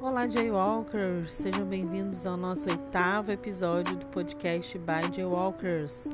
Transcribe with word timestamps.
Olá, 0.00 0.28
Jaywalkers! 0.28 1.32
Sejam 1.32 1.64
bem-vindos 1.66 2.26
ao 2.26 2.36
nosso 2.36 2.68
oitavo 2.68 3.32
episódio 3.32 3.96
do 3.96 4.06
podcast 4.06 4.78
by 4.78 5.14
Jaywalkers. 5.14 6.08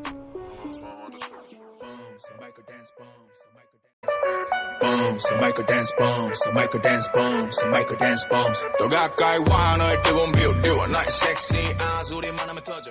bombs, 4.80 5.32
Michael 5.32 5.66
dance 5.66 5.93
bombs, 5.96 6.46
Michael 6.54 6.80
dance 6.80 7.09
bombs, 7.11 7.64
Michael 7.64 7.98
dance 7.98 8.29
bombs. 8.29 8.66
더 8.79 8.89
가까이 8.89 9.39
와, 9.39 9.77
너의 9.77 10.00
뜨거운 10.02 10.30
뷰, 10.32 10.86
나의 10.86 11.07
섹시한 11.07 12.05
소리만 12.05 12.48
하면 12.48 12.62
터져. 12.64 12.91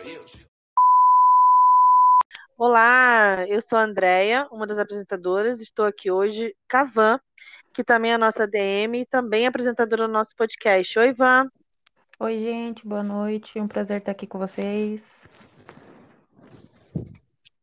Olá, 2.59 3.45
eu 3.47 3.61
sou 3.61 3.77
a 3.77 3.83
Andrea, 3.83 4.47
uma 4.51 4.65
das 4.65 4.79
apresentadoras. 4.79 5.61
Estou 5.61 5.85
aqui 5.85 6.09
hoje 6.09 6.55
com 6.69 6.77
a 6.77 6.83
Van, 6.85 7.19
que 7.77 7.83
também 7.83 8.09
é 8.09 8.15
a 8.15 8.17
nossa 8.17 8.47
DM 8.47 9.01
e 9.01 9.05
também 9.05 9.43
é 9.43 9.47
apresentadora 9.47 10.07
do 10.07 10.11
nosso 10.11 10.35
podcast. 10.35 10.97
Oi, 10.97 11.13
Van. 11.13 11.47
Oi, 12.19 12.39
gente, 12.39 12.87
boa 12.87 13.03
noite. 13.03 13.59
Um 13.59 13.67
prazer 13.67 13.99
estar 13.99 14.13
aqui 14.13 14.25
com 14.25 14.39
vocês. 14.39 15.29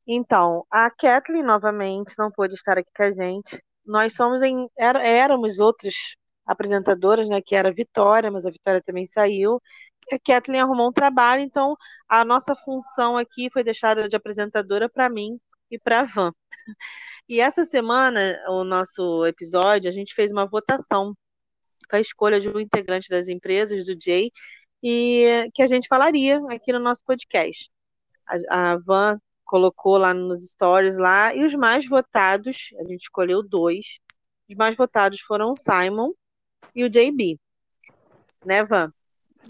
Então, 0.06 0.64
a 0.70 0.88
Kathleen 0.88 1.42
novamente 1.42 2.14
não 2.16 2.30
pôde 2.30 2.54
estar 2.54 2.78
aqui 2.78 2.88
com 2.96 3.02
a 3.02 3.10
gente. 3.10 3.60
Nós 3.84 4.14
somos 4.14 4.40
em 4.40 4.68
éramos 4.78 5.58
outras 5.58 5.96
apresentadoras, 6.46 7.28
né, 7.28 7.42
que 7.44 7.56
era 7.56 7.70
a 7.70 7.74
Vitória, 7.74 8.30
mas 8.30 8.46
a 8.46 8.52
Vitória 8.52 8.80
também 8.86 9.06
saiu. 9.06 9.60
A 10.12 10.18
Kathleen 10.24 10.60
arrumou 10.60 10.90
um 10.90 10.92
trabalho, 10.92 11.42
então 11.42 11.74
a 12.08 12.24
nossa 12.24 12.54
função 12.54 13.18
aqui 13.18 13.50
foi 13.52 13.64
deixada 13.64 14.08
de 14.08 14.14
apresentadora 14.14 14.88
para 14.88 15.10
mim 15.10 15.40
e 15.72 15.76
para 15.76 16.00
a 16.00 16.04
Van. 16.04 16.32
E 17.28 17.40
essa 17.40 17.64
semana, 17.64 18.38
o 18.48 18.64
nosso 18.64 19.24
episódio, 19.26 19.88
a 19.88 19.92
gente 19.92 20.14
fez 20.14 20.30
uma 20.30 20.46
votação 20.46 21.16
para 21.88 21.98
a 21.98 22.00
escolha 22.00 22.38
de 22.38 22.48
um 22.48 22.60
integrante 22.60 23.08
das 23.08 23.28
empresas, 23.28 23.86
do 23.86 23.96
Jay, 23.98 24.30
e 24.82 25.48
que 25.54 25.62
a 25.62 25.66
gente 25.66 25.88
falaria 25.88 26.40
aqui 26.50 26.72
no 26.72 26.78
nosso 26.78 27.02
podcast. 27.04 27.70
A, 28.26 28.72
a 28.72 28.76
Van 28.78 29.18
colocou 29.44 29.96
lá 29.96 30.12
nos 30.12 30.44
stories 30.50 30.98
lá, 30.98 31.34
e 31.34 31.44
os 31.44 31.54
mais 31.54 31.88
votados, 31.88 32.70
a 32.78 32.84
gente 32.84 33.02
escolheu 33.02 33.42
dois, 33.42 34.00
os 34.48 34.56
mais 34.56 34.74
votados 34.74 35.20
foram 35.20 35.52
o 35.52 35.56
Simon 35.56 36.12
e 36.74 36.84
o 36.84 36.90
JB. 36.90 37.38
Né, 38.44 38.64
Van? 38.64 38.92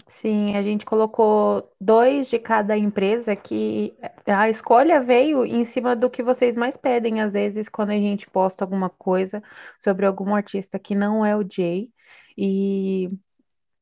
Sim, 0.07 0.55
a 0.55 0.61
gente 0.61 0.85
colocou 0.85 1.71
dois 1.79 2.29
de 2.29 2.39
cada 2.39 2.77
empresa 2.77 3.35
que 3.35 3.95
a 4.25 4.49
escolha 4.49 5.01
veio 5.01 5.45
em 5.45 5.63
cima 5.63 5.95
do 5.95 6.09
que 6.09 6.23
vocês 6.23 6.55
mais 6.55 6.77
pedem, 6.77 7.21
às 7.21 7.33
vezes, 7.33 7.69
quando 7.69 7.91
a 7.91 7.97
gente 7.97 8.29
posta 8.29 8.63
alguma 8.63 8.89
coisa 8.89 9.43
sobre 9.79 10.05
algum 10.05 10.35
artista 10.35 10.79
que 10.79 10.95
não 10.95 11.25
é 11.25 11.35
o 11.35 11.45
Jay. 11.47 11.89
E 12.37 13.09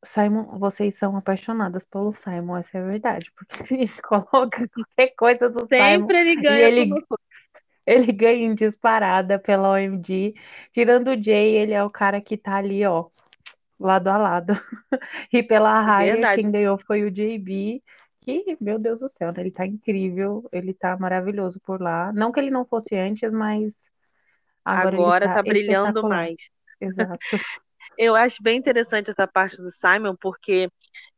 Simon, 0.04 0.58
vocês 0.60 0.96
são 0.96 1.16
apaixonadas 1.16 1.86
pelo 1.86 2.14
Simon, 2.14 2.58
essa 2.58 2.78
é 2.78 2.82
a 2.82 2.86
verdade, 2.86 3.32
porque 3.36 3.64
a 3.64 3.66
gente 3.66 4.02
coloca 4.02 4.68
qualquer 4.70 5.16
coisa 5.16 5.50
do 5.50 5.62
Sempre 5.62 5.78
Simon. 5.78 6.00
Sempre 6.00 6.18
ele 6.18 6.36
ganha. 6.42 6.68
ele, 6.68 6.94
ele 7.86 8.12
ganha 8.12 8.46
em 8.46 8.56
disparada 8.56 9.40
pela 9.40 9.72
OMG. 9.72 10.36
Tirando 10.72 11.10
o 11.10 11.22
Jay, 11.22 11.56
ele 11.56 11.74
é 11.74 11.84
o 11.84 11.90
cara 11.90 12.22
que 12.22 12.38
tá 12.38 12.56
ali, 12.56 12.86
ó, 12.86 13.08
lado 13.80 14.08
a 14.10 14.18
lado. 14.18 14.54
E 15.32 15.42
pela 15.44 15.82
raia, 15.82 16.14
Verdade. 16.14 16.42
quem 16.42 16.52
ganhou 16.52 16.78
foi 16.86 17.04
o 17.04 17.12
JB, 17.12 17.82
que, 18.22 18.58
meu 18.62 18.80
Deus 18.80 19.00
do 19.00 19.10
céu, 19.10 19.30
né? 19.36 19.42
Ele 19.42 19.52
tá 19.52 19.66
incrível, 19.66 20.48
ele 20.52 20.74
tá 20.74 20.98
maravilhoso 20.98 21.60
por 21.62 21.82
lá. 21.82 22.12
Não 22.14 22.32
que 22.32 22.40
ele 22.40 22.52
não 22.52 22.66
fosse 22.66 22.96
antes, 22.96 23.32
mas 23.32 23.76
agora, 24.64 24.96
Agora 24.96 25.26
ele 25.26 25.34
tá 25.34 25.40
está 25.40 25.44
brilhando 25.44 26.08
mais. 26.08 26.36
Exato. 26.80 27.20
Eu 27.98 28.16
acho 28.16 28.42
bem 28.42 28.58
interessante 28.58 29.12
essa 29.12 29.28
parte 29.28 29.58
do 29.58 29.70
Simon, 29.70 30.16
porque 30.20 30.68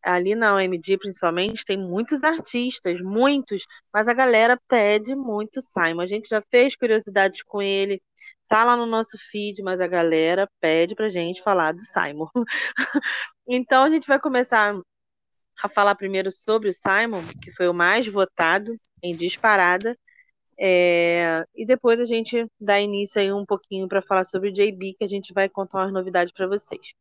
ali 0.04 0.36
na 0.36 0.56
OMG, 0.56 0.98
principalmente, 0.98 1.66
tem 1.66 1.78
muitos 1.78 2.24
artistas, 2.24 3.00
muitos, 3.02 3.64
mas 3.94 4.08
a 4.08 4.14
galera 4.14 4.60
pede 4.68 5.16
muito 5.16 5.62
Simon. 5.62 6.02
A 6.02 6.08
gente 6.08 6.28
já 6.28 6.42
fez 6.52 6.76
curiosidades 6.76 7.42
com 7.44 7.62
ele, 7.62 8.02
tá 8.48 8.64
lá 8.64 8.78
no 8.78 8.86
nosso 8.86 9.18
feed, 9.18 9.62
mas 9.64 9.80
a 9.80 9.88
galera 9.88 10.50
pede 10.60 10.96
pra 10.96 11.10
gente 11.10 11.42
falar 11.42 11.74
do 11.74 11.82
Simon. 11.82 12.28
então 13.48 13.84
a 13.84 13.90
gente 13.90 14.08
vai 14.08 14.20
começar 14.20 14.76
a 15.64 15.70
falar 15.70 15.96
primeiro 15.96 16.32
sobre 16.32 16.70
o 16.70 16.74
Simon, 16.74 17.24
que 17.44 17.52
foi 17.54 17.68
o 17.68 17.74
mais 17.74 18.08
votado 18.08 18.76
em 19.02 19.16
disparada. 19.16 19.98
É, 20.58 21.46
e 21.54 21.66
depois 21.66 22.00
a 22.00 22.06
gente 22.06 22.46
dá 22.60 22.80
início 22.80 23.20
aí 23.20 23.32
um 23.32 23.46
pouquinho 23.46 23.88
para 23.88 24.02
falar 24.02 24.26
sobre 24.26 24.50
o 24.50 24.54
JB, 24.54 24.96
que 24.98 25.04
a 25.04 25.08
gente 25.08 25.34
vai 25.34 25.50
contar 25.50 25.80
umas 25.80 25.94
novidades 25.94 26.34
para 26.34 26.48
vocês. 26.48 26.94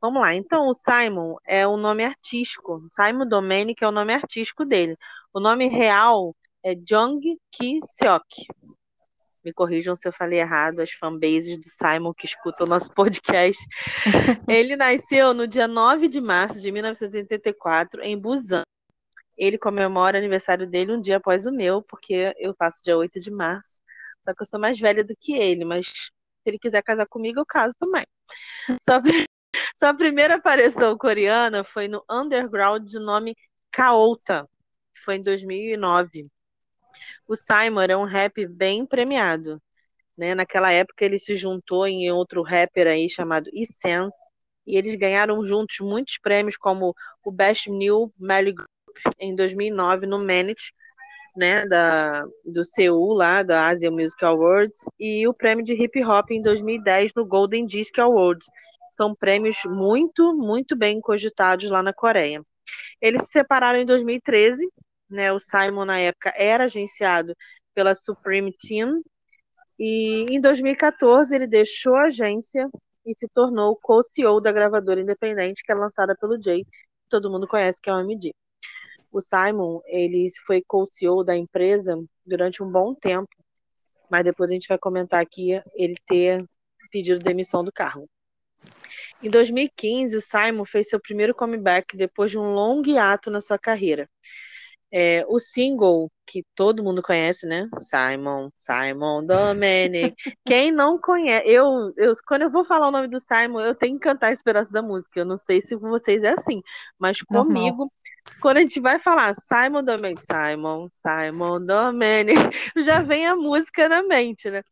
Vamos 0.00 0.20
lá, 0.22 0.34
então 0.34 0.68
o 0.68 0.74
Simon 0.74 1.36
é 1.44 1.66
o 1.66 1.76
nome 1.76 2.04
artístico. 2.04 2.86
Simon 2.92 3.26
Domenic 3.26 3.82
é 3.82 3.88
o 3.88 3.92
nome 3.92 4.14
artístico 4.14 4.64
dele. 4.64 4.96
O 5.32 5.40
nome 5.40 5.68
real 5.68 6.34
é 6.64 6.74
Jung 6.74 7.20
Ki 7.50 7.80
Seok. 7.84 8.46
Me 9.48 9.52
corrijam 9.54 9.96
se 9.96 10.06
eu 10.06 10.12
falei 10.12 10.40
errado, 10.40 10.80
as 10.80 10.90
fanbases 10.90 11.56
do 11.56 11.64
Simon 11.64 12.12
que 12.12 12.26
escutam 12.26 12.66
o 12.66 12.68
nosso 12.68 12.92
podcast. 12.92 13.58
Ele 14.46 14.76
nasceu 14.76 15.32
no 15.32 15.48
dia 15.48 15.66
9 15.66 16.06
de 16.06 16.20
março 16.20 16.60
de 16.60 16.70
1984 16.70 18.02
em 18.02 18.18
Busan. 18.18 18.62
Ele 19.38 19.56
comemora 19.56 20.18
o 20.18 20.20
aniversário 20.20 20.66
dele 20.66 20.92
um 20.92 21.00
dia 21.00 21.16
após 21.16 21.46
o 21.46 21.50
meu, 21.50 21.80
porque 21.80 22.34
eu 22.36 22.54
faço 22.58 22.84
dia 22.84 22.94
8 22.94 23.18
de 23.20 23.30
março. 23.30 23.80
Só 24.22 24.34
que 24.34 24.42
eu 24.42 24.46
sou 24.46 24.60
mais 24.60 24.78
velha 24.78 25.02
do 25.02 25.16
que 25.18 25.32
ele, 25.32 25.64
mas 25.64 25.86
se 25.86 26.10
ele 26.44 26.58
quiser 26.58 26.82
casar 26.82 27.06
comigo, 27.06 27.40
eu 27.40 27.46
caso 27.46 27.74
também. 27.80 28.04
Sua, 28.82 29.00
sua 29.76 29.94
primeira 29.94 30.34
aparição 30.34 30.98
coreana 30.98 31.64
foi 31.64 31.88
no 31.88 32.04
underground 32.10 32.86
de 32.86 32.98
nome 32.98 33.34
Kaota, 33.72 34.46
foi 35.06 35.16
em 35.16 35.22
2009. 35.22 36.28
O 37.28 37.36
Simon 37.36 37.82
é 37.82 37.96
um 37.96 38.04
rap 38.04 38.46
bem 38.46 38.86
premiado. 38.86 39.60
Né? 40.16 40.34
Naquela 40.34 40.72
época 40.72 41.04
ele 41.04 41.18
se 41.18 41.36
juntou 41.36 41.86
em 41.86 42.10
outro 42.10 42.42
rapper 42.42 42.86
aí 42.88 43.08
chamado 43.08 43.50
Essence, 43.52 44.16
e 44.66 44.76
eles 44.76 44.94
ganharam 44.96 45.46
juntos 45.46 45.78
muitos 45.80 46.18
prêmios, 46.18 46.56
como 46.56 46.94
o 47.24 47.30
Best 47.30 47.70
New 47.70 48.12
Melody 48.18 48.54
Group 48.54 48.68
em 49.18 49.34
2009 49.34 50.06
no 50.06 50.18
Manage, 50.18 50.72
né, 51.36 51.66
da, 51.66 52.24
do 52.44 52.64
Seul, 52.64 53.14
lá, 53.14 53.42
da 53.42 53.68
Asia 53.68 53.90
Music 53.90 54.22
Awards, 54.24 54.80
e 54.98 55.26
o 55.28 55.32
prêmio 55.32 55.64
de 55.64 55.72
hip 55.72 56.02
hop 56.04 56.30
em 56.30 56.42
2010 56.42 57.12
no 57.14 57.24
Golden 57.24 57.64
Disc 57.64 57.96
Awards. 57.98 58.48
São 58.90 59.14
prêmios 59.14 59.56
muito, 59.64 60.34
muito 60.34 60.74
bem 60.74 61.00
cogitados 61.00 61.70
lá 61.70 61.82
na 61.82 61.92
Coreia. 61.92 62.42
Eles 63.00 63.22
se 63.24 63.30
separaram 63.30 63.78
em 63.78 63.86
2013, 63.86 64.68
né, 65.10 65.32
o 65.32 65.40
Simon, 65.40 65.84
na 65.84 65.98
época, 65.98 66.32
era 66.36 66.64
agenciado 66.64 67.34
pela 67.74 67.94
Supreme 67.94 68.52
Team, 68.52 69.02
e 69.78 70.26
em 70.30 70.40
2014 70.40 71.34
ele 71.34 71.46
deixou 71.46 71.94
a 71.94 72.06
agência 72.06 72.68
e 73.06 73.14
se 73.16 73.28
tornou 73.28 73.78
co-CEO 73.80 74.40
da 74.40 74.52
gravadora 74.52 75.00
independente, 75.00 75.62
que 75.64 75.72
é 75.72 75.74
lançada 75.74 76.16
pelo 76.16 76.40
Jay, 76.42 76.64
que 76.64 77.08
todo 77.08 77.30
mundo 77.30 77.46
conhece, 77.46 77.80
que 77.80 77.88
é 77.88 77.94
o 77.94 78.00
MD 78.00 78.32
o 79.10 79.20
Simon, 79.20 79.80
ele 79.86 80.28
foi 80.46 80.62
co-CEO 80.66 81.24
da 81.24 81.36
empresa 81.36 81.98
durante 82.24 82.62
um 82.62 82.70
bom 82.70 82.94
tempo, 82.94 83.28
mas 84.10 84.24
depois 84.24 84.50
a 84.50 84.54
gente 84.54 84.68
vai 84.68 84.78
comentar 84.78 85.20
aqui 85.20 85.60
ele 85.74 85.96
ter 86.06 86.44
pedido 86.90 87.22
demissão 87.22 87.64
do 87.64 87.72
cargo. 87.72 88.08
Em 89.22 89.30
2015, 89.30 90.16
o 90.16 90.20
Simon 90.20 90.64
fez 90.64 90.88
seu 90.88 91.00
primeiro 91.00 91.34
comeback 91.34 91.96
depois 91.96 92.30
de 92.30 92.38
um 92.38 92.52
longo 92.52 92.88
hiato 92.88 93.30
na 93.30 93.40
sua 93.40 93.58
carreira. 93.58 94.08
É, 94.90 95.24
o 95.28 95.38
single 95.38 96.10
que 96.26 96.44
todo 96.54 96.82
mundo 96.82 97.02
conhece, 97.02 97.46
né? 97.46 97.68
Simon, 97.78 98.50
Simon 98.58 99.24
Domenic. 99.24 100.14
Quem 100.46 100.70
não 100.72 100.98
conhece, 100.98 101.48
eu, 101.48 101.92
eu, 101.96 102.12
quando 102.26 102.42
eu 102.42 102.50
vou 102.50 102.64
falar 102.64 102.88
o 102.88 102.90
nome 102.90 103.08
do 103.08 103.20
Simon, 103.20 103.60
eu 103.60 103.74
tenho 103.74 103.98
que 103.98 104.04
cantar 104.04 104.32
esse 104.32 104.42
pedaço 104.42 104.72
da 104.72 104.82
música. 104.82 105.20
Eu 105.20 105.24
não 105.24 105.36
sei 105.36 105.60
se 105.60 105.76
com 105.76 105.88
vocês 105.88 106.22
é 106.22 106.30
assim, 106.30 106.62
mas 106.98 107.20
comigo, 107.22 107.78
Normal. 107.78 107.92
quando 108.40 108.56
a 108.58 108.60
gente 108.60 108.80
vai 108.80 108.98
falar 108.98 109.34
Simon 109.36 109.84
Domenic, 109.84 110.22
Simon, 110.22 110.88
Simon 110.92 111.64
Domenic, 111.64 112.34
já 112.84 113.00
vem 113.02 113.26
a 113.26 113.36
música 113.36 113.88
na 113.88 114.02
mente, 114.02 114.50
né? 114.50 114.62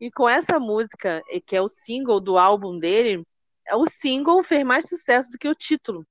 E 0.00 0.10
com 0.10 0.28
essa 0.28 0.58
música, 0.58 1.22
que 1.46 1.56
é 1.56 1.62
o 1.62 1.68
single 1.68 2.20
do 2.20 2.38
álbum 2.38 2.78
dele, 2.78 3.24
o 3.72 3.88
single 3.88 4.42
fez 4.42 4.64
mais 4.64 4.88
sucesso 4.88 5.30
do 5.30 5.38
que 5.38 5.48
o 5.48 5.54
título 5.54 6.06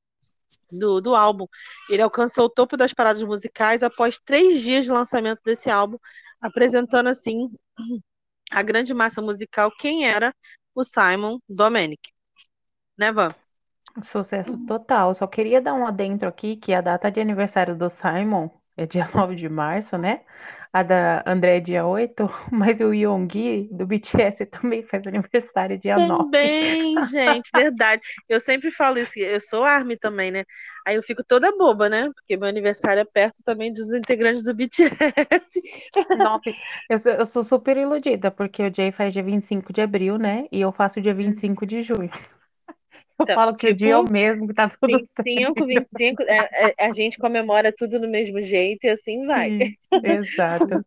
do, 0.77 1.01
do 1.01 1.15
álbum. 1.15 1.45
Ele 1.89 2.01
alcançou 2.01 2.45
o 2.45 2.49
topo 2.49 2.77
das 2.77 2.93
paradas 2.93 3.23
musicais 3.23 3.83
após 3.83 4.19
três 4.19 4.61
dias 4.61 4.85
de 4.85 4.91
lançamento 4.91 5.41
desse 5.43 5.69
álbum, 5.69 5.97
apresentando 6.41 7.07
assim 7.07 7.49
a 8.51 8.61
grande 8.61 8.93
massa 8.93 9.21
musical 9.21 9.71
quem 9.79 10.05
era 10.07 10.33
o 10.75 10.83
Simon 10.83 11.39
Domenic. 11.47 12.11
Né, 12.97 13.11
Van? 13.11 13.29
Sucesso 14.01 14.57
total. 14.65 15.13
Só 15.13 15.27
queria 15.27 15.61
dar 15.61 15.73
um 15.73 15.85
adentro 15.85 16.27
aqui 16.27 16.55
que 16.55 16.73
a 16.73 16.81
data 16.81 17.11
de 17.11 17.19
aniversário 17.19 17.77
do 17.77 17.89
Simon 17.89 18.49
é 18.77 18.85
dia 18.85 19.07
9 19.13 19.35
de 19.35 19.49
março, 19.49 19.97
né? 19.97 20.21
A 20.71 20.81
da 20.81 21.23
André 21.27 21.57
é 21.57 21.59
dia 21.59 21.85
8, 21.85 22.27
mas 22.51 22.79
o 22.79 22.93
Yonggi 22.93 23.69
do 23.71 23.85
BTS 23.85 24.45
também 24.47 24.83
faz 24.83 25.05
aniversário 25.05 25.77
dia 25.77 25.97
9. 25.97 26.23
Também, 26.23 27.05
gente, 27.05 27.49
verdade. 27.53 28.01
Eu 28.27 28.41
sempre 28.41 28.71
falo 28.71 28.97
isso, 28.97 29.19
eu 29.19 29.39
sou 29.39 29.63
ARMY 29.63 29.97
também, 29.97 30.31
né? 30.31 30.43
Aí 30.85 30.95
eu 30.95 31.03
fico 31.03 31.23
toda 31.23 31.55
boba, 31.55 31.87
né? 31.87 32.09
Porque 32.13 32.35
meu 32.35 32.49
aniversário 32.49 33.01
é 33.01 33.05
perto 33.05 33.41
também 33.45 33.73
dos 33.73 33.93
integrantes 33.93 34.43
do 34.43 34.53
BTS. 34.53 34.89
Nossa, 36.17 36.51
eu 36.89 36.99
sou, 36.99 37.11
eu 37.13 37.25
sou 37.25 37.43
super 37.43 37.77
iludida, 37.77 38.29
porque 38.31 38.63
o 38.63 38.73
Jay 38.73 38.91
faz 38.91 39.13
dia 39.13 39.23
25 39.23 39.71
de 39.71 39.79
abril, 39.81 40.17
né? 40.17 40.45
E 40.51 40.59
eu 40.59 40.71
faço 40.73 40.99
dia 40.99 41.13
25 41.13 41.65
de 41.65 41.83
junho. 41.83 42.11
Eu 43.23 43.29
Então, 43.29 43.35
falo 43.35 43.55
que 43.55 43.67
o 43.67 43.75
dia 43.75 43.93
é 43.93 43.97
o 43.97 44.03
tipo, 44.03 44.11
mesmo, 44.11 44.47
que 44.47 44.53
tá 44.53 44.69
tudo 44.69 44.99
25, 45.25 45.65
25, 45.65 46.23
é, 46.23 46.73
é, 46.77 46.85
a 46.85 46.91
gente 46.91 47.17
comemora 47.17 47.73
tudo 47.75 47.99
do 47.99 48.07
mesmo 48.07 48.41
jeito 48.41 48.85
e 48.85 48.89
assim 48.89 49.25
vai. 49.25 49.57
Exato. 50.03 50.83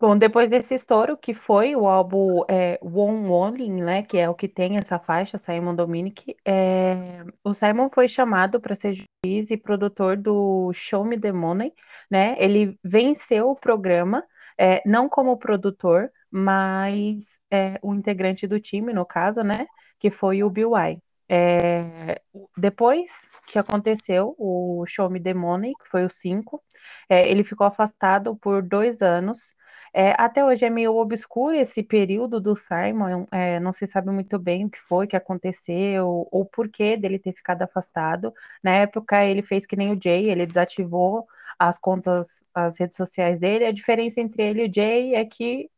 Bom, 0.00 0.16
depois 0.16 0.48
desse 0.48 0.74
estouro, 0.74 1.16
que 1.16 1.34
foi 1.34 1.74
o 1.74 1.86
álbum 1.88 2.42
é, 2.48 2.78
One 2.82 3.28
Only, 3.28 3.68
né, 3.70 4.02
que 4.02 4.16
é 4.18 4.28
o 4.28 4.34
que 4.34 4.48
tem 4.48 4.76
essa 4.78 4.98
faixa, 4.98 5.38
Simon 5.38 5.74
Dominic, 5.74 6.36
é, 6.44 7.24
o 7.44 7.52
Simon 7.54 7.90
foi 7.92 8.08
chamado 8.08 8.60
para 8.60 8.74
ser 8.74 8.94
juiz 8.94 9.50
e 9.50 9.56
produtor 9.56 10.16
do 10.16 10.72
Show 10.72 11.04
Me 11.04 11.18
the 11.18 11.32
Money, 11.32 11.72
né, 12.10 12.36
ele 12.38 12.78
venceu 12.84 13.50
o 13.50 13.56
programa, 13.56 14.24
é, 14.56 14.82
não 14.86 15.08
como 15.08 15.36
produtor, 15.38 16.10
mas 16.30 17.40
é, 17.50 17.78
o 17.82 17.94
integrante 17.94 18.46
do 18.46 18.60
time, 18.60 18.92
no 18.92 19.04
caso, 19.06 19.42
né, 19.42 19.66
que 19.98 20.10
foi 20.10 20.42
o 20.42 20.50
Bill 20.50 20.76
Y. 20.76 21.00
É, 21.28 22.20
depois 22.56 23.28
que 23.48 23.58
aconteceu 23.58 24.34
o 24.38 24.84
Show 24.86 25.10
Me 25.10 25.20
the 25.20 25.34
Money, 25.34 25.74
que 25.74 25.88
foi 25.90 26.04
o 26.04 26.10
5, 26.10 26.62
é, 27.08 27.28
ele 27.30 27.44
ficou 27.44 27.66
afastado 27.66 28.36
por 28.36 28.62
dois 28.62 29.02
anos, 29.02 29.54
é, 29.92 30.14
até 30.18 30.44
hoje 30.44 30.64
é 30.64 30.70
meio 30.70 30.94
obscuro 30.96 31.56
esse 31.56 31.82
período 31.82 32.40
do 32.40 32.54
Simon, 32.54 33.26
é, 33.32 33.58
não 33.60 33.72
se 33.72 33.86
sabe 33.86 34.10
muito 34.10 34.38
bem 34.38 34.66
o 34.66 34.70
que 34.70 34.78
foi 34.80 35.06
que 35.06 35.16
aconteceu 35.16 36.28
ou 36.30 36.44
por 36.44 36.68
que 36.68 36.96
dele 36.96 37.18
ter 37.18 37.32
ficado 37.32 37.62
afastado. 37.62 38.32
Na 38.62 38.72
época 38.72 39.24
ele 39.24 39.42
fez 39.42 39.66
que 39.66 39.76
nem 39.76 39.92
o 39.92 40.00
Jay, 40.00 40.30
ele 40.30 40.46
desativou 40.46 41.26
as 41.58 41.78
contas, 41.78 42.44
as 42.54 42.78
redes 42.78 42.96
sociais 42.96 43.40
dele. 43.40 43.64
A 43.66 43.72
diferença 43.72 44.20
entre 44.20 44.42
ele 44.42 44.66
e 44.66 44.68
o 44.68 44.74
Jay 44.74 45.14
é 45.14 45.24
que 45.24 45.70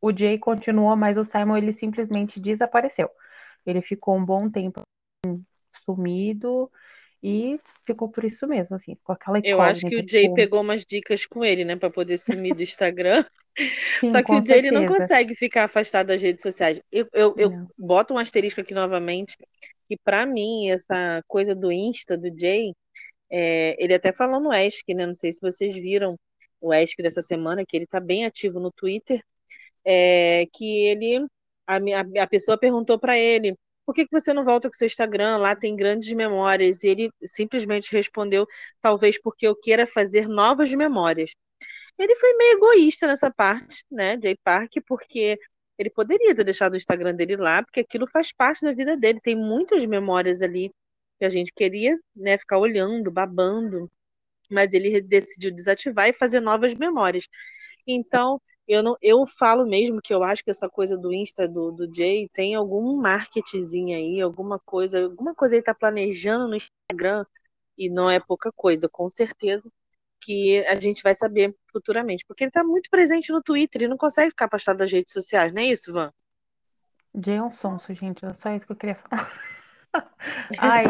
o 0.00 0.16
Jay 0.16 0.38
continua, 0.38 0.94
mas 0.96 1.16
o 1.16 1.24
Simon 1.24 1.56
ele 1.56 1.72
simplesmente 1.72 2.38
desapareceu. 2.40 3.10
Ele 3.66 3.82
ficou 3.82 4.16
um 4.16 4.24
bom 4.24 4.50
tempo 4.50 4.82
sumido 5.84 6.70
e 7.22 7.56
ficou 7.86 8.10
por 8.10 8.22
isso 8.24 8.46
mesmo, 8.46 8.76
assim, 8.76 8.96
com 9.02 9.12
aquela 9.12 9.40
Eu 9.42 9.60
acho 9.62 9.86
que 9.86 9.96
o 9.96 10.06
Jay 10.06 10.32
pegou 10.34 10.60
umas 10.60 10.84
dicas 10.84 11.24
com 11.24 11.42
ele, 11.42 11.64
né, 11.64 11.74
para 11.74 11.88
poder 11.88 12.18
sumir 12.18 12.54
do 12.54 12.62
Instagram. 12.62 13.24
sim, 14.00 14.10
Só 14.10 14.22
que 14.22 14.32
o 14.32 14.42
Jay 14.42 14.58
ele 14.58 14.70
não 14.70 14.86
consegue 14.86 15.34
ficar 15.34 15.64
afastado 15.64 16.08
das 16.08 16.20
redes 16.20 16.42
sociais. 16.42 16.78
Eu, 16.92 17.08
eu, 17.14 17.34
eu 17.38 17.50
Não. 17.50 17.68
boto 17.78 18.12
um 18.12 18.18
asterisco 18.18 18.60
aqui 18.60 18.74
novamente, 18.74 19.38
que 19.88 19.96
para 20.04 20.26
mim 20.26 20.70
essa 20.70 21.22
coisa 21.26 21.54
do 21.54 21.72
Insta 21.72 22.14
do 22.14 22.28
Jay, 22.38 22.74
é, 23.30 23.74
ele 23.82 23.94
até 23.94 24.12
falou 24.12 24.38
no 24.38 24.52
ESC, 24.52 24.92
né? 24.92 25.06
Não 25.06 25.14
sei 25.14 25.32
se 25.32 25.40
vocês 25.40 25.74
viram 25.74 26.18
o 26.60 26.74
ESC 26.74 27.02
dessa 27.02 27.22
semana, 27.22 27.64
que 27.66 27.74
ele 27.74 27.86
tá 27.86 28.00
bem 28.00 28.26
ativo 28.26 28.60
no 28.60 28.70
Twitter, 28.70 29.22
é, 29.82 30.46
que 30.52 30.86
ele 30.86 31.26
a, 31.66 31.78
a 32.22 32.26
pessoa 32.26 32.58
perguntou 32.58 32.98
para 32.98 33.18
ele 33.18 33.56
por 33.86 33.94
que 33.94 34.06
que 34.06 34.12
você 34.12 34.32
não 34.32 34.44
volta 34.44 34.68
com 34.68 34.74
o 34.74 34.76
seu 34.76 34.86
Instagram? 34.86 35.36
Lá 35.38 35.54
tem 35.56 35.76
grandes 35.76 36.12
memórias. 36.12 36.82
E 36.82 36.88
ele 36.88 37.10
simplesmente 37.26 37.92
respondeu, 37.92 38.46
talvez 38.80 39.20
porque 39.20 39.46
eu 39.46 39.56
queira 39.56 39.86
fazer 39.86 40.28
novas 40.28 40.72
memórias. 40.72 41.32
Ele 41.98 42.16
foi 42.16 42.34
meio 42.36 42.56
egoísta 42.56 43.06
nessa 43.06 43.30
parte, 43.30 43.84
né, 43.90 44.18
Jay 44.20 44.36
Park, 44.42 44.72
porque 44.86 45.38
ele 45.78 45.90
poderia 45.90 46.34
ter 46.34 46.44
deixado 46.44 46.74
o 46.74 46.76
Instagram 46.76 47.14
dele 47.14 47.36
lá, 47.36 47.62
porque 47.62 47.80
aquilo 47.80 48.06
faz 48.08 48.32
parte 48.32 48.62
da 48.64 48.72
vida 48.72 48.96
dele. 48.96 49.20
Tem 49.20 49.36
muitas 49.36 49.84
memórias 49.86 50.42
ali 50.42 50.72
que 51.18 51.24
a 51.24 51.28
gente 51.28 51.52
queria, 51.54 51.98
né, 52.14 52.38
ficar 52.38 52.58
olhando, 52.58 53.10
babando, 53.10 53.90
mas 54.50 54.72
ele 54.74 55.00
decidiu 55.00 55.50
desativar 55.52 56.08
e 56.08 56.12
fazer 56.12 56.40
novas 56.40 56.74
memórias. 56.74 57.26
Então, 57.86 58.40
eu 58.66 58.82
não, 58.82 58.96
eu 59.00 59.26
falo 59.26 59.66
mesmo 59.66 60.00
que 60.02 60.12
eu 60.12 60.22
acho 60.22 60.42
que 60.42 60.50
essa 60.50 60.68
coisa 60.68 60.96
do 60.96 61.12
Insta 61.12 61.46
do, 61.46 61.70
do 61.70 61.94
Jay 61.94 62.28
tem 62.32 62.54
algum 62.54 62.96
marketingzinho 62.96 63.96
aí, 63.96 64.20
alguma 64.20 64.58
coisa, 64.58 65.04
alguma 65.04 65.34
coisa 65.34 65.54
ele 65.54 65.62
tá 65.62 65.74
planejando 65.74 66.48
no 66.48 66.56
Instagram 66.56 67.26
e 67.76 67.90
não 67.90 68.10
é 68.10 68.18
pouca 68.18 68.50
coisa, 68.52 68.88
com 68.88 69.08
certeza 69.10 69.70
que 70.20 70.64
a 70.66 70.74
gente 70.76 71.02
vai 71.02 71.14
saber 71.14 71.54
futuramente, 71.70 72.24
porque 72.26 72.44
ele 72.44 72.50
tá 72.50 72.64
muito 72.64 72.88
presente 72.88 73.30
no 73.30 73.42
Twitter, 73.42 73.82
ele 73.82 73.90
não 73.90 73.98
consegue 73.98 74.30
ficar 74.30 74.46
afastado 74.46 74.78
das 74.78 74.90
redes 74.90 75.12
sociais, 75.12 75.52
não 75.52 75.60
é 75.60 75.66
isso, 75.66 75.92
Van? 75.92 76.10
Jay 77.14 77.36
é 77.36 77.42
um 77.42 77.52
sonso, 77.52 77.92
gente, 77.94 78.24
é 78.24 78.32
só 78.32 78.50
isso 78.54 78.64
que 78.64 78.72
eu 78.72 78.76
queria 78.76 78.94
falar. 78.94 79.30
Ai, 80.58 80.84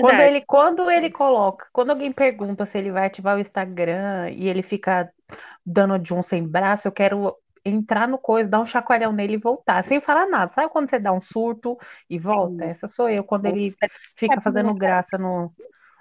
quando 0.00 0.20
ele, 0.20 0.40
quando 0.42 0.90
ele 0.90 1.10
coloca, 1.10 1.66
quando 1.72 1.90
alguém 1.90 2.12
pergunta 2.12 2.64
se 2.64 2.78
ele 2.78 2.92
vai 2.92 3.06
ativar 3.06 3.36
o 3.36 3.40
Instagram 3.40 4.30
e 4.30 4.48
ele 4.48 4.62
fica 4.62 5.12
dando 5.64 5.98
de 5.98 6.14
um 6.14 6.22
sem 6.22 6.46
braço, 6.46 6.88
eu 6.88 6.92
quero 6.92 7.36
entrar 7.64 8.06
no 8.08 8.18
coisa, 8.18 8.48
dar 8.50 8.60
um 8.60 8.66
chacoalhão 8.66 9.12
nele 9.12 9.34
e 9.34 9.36
voltar, 9.38 9.82
sem 9.84 10.00
falar 10.00 10.26
nada. 10.26 10.52
Sabe 10.52 10.70
quando 10.70 10.88
você 10.90 10.98
dá 10.98 11.12
um 11.12 11.20
surto 11.20 11.78
e 12.10 12.18
volta? 12.18 12.64
Essa 12.64 12.86
sou 12.88 13.08
eu, 13.08 13.24
quando 13.24 13.46
ele 13.46 13.74
fica 14.16 14.40
fazendo 14.40 14.74
graça 14.74 15.16
no, 15.18 15.50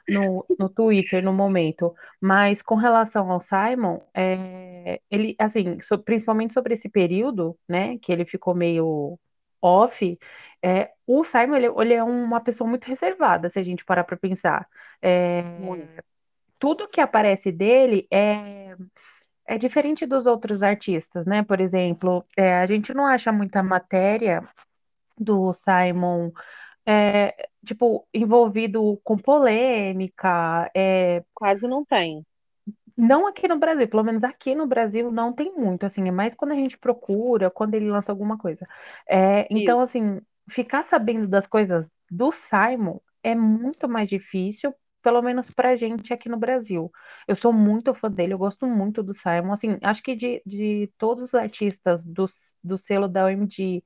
no, 0.08 0.46
no 0.58 0.70
Twitter 0.70 1.24
no 1.24 1.34
momento. 1.34 1.94
Mas 2.22 2.62
com 2.62 2.76
relação 2.76 3.32
ao 3.32 3.40
Simon, 3.42 4.00
é, 4.14 5.02
ele, 5.10 5.36
assim, 5.40 5.80
so- 5.82 6.00
principalmente 6.00 6.54
sobre 6.54 6.74
esse 6.74 6.90
período, 6.90 7.58
né, 7.68 7.98
que 8.00 8.12
ele 8.12 8.26
ficou 8.26 8.54
meio 8.56 9.20
off, 9.62 10.20
é, 10.62 10.92
o 11.08 11.24
Simon, 11.24 11.56
ele, 11.56 11.68
ele 11.68 11.94
é 11.94 12.04
uma 12.04 12.42
pessoa 12.42 12.70
muito 12.70 12.86
reservada, 12.88 13.50
se 13.50 13.60
a 13.60 13.64
gente 13.64 13.86
parar 13.86 14.04
para 14.04 14.18
pensar. 14.18 14.68
É, 15.02 15.44
tudo 16.60 16.88
que 16.88 17.02
aparece 17.02 17.52
dele 17.52 18.08
é, 18.12 18.76
é 19.48 19.58
diferente 19.58 20.06
dos 20.06 20.26
outros 20.26 20.64
artistas, 20.64 21.26
né? 21.26 21.44
Por 21.44 21.60
exemplo, 21.62 22.26
é, 22.38 22.56
a 22.60 22.66
gente 22.66 22.94
não 22.94 23.06
acha 23.06 23.32
muita 23.32 23.64
matéria 23.64 24.48
do 25.18 25.54
Simon, 25.54 26.32
é, 26.86 27.50
tipo, 27.66 28.08
envolvido 28.14 29.00
com 29.04 29.18
polêmica, 29.18 30.72
é, 30.76 31.24
Quase 31.36 31.68
não 31.68 31.86
tem. 31.86 32.26
não 32.96 33.28
aqui 33.28 33.48
no 33.48 33.58
Brasil, 33.60 33.88
pelo 33.88 34.04
menos 34.04 34.24
aqui 34.24 34.54
no 34.56 34.68
Brasil 34.68 35.12
não 35.12 35.34
tem 35.34 35.52
muito, 35.56 35.86
assim, 35.86 36.08
é 36.08 36.12
mais 36.12 36.36
quando 36.36 36.52
a 36.52 36.56
gente 36.56 36.78
procura, 36.78 37.50
quando 37.50 37.74
ele 37.76 37.90
lança 37.90 38.12
alguma 38.12 38.38
coisa. 38.38 38.68
É, 39.10 39.48
então, 39.50 39.80
assim, 39.80 40.20
ficar 40.50 40.84
sabendo 40.84 41.28
das 41.28 41.48
coisas 41.48 41.90
do 42.10 42.32
Simon 42.32 43.00
é 43.24 43.34
muito 43.36 43.88
mais 43.90 44.10
difícil, 44.10 44.74
pelo 45.04 45.22
menos 45.24 45.52
pra 45.52 45.76
gente 45.78 46.14
aqui 46.14 46.30
no 46.30 46.38
Brasil. 46.40 46.92
Eu 47.28 47.36
sou 47.36 47.54
muito 47.54 47.94
fã 47.96 48.10
dele, 48.12 48.34
eu 48.34 48.40
gosto 48.40 48.68
muito 48.68 49.04
do 49.04 49.14
Simon, 49.14 49.54
assim, 49.54 49.78
acho 49.84 50.04
que 50.04 50.16
de, 50.16 50.42
de 50.46 50.92
todos 50.98 51.24
os 51.26 51.36
artistas 51.36 52.06
do, 52.06 52.26
do 52.64 52.78
selo 52.78 53.08
da 53.10 53.26
OMG, 53.26 53.84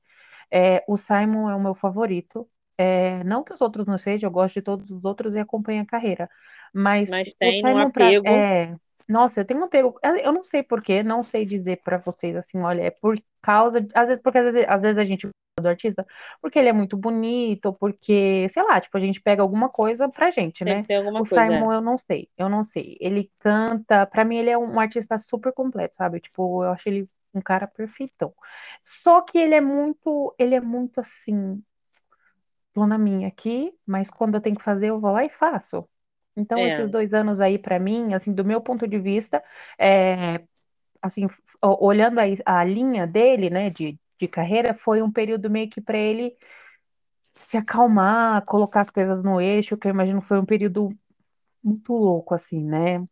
é, 0.52 0.84
o 0.88 0.96
Simon 0.96 1.50
é 1.50 1.56
o 1.56 1.60
meu 1.62 1.74
favorito. 1.74 2.48
É, 2.78 3.24
não 3.24 3.42
que 3.44 3.52
os 3.52 3.60
outros 3.60 3.86
não 3.86 3.98
sejam, 3.98 4.28
eu 4.28 4.32
gosto 4.32 4.54
de 4.54 4.62
todos 4.62 4.90
os 4.90 5.04
outros 5.04 5.34
e 5.34 5.38
acompanho 5.40 5.82
a 5.82 5.86
carreira. 5.86 6.30
Mas 6.72 7.12
Mas 7.12 7.34
o 7.40 7.52
tem 7.52 7.66
um 7.66 7.76
Simon 7.76 7.90
pra- 7.90 8.18
apego. 8.20 8.48
é, 8.48 8.76
nossa, 9.08 9.40
eu 9.40 9.44
tenho 9.44 9.60
um 9.60 9.64
apego. 9.64 9.98
eu- 10.02 10.32
não 10.32 10.44
sei 10.44 10.62
por 10.62 10.82
quê, 10.82 11.02
não 11.02 11.22
sei 11.22 11.44
dizer 11.44 11.80
pra 11.82 11.98
vocês 11.98 12.36
assim, 12.36 12.58
olha, 12.60 12.82
é 12.82 12.90
por 12.90 13.18
causa, 13.42 13.86
às 13.94 14.06
vezes 14.08 14.22
porque 14.22 14.38
às 14.38 14.44
vezes, 14.52 14.68
às 14.68 14.80
vezes 14.82 14.98
a 14.98 15.04
gente 15.04 15.28
do 15.60 15.68
artista 15.68 16.06
porque 16.40 16.58
ele 16.58 16.68
é 16.68 16.72
muito 16.72 16.96
bonito, 16.96 17.72
porque, 17.74 18.48
sei 18.50 18.62
lá, 18.62 18.80
tipo, 18.80 18.96
a 18.96 19.00
gente 19.00 19.20
pega 19.20 19.42
alguma 19.42 19.68
coisa 19.68 20.08
pra 20.08 20.30
gente, 20.30 20.64
né? 20.64 20.86
O 21.18 21.24
coisa. 21.24 21.54
é. 21.54 21.68
Simon 21.68 21.72
eu 21.72 21.80
não 21.80 21.98
sei, 21.98 22.28
eu 22.38 22.48
não 22.48 22.62
sei. 22.64 22.96
Ele 23.00 23.30
canta, 23.40 24.06
pra 24.06 24.24
mim 24.24 24.36
ele 24.38 24.50
é 24.50 24.58
um 24.58 24.78
artista 24.78 25.18
super 25.18 25.52
completo, 25.52 25.96
sabe? 25.96 26.20
Tipo, 26.20 26.62
eu 26.64 26.70
acho 26.72 26.88
ele 26.88 27.06
um 27.34 27.40
cara 27.40 27.66
perfeitão. 27.66 28.32
Só 28.84 29.20
que 29.22 29.36
ele 29.38 29.54
é 29.54 29.60
muito, 29.60 30.34
ele 30.38 30.54
é 30.54 30.60
muito 30.60 31.00
assim, 31.00 31.62
tô 32.72 32.86
na 32.86 32.96
minha 32.98 33.28
aqui, 33.28 33.72
mas 33.86 34.10
quando 34.10 34.34
eu 34.36 34.40
tenho 34.40 34.56
que 34.56 34.62
fazer, 34.62 34.88
eu 34.88 35.00
vou 35.00 35.12
lá 35.12 35.24
e 35.24 35.28
faço. 35.30 35.86
Então, 36.38 36.58
É. 36.60 36.68
esses 36.68 36.90
dois 36.90 37.12
anos 37.12 37.40
aí, 37.40 37.58
pra 37.58 37.78
mim, 37.78 38.14
assim, 38.14 38.32
do 38.32 38.44
meu 38.44 38.60
ponto 38.60 38.86
de 38.86 38.98
vista, 38.98 39.42
é, 39.78 40.40
assim, 41.02 41.26
olhando 41.60 42.18
aí 42.20 42.38
a 42.46 42.62
linha 42.64 43.06
dele, 43.06 43.50
né, 43.50 43.70
de, 43.70 43.98
de 44.18 44.28
carreira, 44.28 44.72
foi 44.72 45.02
um 45.02 45.10
período 45.10 45.50
meio 45.50 45.68
que 45.68 45.80
pra 45.80 45.98
ele 45.98 46.36
se 47.34 47.56
acalmar, 47.56 48.44
colocar 48.44 48.80
as 48.80 48.90
coisas 48.90 49.22
no 49.22 49.40
eixo, 49.40 49.76
que 49.76 49.88
eu 49.88 49.90
imagino 49.90 50.20
foi 50.20 50.38
um 50.38 50.44
período 50.44 50.90
muito 51.62 51.92
louco, 51.92 52.34
assim, 52.34 52.62
né? 52.62 53.04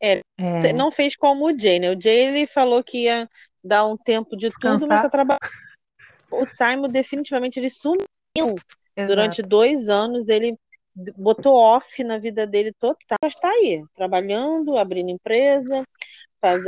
É, 0.00 0.20
É, 0.38 0.72
Não 0.72 0.90
fez 0.90 1.16
como 1.16 1.46
o 1.46 1.58
Jay, 1.58 1.78
né? 1.78 1.90
O 1.90 2.00
Jay 2.00 2.26
ele 2.26 2.46
falou 2.46 2.82
que 2.82 3.04
ia 3.04 3.28
dar 3.62 3.86
um 3.86 3.96
tempo 3.96 4.36
de 4.36 4.48
tudo, 4.48 4.86
mas 4.86 5.00
Descansar. 5.00 5.02
só 5.02 5.08
trabalhar. 5.10 5.40
O 6.30 6.44
Simon 6.44 6.88
definitivamente 6.88 7.58
ele 7.58 7.70
sumiu. 7.70 8.04
Durante 8.96 9.42
exato. 9.42 9.48
dois 9.48 9.88
anos 9.88 10.28
ele 10.28 10.56
botou 11.16 11.54
off 11.56 12.02
na 12.04 12.18
vida 12.18 12.46
dele 12.46 12.72
total. 12.72 13.18
Mas 13.22 13.34
tá 13.34 13.48
aí, 13.48 13.82
trabalhando, 13.94 14.76
abrindo 14.76 15.10
empresa, 15.10 15.84
faz, 16.40 16.62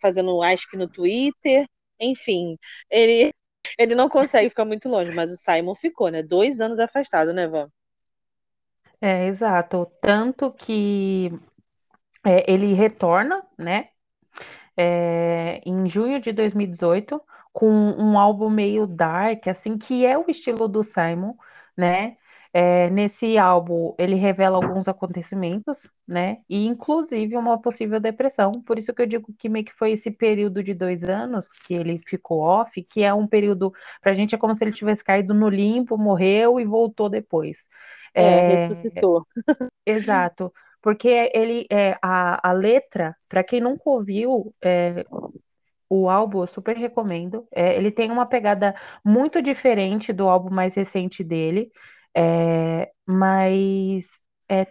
fazendo 0.00 0.42
ask 0.42 0.72
no 0.74 0.88
Twitter, 0.88 1.66
enfim, 1.98 2.58
ele, 2.90 3.30
ele 3.78 3.94
não 3.94 4.08
consegue 4.08 4.48
ficar 4.48 4.64
muito 4.64 4.88
longe, 4.88 5.14
mas 5.14 5.30
o 5.30 5.36
Simon 5.36 5.74
ficou, 5.74 6.08
né? 6.08 6.22
Dois 6.22 6.60
anos 6.60 6.78
afastado, 6.78 7.32
né, 7.32 7.46
Van? 7.46 7.68
É, 9.00 9.26
exato. 9.26 9.90
Tanto 10.00 10.52
que 10.52 11.30
é, 12.24 12.50
ele 12.52 12.72
retorna, 12.72 13.42
né? 13.58 13.88
É, 14.76 15.60
em 15.66 15.86
junho 15.86 16.20
de 16.20 16.32
2018, 16.32 17.20
com 17.52 17.68
um 17.68 18.18
álbum 18.18 18.48
meio 18.48 18.86
dark, 18.86 19.48
assim, 19.48 19.76
que 19.76 20.06
é 20.06 20.16
o 20.16 20.24
estilo 20.28 20.68
do 20.68 20.82
Simon, 20.82 21.34
né? 21.76 22.16
É, 22.54 22.90
nesse 22.90 23.38
álbum, 23.38 23.94
ele 23.98 24.14
revela 24.14 24.56
alguns 24.58 24.86
acontecimentos, 24.86 25.90
né? 26.06 26.38
E 26.50 26.66
inclusive 26.66 27.34
uma 27.36 27.58
possível 27.60 27.98
depressão. 27.98 28.52
Por 28.66 28.78
isso 28.78 28.92
que 28.92 29.00
eu 29.00 29.06
digo 29.06 29.32
que 29.38 29.48
meio 29.48 29.64
que 29.64 29.72
foi 29.72 29.92
esse 29.92 30.10
período 30.10 30.62
de 30.62 30.74
dois 30.74 31.02
anos 31.02 31.50
que 31.50 31.72
ele 31.74 31.98
ficou 31.98 32.40
off, 32.40 32.82
que 32.82 33.02
é 33.02 33.12
um 33.14 33.26
período, 33.26 33.72
pra 34.02 34.12
gente 34.12 34.34
é 34.34 34.38
como 34.38 34.54
se 34.54 34.64
ele 34.64 34.72
tivesse 34.72 35.02
caído 35.02 35.32
no 35.32 35.48
limpo, 35.48 35.96
morreu 35.96 36.60
e 36.60 36.64
voltou 36.66 37.08
depois. 37.08 37.68
É, 38.14 38.22
é 38.22 38.40
ressuscitou. 38.48 39.26
Exato. 39.86 40.52
Porque 40.82 41.30
ele 41.32 41.66
é 41.70 41.96
a, 42.02 42.50
a 42.50 42.52
letra, 42.52 43.16
para 43.28 43.44
quem 43.44 43.60
nunca 43.60 43.88
ouviu, 43.88 44.52
é, 44.62 45.04
o 45.88 46.08
álbum 46.08 46.40
eu 46.42 46.46
super 46.46 46.76
recomendo. 46.76 47.46
É, 47.52 47.76
ele 47.76 47.90
tem 47.90 48.10
uma 48.10 48.26
pegada 48.26 48.74
muito 49.04 49.42
diferente 49.42 50.12
do 50.12 50.28
álbum 50.28 50.50
mais 50.50 50.74
recente 50.74 51.22
dele. 51.22 51.70
É, 52.14 52.92
mas 53.06 54.22
é, 54.48 54.66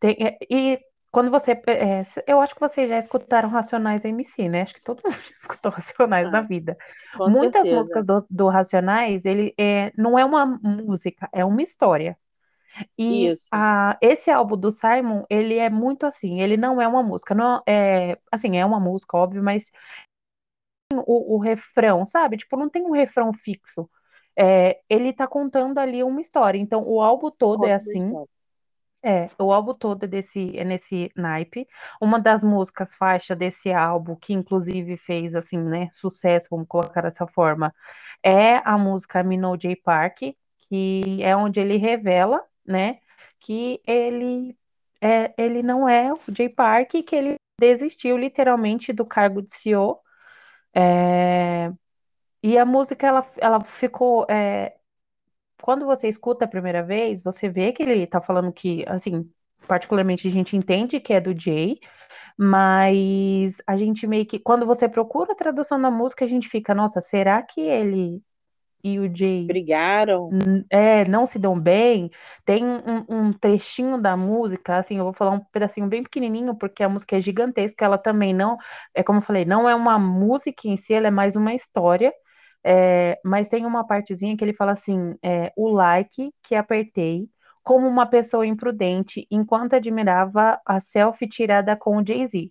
tem, 0.00 0.16
é, 0.20 0.38
e 0.50 0.80
quando 1.10 1.30
você. 1.30 1.52
É, 1.66 2.02
eu 2.26 2.40
acho 2.40 2.54
que 2.54 2.60
vocês 2.60 2.88
já 2.88 2.98
escutaram 2.98 3.48
Racionais 3.48 4.04
MC, 4.04 4.48
né? 4.48 4.62
Acho 4.62 4.74
que 4.74 4.84
todo 4.84 5.00
mundo 5.04 5.16
escutou 5.32 5.72
Racionais 5.72 6.28
ah, 6.28 6.30
na 6.30 6.40
vida. 6.42 6.76
Muitas 7.18 7.62
certeza. 7.62 7.76
músicas 7.76 8.06
do, 8.06 8.26
do, 8.28 8.48
Racionais, 8.48 9.24
ele 9.24 9.54
é, 9.58 9.92
não 9.96 10.18
é 10.18 10.24
uma 10.24 10.44
música, 10.44 11.28
é 11.32 11.44
uma 11.44 11.62
história. 11.62 12.18
E 12.98 13.32
a, 13.50 13.96
esse 14.02 14.30
álbum 14.30 14.58
do 14.58 14.70
Simon, 14.70 15.24
ele 15.30 15.56
é 15.56 15.70
muito 15.70 16.04
assim, 16.04 16.42
ele 16.42 16.58
não 16.58 16.78
é 16.82 16.86
uma 16.86 17.02
música, 17.02 17.34
não 17.34 17.62
é 17.66 18.18
assim, 18.30 18.58
é 18.58 18.66
uma 18.66 18.78
música, 18.78 19.16
óbvio, 19.16 19.42
mas 19.42 19.70
o, 20.92 21.36
o 21.36 21.38
refrão, 21.38 22.04
sabe? 22.04 22.36
Tipo, 22.36 22.56
não 22.58 22.68
tem 22.68 22.84
um 22.84 22.92
refrão 22.92 23.32
fixo. 23.32 23.88
É, 24.38 24.80
ele 24.88 25.12
tá 25.12 25.26
contando 25.26 25.78
ali 25.78 26.02
uma 26.02 26.20
história. 26.20 26.58
Então, 26.58 26.82
o 26.86 27.00
álbum 27.00 27.30
todo 27.30 27.66
é 27.66 27.72
assim. 27.72 28.12
É, 29.02 29.26
o 29.38 29.52
álbum 29.52 29.72
todo 29.72 30.04
é, 30.04 30.06
desse, 30.06 30.58
é 30.58 30.64
nesse 30.64 31.12
naipe. 31.14 31.68
Uma 32.00 32.20
das 32.20 32.42
músicas 32.42 32.94
faixa 32.94 33.36
desse 33.36 33.72
álbum, 33.72 34.16
que 34.16 34.32
inclusive 34.32 34.96
fez, 34.96 35.34
assim, 35.34 35.62
né, 35.62 35.90
sucesso, 35.94 36.48
vamos 36.50 36.66
colocar 36.66 37.02
dessa 37.02 37.26
forma, 37.26 37.72
é 38.20 38.56
a 38.64 38.76
música 38.76 39.22
Minot 39.22 39.62
J. 39.62 39.76
Park, 39.76 40.22
que 40.58 41.22
é 41.22 41.36
onde 41.36 41.60
ele 41.60 41.76
revela, 41.76 42.42
né, 42.66 42.98
que 43.38 43.80
ele, 43.86 44.58
é, 45.00 45.32
ele 45.38 45.62
não 45.62 45.88
é 45.88 46.12
o 46.12 46.18
J. 46.28 46.48
Park, 46.48 46.90
que 47.06 47.14
ele 47.14 47.36
desistiu 47.60 48.18
literalmente 48.18 48.92
do 48.92 49.06
cargo 49.06 49.40
de 49.40 49.54
CEO. 49.54 50.00
É, 50.74 51.72
e 52.46 52.56
a 52.56 52.64
música, 52.64 53.04
ela, 53.08 53.26
ela 53.38 53.60
ficou. 53.60 54.24
É, 54.30 54.76
quando 55.60 55.84
você 55.84 56.06
escuta 56.08 56.44
a 56.44 56.48
primeira 56.48 56.80
vez, 56.80 57.20
você 57.20 57.48
vê 57.48 57.72
que 57.72 57.82
ele 57.82 58.06
tá 58.06 58.20
falando 58.20 58.52
que, 58.52 58.84
assim, 58.86 59.28
particularmente 59.66 60.28
a 60.28 60.30
gente 60.30 60.56
entende 60.56 61.00
que 61.00 61.12
é 61.12 61.20
do 61.20 61.36
Jay, 61.36 61.80
mas 62.38 63.60
a 63.66 63.76
gente 63.76 64.06
meio 64.06 64.24
que. 64.24 64.38
Quando 64.38 64.64
você 64.64 64.88
procura 64.88 65.32
a 65.32 65.36
tradução 65.36 65.80
da 65.80 65.90
música, 65.90 66.24
a 66.24 66.28
gente 66.28 66.48
fica, 66.48 66.72
nossa, 66.72 67.00
será 67.00 67.42
que 67.42 67.60
ele 67.60 68.22
e 68.84 69.00
o 69.00 69.12
Jay 69.12 69.44
brigaram? 69.44 70.30
É, 70.70 71.04
não 71.08 71.26
se 71.26 71.40
dão 71.40 71.58
bem. 71.58 72.12
Tem 72.44 72.64
um, 72.64 73.04
um, 73.08 73.32
trechinho 73.32 74.00
da 74.00 74.16
música, 74.16 74.76
assim, 74.76 74.98
eu 74.98 75.04
vou 75.04 75.12
falar 75.12 75.32
um 75.32 75.40
pedacinho 75.40 75.88
bem 75.88 76.04
pequenininho, 76.04 76.54
porque 76.54 76.84
a 76.84 76.88
música 76.88 77.16
é 77.16 77.20
gigantesca, 77.20 77.84
ela 77.84 77.98
também 77.98 78.32
não, 78.32 78.56
é 78.94 79.02
como 79.02 79.18
eu 79.18 79.22
falei, 79.22 79.44
não 79.44 79.68
é 79.68 79.74
uma 79.74 79.98
música 79.98 80.68
em 80.68 80.76
si, 80.76 80.94
ela 80.94 81.08
é 81.08 81.10
mais 81.10 81.34
uma 81.34 81.52
história. 81.52 82.12
É, 82.68 83.20
mas 83.24 83.48
tem 83.48 83.64
uma 83.64 83.86
partezinha 83.86 84.36
que 84.36 84.42
ele 84.42 84.52
fala 84.52 84.72
assim: 84.72 85.16
é, 85.22 85.52
o 85.56 85.68
like 85.68 86.34
que 86.42 86.56
apertei 86.56 87.30
como 87.62 87.86
uma 87.86 88.06
pessoa 88.06 88.44
imprudente 88.44 89.24
enquanto 89.30 89.74
admirava 89.74 90.60
a 90.66 90.80
selfie 90.80 91.28
tirada 91.28 91.76
com 91.76 91.96
o 91.96 92.04
Jay-Z. 92.04 92.50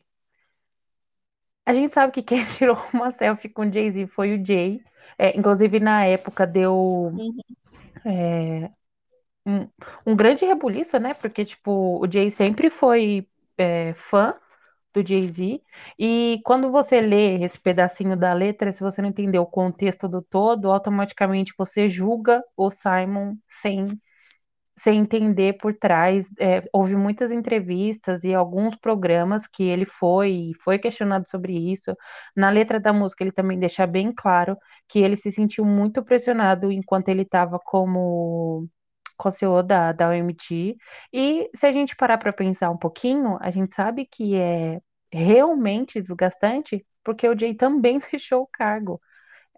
A 1.65 1.73
gente 1.73 1.93
sabe 1.93 2.13
que 2.13 2.23
quem 2.23 2.45
tirou 2.57 2.77
uma 2.93 3.11
selfie 3.11 3.49
com 3.49 3.63
o 3.63 3.71
Jay-Z 3.71 4.07
foi 4.07 4.37
o 4.39 4.45
Jay. 4.45 4.79
É, 5.17 5.37
inclusive, 5.37 5.81
na 5.81 6.05
época, 6.05 6.47
deu 6.47 6.73
uhum. 6.73 7.37
é, 8.05 8.71
um, 9.45 9.67
um, 10.05 10.15
grande 10.15 10.45
rebuliço, 10.45 10.97
né? 10.97 11.13
Porque, 11.13 11.43
tipo, 11.43 11.99
o 12.01 12.09
Jay 12.09 12.31
sempre 12.31 12.69
foi 12.69 13.27
é, 13.57 13.93
fã 13.95 14.33
do 14.95 15.07
Jay-Z. 15.07 15.61
E 15.99 16.39
quando 16.45 16.71
você 16.71 17.01
lê 17.01 17.43
esse 17.43 17.59
pedacinho 17.59 18.15
da 18.17 18.33
letra, 18.33 18.71
se 18.71 18.81
você 18.81 19.01
não 19.01 19.09
entender 19.09 19.39
o 19.39 19.45
contexto 19.45 20.07
do 20.07 20.21
todo, 20.21 20.71
automaticamente 20.71 21.53
você 21.57 21.87
julga 21.89 22.41
o 22.55 22.71
Simon 22.71 23.35
sem, 23.47 23.85
sem 24.77 24.99
entender 24.99 25.57
por 25.59 25.73
trás. 25.75 26.29
É, 26.39 26.61
houve 26.73 26.95
muitas 26.95 27.31
entrevistas 27.31 28.23
e 28.23 28.33
alguns 28.33 28.75
programas 28.75 29.47
que 29.47 29.63
ele 29.63 29.85
foi 29.85 30.51
foi 30.63 30.79
questionado 30.79 31.27
sobre 31.29 31.53
isso. 31.71 31.95
Na 32.35 32.49
letra 32.49 32.79
da 32.79 32.93
música, 32.93 33.23
ele 33.23 33.31
também 33.31 33.59
deixa 33.59 33.85
bem 33.87 34.13
claro 34.13 34.57
que 34.87 34.99
ele 34.99 35.15
se 35.17 35.31
sentiu 35.31 35.65
muito 35.65 36.03
pressionado 36.03 36.71
enquanto 36.71 37.09
ele 37.09 37.23
estava 37.23 37.59
como 37.59 38.67
co-CEO 39.17 39.63
da, 39.63 39.91
da 39.91 40.09
OMG. 40.09 40.77
E 41.13 41.49
se 41.55 41.65
a 41.65 41.71
gente 41.71 41.95
parar 41.95 42.17
para 42.17 42.33
pensar 42.33 42.69
um 42.69 42.77
pouquinho, 42.77 43.37
a 43.41 43.49
gente 43.49 43.73
sabe 43.75 44.05
que 44.05 44.35
é 44.35 44.81
realmente 45.11 46.01
desgastante, 46.01 46.85
porque 47.03 47.27
o 47.27 47.37
Jay 47.37 47.53
também 47.55 47.99
deixou 48.11 48.43
o 48.43 48.47
cargo. 48.47 49.01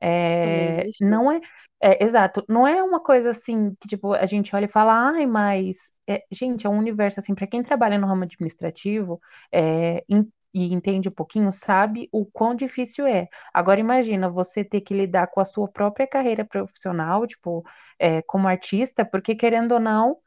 É, 0.02 0.86
não 1.02 1.32
é, 1.32 1.42
é, 1.82 2.04
exato, 2.04 2.44
não 2.48 2.68
é 2.68 2.82
uma 2.84 3.00
coisa 3.00 3.32
assim 3.32 3.76
que 3.80 3.88
tipo 3.88 4.14
a 4.14 4.26
gente 4.26 4.56
olha 4.56 4.66
e 4.66 4.68
fala, 4.70 4.94
ai, 5.12 5.26
mas 5.26 5.78
é, 6.08 6.24
gente, 6.32 6.66
é 6.68 6.70
um 6.70 6.78
universo 6.78 7.20
assim 7.20 7.34
para 7.36 7.48
quem 7.48 7.64
trabalha 7.64 7.98
no 7.98 8.08
ramo 8.08 8.24
administrativo 8.24 9.20
é, 9.52 10.04
in, 10.10 10.30
e 10.66 10.74
entende 10.74 11.10
um 11.10 11.12
pouquinho, 11.12 11.52
sabe 11.52 12.10
o 12.12 12.26
quão 12.26 12.56
difícil 12.56 13.06
é. 13.08 13.28
Agora 13.54 13.80
imagina 13.80 14.30
você 14.30 14.64
ter 14.64 14.82
que 14.82 14.94
lidar 14.94 15.28
com 15.28 15.40
a 15.40 15.46
sua 15.46 15.68
própria 15.68 16.08
carreira 16.08 16.44
profissional, 16.46 17.28
tipo, 17.28 17.64
é, 18.00 18.22
como 18.24 18.48
artista, 18.48 19.06
porque 19.06 19.36
querendo 19.36 19.74
ou 19.74 19.80
não 19.80 20.18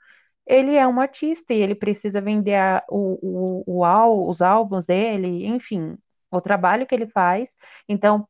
ele 0.46 0.76
é 0.76 0.86
um 0.86 1.00
artista 1.00 1.54
e 1.54 1.60
ele 1.60 1.74
precisa 1.74 2.20
vender 2.20 2.56
a, 2.56 2.82
o, 2.90 3.62
o, 3.66 3.82
o, 3.84 4.28
os 4.28 4.42
álbuns 4.42 4.86
dele, 4.86 5.46
enfim, 5.46 5.96
o 6.30 6.40
trabalho 6.40 6.86
que 6.86 6.94
ele 6.94 7.06
faz. 7.06 7.54
Então, 7.88 8.28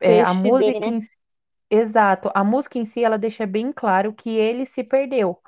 é, 0.00 0.20
a 0.22 0.32
música 0.32 0.72
dele, 0.72 0.80
né? 0.80 0.96
em 0.96 1.00
si, 1.00 1.16
exato, 1.70 2.30
a 2.34 2.44
música 2.44 2.78
em 2.78 2.84
si 2.84 3.04
ela 3.04 3.18
deixa 3.18 3.46
bem 3.46 3.72
claro 3.72 4.12
que 4.14 4.30
ele 4.30 4.66
se 4.66 4.82
perdeu. 4.84 5.38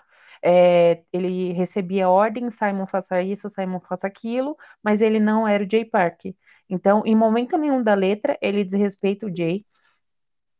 É, 0.44 1.02
ele 1.12 1.52
recebia 1.52 2.08
ordem, 2.08 2.50
Simon 2.50 2.86
faça 2.86 3.22
isso, 3.22 3.48
Simon 3.48 3.80
faça 3.80 4.06
aquilo, 4.06 4.56
mas 4.82 5.00
ele 5.00 5.20
não 5.20 5.46
era 5.46 5.64
o 5.64 5.70
Jay 5.70 5.84
Park. 5.84 6.26
Então, 6.68 7.02
em 7.06 7.14
momento 7.14 7.56
nenhum 7.58 7.82
da 7.82 7.94
letra, 7.94 8.38
ele 8.40 8.64
desrespeita 8.64 9.26
o 9.26 9.36
Jay. 9.36 9.60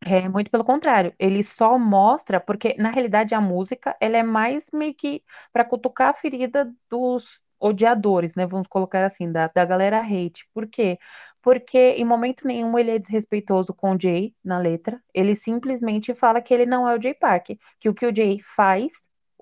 É, 0.04 0.28
muito 0.28 0.50
pelo 0.50 0.64
contrário, 0.64 1.14
ele 1.18 1.42
só 1.44 1.78
mostra, 1.78 2.40
porque 2.40 2.74
na 2.76 2.90
realidade 2.90 3.34
a 3.36 3.40
música 3.40 3.96
ela 4.00 4.16
é 4.16 4.22
mais 4.22 4.68
meio 4.72 4.94
que 4.94 5.22
para 5.52 5.64
cutucar 5.64 6.10
a 6.10 6.14
ferida 6.14 6.72
dos 6.90 7.40
odiadores, 7.60 8.34
né? 8.34 8.44
Vamos 8.46 8.66
colocar 8.68 9.04
assim, 9.04 9.30
da, 9.30 9.46
da 9.46 9.64
galera 9.64 10.00
hate. 10.00 10.44
Por 10.52 10.66
quê? 10.66 10.98
Porque 11.40 11.78
em 11.78 12.04
momento 12.04 12.46
nenhum 12.46 12.76
ele 12.78 12.90
é 12.90 12.98
desrespeitoso 12.98 13.72
com 13.72 13.92
o 13.94 14.00
Jay 14.00 14.34
na 14.44 14.58
letra. 14.58 15.00
Ele 15.14 15.36
simplesmente 15.36 16.14
fala 16.14 16.42
que 16.42 16.52
ele 16.52 16.66
não 16.66 16.88
é 16.88 16.96
o 16.96 17.00
Jay 17.02 17.14
Park, 17.14 17.50
que 17.78 17.88
o 17.88 17.94
que 17.94 18.06
o 18.06 18.14
Jay 18.14 18.40
faz, 18.40 18.92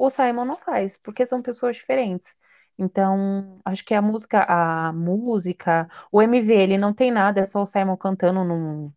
o 0.07 0.11
Simon 0.11 0.45
não 0.47 0.57
faz, 0.57 0.97
porque 0.99 1.27
são 1.27 1.43
pessoas 1.43 1.77
diferentes. 1.77 2.35
Então, 2.79 3.61
acho 3.65 3.85
que 3.85 3.95
a 3.95 4.01
música, 4.03 4.45
a 4.45 4.93
música, 4.93 5.89
o 6.11 6.23
MV, 6.23 6.55
ele 6.55 6.79
não 6.79 6.95
tem 6.95 7.11
nada, 7.11 7.41
é 7.41 7.45
só 7.45 7.63
o 7.63 7.67
Simon 7.67 7.97
cantando 7.97 8.43
num, 8.45 8.91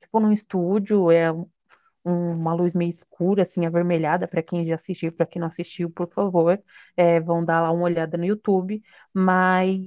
tipo 0.00 0.20
num 0.20 0.32
estúdio, 0.32 1.10
é 1.10 1.32
um, 1.32 1.46
uma 2.04 2.54
luz 2.54 2.72
meio 2.72 2.90
escura, 2.90 3.42
assim, 3.42 3.66
avermelhada, 3.66 4.26
para 4.28 4.42
quem 4.42 4.66
já 4.66 4.74
assistiu, 4.74 5.12
para 5.12 5.26
quem 5.26 5.40
não 5.40 5.48
assistiu, 5.48 5.90
por 5.90 6.08
favor, 6.08 6.62
é, 6.96 7.20
vão 7.20 7.44
dar 7.44 7.60
lá 7.62 7.70
uma 7.70 7.84
olhada 7.84 8.16
no 8.16 8.24
YouTube, 8.24 8.82
mas 9.12 9.78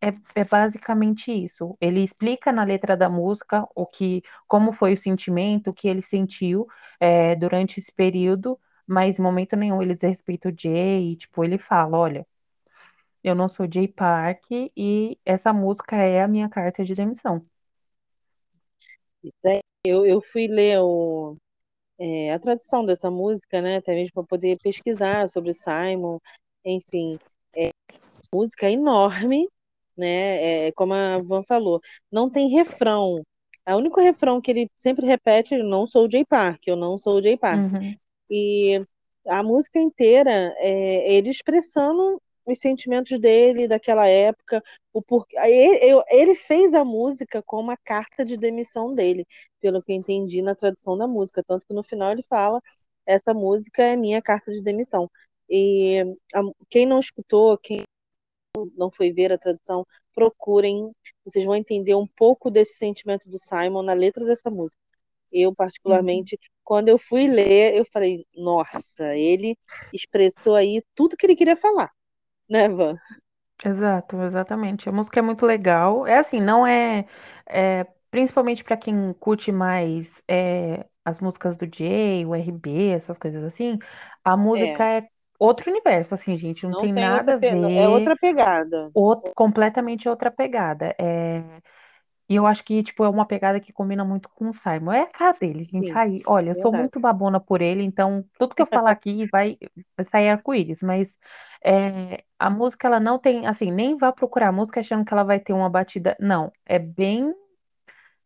é, 0.00 0.08
é, 0.40 0.44
basicamente 0.44 1.30
isso. 1.32 1.72
Ele 1.80 2.02
explica 2.02 2.52
na 2.52 2.64
letra 2.64 2.96
da 2.96 3.08
música 3.08 3.66
o 3.74 3.86
que, 3.86 4.22
como 4.46 4.72
foi 4.72 4.92
o 4.94 4.96
sentimento, 4.96 5.70
o 5.70 5.74
que 5.74 5.88
ele 5.88 6.02
sentiu 6.02 6.66
é, 7.00 7.34
durante 7.36 7.78
esse 7.80 7.92
período, 7.92 8.58
mas 8.86 9.18
em 9.18 9.22
momento 9.22 9.56
nenhum 9.56 9.82
ele 9.82 9.94
desrespeita 9.94 10.48
o 10.48 10.54
Jay, 10.56 11.12
e, 11.12 11.16
tipo, 11.16 11.44
ele 11.44 11.58
fala, 11.58 11.98
olha, 11.98 12.26
eu 13.22 13.34
não 13.34 13.48
sou 13.48 13.66
Jay 13.70 13.88
Park 13.88 14.44
e 14.76 15.18
essa 15.24 15.52
música 15.52 15.96
é 15.96 16.22
a 16.22 16.28
minha 16.28 16.48
carta 16.48 16.84
de 16.84 16.94
demissão. 16.94 17.42
Eu, 19.84 20.06
eu 20.06 20.20
fui 20.20 20.46
ler 20.46 20.78
o, 20.80 21.36
é, 21.98 22.32
a 22.32 22.38
tradução 22.38 22.84
dessa 22.84 23.10
música, 23.10 23.60
né, 23.60 23.78
até 23.78 23.94
mesmo 23.94 24.12
para 24.14 24.24
poder 24.24 24.56
pesquisar 24.62 25.28
sobre 25.28 25.52
Simon, 25.54 26.18
enfim, 26.64 27.18
é 27.54 27.70
música 28.32 28.70
enorme, 28.70 29.48
né, 29.96 30.66
é, 30.68 30.72
como 30.72 30.94
a 30.94 31.18
Van 31.18 31.42
falou, 31.44 31.80
não 32.10 32.28
tem 32.28 32.48
refrão, 32.48 33.22
o 33.68 33.76
único 33.76 34.00
refrão 34.00 34.40
que 34.40 34.50
ele 34.50 34.70
sempre 34.76 35.06
repete 35.06 35.54
é 35.54 35.62
não 35.62 35.86
sou 35.86 36.06
o 36.06 36.10
Jay 36.10 36.24
Park, 36.24 36.62
eu 36.66 36.76
não 36.76 36.98
sou 36.98 37.18
o 37.18 37.22
Jay 37.22 37.36
Park, 37.36 37.72
Uhum. 37.72 37.96
E 38.30 38.84
a 39.26 39.42
música 39.42 39.78
inteira 39.78 40.54
é 40.58 41.12
ele 41.12 41.30
expressando 41.30 42.20
os 42.46 42.58
sentimentos 42.60 43.18
dele 43.18 43.66
daquela 43.66 44.06
época, 44.06 44.62
o 44.92 45.02
porquê. 45.02 45.36
Ele, 45.38 46.02
ele 46.08 46.34
fez 46.36 46.72
a 46.74 46.84
música 46.84 47.42
com 47.42 47.60
uma 47.60 47.76
carta 47.76 48.24
de 48.24 48.36
demissão 48.36 48.94
dele, 48.94 49.26
pelo 49.60 49.82
que 49.82 49.92
eu 49.92 49.96
entendi 49.96 50.40
na 50.42 50.54
tradução 50.54 50.96
da 50.96 51.08
música, 51.08 51.42
tanto 51.42 51.66
que 51.66 51.74
no 51.74 51.82
final 51.82 52.12
ele 52.12 52.24
fala 52.28 52.62
essa 53.04 53.32
música 53.32 53.82
é 53.82 53.96
minha 53.96 54.20
carta 54.22 54.50
de 54.52 54.60
demissão. 54.60 55.10
E 55.48 56.02
a, 56.34 56.40
quem 56.68 56.86
não 56.86 56.98
escutou, 56.98 57.56
quem 57.58 57.82
não 58.76 58.90
foi 58.90 59.12
ver 59.12 59.32
a 59.32 59.38
tradução, 59.38 59.86
procurem, 60.14 60.90
vocês 61.24 61.44
vão 61.44 61.54
entender 61.54 61.94
um 61.94 62.06
pouco 62.06 62.50
desse 62.50 62.74
sentimento 62.74 63.28
do 63.28 63.38
Simon 63.38 63.82
na 63.82 63.92
letra 63.92 64.24
dessa 64.24 64.50
música. 64.50 64.80
Eu, 65.30 65.54
particularmente, 65.54 66.36
uhum. 66.36 66.55
Quando 66.66 66.88
eu 66.88 66.98
fui 66.98 67.26
ler, 67.28 67.74
eu 67.76 67.86
falei, 67.86 68.26
nossa, 68.36 69.16
ele 69.16 69.56
expressou 69.92 70.54
aí 70.54 70.82
tudo 70.94 71.16
que 71.16 71.24
ele 71.24 71.36
queria 71.36 71.56
falar 71.56 71.90
né, 72.48 72.68
Van? 72.68 72.96
Exato, 73.64 74.20
exatamente. 74.22 74.88
A 74.88 74.92
música 74.92 75.18
é 75.18 75.22
muito 75.22 75.46
legal. 75.46 76.06
É 76.06 76.18
assim, 76.18 76.40
não 76.40 76.66
é, 76.66 77.06
é 77.46 77.86
principalmente 78.10 78.62
para 78.62 78.76
quem 78.76 79.12
curte 79.14 79.50
mais 79.50 80.22
é, 80.28 80.86
as 81.04 81.20
músicas 81.20 81.56
do 81.56 81.66
Jay, 81.66 82.24
o 82.24 82.34
RB, 82.34 82.90
essas 82.90 83.18
coisas 83.18 83.42
assim. 83.42 83.78
A 84.24 84.36
música 84.36 84.84
é, 84.84 84.98
é 84.98 85.08
outro 85.38 85.70
universo, 85.70 86.14
assim, 86.14 86.36
gente. 86.36 86.64
Não, 86.64 86.72
não 86.72 86.80
tem, 86.82 86.94
tem, 86.94 87.04
nada 87.04 87.34
a 87.34 87.36
ver. 87.36 87.56
É 87.72 87.88
outra 87.88 88.14
pegada. 88.16 88.90
Outro, 88.94 89.32
completamente 89.34 90.08
outra 90.08 90.30
pegada. 90.30 90.94
É, 90.98 91.42
e 92.28 92.34
eu 92.34 92.46
acho 92.46 92.64
que, 92.64 92.82
tipo, 92.82 93.04
é 93.04 93.08
uma 93.08 93.26
pegada 93.26 93.60
que 93.60 93.72
combina 93.72 94.04
muito 94.04 94.28
com 94.30 94.48
o 94.48 94.52
Simon. 94.52 94.92
É 94.92 95.02
a 95.02 95.06
cara 95.06 95.36
dele, 95.38 95.64
gente. 95.64 95.88
Sim, 95.88 95.92
Aí, 95.94 96.22
olha, 96.26 96.50
eu 96.50 96.54
sou 96.54 96.72
muito 96.72 96.98
babona 96.98 97.38
por 97.40 97.62
ele, 97.62 97.82
então 97.82 98.24
tudo 98.38 98.54
que 98.54 98.62
eu 98.62 98.66
falar 98.66 98.90
aqui 98.90 99.26
vai, 99.30 99.56
vai 99.96 100.06
sair 100.06 100.30
arco-íris, 100.30 100.82
mas 100.82 101.16
é, 101.64 102.24
a 102.38 102.50
música, 102.50 102.86
ela 102.88 102.98
não 103.00 103.18
tem, 103.18 103.46
assim, 103.46 103.70
nem 103.70 103.96
vá 103.96 104.12
procurar 104.12 104.48
a 104.48 104.52
música 104.52 104.80
achando 104.80 105.04
que 105.04 105.12
ela 105.12 105.24
vai 105.24 105.38
ter 105.40 105.52
uma 105.52 105.70
batida. 105.70 106.16
Não, 106.20 106.52
é 106.64 106.78
bem 106.78 107.32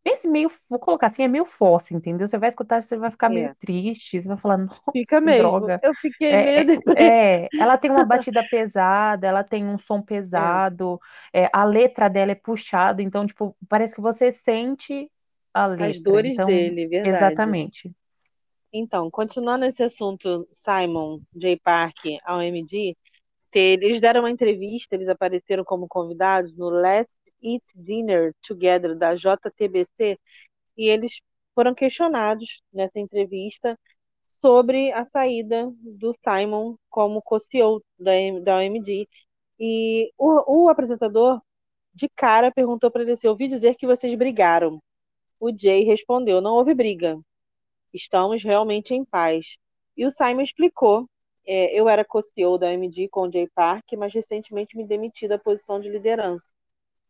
esse 0.05 0.29
meio, 0.29 0.51
vou 0.69 0.79
colocar 0.79 1.07
assim, 1.07 1.23
é 1.23 1.29
meio 1.29 1.45
fosse, 1.45 1.95
entendeu? 1.95 2.27
Você 2.27 2.39
vai 2.39 2.49
escutar, 2.49 2.83
você 2.83 2.97
vai 2.97 3.11
ficar 3.11 3.29
É. 3.29 3.33
meio 3.35 3.55
triste, 3.59 4.21
você 4.21 4.29
vai 4.29 4.37
falar, 4.39 4.59
nossa, 4.59 4.83
Fica 4.93 5.21
mesmo. 5.21 5.37
droga. 5.37 5.81
Eu 5.83 5.95
fiquei 5.95 6.33
É, 6.33 6.61
meio. 6.61 6.83
é, 6.97 7.49
ela 7.59 7.77
tem 7.77 7.91
uma 7.91 8.05
batida 8.05 8.43
pesada, 8.43 9.27
ela 9.27 9.45
tem 9.45 9.67
um 9.67 9.79
som 9.79 10.01
pesado, 10.03 10.99
é, 11.33 11.49
a 11.53 11.65
letra 11.65 12.09
dela 12.09 12.33
é 12.33 12.35
puxada, 12.35 13.03
então, 13.03 13.27
tipo, 13.27 13.57
parece 13.69 13.95
que 13.95 14.01
você 14.01 14.33
sente 14.33 15.11
a 15.53 15.67
letra. 15.67 15.89
As 15.89 16.01
dores 16.01 16.35
então, 16.35 16.47
dele, 16.47 16.87
verdade. 16.87 17.11
exatamente. 17.11 17.95
Então, 18.73 19.11
continuando 19.11 19.65
esse 19.65 19.83
assunto, 19.83 20.49
Simon 20.55 21.21
J. 21.35 21.59
Park 21.59 21.97
ao 22.25 22.41
MD, 22.41 22.97
eles 23.53 24.01
deram 24.01 24.21
uma 24.21 24.31
entrevista, 24.31 24.95
eles 24.95 25.09
apareceram 25.09 25.65
como 25.65 25.89
convidados 25.89 26.57
no 26.57 26.69
Let's 26.71 27.17
Eat 27.43 27.65
Dinner 27.75 28.35
Together 28.43 28.97
da 28.97 29.15
JTBC 29.15 30.19
e 30.77 30.89
eles 30.89 31.21
foram 31.55 31.75
questionados 31.75 32.63
nessa 32.73 32.99
entrevista 32.99 33.79
sobre 34.27 34.93
a 34.93 35.05
saída 35.05 35.71
do 35.81 36.15
Simon 36.25 36.77
como 36.89 37.23
co-CEO 37.23 37.83
da, 37.99 38.13
da 38.43 38.57
OMD. 38.59 39.09
E 39.59 40.13
o, 40.17 40.65
o 40.65 40.69
apresentador, 40.69 41.41
de 41.95 42.09
cara, 42.09 42.51
perguntou 42.53 42.91
para 42.91 43.03
ele 43.03 43.17
se 43.17 43.29
ouvi 43.29 43.49
dizer 43.49 43.75
que 43.75 43.87
vocês 43.87 44.17
brigaram. 44.17 44.81
O 45.39 45.51
Jay 45.57 45.85
respondeu: 45.85 46.41
não 46.41 46.55
houve 46.55 46.75
briga. 46.75 47.19
Estamos 47.93 48.43
realmente 48.43 48.95
em 48.95 49.05
paz. 49.05 49.57
E 49.97 50.07
o 50.07 50.13
Simon 50.13 50.43
explicou 50.43 51.09
é, 51.47 51.79
eu 51.79 51.89
era 51.89 52.05
co-CEO 52.05 52.59
da 52.59 52.69
AMD 52.69 53.09
com 53.09 53.23
o 53.23 53.33
Jay 53.33 53.49
Park, 53.49 53.93
mas 53.99 54.15
recentemente 54.15 54.77
me 54.77 54.87
demiti 54.87 55.27
da 55.27 55.39
posição 55.39 55.81
de 55.81 55.89
liderança. 55.89 56.47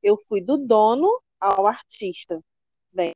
Eu 0.03 0.17
fui 0.29 0.41
do 0.41 0.57
dono 0.57 1.21
ao 1.39 1.67
artista. 1.67 2.41
Bem, 2.93 3.15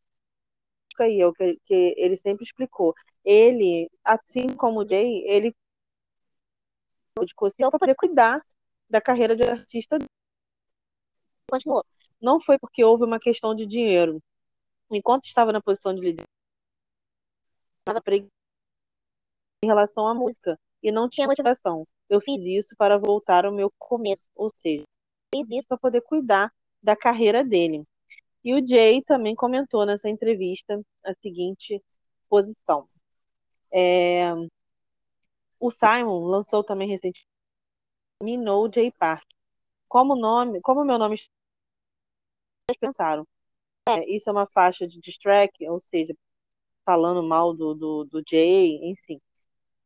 aí 1.00 1.20
é 1.20 1.26
o 1.26 1.32
que, 1.32 1.58
que 1.64 1.94
ele 1.96 2.16
sempre 2.16 2.44
explicou. 2.44 2.94
Ele, 3.24 3.90
assim 4.04 4.48
como 4.48 4.80
o 4.80 4.88
Jay, 4.88 5.24
ele 5.26 5.54
de 7.24 7.34
co-CEO 7.34 7.70
para 7.70 7.78
poder 7.78 7.94
cuidar 7.94 8.44
da 8.90 9.00
carreira 9.00 9.36
de 9.36 9.44
artista. 9.44 9.98
Continuou. 11.48 11.84
Não 12.20 12.40
foi 12.40 12.58
porque 12.58 12.84
houve 12.84 13.04
uma 13.04 13.20
questão 13.20 13.54
de 13.54 13.66
dinheiro. 13.66 14.20
Enquanto 14.90 15.26
estava 15.26 15.52
na 15.52 15.62
posição 15.62 15.94
de 15.94 16.00
liderança, 16.00 16.28
em 19.62 19.66
relação 19.66 20.06
à 20.06 20.14
música 20.14 20.58
e 20.82 20.92
não 20.92 21.08
tinha 21.08 21.26
motivação. 21.26 21.86
Eu 22.08 22.20
fiz 22.20 22.44
isso 22.44 22.74
para 22.76 22.98
voltar 22.98 23.46
ao 23.46 23.52
meu 23.52 23.72
começo, 23.78 24.28
ou 24.34 24.52
seja, 24.54 24.84
fiz 25.34 25.50
isso 25.50 25.66
para 25.66 25.78
poder 25.78 26.02
cuidar 26.02 26.52
da 26.84 26.96
carreira 26.96 27.44
dele. 27.44 27.84
E 28.44 28.54
o 28.54 28.66
Jay 28.66 29.02
também 29.02 29.34
comentou 29.34 29.86
nessa 29.86 30.08
entrevista 30.08 30.80
a 31.04 31.14
seguinte 31.14 31.82
posição. 32.28 32.88
É... 33.72 34.32
O 35.58 35.70
Simon 35.70 36.26
lançou 36.26 36.62
também 36.62 36.88
recentemente 36.88 37.26
Me 38.22 38.36
Know 38.36 38.70
Jay 38.72 38.92
Park. 38.92 39.24
Como 39.88 40.14
nome, 40.16 40.60
como 40.60 40.84
meu 40.84 40.98
nome 40.98 41.16
pensaram, 42.80 43.26
é, 43.88 44.04
isso 44.10 44.28
é 44.30 44.32
uma 44.32 44.46
faixa 44.46 44.86
de 44.88 45.00
distrack, 45.00 45.52
ou 45.68 45.80
seja, 45.80 46.14
falando 46.84 47.22
mal 47.22 47.54
do, 47.54 47.74
do, 47.74 48.04
do 48.04 48.22
Jay, 48.28 48.78
enfim 48.82 49.20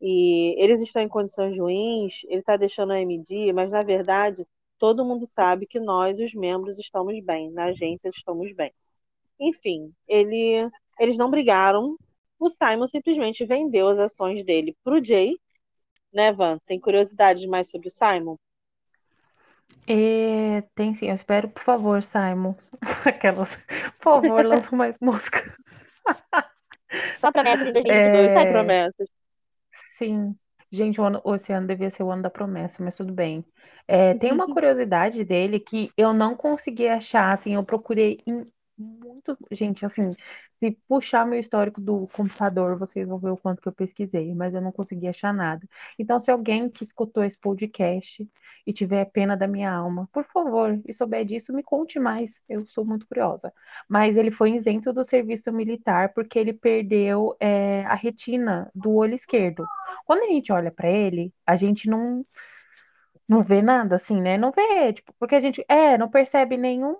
e 0.00 0.54
eles 0.58 0.80
estão 0.80 1.02
em 1.02 1.08
condições 1.08 1.58
ruins, 1.58 2.22
ele 2.24 2.40
está 2.40 2.56
deixando 2.56 2.92
a 2.92 3.00
MD, 3.00 3.52
mas 3.52 3.70
na 3.70 3.82
verdade 3.82 4.46
todo 4.78 5.04
mundo 5.04 5.26
sabe 5.26 5.66
que 5.66 5.80
nós, 5.80 6.18
os 6.18 6.34
membros, 6.34 6.78
estamos 6.78 7.18
bem, 7.24 7.50
na 7.50 7.64
agência 7.64 8.08
estamos 8.08 8.52
bem. 8.54 8.72
Enfim, 9.38 9.92
ele, 10.06 10.68
eles 10.98 11.16
não 11.16 11.30
brigaram, 11.30 11.96
o 12.38 12.48
Simon 12.48 12.86
simplesmente 12.86 13.44
vendeu 13.44 13.88
as 13.88 13.98
ações 13.98 14.44
dele 14.44 14.76
para 14.84 14.94
o 14.94 15.04
Jay. 15.04 15.36
Né, 16.12 16.32
Van? 16.32 16.58
Tem 16.66 16.80
curiosidade 16.80 17.46
mais 17.46 17.70
sobre 17.70 17.88
o 17.88 17.90
Simon? 17.90 18.36
É, 19.86 20.62
tem 20.74 20.94
sim, 20.94 21.08
eu 21.08 21.14
espero, 21.14 21.48
por 21.48 21.62
favor, 21.62 22.02
Simon. 22.02 22.54
Aquelas, 23.06 23.54
por 23.98 24.02
favor, 24.02 24.44
lança 24.46 24.74
mais 24.74 24.96
música. 25.00 25.54
Só 27.16 27.30
promessas 27.30 27.68
em 27.68 27.72
2022, 27.72 28.26
é... 28.26 28.30
sai 28.30 28.52
promessas. 28.52 29.08
Sim. 29.96 30.34
Gente, 30.70 31.00
o, 31.00 31.04
ano, 31.04 31.22
esse 31.34 31.52
ano 31.52 31.66
devia 31.66 31.90
ser 31.90 32.02
o 32.02 32.10
ano 32.10 32.22
da 32.22 32.30
promessa, 32.30 32.82
mas 32.84 32.94
tudo 32.96 33.12
bem. 33.12 33.44
É, 33.86 34.14
tem 34.14 34.32
uma 34.32 34.46
curiosidade 34.52 35.24
dele 35.24 35.58
que 35.60 35.88
eu 35.96 36.12
não 36.12 36.36
consegui 36.36 36.86
achar, 36.88 37.32
assim, 37.32 37.54
eu 37.54 37.64
procurei 37.64 38.18
em 38.26 38.46
muito. 38.78 39.36
Gente, 39.50 39.84
assim, 39.84 40.10
se 40.58 40.78
puxar 40.88 41.26
meu 41.26 41.38
histórico 41.38 41.80
do 41.80 42.06
computador, 42.08 42.78
vocês 42.78 43.06
vão 43.06 43.18
ver 43.18 43.30
o 43.30 43.36
quanto 43.36 43.60
que 43.60 43.68
eu 43.68 43.72
pesquisei, 43.72 44.34
mas 44.34 44.54
eu 44.54 44.60
não 44.60 44.72
consegui 44.72 45.08
achar 45.08 45.32
nada. 45.34 45.66
Então, 45.98 46.18
se 46.20 46.30
alguém 46.30 46.68
que 46.70 46.84
escutou 46.84 47.24
esse 47.24 47.38
podcast 47.38 48.28
e 48.66 48.72
tiver 48.72 49.04
pena 49.06 49.36
da 49.36 49.46
minha 49.48 49.72
alma, 49.72 50.08
por 50.12 50.24
favor, 50.24 50.80
e 50.86 50.92
souber 50.92 51.24
disso, 51.24 51.52
me 51.52 51.62
conte 51.62 51.98
mais. 51.98 52.42
Eu 52.48 52.66
sou 52.66 52.84
muito 52.84 53.06
curiosa. 53.06 53.52
Mas 53.88 54.16
ele 54.16 54.30
foi 54.30 54.52
isento 54.52 54.92
do 54.92 55.04
serviço 55.04 55.52
militar 55.52 56.12
porque 56.12 56.38
ele 56.38 56.52
perdeu 56.52 57.36
é, 57.40 57.84
a 57.86 57.94
retina 57.94 58.70
do 58.74 58.92
olho 58.92 59.14
esquerdo. 59.14 59.64
Quando 60.04 60.22
a 60.22 60.26
gente 60.26 60.52
olha 60.52 60.70
para 60.70 60.88
ele, 60.90 61.32
a 61.46 61.56
gente 61.56 61.88
não 61.88 62.24
não 63.28 63.42
vê 63.42 63.62
nada 63.62 63.96
assim, 63.96 64.20
né? 64.20 64.38
Não 64.38 64.50
vê, 64.52 64.92
tipo, 64.92 65.12
porque 65.18 65.34
a 65.34 65.40
gente 65.40 65.64
é, 65.68 65.98
não 65.98 66.08
percebe 66.10 66.56
nenhum 66.56 66.96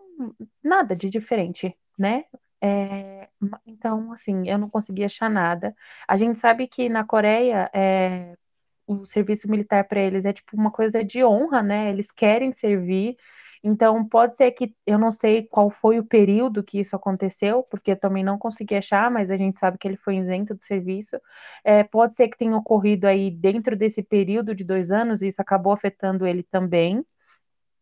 nada 0.62 0.95
de 0.95 1.09
diferente, 1.11 1.77
né? 1.99 2.25
É, 2.61 3.29
então, 3.67 4.12
assim, 4.12 4.49
eu 4.49 4.59
não 4.59 4.69
consegui 4.69 5.05
achar 5.05 5.31
nada. 5.31 5.75
A 6.09 6.17
gente 6.17 6.38
sabe 6.38 6.67
que 6.69 6.88
na 6.88 7.05
Coreia 7.05 7.71
é, 7.75 8.37
o 8.87 9.05
serviço 9.07 9.49
militar 9.51 9.85
para 9.87 10.01
eles 10.01 10.25
é 10.25 10.33
tipo 10.33 10.57
uma 10.57 10.71
coisa 10.73 11.05
de 11.05 11.25
honra, 11.25 11.62
né? 11.62 11.91
Eles 11.91 12.11
querem 12.11 12.53
servir. 12.53 13.17
Então, 13.62 14.07
pode 14.09 14.37
ser 14.37 14.53
que 14.53 14.75
eu 14.87 14.99
não 14.99 15.11
sei 15.11 15.47
qual 15.47 15.71
foi 15.71 15.99
o 15.99 16.05
período 16.05 16.62
que 16.62 16.79
isso 16.79 16.94
aconteceu, 16.94 17.64
porque 17.71 17.92
eu 17.92 17.99
também 17.99 18.23
não 18.23 18.38
consegui 18.38 18.77
achar, 18.77 19.11
mas 19.11 19.31
a 19.31 19.37
gente 19.37 19.59
sabe 19.59 19.79
que 19.79 19.87
ele 19.88 19.97
foi 19.97 20.16
isento 20.16 20.55
do 20.55 20.62
serviço. 20.62 21.21
É, 21.64 21.83
pode 21.85 22.14
ser 22.14 22.29
que 22.29 22.37
tenha 22.37 22.57
ocorrido 22.57 23.07
aí 23.07 23.31
dentro 23.31 23.77
desse 23.77 24.03
período 24.03 24.55
de 24.55 24.64
dois 24.64 24.90
anos, 24.90 25.23
e 25.23 25.29
isso 25.29 25.40
acabou 25.42 25.73
afetando 25.73 26.27
ele 26.27 26.42
também. 26.42 27.05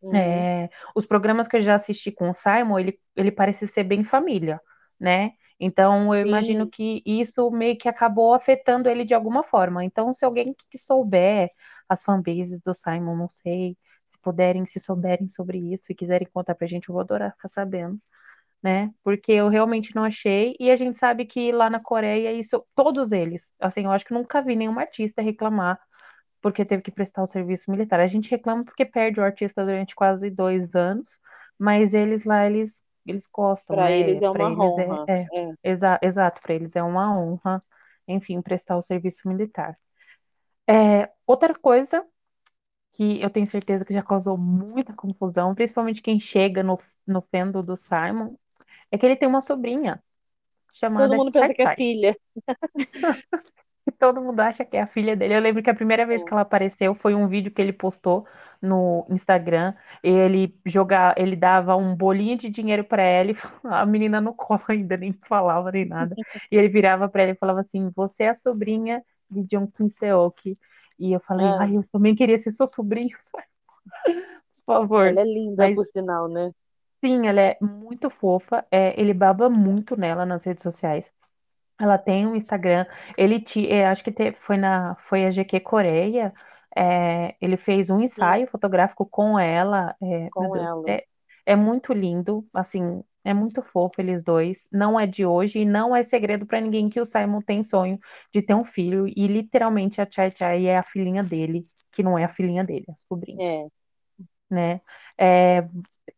Uhum. 0.01 0.13
É, 0.15 0.69
os 0.95 1.05
programas 1.05 1.47
que 1.47 1.57
eu 1.57 1.61
já 1.61 1.75
assisti 1.75 2.11
com 2.11 2.29
o 2.29 2.33
Simon, 2.33 2.79
ele, 2.79 2.99
ele 3.15 3.31
parece 3.31 3.67
ser 3.67 3.83
bem 3.83 4.03
família, 4.03 4.59
né? 4.99 5.31
Então, 5.59 6.13
eu 6.13 6.21
Sim. 6.21 6.27
imagino 6.29 6.69
que 6.69 7.01
isso 7.05 7.49
meio 7.49 7.77
que 7.77 7.89
acabou 7.89 8.33
afetando 8.33 8.89
ele 8.89 9.03
de 9.03 9.13
alguma 9.13 9.43
forma. 9.43 9.83
Então, 9.83 10.13
se 10.13 10.23
alguém 10.23 10.55
que 10.69 10.77
souber 10.77 11.49
as 11.89 12.03
fanbases 12.03 12.61
do 12.61 12.73
Simon, 12.73 13.15
não 13.15 13.29
sei, 13.29 13.75
se 14.17 14.23
puderem, 14.23 14.65
se 14.65 14.79
souberem 14.79 15.29
sobre 15.29 15.57
isso 15.73 15.85
e 15.89 15.95
quiserem 15.95 16.27
contar 16.33 16.55
pra 16.55 16.67
gente, 16.67 16.89
eu 16.89 16.93
vou 16.93 17.01
adorar 17.01 17.31
ficar 17.33 17.47
sabendo, 17.47 17.99
né? 18.61 18.91
Porque 19.03 19.31
eu 19.31 19.47
realmente 19.49 19.95
não 19.95 20.03
achei, 20.03 20.55
e 20.59 20.71
a 20.71 20.75
gente 20.75 20.97
sabe 20.97 21.25
que 21.25 21.51
lá 21.51 21.69
na 21.69 21.79
Coreia, 21.79 22.31
isso, 22.33 22.65
todos 22.75 23.11
eles, 23.11 23.53
assim, 23.59 23.85
eu 23.85 23.91
acho 23.91 24.05
que 24.05 24.13
nunca 24.13 24.41
vi 24.41 24.55
nenhum 24.55 24.77
artista 24.79 25.21
reclamar 25.21 25.79
porque 26.41 26.63
teve 26.63 26.81
que 26.83 26.91
prestar 26.91 27.23
o 27.23 27.27
serviço 27.27 27.69
militar. 27.69 27.99
A 27.99 28.07
gente 28.07 28.29
reclama 28.29 28.63
porque 28.63 28.85
perde 28.85 29.19
o 29.19 29.23
artista 29.23 29.65
durante 29.65 29.95
quase 29.95 30.29
dois 30.29 30.73
anos, 30.75 31.19
mas 31.57 31.93
eles 31.93 32.25
lá, 32.25 32.45
eles 32.45 32.83
eles 33.05 33.27
gostam, 33.27 33.75
Para 33.75 33.85
né? 33.85 33.99
eles 33.99 34.21
é 34.21 34.29
uma 34.29 34.47
eles 34.47 34.77
honra. 34.77 35.05
É, 35.07 35.27
é, 35.33 35.49
é. 35.49 35.53
Exa 35.63 35.99
exato, 36.01 36.41
para 36.41 36.53
eles 36.53 36.75
é 36.75 36.83
uma 36.83 37.17
honra, 37.17 37.63
enfim, 38.07 38.41
prestar 38.41 38.77
o 38.77 38.81
serviço 38.81 39.27
militar. 39.27 39.77
É, 40.69 41.09
outra 41.25 41.53
coisa 41.53 42.05
que 42.97 43.21
eu 43.21 43.29
tenho 43.29 43.47
certeza 43.47 43.85
que 43.85 43.93
já 43.93 44.03
causou 44.03 44.37
muita 44.37 44.93
confusão, 44.93 45.55
principalmente 45.55 46.01
quem 46.01 46.19
chega 46.19 46.63
no, 46.63 46.79
no 47.07 47.21
fendo 47.21 47.63
do 47.63 47.75
Simon, 47.75 48.35
é 48.91 48.97
que 48.97 49.05
ele 49.05 49.15
tem 49.17 49.29
uma 49.29 49.41
sobrinha 49.41 50.03
chamada 50.73 51.09
Todo 51.09 51.15
mundo 51.17 51.31
pensa 51.31 51.53
que 51.53 51.61
é 51.61 51.67
filha. 51.69 52.17
Todo 53.99 54.21
mundo 54.21 54.39
acha 54.41 54.65
que 54.65 54.75
é 54.77 54.81
a 54.81 54.87
filha 54.87 55.15
dele. 55.15 55.33
Eu 55.35 55.39
lembro 55.39 55.63
que 55.63 55.69
a 55.69 55.73
primeira 55.73 56.05
vez 56.05 56.23
que 56.23 56.33
ela 56.33 56.41
apareceu 56.41 56.93
foi 56.93 57.15
um 57.15 57.27
vídeo 57.27 57.51
que 57.51 57.61
ele 57.61 57.71
postou 57.73 58.27
no 58.61 59.05
Instagram. 59.09 59.73
Ele 60.03 60.53
jogar, 60.65 61.15
ele 61.17 61.35
dava 61.35 61.75
um 61.75 61.95
bolinho 61.95 62.37
de 62.37 62.49
dinheiro 62.49 62.83
para 62.83 63.01
ela 63.01 63.31
e 63.31 63.35
a 63.63 63.85
menina 63.85 64.19
no 64.19 64.33
colo 64.33 64.61
ainda 64.67 64.97
nem 64.97 65.13
falava 65.13 65.71
nem 65.71 65.85
nada. 65.85 66.17
E 66.51 66.55
ele 66.57 66.67
virava 66.69 67.07
para 67.09 67.23
ela 67.23 67.31
e 67.31 67.35
falava 67.35 67.61
assim: 67.61 67.89
"Você 67.95 68.23
é 68.23 68.29
a 68.29 68.33
sobrinha 68.33 69.01
de 69.29 69.43
John 69.43 69.67
Kim 69.67 69.89
Seok". 69.89 70.57
E 70.99 71.13
eu 71.13 71.19
falei: 71.19 71.45
ah. 71.45 71.61
"Ai, 71.61 71.77
eu 71.77 71.83
também 71.91 72.15
queria 72.15 72.37
ser 72.37 72.51
sua 72.51 72.67
sobrinha". 72.67 73.15
Por 74.65 74.73
favor. 74.81 75.07
Ela 75.07 75.21
é 75.21 75.23
linda, 75.23 75.63
Mas... 75.63 75.75
por 75.75 75.85
sinal, 75.87 76.27
né? 76.27 76.51
Sim, 77.03 77.27
ela 77.27 77.39
é 77.39 77.57
muito 77.61 78.09
fofa. 78.09 78.65
É, 78.71 78.99
ele 78.99 79.13
baba 79.13 79.49
muito 79.49 79.95
nela 79.95 80.25
nas 80.25 80.43
redes 80.43 80.63
sociais. 80.63 81.11
Ela 81.79 81.97
tem 81.97 82.25
um 82.25 82.35
Instagram. 82.35 82.85
Ele 83.15 83.39
te, 83.39 83.67
é, 83.71 83.87
acho 83.87 84.03
que 84.03 84.11
te, 84.11 84.31
foi 84.33 84.57
na 84.57 84.95
foi 84.95 85.25
a 85.25 85.31
GQ 85.31 85.59
Coreia. 85.59 86.33
É, 86.75 87.35
ele 87.39 87.55
fez 87.55 87.89
um 87.89 88.01
ensaio 88.01 88.45
Sim. 88.45 88.51
fotográfico 88.51 89.05
com 89.05 89.37
ela. 89.37 89.95
É, 90.01 90.29
com 90.31 90.51
Deus, 90.51 90.65
ela. 90.67 90.89
É, 90.89 91.05
é 91.45 91.55
muito 91.55 91.93
lindo, 91.93 92.45
assim, 92.53 93.03
é 93.27 93.33
muito 93.33 93.61
fofo 93.61 93.99
eles 93.99 94.23
dois. 94.23 94.69
Não 94.71 94.97
é 94.97 95.05
de 95.05 95.25
hoje 95.25 95.59
e 95.59 95.65
não 95.65 95.93
é 95.93 96.01
segredo 96.01 96.45
para 96.45 96.61
ninguém 96.61 96.89
que 96.89 97.01
o 97.01 97.05
Simon 97.05 97.41
tem 97.41 97.61
sonho 97.61 97.99
de 98.33 98.41
ter 98.41 98.53
um 98.53 98.63
filho 98.63 99.05
e 99.05 99.27
literalmente 99.27 99.99
a 99.99 100.07
Chai 100.09 100.31
Chai 100.31 100.65
é 100.67 100.77
a 100.77 100.83
filhinha 100.83 101.21
dele, 101.21 101.67
que 101.91 102.01
não 102.01 102.17
é 102.17 102.23
a 102.23 102.29
filhinha 102.29 102.63
dele, 102.63 102.85
a 102.89 102.95
sobrinha. 102.95 103.65
É. 103.65 103.67
Né? 104.49 104.81
É, 105.17 105.67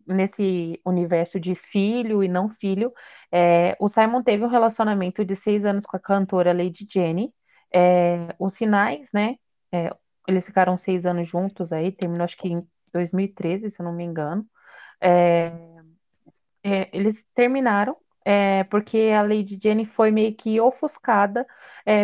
nesse 0.05 0.79
universo 0.85 1.39
de 1.39 1.55
filho 1.55 2.23
e 2.23 2.27
não 2.27 2.47
filho, 2.47 2.93
é, 3.31 3.75
o 3.79 3.87
Simon 3.87 4.21
teve 4.21 4.43
um 4.43 4.47
relacionamento 4.47 5.25
de 5.25 5.35
seis 5.35 5.65
anos 5.65 5.87
com 5.87 5.97
a 5.97 5.99
cantora 5.99 6.53
Lady 6.53 6.85
Jenny. 6.87 7.33
É, 7.73 8.35
os 8.37 8.53
sinais, 8.53 9.09
né? 9.11 9.35
É, 9.71 9.89
eles 10.27 10.45
ficaram 10.45 10.77
seis 10.77 11.07
anos 11.07 11.27
juntos 11.27 11.73
aí, 11.73 11.91
terminou 11.91 12.23
acho 12.23 12.37
que 12.37 12.49
em 12.49 12.63
2013, 12.93 13.71
se 13.71 13.81
eu 13.81 13.85
não 13.85 13.93
me 13.93 14.03
engano. 14.03 14.45
É, 15.01 15.51
é, 16.63 16.89
eles 16.91 17.25
terminaram 17.33 17.97
é, 18.25 18.63
porque 18.65 19.11
a 19.17 19.21
Lady 19.21 19.57
Jenny 19.61 19.85
foi 19.85 20.11
meio 20.11 20.35
que 20.35 20.59
ofuscada 20.59 21.47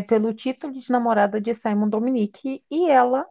pelo 0.08 0.34
título 0.34 0.74
de 0.74 0.90
namorada 0.90 1.40
de 1.40 1.54
Simon 1.54 1.88
Dominique 1.88 2.64
e 2.72 2.90
ela 2.90 3.28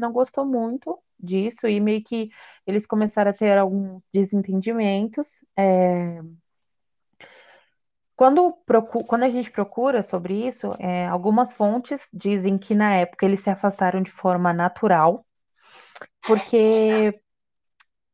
não 0.00 0.12
gostou 0.12 0.44
muito 0.44 0.98
disso 1.18 1.66
e 1.66 1.80
meio 1.80 2.02
que 2.02 2.30
eles 2.66 2.86
começaram 2.86 3.30
a 3.30 3.34
ter 3.34 3.56
alguns 3.58 4.02
desentendimentos. 4.12 5.44
É... 5.56 6.20
Quando. 8.16 8.52
Quando 9.06 9.24
a 9.24 9.28
gente 9.28 9.50
procura 9.50 10.02
sobre 10.02 10.46
isso, 10.46 10.68
é, 10.78 11.06
algumas 11.06 11.52
fontes 11.52 12.08
dizem 12.12 12.56
que 12.56 12.74
na 12.74 12.94
época 12.94 13.26
eles 13.26 13.40
se 13.40 13.50
afastaram 13.50 14.02
de 14.02 14.10
forma 14.10 14.52
natural, 14.52 15.24
porque 16.22 17.12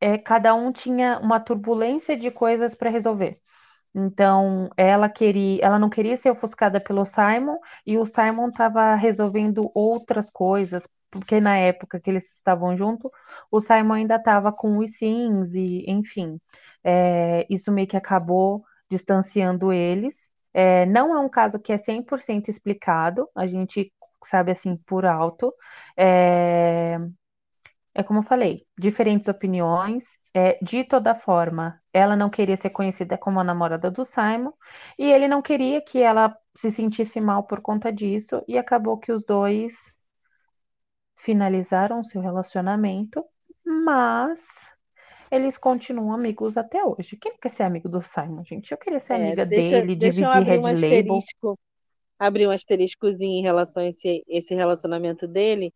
é, 0.01 0.17
cada 0.17 0.53
um 0.55 0.71
tinha 0.71 1.19
uma 1.19 1.39
turbulência 1.39 2.17
de 2.17 2.31
coisas 2.31 2.75
para 2.75 2.89
resolver. 2.89 3.35
Então, 3.93 4.69
ela 4.77 5.09
queria, 5.09 5.63
ela 5.65 5.77
não 5.79 5.89
queria 5.89 6.15
ser 6.17 6.31
ofuscada 6.31 6.79
pelo 6.79 7.05
Simon 7.05 7.57
e 7.85 7.97
o 7.97 8.05
Simon 8.05 8.47
estava 8.49 8.95
resolvendo 8.95 9.69
outras 9.75 10.29
coisas, 10.29 10.87
porque 11.09 11.41
na 11.41 11.57
época 11.57 11.99
que 11.99 12.09
eles 12.09 12.33
estavam 12.35 12.75
juntos, 12.77 13.11
o 13.51 13.59
Simon 13.59 13.93
ainda 13.95 14.15
estava 14.15 14.51
com 14.51 14.77
os 14.77 14.91
Sims 14.97 15.53
e, 15.53 15.83
enfim, 15.87 16.39
é, 16.83 17.45
isso 17.49 17.71
meio 17.71 17.87
que 17.87 17.97
acabou 17.97 18.63
distanciando 18.89 19.73
eles. 19.73 20.31
É, 20.53 20.85
não 20.85 21.13
é 21.15 21.19
um 21.19 21.29
caso 21.29 21.59
que 21.59 21.73
é 21.73 21.77
100% 21.77 22.49
explicado, 22.49 23.27
a 23.35 23.45
gente 23.47 23.91
sabe 24.23 24.51
assim 24.51 24.77
por 24.77 25.05
alto. 25.05 25.53
É, 25.97 26.97
é 27.93 28.03
como 28.03 28.19
eu 28.19 28.23
falei, 28.23 28.65
diferentes 28.77 29.27
opiniões. 29.27 30.19
É, 30.33 30.57
de 30.61 30.83
toda 30.85 31.13
forma, 31.13 31.81
ela 31.91 32.15
não 32.15 32.29
queria 32.29 32.55
ser 32.55 32.69
conhecida 32.69 33.17
como 33.17 33.39
a 33.39 33.43
namorada 33.43 33.91
do 33.91 34.05
Simon, 34.05 34.53
e 34.97 35.11
ele 35.11 35.27
não 35.27 35.41
queria 35.41 35.81
que 35.81 35.99
ela 35.99 36.35
se 36.55 36.71
sentisse 36.71 37.19
mal 37.19 37.43
por 37.43 37.59
conta 37.61 37.91
disso, 37.91 38.41
e 38.47 38.57
acabou 38.57 38.97
que 38.97 39.11
os 39.11 39.25
dois 39.25 39.93
finalizaram 41.17 42.01
seu 42.03 42.21
relacionamento, 42.21 43.23
mas 43.65 44.69
eles 45.29 45.57
continuam 45.57 46.13
amigos 46.13 46.57
até 46.57 46.83
hoje. 46.83 47.17
Quem 47.17 47.37
quer 47.37 47.49
ser 47.49 47.63
amigo 47.63 47.87
do 47.87 48.01
Simon, 48.01 48.43
gente? 48.43 48.71
Eu 48.71 48.77
queria 48.77 48.99
ser 48.99 49.13
é, 49.13 49.15
amiga 49.17 49.45
deixa, 49.45 49.81
dele, 49.81 49.95
deixa 49.95 50.21
dividir 50.21 50.43
Red 50.43 50.59
um 50.59 50.63
Label. 50.63 51.19
Abrir 52.17 52.47
um 52.47 52.51
asteriscozinho 52.51 53.39
em 53.39 53.41
relação 53.41 53.81
a 53.81 53.87
esse, 53.87 54.23
esse 54.27 54.53
relacionamento 54.53 55.27
dele, 55.27 55.73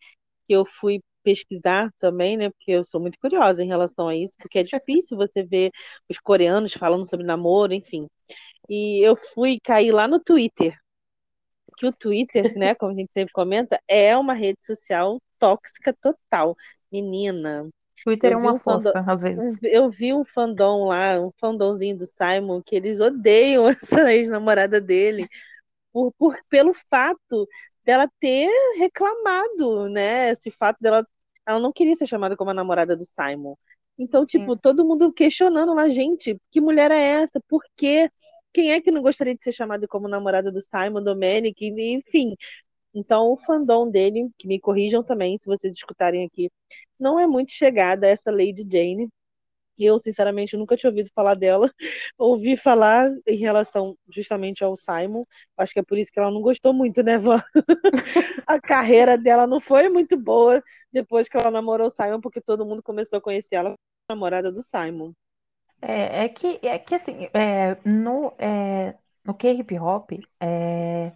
que 0.47 0.53
eu 0.53 0.65
fui 0.65 1.01
pesquisar 1.25 1.91
também, 1.99 2.37
né? 2.37 2.51
Porque 2.51 2.71
eu 2.71 2.85
sou 2.85 3.01
muito 3.01 3.17
curiosa 3.19 3.63
em 3.63 3.67
relação 3.67 4.07
a 4.07 4.15
isso, 4.15 4.35
porque 4.37 4.59
é 4.59 4.63
difícil 4.63 5.17
você 5.17 5.43
ver 5.43 5.71
os 6.07 6.19
coreanos 6.19 6.73
falando 6.73 7.09
sobre 7.09 7.25
namoro, 7.25 7.73
enfim. 7.73 8.07
E 8.69 9.05
eu 9.05 9.15
fui 9.15 9.59
cair 9.63 9.91
lá 9.91 10.07
no 10.07 10.19
Twitter, 10.19 10.77
que 11.77 11.87
o 11.87 11.91
Twitter, 11.91 12.55
né, 12.57 12.75
como 12.75 12.91
a 12.91 12.95
gente 12.95 13.11
sempre 13.11 13.33
comenta, 13.33 13.79
é 13.87 14.15
uma 14.15 14.33
rede 14.33 14.59
social 14.63 15.19
tóxica 15.39 15.93
total. 15.93 16.55
Menina. 16.91 17.67
Twitter 18.03 18.33
é 18.33 18.37
uma 18.37 18.53
um 18.53 18.59
força, 18.59 18.93
fandom, 18.93 19.11
às 19.11 19.21
vezes. 19.23 19.57
Eu 19.63 19.89
vi 19.89 20.13
um 20.13 20.23
fandom 20.23 20.85
lá, 20.85 21.19
um 21.19 21.31
fandomzinho 21.39 21.97
do 21.97 22.05
Simon, 22.05 22.61
que 22.61 22.75
eles 22.75 22.99
odeiam 22.99 23.67
essa 23.69 24.13
ex-namorada 24.13 24.79
dele 24.79 25.27
por, 25.91 26.13
por, 26.13 26.37
pelo 26.49 26.73
fato 26.89 27.47
dela 27.85 28.09
ter 28.19 28.49
reclamado, 28.77 29.87
né? 29.89 30.31
Esse 30.31 30.51
fato 30.51 30.77
dela. 30.81 31.07
Ela 31.45 31.59
não 31.59 31.71
queria 31.71 31.95
ser 31.95 32.07
chamada 32.07 32.35
como 32.35 32.51
a 32.51 32.53
namorada 32.53 32.95
do 32.95 33.05
Simon. 33.05 33.55
Então, 33.97 34.23
Sim. 34.23 34.39
tipo, 34.39 34.57
todo 34.57 34.85
mundo 34.85 35.11
questionando 35.13 35.73
lá, 35.73 35.87
gente, 35.89 36.37
que 36.51 36.59
mulher 36.59 36.91
é 36.91 37.21
essa? 37.21 37.39
Por 37.47 37.63
quê? 37.75 38.09
Quem 38.53 38.71
é 38.71 38.81
que 38.81 38.91
não 38.91 39.01
gostaria 39.01 39.35
de 39.35 39.43
ser 39.43 39.51
chamado 39.51 39.87
como 39.87 40.07
namorada 40.07 40.51
do 40.51 40.61
Simon 40.61 41.03
Domenic? 41.03 41.65
Enfim, 41.65 42.35
então, 42.93 43.31
o 43.31 43.37
fandom 43.37 43.89
dele, 43.89 44.29
que 44.37 44.47
me 44.47 44.59
corrijam 44.59 45.03
também, 45.03 45.37
se 45.37 45.45
vocês 45.47 45.75
escutarem 45.75 46.25
aqui, 46.25 46.49
não 46.97 47.19
é 47.19 47.27
muito 47.27 47.51
chegada 47.51 48.07
a 48.07 48.09
essa 48.09 48.31
Lady 48.31 48.65
Jane. 48.69 49.09
Eu, 49.77 49.99
sinceramente, 49.99 50.55
nunca 50.57 50.77
tinha 50.77 50.89
ouvido 50.89 51.09
falar 51.13 51.35
dela. 51.35 51.71
Ouvi 52.17 52.55
falar 52.55 53.11
em 53.27 53.37
relação 53.37 53.97
justamente 54.09 54.63
ao 54.63 54.75
Simon. 54.77 55.23
Acho 55.57 55.73
que 55.73 55.79
é 55.79 55.83
por 55.83 55.97
isso 55.97 56.11
que 56.11 56.19
ela 56.19 56.31
não 56.31 56.41
gostou 56.41 56.73
muito, 56.73 57.03
né, 57.03 57.17
Van? 57.17 57.43
a 58.47 58.59
carreira 58.59 59.17
dela 59.17 59.45
não 59.47 59.59
foi 59.59 59.89
muito 59.89 60.17
boa 60.17 60.63
depois 60.91 61.27
que 61.27 61.37
ela 61.37 61.51
namorou 61.51 61.87
o 61.87 61.89
Simon, 61.89 62.21
porque 62.21 62.41
todo 62.41 62.65
mundo 62.65 62.81
começou 62.81 63.17
a 63.17 63.21
conhecer 63.21 63.55
ela 63.55 63.75
namorada 64.09 64.51
do 64.51 64.63
Simon. 64.63 65.11
É, 65.81 66.25
é 66.25 66.29
que, 66.29 66.59
é 66.63 66.79
que 66.79 66.95
assim, 66.95 67.27
é, 67.33 67.77
no, 67.83 68.33
é, 68.37 68.95
no 69.23 69.33
K-hip 69.33 69.77
hop, 69.77 70.11
é, 70.39 71.11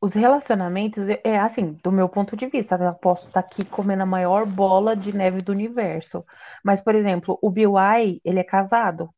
os 0.00 0.14
relacionamentos, 0.14 1.08
é, 1.08 1.20
é 1.24 1.38
assim, 1.38 1.72
do 1.82 1.90
meu 1.92 2.08
ponto 2.08 2.36
de 2.36 2.46
vista, 2.46 2.76
eu 2.76 2.94
posso 2.94 3.26
estar 3.28 3.40
aqui 3.40 3.64
comendo 3.64 4.02
a 4.02 4.06
maior 4.06 4.46
bola 4.46 4.96
de 4.96 5.12
neve 5.14 5.42
do 5.42 5.52
universo. 5.52 6.24
Mas, 6.64 6.80
por 6.80 6.94
exemplo, 6.94 7.38
o 7.42 7.50
BY, 7.50 8.20
ele 8.24 8.38
é 8.40 8.44
casado. 8.44 9.10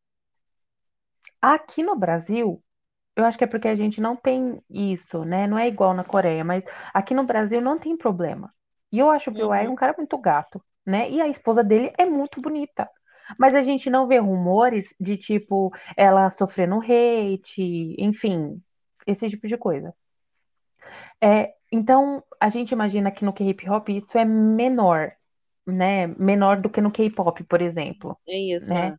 Aqui 1.41 1.83
no 1.83 1.97
Brasil, 1.97 2.63
eu 3.17 3.25
acho 3.25 3.39
que 3.39 3.45
é 3.45 3.47
porque 3.47 3.69
a 3.69 3.75
gente 3.75 4.01
não 4.01 4.17
tem 4.17 4.63
isso, 4.71 5.25
né? 5.25 5.47
Não 5.47 5.59
é 5.59 5.69
igual 5.69 5.95
na 5.95 6.05
Coreia, 6.05 6.45
mas 6.45 6.65
aqui 6.95 7.15
no 7.15 7.25
Brasil 7.25 7.61
não 7.61 7.79
tem 7.79 7.97
problema. 7.97 8.53
E 8.93 8.99
eu 8.99 9.11
acho 9.11 9.31
o 9.31 9.35
BY 9.35 9.69
Uhum. 9.69 9.69
um 9.69 9.77
cara 9.77 9.95
muito 9.97 10.19
gato, 10.19 10.63
né? 10.87 11.11
E 11.11 11.21
a 11.21 11.29
esposa 11.29 11.65
dele 11.65 11.93
é 11.99 12.07
muito 12.07 12.41
bonita. 12.41 12.89
Mas 13.39 13.55
a 13.55 13.63
gente 13.63 13.91
não 13.91 14.09
vê 14.09 14.19
rumores 14.19 14.95
de 15.01 15.17
tipo 15.17 15.73
ela 15.97 16.31
sofrendo 16.31 16.81
hate, 16.83 17.97
enfim, 17.99 18.63
esse 19.07 19.29
tipo 19.31 19.47
de 19.49 19.57
coisa. 19.59 19.95
É, 21.23 21.55
então, 21.73 22.23
a 22.41 22.49
gente 22.49 22.71
imagina 22.73 23.11
que 23.11 23.25
no 23.25 23.33
K-hip 23.33 23.69
hop 23.69 23.89
isso 23.91 24.17
é 24.19 24.25
menor, 24.25 25.13
né? 25.67 26.07
Menor 26.09 26.61
do 26.61 26.71
que 26.71 26.81
no 26.81 26.91
K-pop, 26.93 27.43
por 27.45 27.61
exemplo, 27.61 28.19
É 28.29 28.39
isso, 28.39 28.79
né? 28.81 28.95
é. 28.95 28.97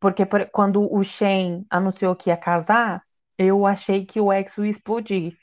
Porque 0.00 0.26
por- 0.26 0.50
quando 0.50 0.82
o 0.92 1.02
Shen 1.04 1.66
anunciou 1.70 2.16
que 2.16 2.30
ia 2.30 2.36
casar, 2.36 3.02
eu 3.38 3.66
achei 3.66 4.06
que 4.06 4.20
o 4.20 4.32
EXO 4.32 4.64
ia 4.64 4.70
explodir. 4.72 5.36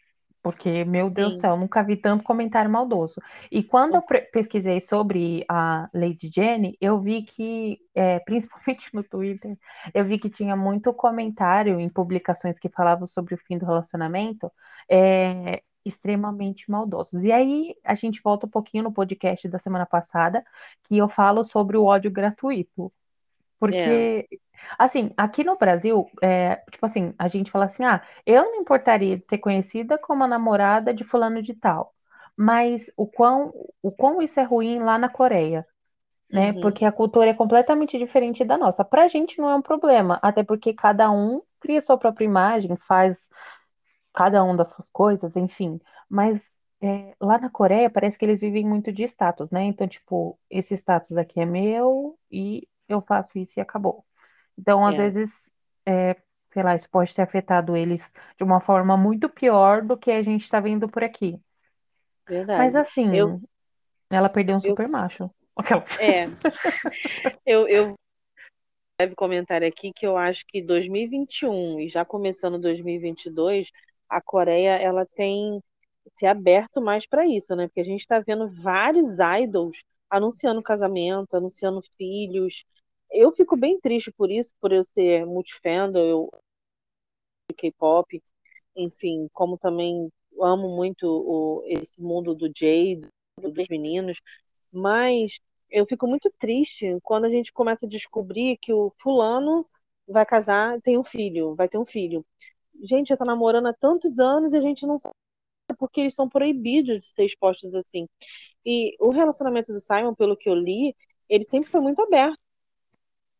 Porque, 0.43 0.85
meu 0.85 1.09
Deus 1.09 1.35
do 1.35 1.39
Sim. 1.39 1.41
céu, 1.41 1.57
nunca 1.57 1.83
vi 1.83 1.97
tanto 1.97 2.23
comentário 2.23 2.71
maldoso. 2.71 3.21
E 3.51 3.63
quando 3.63 3.95
eu 3.95 4.03
pesquisei 4.33 4.81
sobre 4.81 5.45
a 5.49 5.89
Lady 5.93 6.29
Jenny, 6.33 6.77
eu 6.81 6.99
vi 7.01 7.23
que, 7.23 7.79
é, 7.95 8.19
principalmente 8.25 8.89
no 8.93 9.03
Twitter, 9.03 9.57
eu 9.93 10.05
vi 10.05 10.19
que 10.19 10.29
tinha 10.29 10.55
muito 10.55 10.93
comentário 10.93 11.79
em 11.79 11.89
publicações 11.89 12.59
que 12.59 12.69
falavam 12.69 13.07
sobre 13.07 13.35
o 13.35 13.37
fim 13.37 13.57
do 13.57 13.65
relacionamento, 13.65 14.51
é, 14.89 15.61
extremamente 15.85 16.69
maldosos. 16.69 17.23
E 17.23 17.31
aí 17.31 17.75
a 17.83 17.95
gente 17.95 18.21
volta 18.21 18.45
um 18.45 18.49
pouquinho 18.49 18.83
no 18.83 18.91
podcast 18.91 19.47
da 19.47 19.57
semana 19.57 19.85
passada, 19.85 20.43
que 20.83 20.97
eu 20.97 21.07
falo 21.07 21.43
sobre 21.43 21.77
o 21.77 21.85
ódio 21.85 22.11
gratuito. 22.11 22.87
É. 22.87 22.99
Porque, 23.59 24.27
assim, 24.77 25.11
aqui 25.17 25.43
no 25.43 25.57
Brasil, 25.57 26.09
é, 26.21 26.57
tipo 26.71 26.85
assim, 26.85 27.13
a 27.17 27.27
gente 27.27 27.51
fala 27.51 27.65
assim, 27.65 27.83
ah, 27.83 28.01
eu 28.25 28.43
não 28.43 28.51
me 28.53 28.57
importaria 28.59 29.17
de 29.17 29.25
ser 29.25 29.37
conhecida 29.37 29.97
como 29.97 30.23
a 30.23 30.27
namorada 30.27 30.93
de 30.93 31.03
fulano 31.03 31.41
de 31.41 31.53
tal, 31.53 31.93
mas 32.37 32.89
o 32.95 33.05
quão, 33.05 33.53
o 33.81 33.91
quão 33.91 34.21
isso 34.21 34.39
é 34.39 34.43
ruim 34.43 34.79
lá 34.79 34.97
na 34.97 35.09
Coreia, 35.09 35.65
né? 36.31 36.51
Uhum. 36.51 36.61
Porque 36.61 36.85
a 36.85 36.91
cultura 36.91 37.29
é 37.31 37.33
completamente 37.33 37.97
diferente 37.97 38.45
da 38.45 38.57
nossa. 38.57 38.85
Pra 38.85 39.09
gente 39.09 39.39
não 39.39 39.49
é 39.49 39.55
um 39.55 39.61
problema, 39.61 40.19
até 40.21 40.41
porque 40.41 40.73
cada 40.73 41.11
um 41.11 41.41
cria 41.59 41.81
sua 41.81 41.97
própria 41.97 42.23
imagem, 42.25 42.77
faz 42.77 43.27
cada 44.13 44.43
um 44.43 44.55
das 44.55 44.69
suas 44.69 44.89
coisas, 44.89 45.35
enfim. 45.35 45.79
Mas 46.09 46.57
é, 46.81 47.15
lá 47.21 47.37
na 47.39 47.49
Coreia 47.49 47.89
parece 47.89 48.17
que 48.17 48.25
eles 48.25 48.39
vivem 48.41 48.65
muito 48.67 48.91
de 48.91 49.03
status, 49.03 49.49
né? 49.51 49.63
Então, 49.63 49.87
tipo, 49.87 50.39
esse 50.49 50.73
status 50.75 51.17
aqui 51.17 51.39
é 51.39 51.45
meu 51.45 52.17
e 52.31 52.67
eu 52.87 53.01
faço 53.01 53.37
isso 53.37 53.59
e 53.59 53.61
acabou. 53.61 54.05
Então, 54.57 54.85
às 54.85 54.97
É, 54.97 54.97
vezes, 54.97 55.51
é, 55.85 56.15
sei 56.53 56.63
lá, 56.63 56.75
isso 56.75 56.89
pode 56.89 57.13
ter 57.15 57.21
afetado 57.23 57.75
eles 57.77 58.11
de 58.37 58.43
uma 58.43 58.59
forma 58.61 58.97
muito 58.97 59.29
pior 59.29 59.81
do 59.83 59.97
que 59.97 60.11
a 60.11 60.21
gente 60.23 60.43
está 60.43 60.59
vendo 60.59 60.89
por 60.89 61.03
aqui. 61.03 61.39
Mas 62.55 62.75
verdade. 62.75 62.77
Eu, 63.11 63.27
assim, 63.27 63.41
ela 64.09 64.29
perdeu 64.29 64.55
um 64.57 64.59
eu, 64.63 64.71
super 64.71 64.87
macho. 64.87 65.31
É, 65.99 66.25
eu, 67.45 67.67
eu 67.67 67.95
deve 68.99 69.15
comentar 69.15 69.63
aqui 69.63 69.91
que 69.93 70.05
eu 70.05 70.17
acho 70.17 70.43
que 70.47 70.61
2021 70.61 71.79
e 71.79 71.89
já 71.89 72.03
começando 72.03 72.59
2022, 72.59 73.69
a 74.09 74.21
Coreia 74.21 74.71
ela 74.77 75.05
tem 75.05 75.61
se 76.15 76.25
aberto 76.25 76.81
mais 76.81 77.05
para 77.07 77.25
isso, 77.27 77.55
né? 77.55 77.67
Porque 77.67 77.81
a 77.81 77.83
gente 77.85 78.01
está 78.01 78.19
vendo 78.19 78.49
vários 78.61 79.17
idols 79.43 79.83
anunciando 80.09 80.61
casamento, 80.63 81.35
anunciando 81.35 81.81
filhos. 81.97 82.65
Eu 83.11 83.31
fico 83.31 83.55
bem 83.57 83.79
triste 83.79 84.11
por 84.11 84.31
isso, 84.31 84.53
por 84.61 84.71
eu 84.71 84.83
ser 84.83 85.25
multifandom, 85.25 85.99
eu 85.99 86.29
K-pop, 87.57 88.21
enfim, 88.75 89.29
como 89.33 89.57
também 89.57 90.11
amo 90.41 90.75
muito 90.75 91.05
o, 91.05 91.63
esse 91.67 92.01
mundo 92.01 92.35
do 92.35 92.49
J, 92.49 93.01
do- 93.41 93.51
dos 93.51 93.67
meninos, 93.69 94.19
mas 94.71 95.39
eu 95.69 95.85
fico 95.87 96.07
muito 96.07 96.31
triste 96.39 96.97
quando 97.03 97.25
a 97.25 97.29
gente 97.29 97.53
começa 97.53 97.85
a 97.85 97.89
descobrir 97.89 98.57
que 98.57 98.73
o 98.73 98.93
fulano 99.01 99.65
vai 100.07 100.25
casar, 100.25 100.81
tem 100.81 100.97
um 100.97 101.03
filho, 101.03 101.55
vai 101.55 101.69
ter 101.69 101.77
um 101.77 101.85
filho. 101.85 102.25
Gente, 102.81 103.09
já 103.09 103.17
tá 103.17 103.25
namorando 103.25 103.67
há 103.67 103.73
tantos 103.73 104.19
anos 104.19 104.53
e 104.53 104.57
a 104.57 104.61
gente 104.61 104.85
não 104.85 104.97
sabe 104.97 105.13
porque 105.77 106.01
eles 106.01 106.15
são 106.15 106.27
proibidos 106.27 106.99
de 106.99 107.05
ser 107.05 107.25
expostos 107.25 107.75
assim. 107.75 108.07
E 108.65 108.95
o 108.99 109.09
relacionamento 109.09 109.71
do 109.71 109.79
Simon, 109.79 110.15
pelo 110.15 110.35
que 110.35 110.49
eu 110.49 110.55
li, 110.55 110.95
ele 111.27 111.45
sempre 111.45 111.69
foi 111.69 111.79
muito 111.79 112.01
aberto. 112.01 112.37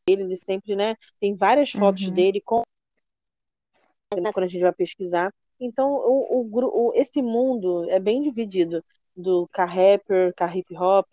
Ele, 0.07 0.35
sempre, 0.37 0.75
né, 0.75 0.95
tem 1.19 1.35
várias 1.35 1.71
fotos 1.71 2.07
Uhum. 2.07 2.13
dele 2.13 2.41
com 2.41 2.63
né, 4.19 4.31
quando 4.33 4.45
a 4.45 4.47
gente 4.47 4.61
vai 4.61 4.73
pesquisar. 4.73 5.31
Então, 5.59 5.93
o, 5.93 6.41
o, 6.41 6.87
o- 6.89 6.93
esse 6.95 7.21
mundo 7.21 7.89
é 7.89 7.99
bem 7.99 8.21
dividido 8.23 8.83
do 9.15 9.47
K-rapper, 9.49 10.33
K-hip 10.35 10.75
hop, 10.75 11.07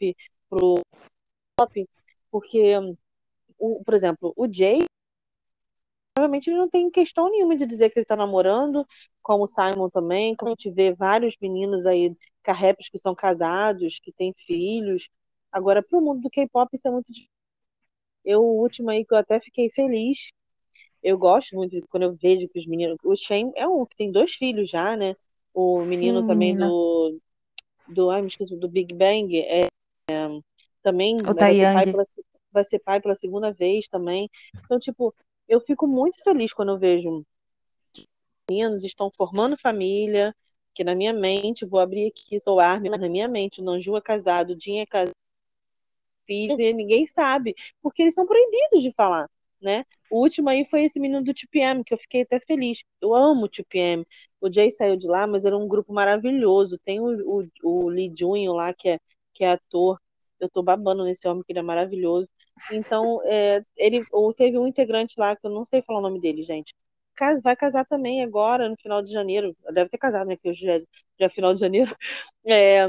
pro 0.49 0.77
pop, 1.59 1.89
porque, 2.31 2.75
o, 3.59 3.83
por 3.85 3.95
exemplo, 3.95 4.33
o 4.37 4.47
Jay, 4.51 4.79
provavelmente 6.17 6.49
ele 6.49 6.57
não 6.57 6.69
tem 6.69 6.91
questão 6.91 7.31
nenhuma 7.31 7.55
de 7.55 7.67
dizer 7.67 7.91
que 7.91 7.99
ele 7.99 8.05
está 8.05 8.17
namorando, 8.17 8.87
como 9.23 9.45
o 9.45 9.47
Simon 9.47 9.91
também, 9.91 10.35
como 10.35 10.51
a 10.51 10.55
gente 10.55 10.71
vê 10.71 10.91
vários 10.91 11.37
meninos 11.39 11.85
aí, 11.85 12.17
K-rappers 12.43 12.89
que 12.89 12.99
são 12.99 13.15
casados, 13.15 13.99
que 14.03 14.11
têm 14.11 14.33
filhos. 14.35 15.11
Agora, 15.53 15.83
pro 15.83 16.01
mundo 16.01 16.23
do 16.23 16.31
K-pop, 16.31 16.71
isso 16.73 16.89
é 16.89 16.91
muito 16.91 17.09
difícil. 17.09 17.29
Eu, 18.25 18.43
o 18.43 18.63
último 18.63 18.89
aí 18.89 19.05
que 19.05 19.13
eu 19.13 19.19
até 19.19 19.39
fiquei 19.41 19.69
feliz, 19.69 20.31
eu 21.03 21.19
gosto 21.19 21.55
muito 21.55 21.87
quando 21.91 22.05
eu 22.05 22.15
vejo 22.15 22.49
que 22.49 22.59
os 22.59 22.67
meninos. 22.67 22.97
O 23.05 23.15
Shane 23.15 23.53
é 23.55 23.69
um 23.69 23.85
que 23.85 23.95
tem 23.95 24.11
dois 24.11 24.33
filhos 24.33 24.71
já, 24.71 24.97
né? 24.97 25.15
O 25.53 25.85
menino 25.85 26.23
Sim, 26.23 26.27
também 26.27 26.55
menina. 26.55 26.67
do. 26.67 27.19
do 27.89 28.11
ai, 28.11 28.23
me 28.23 28.29
esqueci, 28.29 28.57
do 28.57 28.69
Big 28.69 28.95
Bang 28.95 29.39
é, 29.39 29.67
é, 30.11 30.29
também 30.83 31.17
O 31.17 31.35
vai 31.35 31.55
ser 31.55 31.75
pai 31.75 31.85
pela, 31.85 32.05
vai 32.51 32.65
ser 32.65 32.79
pai 32.79 33.01
pela 33.03 33.17
segunda 33.17 33.53
vez 33.53 33.87
também. 33.87 34.31
Então, 34.65 34.81
tipo, 34.81 35.15
eu 35.49 35.61
fico 35.61 35.87
muito 35.87 36.23
feliz 36.23 36.53
quando 36.53 36.73
eu 36.73 36.79
vejo 36.79 37.25
meninos 38.49 38.85
estão 38.85 39.11
formando 39.11 39.59
família, 39.59 40.35
que 40.75 40.85
na 40.85 40.95
minha 40.95 41.13
mente, 41.13 41.65
vou 41.65 41.81
abrir 41.81 42.09
aqui, 42.09 42.39
sou 42.39 42.61
Armin, 42.61 42.91
na 42.91 43.09
minha 43.09 43.27
mente, 43.27 43.61
o 43.61 43.65
Nanju 43.65 43.97
é 43.97 44.01
casado, 44.01 44.53
o 44.53 44.61
Jin 44.61 44.81
é 44.81 44.87
casado, 44.87 45.15
filhos, 46.27 46.59
e 46.59 46.73
ninguém 46.73 47.07
sabe, 47.07 47.55
porque 47.83 48.03
eles 48.03 48.15
são 48.15 48.27
proibidos 48.27 48.83
de 48.83 48.93
falar, 48.93 49.29
né? 49.61 49.85
O 50.11 50.21
último 50.21 50.49
aí 50.49 50.65
foi 50.65 50.85
esse 50.85 51.01
menino 51.01 51.23
do 51.23 51.33
2PM, 51.33 51.83
que 51.85 51.95
eu 51.95 51.99
fiquei 51.99 52.23
até 52.23 52.39
feliz. 52.41 52.83
Eu 53.01 53.15
amo 53.15 53.47
o 53.47 53.49
2PM. 53.49 54.05
O 54.41 54.53
Jay 54.53 54.71
saiu 54.71 54.97
de 54.97 55.07
lá, 55.07 55.27
mas 55.27 55.45
era 55.45 55.57
um 55.57 55.67
grupo 55.67 55.93
maravilhoso. 55.93 56.79
Tem 56.85 57.01
o, 57.01 57.43
o, 57.43 57.49
o 57.63 57.89
Lee 57.89 58.13
Junho 58.17 58.53
lá, 58.53 58.73
que 58.73 58.91
é, 58.91 59.01
que 59.33 59.45
é 59.45 59.53
ator. 59.53 60.01
Eu 60.39 60.49
tô 60.49 60.63
babando 60.63 61.05
nesse 61.05 61.27
homem, 61.27 61.43
que 61.45 61.53
ele 61.53 61.59
é 61.59 61.63
maravilhoso. 61.63 62.29
Então, 62.71 63.21
é, 63.25 63.63
ele 63.77 64.05
ou 64.13 64.33
teve 64.35 64.59
um 64.59 64.67
integrante 64.67 65.15
lá, 65.19 65.37
que 65.37 65.47
eu 65.47 65.51
não 65.51 65.65
sei 65.65 65.83
falar 65.83 65.99
o 66.01 66.03
nome 66.03 66.21
dele, 66.21 66.43
gente. 66.45 66.75
Vai 67.43 67.57
casar 67.57 67.87
também 67.87 68.23
agora, 68.23 68.69
no 68.69 68.77
final 68.77 69.03
de 69.03 69.11
janeiro. 69.13 69.57
Deve 69.73 69.89
ter 69.91 69.99
casado, 69.99 70.27
né? 70.29 70.37
Porque 70.37 70.51
hoje 70.51 70.67
já, 70.67 70.75
é- 70.77 70.81
já 71.21 71.27
é 71.27 71.31
final 71.31 71.55
de 71.55 71.61
janeiro. 71.61 71.97
É, 72.47 72.87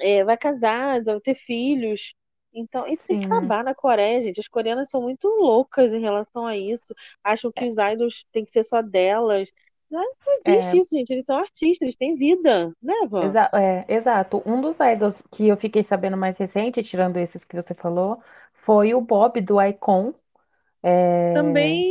é, 0.00 0.24
vai 0.24 0.36
casar, 0.36 1.02
vai 1.04 1.20
ter 1.20 1.34
filhos. 1.34 2.14
Então, 2.54 2.86
isso 2.86 3.04
tem 3.06 3.18
que 3.18 3.24
acabar 3.26 3.64
na 3.64 3.74
Coreia, 3.74 4.20
gente. 4.22 4.40
As 4.40 4.48
coreanas 4.48 4.90
são 4.90 5.02
muito 5.02 5.28
loucas 5.28 5.92
em 5.92 6.00
relação 6.00 6.46
a 6.46 6.56
isso. 6.56 6.94
Acham 7.24 7.52
que 7.52 7.66
os 7.66 7.76
idols 7.78 8.24
têm 8.32 8.44
que 8.44 8.50
ser 8.50 8.64
só 8.64 8.82
delas. 8.82 9.48
Não 9.90 10.02
existe 10.40 10.76
É, 10.76 10.80
isso, 10.80 10.96
gente. 10.96 11.10
Eles 11.12 11.24
são 11.26 11.36
artistas, 11.38 11.82
eles 11.82 11.96
têm 11.96 12.14
vida, 12.16 12.72
né, 12.82 12.94
Van? 13.08 13.36
exa- 13.36 13.50
é, 13.54 13.84
exato. 13.92 14.42
Um 14.46 14.60
dos 14.60 14.78
idols 14.80 15.22
que 15.32 15.48
eu 15.48 15.56
fiquei 15.56 15.82
sabendo 15.84 16.16
mais 16.16 16.36
recente, 16.38 16.82
tirando 16.82 17.16
esses 17.18 17.44
que 17.44 17.54
você 17.56 17.74
falou, 17.74 18.22
foi 18.62 18.94
o 18.94 19.00
Bob 19.00 19.40
do 19.42 19.60
Icon. 19.62 20.14
É, 20.82 21.32
Também, 21.32 21.86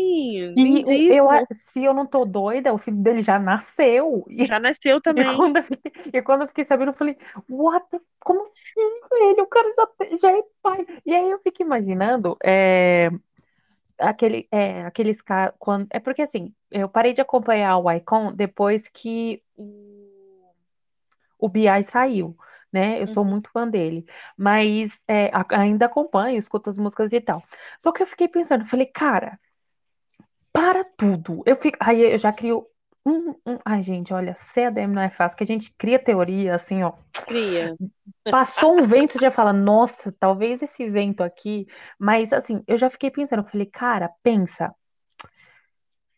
E 0.55 0.85
o- 0.85 1.05
eu, 1.09 1.27
se 1.57 1.83
eu 1.83 1.93
não 1.93 2.05
tô 2.07 2.25
doida, 2.25 2.73
o 2.73 2.77
filho 2.77 2.97
dele 2.97 3.21
já 3.21 3.39
nasceu. 3.39 4.25
E, 4.29 4.45
Já 4.47 4.59
nasceu 4.59 4.99
e 5.17 5.25
também. 5.25 5.25
quando 5.25 5.57
eu 5.57 5.63
fiquei, 5.63 5.91
e 6.13 6.21
quando 6.23 6.41
eu 6.43 6.47
fiquei 6.49 6.65
sabendo, 6.65 6.91
eu 6.91 6.95
falei, 6.97 7.17
what 7.49 7.87
the- 7.91 8.01
como 8.21 8.41
assim, 8.43 9.01
velho? 9.11 9.43
O 9.43 9.47
cara 9.47 9.73
já, 9.77 10.17
já 10.17 10.31
é 10.37 10.43
pai. 10.61 10.87
E 11.05 11.13
aí 11.15 11.31
eu 11.31 11.39
fico 11.41 11.61
imaginando 11.63 12.37
é, 12.43 13.09
aquele, 13.99 14.47
é, 14.51 14.83
aqueles 14.85 15.21
caras. 15.21 15.55
Quando, 15.59 15.87
é 15.91 15.99
porque 15.99 16.21
assim, 16.23 16.53
eu 16.71 16.89
parei 16.89 17.13
de 17.13 17.21
acompanhar 17.21 17.77
o 17.77 17.91
Icon 17.91 18.33
depois 18.33 18.87
que 18.87 19.43
o, 19.57 20.53
o 21.39 21.49
BI 21.49 21.83
saiu. 21.83 22.37
Né? 22.71 23.01
Eu 23.01 23.07
sou 23.07 23.23
Uhum. 23.23 23.31
muito 23.31 23.49
fã 23.51 23.67
dele, 23.67 24.05
mas 24.37 24.99
é, 25.07 25.29
ainda 25.49 25.85
acompanho, 25.87 26.37
escuto 26.37 26.69
as 26.69 26.77
músicas 26.77 27.11
e 27.13 27.19
tal. 27.21 27.43
Só 27.79 27.91
que 27.91 28.01
eu 28.01 28.07
fiquei 28.07 28.27
pensando, 28.29 28.65
falei, 28.65 28.85
cara, 28.87 29.37
para 30.53 30.83
tudo. 30.97 31.43
Eu 31.45 31.55
fico, 31.55 31.77
aí 31.81 32.01
eu 32.13 32.17
já 32.17 32.31
crio 32.31 32.65
um, 33.05 33.31
um... 33.45 33.57
Ai, 33.65 33.81
gente, 33.81 34.13
olha, 34.13 34.35
CADM 34.35 34.93
não 34.93 35.01
é 35.01 35.09
fácil, 35.09 35.37
que 35.37 35.43
a 35.43 35.47
gente 35.47 35.73
cria 35.77 35.99
teoria, 35.99 36.55
assim, 36.55 36.83
ó. 36.83 36.91
Cria. 37.25 37.75
Passou 38.29 38.79
um 38.79 38.87
vento, 38.87 39.19
já 39.19 39.31
fala, 39.31 39.51
nossa, 39.51 40.11
talvez 40.19 40.61
esse 40.61 40.89
vento 40.89 41.21
aqui. 41.23 41.67
Mas, 41.99 42.31
assim, 42.31 42.63
eu 42.67 42.77
já 42.77 42.89
fiquei 42.89 43.11
pensando, 43.11 43.39
eu 43.43 43.47
falei, 43.49 43.65
cara, 43.65 44.09
pensa. 44.23 44.73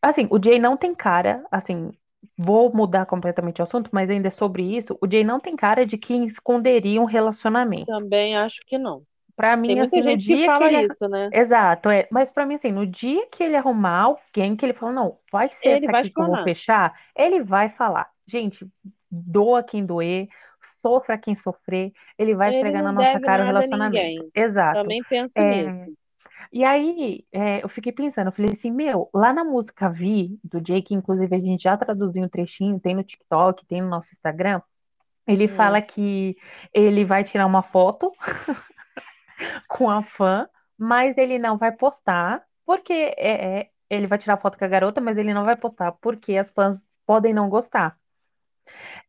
Assim, 0.01 0.27
o 0.29 0.41
Jay 0.43 0.59
não 0.59 0.75
tem 0.77 0.93
cara, 0.93 1.43
assim, 1.51 1.91
vou 2.38 2.73
mudar 2.75 3.05
completamente 3.05 3.62
o 3.62 3.63
assunto, 3.63 3.89
mas 3.93 4.09
ainda 4.09 4.27
é 4.27 4.31
sobre 4.31 4.63
isso. 4.75 4.97
O 5.01 5.07
Jay 5.09 5.23
não 5.23 5.39
tem 5.39 5.55
cara 5.55 5.86
de 5.86 5.97
que 5.97 6.13
esconderia 6.25 7.01
um 7.01 7.05
relacionamento. 7.05 7.86
Também 7.88 8.36
acho 8.38 8.62
que 8.65 8.77
não. 8.77 9.05
Pra 9.36 9.57
mim, 9.57 9.69
Tem 9.69 9.81
assim, 9.81 10.01
no 10.01 10.12
que 10.12 10.17
dia 10.17 10.38
que 10.38 10.45
fala 10.45 10.71
ele. 10.71 10.88
isso, 10.91 11.07
né? 11.09 11.29
Exato, 11.31 11.89
é. 11.89 12.07
Mas 12.12 12.29
pra 12.29 12.45
mim, 12.45 12.55
assim, 12.55 12.71
no 12.71 12.86
dia 12.86 13.25
que 13.31 13.43
ele 13.43 13.55
arrumar 13.55 14.01
alguém 14.03 14.55
que 14.55 14.65
ele 14.65 14.73
fala, 14.73 14.91
não, 14.91 15.17
vai 15.31 15.49
ser 15.49 15.69
Ele 15.69 15.79
essa 15.79 15.91
vai 15.91 16.01
aqui 16.01 16.09
que 16.12 16.19
eu 16.21 16.25
vou 16.25 16.38
fechar, 16.38 16.93
ele 17.15 17.41
vai 17.43 17.69
falar. 17.69 18.09
Gente, 18.27 18.67
doa 19.09 19.63
quem 19.63 19.86
doer, 19.86 20.27
sofra 20.81 21.17
quem 21.17 21.36
sofrer, 21.36 21.91
ele 22.17 22.36
vai 22.36 22.49
Ele 22.49 22.55
esfregar 22.57 22.83
na 22.83 22.91
nossa 22.91 23.19
cara 23.19 23.43
o 23.43 23.45
relacionamento. 23.47 24.31
Exato. 24.36 24.81
Também 24.81 25.03
penso 25.03 25.39
É, 25.39 25.63
nisso. 25.63 25.97
E 26.53 26.63
aí, 26.63 27.25
é, 27.31 27.63
eu 27.63 27.69
fiquei 27.69 27.91
pensando, 27.91 28.27
eu 28.27 28.31
falei 28.31 28.51
assim, 28.51 28.71
meu, 28.71 29.09
lá 29.11 29.33
na 29.33 29.43
música 29.43 29.89
Vi, 29.89 30.39
do 30.43 30.65
Jay, 30.65 30.83
que 30.83 30.93
inclusive 30.93 31.35
a 31.35 31.39
gente 31.39 31.63
já 31.63 31.75
traduziu 31.75 32.23
um 32.23 32.29
trechinho, 32.29 32.79
tem 32.79 32.93
no 32.95 33.03
TikTok, 33.03 33.65
tem 33.65 33.81
no 33.81 33.89
nosso 33.89 34.13
Instagram, 34.13 34.61
ele 35.27 35.47
fala 35.47 35.79
Hum. 35.79 35.81
que 35.81 36.37
ele 36.73 37.05
vai 37.05 37.23
tirar 37.23 37.47
uma 37.47 37.63
foto 37.63 38.11
com 39.67 39.89
a 39.89 40.03
fã, 40.03 40.47
mas 40.77 41.17
ele 41.17 41.39
não 41.39 41.57
vai 41.57 41.71
postar, 41.71 42.43
porque 42.65 42.93
é, 42.93 43.59
é- 43.61 43.69
ele 43.89 44.07
vai 44.07 44.17
tirar 44.19 44.37
foto 44.37 44.57
com 44.57 44.65
a 44.65 44.67
garota, 44.67 45.01
mas 45.01 45.17
ele 45.17 45.33
não 45.33 45.45
vai 45.45 45.55
postar, 45.55 45.91
porque 45.93 46.37
as 46.37 46.51
fãs 46.51 46.85
podem 47.05 47.33
não 47.33 47.49
gostar. 47.49 47.97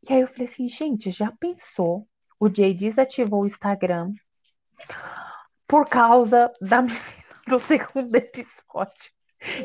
E 0.08 0.12
aí 0.12 0.20
eu 0.20 0.28
falei 0.28 0.44
assim, 0.44 0.68
gente, 0.68 1.10
já 1.10 1.32
pensou? 1.32 2.06
O 2.38 2.48
Jay 2.48 2.74
desativou 2.74 3.42
o 3.42 3.46
Instagram 3.46 4.12
por 5.66 5.88
causa 5.88 6.52
da 6.60 6.82
menina 6.82 7.23
do 7.48 7.58
segundo 7.58 8.14
episódio. 8.14 9.12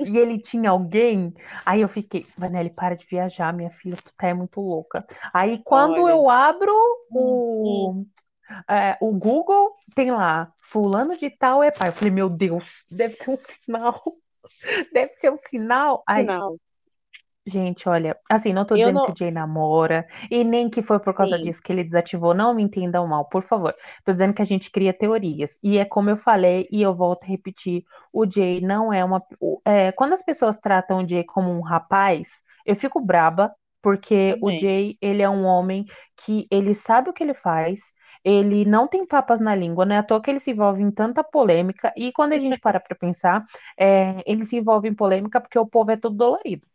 E 0.06 0.18
ele 0.18 0.40
tinha 0.40 0.72
alguém. 0.72 1.34
Aí 1.66 1.82
eu 1.82 1.88
fiquei, 1.88 2.26
Vanelli, 2.38 2.70
para 2.70 2.96
de 2.96 3.06
viajar, 3.06 3.54
minha 3.54 3.72
filha, 3.72 3.96
tu 3.96 4.14
tá 4.16 4.28
é 4.28 4.34
muito 4.34 4.60
louca. 4.60 5.06
Aí 5.34 5.62
quando 5.64 6.02
Olha. 6.02 6.12
eu 6.12 6.30
abro 6.30 6.74
Hum, 7.12 7.16
o, 7.18 8.06
é, 8.70 8.98
o 9.00 9.12
Google, 9.14 9.76
tem 9.96 10.12
lá, 10.12 10.52
fulano 10.60 11.18
de 11.18 11.30
tal 11.30 11.64
é 11.64 11.72
pai. 11.72 11.90
Eu 11.90 11.94
falei, 11.94 12.12
meu 12.12 12.30
Deus, 12.30 12.84
deve 12.92 13.16
ser 13.16 13.30
um 13.30 13.38
sinal. 13.38 14.02
Deve 14.94 15.14
ser 15.16 15.32
um 15.32 15.38
sinal. 15.38 16.02
Aí, 16.08 16.24
Final. 16.24 16.58
Gente, 17.50 17.90
olha, 17.90 18.18
assim, 18.30 18.54
não 18.54 18.66
tô 18.66 18.76
Eu 18.76 18.78
dizendo 18.78 19.00
não. 19.00 19.02
que 19.02 19.12
o 19.12 19.16
Jay 19.18 19.32
namora, 19.32 20.08
e 20.32 20.44
nem 20.44 20.70
que 20.70 20.82
foi 20.82 21.00
por 21.00 21.14
causa 21.14 21.38
Sim. 21.38 21.40
disso 21.40 21.62
que 21.62 21.72
ele 21.72 21.84
desativou, 21.84 22.34
não 22.34 22.54
me 22.54 22.64
entendam 22.64 23.08
mal, 23.08 23.26
por 23.28 23.44
favor. 23.44 23.76
Tô 24.06 24.14
dizendo 24.14 24.34
que 24.34 24.42
a 24.42 24.46
gente 24.46 24.72
cria 24.72 24.94
teorias. 24.94 25.60
E 25.64 25.78
é 25.78 25.86
como 25.86 26.10
eu 26.10 26.18
falei, 26.18 26.68
e 26.72 26.82
eu 26.82 26.96
volto 26.96 27.24
a 27.24 27.28
repetir, 27.28 27.84
o 28.14 28.26
Jay 28.30 28.62
não 28.62 28.94
é 28.94 29.04
uma. 29.04 29.22
o- 29.40 29.62
é, 29.66 29.92
quando 29.92 30.14
as 30.14 30.24
pessoas 30.24 30.58
tratam 30.60 31.00
o 31.04 31.08
Jay 31.10 31.24
como 31.26 31.52
um 31.52 31.62
rapaz, 31.62 32.30
eu 32.66 32.76
fico 32.76 33.02
braba, 33.02 33.52
porque 33.82 34.38
o 34.42 34.52
Também. 34.52 34.58
Jay, 34.58 34.98
ele 35.02 35.22
é 35.22 35.30
um 35.30 35.46
homem 35.46 35.86
que 36.18 36.48
ele 36.52 36.74
sabe 36.76 37.10
o 37.10 37.14
que 37.14 37.24
ele 37.24 37.34
faz, 37.34 37.80
ele 38.24 38.66
não 38.66 38.88
tem 38.88 39.06
papas 39.06 39.40
na 39.40 39.56
língua, 39.56 39.86
não 39.86 39.96
é 39.96 40.00
à 40.00 40.04
toa 40.04 40.22
que 40.22 40.30
ele 40.30 40.40
se 40.40 40.52
envolve 40.52 40.82
em 40.84 40.92
tanta 40.92 41.24
polêmica, 41.24 41.92
e 41.96 42.12
quando 42.12 42.34
a 42.34 42.40
gente 42.40 42.60
para 42.60 42.80
pra 42.80 42.96
pensar, 42.96 43.44
é, 43.78 44.22
ele 44.26 44.46
se 44.46 44.58
envolve 44.58 44.88
em 44.90 44.94
polêmica 44.96 45.40
porque 45.42 45.58
o 45.60 45.66
povo 45.68 45.92
é 45.92 45.98
todo 45.98 46.16
dolorido. 46.16 46.68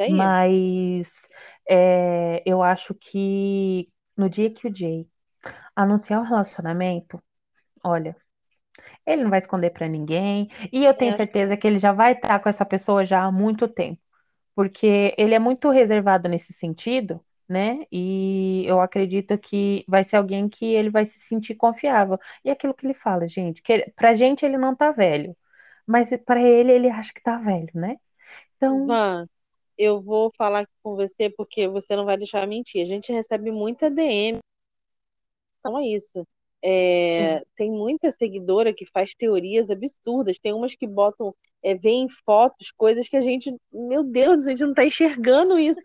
Aí. 0.00 0.34
Mas 0.34 1.28
é, 1.68 2.42
eu 2.46 2.62
acho 2.62 2.94
que 2.94 3.88
no 4.16 4.28
dia 4.30 4.50
que 4.52 4.66
o 4.68 4.74
Jay 4.74 5.08
anunciar 5.76 6.20
o 6.20 6.24
relacionamento, 6.24 7.22
olha, 7.84 8.16
ele 9.06 9.22
não 9.22 9.30
vai 9.30 9.38
esconder 9.38 9.70
pra 9.70 9.88
ninguém, 9.88 10.48
e 10.72 10.84
eu 10.84 10.94
tenho 10.94 11.12
É. 11.12 11.16
certeza 11.16 11.56
que 11.56 11.66
ele 11.66 11.78
já 11.78 11.92
vai 11.92 12.12
estar 12.12 12.38
com 12.40 12.48
essa 12.48 12.64
pessoa 12.64 13.04
já 13.04 13.24
há 13.24 13.32
muito 13.32 13.68
tempo, 13.68 14.00
porque 14.54 15.14
ele 15.18 15.34
é 15.34 15.38
muito 15.38 15.70
reservado 15.70 16.28
nesse 16.28 16.52
sentido, 16.52 17.20
né? 17.48 17.86
E 17.92 18.64
eu 18.66 18.80
acredito 18.80 19.38
que 19.38 19.84
vai 19.88 20.04
ser 20.04 20.16
alguém 20.16 20.48
que 20.48 20.66
ele 20.66 20.90
vai 20.90 21.04
se 21.06 21.20
sentir 21.20 21.54
confiável. 21.56 22.18
E 22.44 22.50
é 22.50 22.52
aquilo 22.52 22.74
que 22.74 22.86
ele 22.86 22.94
fala, 22.94 23.28
gente, 23.28 23.62
que 23.62 23.90
pra 23.96 24.14
gente 24.14 24.44
ele 24.46 24.58
não 24.58 24.74
tá 24.76 24.92
velho, 24.92 25.36
mas 25.86 26.10
pra 26.26 26.40
ele 26.42 26.72
ele 26.72 26.88
acha 26.90 27.12
que 27.14 27.22
tá 27.22 27.38
velho, 27.38 27.70
né? 27.74 27.96
Então, 28.56 28.86
Van, 28.86 29.28
eu 29.80 30.00
vou 30.02 30.30
falar 30.36 30.60
aqui 30.60 30.72
com 30.82 30.96
você 30.96 31.30
porque 31.30 31.68
você 31.68 31.96
não 31.96 32.04
vai 32.04 32.16
deixar 32.18 32.46
mentir. 32.46 32.82
A 32.82 32.86
gente 32.86 33.12
recebe 33.12 33.50
muita 33.50 33.90
DM 33.90 34.38
Então 35.60 35.78
é 35.78 35.86
isso. 35.86 36.26
É, 36.62 37.42
tem 37.56 37.70
muita 37.70 38.12
seguidora 38.12 38.72
que 38.74 38.86
faz 38.86 39.14
teorias 39.14 39.70
absurdas. 39.70 40.38
Tem 40.38 40.52
umas 40.52 40.74
que 40.74 40.86
botam, 40.86 41.34
é, 41.62 41.74
veem 41.74 42.08
fotos, 42.24 42.70
coisas 42.76 43.08
que 43.08 43.16
a 43.16 43.20
gente, 43.20 43.54
meu 43.72 44.02
Deus, 44.02 44.46
a 44.46 44.50
gente 44.50 44.64
não 44.64 44.72
tá 44.74 44.84
enxergando 44.84 45.58
isso. 45.58 45.80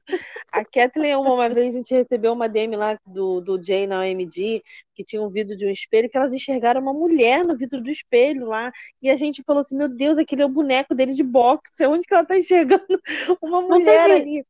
A 0.52 0.64
Kathleen, 0.64 1.16
uma, 1.18 1.34
uma 1.34 1.50
vez 1.50 1.74
a 1.74 1.78
gente 1.78 1.94
recebeu 1.94 2.32
uma 2.34 2.48
DM 2.48 2.76
lá 2.76 2.98
do, 3.06 3.42
do 3.42 3.62
Jay 3.62 3.86
na 3.86 4.00
OMG, 4.00 4.64
que 4.96 5.04
tinha 5.04 5.22
um 5.22 5.30
vidro 5.30 5.58
de 5.58 5.66
um 5.66 5.70
espelho, 5.70 6.10
que 6.10 6.18
elas 6.18 6.32
enxergaram 6.34 6.82
uma 6.82 6.94
mulher 6.94 7.44
no 7.44 7.58
vidro 7.58 7.82
do 7.82 7.90
espelho 7.90 8.46
lá. 8.46 8.72
E 9.02 9.10
a 9.10 9.16
gente 9.18 9.44
falou 9.44 9.60
assim: 9.62 9.76
meu 9.76 9.90
Deus, 9.90 10.18
aquele 10.18 10.42
é 10.42 10.46
o 10.46 10.50
boneco 10.50 10.96
dele 10.96 11.14
de 11.14 11.24
boxe. 11.24 11.86
Onde 11.86 12.08
que 12.08 12.14
ela 12.14 12.26
tá 12.26 12.38
enxergando 12.38 12.86
uma 13.42 13.62
Não 13.62 13.68
mulher 13.68 14.08
teve- 14.08 14.22
ali? 14.22 14.46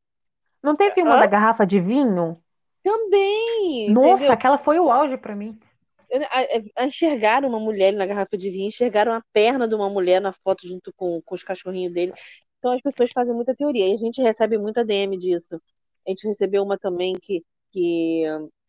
não 0.62 0.74
teve 0.76 1.02
uma 1.02 1.16
Hã? 1.16 1.20
da 1.20 1.26
garrafa 1.26 1.66
de 1.66 1.80
vinho? 1.80 2.38
Também, 2.84 3.90
Nossa, 3.90 4.12
entendeu? 4.14 4.32
aquela 4.32 4.58
foi 4.58 4.78
o 4.78 4.90
auge 4.90 5.16
pra 5.16 5.34
mim. 5.34 5.58
A- 6.76 6.84
Enxergaram 6.86 7.48
uma 7.48 7.60
mulher 7.60 7.92
na 7.92 8.06
garrafa 8.06 8.36
de 8.36 8.50
vinho, 8.50 8.68
enxergaram 8.68 9.12
a 9.12 9.22
perna 9.32 9.66
de 9.68 9.74
uma 9.74 9.88
mulher 9.90 10.20
na 10.20 10.32
foto 10.32 10.66
junto 10.66 10.92
com, 10.94 11.20
com 11.22 11.34
os 11.34 11.42
cachorrinhos 11.42 11.92
dele. 11.92 12.12
Então 12.58 12.72
as 12.72 12.80
pessoas 12.80 13.10
fazem 13.12 13.34
muita 13.34 13.54
teoria. 13.54 13.88
E 13.88 13.92
a 13.94 13.96
gente 13.96 14.20
recebe 14.22 14.58
muita 14.58 14.84
DM 14.84 15.16
disso. 15.18 15.60
A 16.06 16.10
gente 16.10 16.26
recebeu 16.26 16.62
uma 16.62 16.78
também 16.78 17.14
que, 17.20 17.42
que 17.72 18.22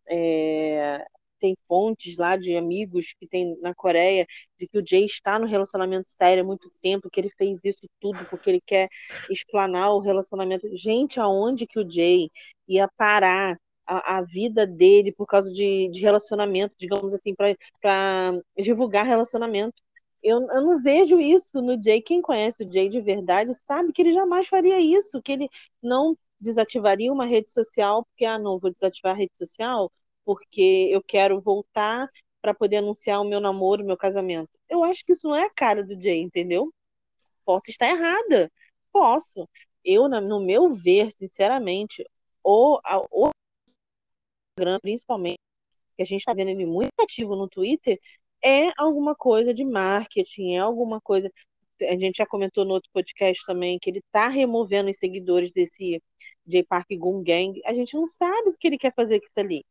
é, 0.10 1.06
tem 1.40 1.56
fontes 1.68 2.18
lá 2.18 2.36
de 2.38 2.56
amigos 2.58 3.14
que 3.20 3.28
tem 3.28 3.56
na 3.62 3.74
Coreia 3.76 4.26
de 4.60 4.68
que 4.68 4.80
o 4.80 4.84
Jay 4.88 5.06
está 5.06 5.38
no 5.40 5.46
relacionamento 5.46 6.10
sério 6.12 6.44
há 6.44 6.46
muito 6.46 6.72
tempo, 6.82 7.10
que 7.10 7.20
ele 7.20 7.30
fez 7.38 7.60
isso 7.64 7.88
tudo 8.00 8.26
porque 8.30 8.50
ele 8.50 8.62
quer 8.66 8.90
explanar 9.30 9.94
o 9.94 10.00
relacionamento. 10.00 10.68
Gente, 10.76 11.20
aonde 11.20 11.68
que 11.68 11.80
o 11.80 11.90
Jay 11.90 12.30
ia 12.68 12.88
parar 12.98 13.58
a, 13.88 14.18
a 14.18 14.22
vida 14.22 14.66
dele 14.68 15.12
por 15.12 15.26
causa 15.26 15.52
de, 15.52 15.90
de 15.90 16.00
relacionamento, 16.02 16.76
digamos 16.78 17.14
assim, 17.14 17.34
para 17.36 17.56
divulgar 18.58 19.06
relacionamento? 19.06 19.82
Eu, 20.22 20.42
eu 20.42 20.62
não 20.62 20.82
vejo 20.82 21.20
isso 21.20 21.62
no 21.62 21.82
Jay. 21.82 22.02
Quem 22.02 22.22
conhece 22.22 22.64
o 22.64 22.72
Jay 22.72 22.90
de 22.90 23.00
verdade 23.02 23.54
sabe 23.66 23.94
que 23.94 24.02
ele 24.02 24.14
jamais 24.14 24.48
faria 24.48 24.80
isso, 24.80 25.22
que 25.22 25.32
ele 25.32 25.50
não 25.82 26.18
desativaria 26.40 27.12
uma 27.12 27.26
rede 27.26 27.52
social 27.52 28.04
porque, 28.06 28.26
ah, 28.26 28.38
não, 28.40 28.60
vou 28.60 28.72
desativar 28.72 29.14
a 29.14 29.18
rede 29.18 29.36
social 29.38 29.92
porque 30.26 30.90
eu 30.92 31.02
quero 31.04 31.40
voltar 31.40 32.10
para 32.42 32.54
poder 32.54 32.78
anunciar 32.78 33.22
o 33.22 33.26
meu 33.26 33.40
namoro, 33.40 33.84
o 33.84 33.86
meu 33.86 33.98
casamento. 33.98 34.50
Eu 34.70 34.84
acho 34.84 35.04
que 35.06 35.14
isso 35.14 35.28
não 35.28 35.36
é 35.36 35.46
a 35.46 35.50
cara 35.50 35.84
do 35.84 36.00
Jay, 36.00 36.22
entendeu? 36.22 36.72
Posso 37.46 37.70
estar 37.70 37.88
errada, 37.88 38.52
posso. 38.92 39.48
Eu, 39.84 40.08
no 40.10 40.40
meu 40.42 40.74
ver, 40.74 41.12
sinceramente, 41.14 42.06
o, 42.44 42.80
a- 42.84 43.02
Instagram, 44.58 44.80
principalmente, 44.82 45.40
que 45.96 46.04
a 46.04 46.06
gente 46.06 46.20
está 46.20 46.34
vendo 46.34 46.50
ele 46.50 46.66
muito 46.66 46.92
ativo 47.00 47.36
no 47.36 47.48
Twitter, 47.48 48.00
é 48.44 48.72
alguma 48.78 49.16
coisa 49.16 49.54
de 49.54 49.64
marketing, 49.64 50.56
é 50.56 50.60
alguma 50.60 51.00
coisa. 51.02 51.32
A 51.82 51.96
gente 51.98 52.18
já 52.18 52.26
comentou 52.26 52.66
no 52.66 52.74
outro 52.74 52.90
podcast 52.92 53.44
também 53.46 53.78
que 53.80 53.90
ele 53.90 54.00
está 54.00 54.28
removendo 54.28 54.90
os 54.90 54.98
seguidores 54.98 55.52
desse 55.52 56.02
J 56.46 56.64
Park 56.64 56.88
Gun 56.92 57.24
Gang. 57.24 57.62
A 57.66 57.74
gente 57.74 57.96
não 57.96 58.08
sabe 58.08 58.50
o 58.50 58.58
que 58.58 58.68
ele 58.68 58.78
quer 58.78 58.94
fazer 58.96 59.20
com 59.20 59.28
isso 59.28 59.40
ali. 59.40 59.66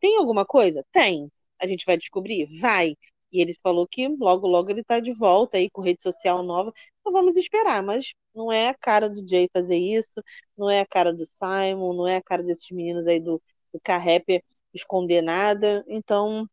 Tem 0.00 0.16
alguma 0.16 0.44
coisa? 0.46 0.84
Tem. 0.92 1.30
A 1.58 1.66
gente 1.66 1.84
vai 1.84 1.96
descobrir? 1.98 2.46
Vai. 2.60 2.96
E 3.32 3.40
ele 3.40 3.54
falou 3.62 3.86
que 3.86 4.08
logo, 4.08 4.46
logo 4.46 4.70
ele 4.70 4.82
tá 4.84 5.00
de 5.00 5.12
volta 5.12 5.58
aí 5.58 5.70
com 5.70 5.82
rede 5.82 6.02
social 6.02 6.42
nova. 6.42 6.72
Então 7.00 7.12
vamos 7.12 7.36
esperar, 7.36 7.82
mas 7.82 8.12
não 8.34 8.52
é 8.52 8.68
a 8.68 8.74
cara 8.74 9.08
do 9.08 9.26
Jay 9.28 9.48
fazer 9.52 9.76
isso, 9.76 10.22
não 10.56 10.70
é 10.70 10.80
a 10.80 10.86
cara 10.86 11.12
do 11.12 11.24
Simon, 11.26 11.94
não 11.94 12.06
é 12.08 12.16
a 12.16 12.22
cara 12.22 12.42
desses 12.42 12.70
meninos 12.70 13.06
aí 13.06 13.20
do, 13.20 13.40
do 13.72 13.80
K-Rapper 13.82 14.42
esconder 14.74 15.22
nada. 15.22 15.84
Então, 15.88 16.46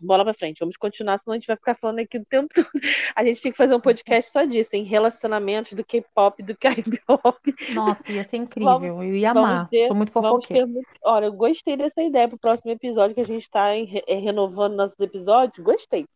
bola 0.00 0.24
pra 0.24 0.34
frente. 0.34 0.60
Vamos 0.60 0.76
continuar, 0.76 1.18
senão 1.18 1.34
a 1.34 1.36
gente 1.38 1.46
vai 1.46 1.56
ficar 1.56 1.74
falando 1.76 1.98
aqui 1.98 2.16
o 2.18 2.24
tempo 2.24 2.48
todo. 2.54 2.68
A 3.16 3.24
gente 3.24 3.40
tem 3.42 3.52
que 3.52 3.58
fazer 3.58 3.74
um 3.74 3.80
podcast 3.80 4.30
só 4.30 4.44
disso, 4.44 4.70
em 4.72 4.84
relacionamentos 4.84 5.72
do 5.74 5.84
K-pop, 5.84 6.42
do 6.42 6.56
K-pop. 6.56 7.54
Nossa, 7.74 8.10
ia 8.12 8.24
ser 8.24 8.36
incrível. 8.38 8.82
Eu 9.02 9.14
ia 9.14 9.34
Vamos 9.34 9.50
amar. 9.50 9.68
ter, 9.68 9.88
Sou 9.88 9.96
muito 9.96 10.12
vamos 10.12 10.30
fofoqueira. 10.30 10.66
muito. 10.66 10.88
Olha, 11.04 11.26
eu 11.26 11.32
gostei 11.32 11.76
dessa 11.76 12.02
ideia 12.02 12.28
pro 12.28 12.38
próximo 12.38 12.70
episódio 12.72 13.14
que 13.14 13.20
a 13.20 13.26
gente 13.26 13.42
está 13.42 13.66
renovando 14.08 14.74
nossos 14.76 14.98
episódios. 15.00 15.58
Gostei. 15.58 16.06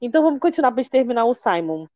Então 0.00 0.22
vamos 0.22 0.40
continuar 0.40 0.72
para 0.72 0.82
terminar 0.84 1.24
o 1.26 1.34
Simon. 1.34 1.86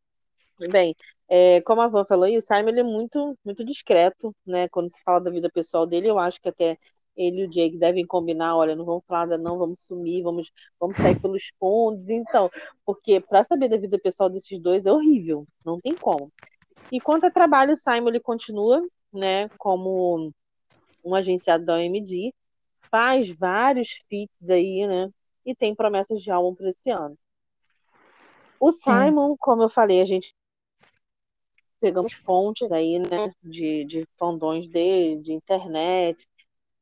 Bem, 0.70 0.94
É, 1.28 1.60
como 1.62 1.80
a 1.80 1.88
Van 1.88 2.04
falou, 2.04 2.24
aí, 2.24 2.36
o 2.36 2.42
Simon 2.42 2.68
ele 2.68 2.80
é 2.80 2.84
muito, 2.84 3.36
muito 3.44 3.64
discreto, 3.64 4.32
né? 4.46 4.68
Quando 4.68 4.90
se 4.92 5.02
fala 5.02 5.18
da 5.20 5.30
vida 5.30 5.50
pessoal 5.50 5.86
dele, 5.86 6.06
eu 6.08 6.18
acho 6.18 6.40
que 6.40 6.48
até 6.48 6.76
ele 7.16 7.42
e 7.42 7.44
o 7.44 7.48
Jake 7.48 7.76
devem 7.76 8.06
combinar, 8.06 8.56
olha, 8.56 8.74
não 8.74 8.84
vamos 8.84 9.04
falar 9.06 9.26
nada, 9.26 9.42
não, 9.42 9.58
vamos 9.58 9.82
sumir, 9.82 10.22
vamos, 10.22 10.50
vamos 10.80 10.96
sair 10.96 11.18
pelos 11.20 11.52
fundos, 11.58 12.08
então, 12.08 12.50
porque 12.84 13.20
para 13.20 13.44
saber 13.44 13.68
da 13.68 13.76
vida 13.76 13.98
pessoal 13.98 14.30
desses 14.30 14.58
dois 14.58 14.86
é 14.86 14.92
horrível, 14.92 15.46
não 15.64 15.80
tem 15.80 15.94
como. 15.94 16.32
E 16.90 17.00
quanto 17.00 17.26
a 17.26 17.30
trabalho, 17.30 17.72
o 17.72 17.76
Simon 17.76 18.08
ele 18.08 18.20
continua, 18.20 18.86
né, 19.12 19.48
como 19.58 20.32
um 21.04 21.14
agenciado 21.14 21.64
da 21.64 21.74
OMD, 21.74 22.32
faz 22.90 23.28
vários 23.30 24.02
feats 24.08 24.48
aí, 24.48 24.86
né, 24.86 25.10
e 25.44 25.54
tem 25.54 25.74
promessas 25.74 26.22
de 26.22 26.30
álbum 26.30 26.54
para 26.54 26.70
esse 26.70 26.90
ano. 26.90 27.16
O 28.58 28.70
Simon, 28.70 29.30
Sim. 29.30 29.36
como 29.40 29.62
eu 29.62 29.68
falei, 29.68 30.00
a 30.00 30.04
gente 30.04 30.34
pegamos 31.80 32.12
fontes 32.12 32.70
aí, 32.70 33.00
né, 33.00 33.34
de, 33.42 33.84
de 33.84 34.04
fandões 34.16 34.68
dele, 34.68 35.20
de 35.20 35.32
internet. 35.32 36.28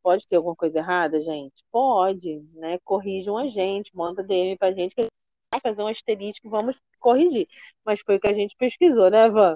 Pode 0.02 0.26
ter 0.26 0.36
alguma 0.36 0.56
coisa 0.56 0.78
errada, 0.78 1.20
gente? 1.20 1.64
Pode, 1.70 2.40
né? 2.54 2.78
Corrijam 2.84 3.36
a 3.36 3.48
gente, 3.48 3.94
manda 3.94 4.22
DM 4.22 4.56
pra 4.56 4.72
gente 4.72 4.94
que 4.94 5.02
a 5.02 5.04
gente 5.04 5.12
vai 5.52 5.60
fazer 5.60 5.82
um 5.82 5.86
asterisco, 5.88 6.48
vamos 6.48 6.76
corrigir. 6.98 7.46
Mas 7.84 8.00
foi 8.00 8.16
o 8.16 8.20
que 8.20 8.28
a 8.28 8.34
gente 8.34 8.56
pesquisou, 8.56 9.10
né, 9.10 9.28
Van? 9.28 9.54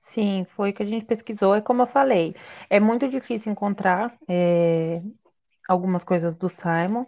Sim, 0.00 0.44
foi 0.56 0.70
o 0.70 0.74
que 0.74 0.82
a 0.82 0.86
gente 0.86 1.04
pesquisou. 1.06 1.54
É 1.54 1.60
como 1.60 1.82
eu 1.82 1.86
falei, 1.86 2.34
é 2.68 2.80
muito 2.80 3.08
difícil 3.08 3.52
encontrar 3.52 4.16
é, 4.28 5.00
algumas 5.68 6.04
coisas 6.04 6.36
do 6.36 6.48
Simon. 6.48 7.06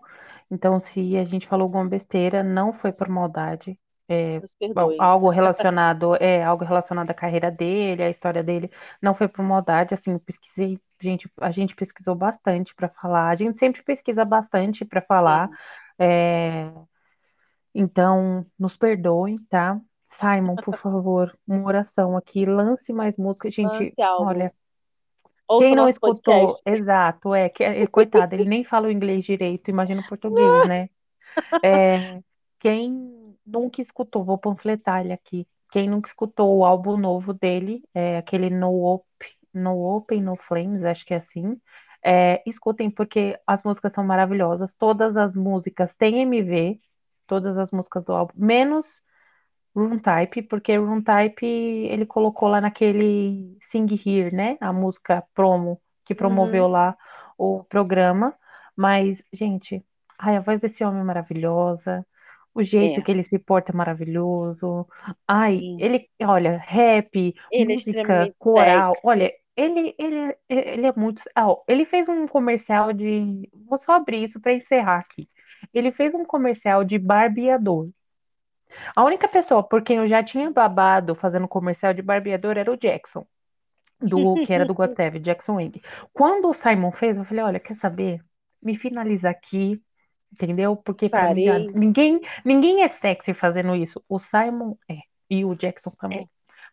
Então, 0.50 0.80
se 0.80 1.16
a 1.16 1.24
gente 1.24 1.46
falou 1.46 1.64
alguma 1.64 1.86
besteira, 1.88 2.42
não 2.42 2.72
foi 2.72 2.92
por 2.92 3.08
maldade. 3.08 3.78
É, 4.06 4.38
algo 4.98 5.30
relacionado 5.30 6.14
é 6.16 6.44
algo 6.44 6.62
relacionado 6.62 7.10
à 7.10 7.14
carreira 7.14 7.50
dele, 7.50 8.02
à 8.02 8.10
história 8.10 8.42
dele, 8.42 8.70
não 9.00 9.14
foi 9.14 9.28
por 9.28 9.42
maldade, 9.42 9.94
assim, 9.94 10.12
eu 10.12 10.20
pesquisei, 10.20 10.78
gente, 11.00 11.30
a 11.40 11.50
gente 11.50 11.74
pesquisou 11.74 12.14
bastante 12.14 12.74
para 12.74 12.90
falar, 12.90 13.30
a 13.30 13.34
gente 13.34 13.56
sempre 13.56 13.82
pesquisa 13.82 14.22
bastante 14.22 14.84
para 14.84 15.00
falar, 15.00 15.48
é, 15.98 16.70
então 17.74 18.44
nos 18.58 18.76
perdoem, 18.76 19.38
tá? 19.48 19.80
Simon, 20.06 20.56
por 20.56 20.76
favor, 20.76 21.34
uma 21.48 21.66
oração 21.66 22.14
aqui, 22.14 22.44
lance 22.44 22.92
mais 22.92 23.16
música, 23.16 23.48
gente, 23.48 23.94
olha, 23.98 24.50
Ouça 25.48 25.66
quem 25.66 25.74
não 25.74 25.88
escutou, 25.88 26.34
podcast. 26.34 26.62
exato, 26.66 27.34
é, 27.34 27.48
que, 27.48 27.64
é, 27.64 27.86
coitado, 27.86 28.34
ele 28.34 28.44
nem 28.44 28.64
fala 28.64 28.88
o 28.88 28.90
inglês 28.90 29.24
direito, 29.24 29.70
imagina 29.70 30.02
o 30.02 30.08
português, 30.08 30.44
né? 30.68 30.90
É, 31.62 32.20
quem 32.58 33.23
nunca 33.46 33.80
escutou, 33.80 34.24
vou 34.24 34.38
panfletar 34.38 35.00
ele 35.00 35.12
aqui. 35.12 35.46
Quem 35.72 35.88
nunca 35.88 36.08
escutou 36.08 36.56
o 36.56 36.64
álbum 36.64 36.96
novo 36.96 37.32
dele, 37.34 37.82
é 37.94 38.18
aquele 38.18 38.50
No, 38.50 38.84
Op, 38.84 39.04
no 39.52 39.78
Open, 39.96 40.22
No 40.22 40.36
Flames, 40.36 40.84
acho 40.84 41.04
que 41.04 41.14
é 41.14 41.16
assim. 41.18 41.60
É, 42.02 42.42
escutem, 42.46 42.90
porque 42.90 43.38
as 43.46 43.62
músicas 43.62 43.92
são 43.92 44.04
maravilhosas. 44.04 44.74
Todas 44.74 45.16
as 45.16 45.34
músicas 45.34 45.94
têm 45.94 46.22
MV, 46.22 46.80
todas 47.26 47.56
as 47.58 47.70
músicas 47.70 48.04
do 48.04 48.12
álbum, 48.12 48.34
menos 48.36 49.02
Room 49.74 49.98
Type, 49.98 50.42
porque 50.42 50.76
Room 50.76 51.02
Type 51.02 51.44
ele 51.44 52.06
colocou 52.06 52.48
lá 52.48 52.60
naquele 52.60 53.56
Sing 53.60 53.86
Here, 53.92 54.34
né? 54.34 54.56
A 54.60 54.72
música 54.72 55.24
promo, 55.34 55.80
que 56.04 56.14
promoveu 56.14 56.66
uhum. 56.66 56.70
lá 56.70 56.96
o 57.36 57.64
programa. 57.64 58.34
Mas, 58.76 59.22
gente, 59.32 59.84
ai, 60.18 60.36
a 60.36 60.40
voz 60.40 60.60
desse 60.60 60.84
homem 60.84 61.00
é 61.00 61.04
maravilhosa. 61.04 62.06
O 62.54 62.62
jeito 62.62 63.00
É, 63.00 63.02
que 63.02 63.10
ele 63.10 63.22
se 63.22 63.38
porta 63.38 63.72
é 63.72 63.76
maravilhoso. 63.76 64.86
Ai, 65.26 65.66
sim. 65.66 65.78
ele, 65.78 66.08
olha, 66.22 66.56
rap, 66.58 67.34
Ele 67.50 67.72
é 67.74 67.76
música, 67.76 68.32
coral, 68.38 69.00
olha, 69.04 69.32
ele, 69.56 69.94
ele, 69.98 70.36
ele 70.48 70.86
é 70.86 70.92
muito. 70.96 71.22
ah, 71.34 71.48
ele 71.68 71.84
fez 71.84 72.08
um 72.08 72.26
comercial 72.26 72.92
de. 72.92 73.48
Vou 73.66 73.78
só 73.78 73.92
abrir 73.94 74.22
isso 74.22 74.40
para 74.40 74.52
encerrar 74.52 74.98
aqui. 75.00 75.28
Ele 75.72 75.90
fez 75.92 76.14
um 76.14 76.24
comercial 76.24 76.84
de 76.84 76.98
barbeador. 76.98 77.90
A 78.96 79.04
única 79.04 79.28
pessoa 79.28 79.62
por 79.62 79.82
quem 79.82 79.98
eu 79.98 80.06
já 80.06 80.22
tinha 80.22 80.50
babado 80.50 81.14
fazendo 81.14 81.48
comercial 81.48 81.92
de 81.94 82.02
barbeador 82.02 82.56
era 82.58 82.70
o 82.70 82.76
Jackson, 82.76 83.26
do 84.00 84.38
que 84.40 84.52
era 84.52 84.66
do 84.66 84.74
God 84.74 84.92
Seven, 84.94 85.22
Jackson 85.22 85.54
Wang. 85.56 85.82
Quando 86.12 86.48
o 86.48 86.54
Simon 86.54 86.92
fez, 86.92 87.16
eu 87.16 87.24
falei, 87.24 87.44
olha, 87.44 87.60
quer 87.60 87.74
saber? 87.76 88.24
Me 88.62 88.76
finaliza 88.76 89.30
aqui, 89.30 89.82
Entendeu? 90.34 90.76
Porque 90.76 91.08
já, 91.08 91.32
ninguém, 91.32 92.20
ninguém 92.44 92.82
é 92.82 92.88
sexy 92.88 93.32
fazendo 93.32 93.76
isso. 93.76 94.02
O 94.08 94.18
Simon 94.18 94.76
é. 94.90 94.98
E 95.30 95.44
o 95.44 95.54
Jackson 95.54 95.90
também. 95.90 96.22
É. 96.22 96.26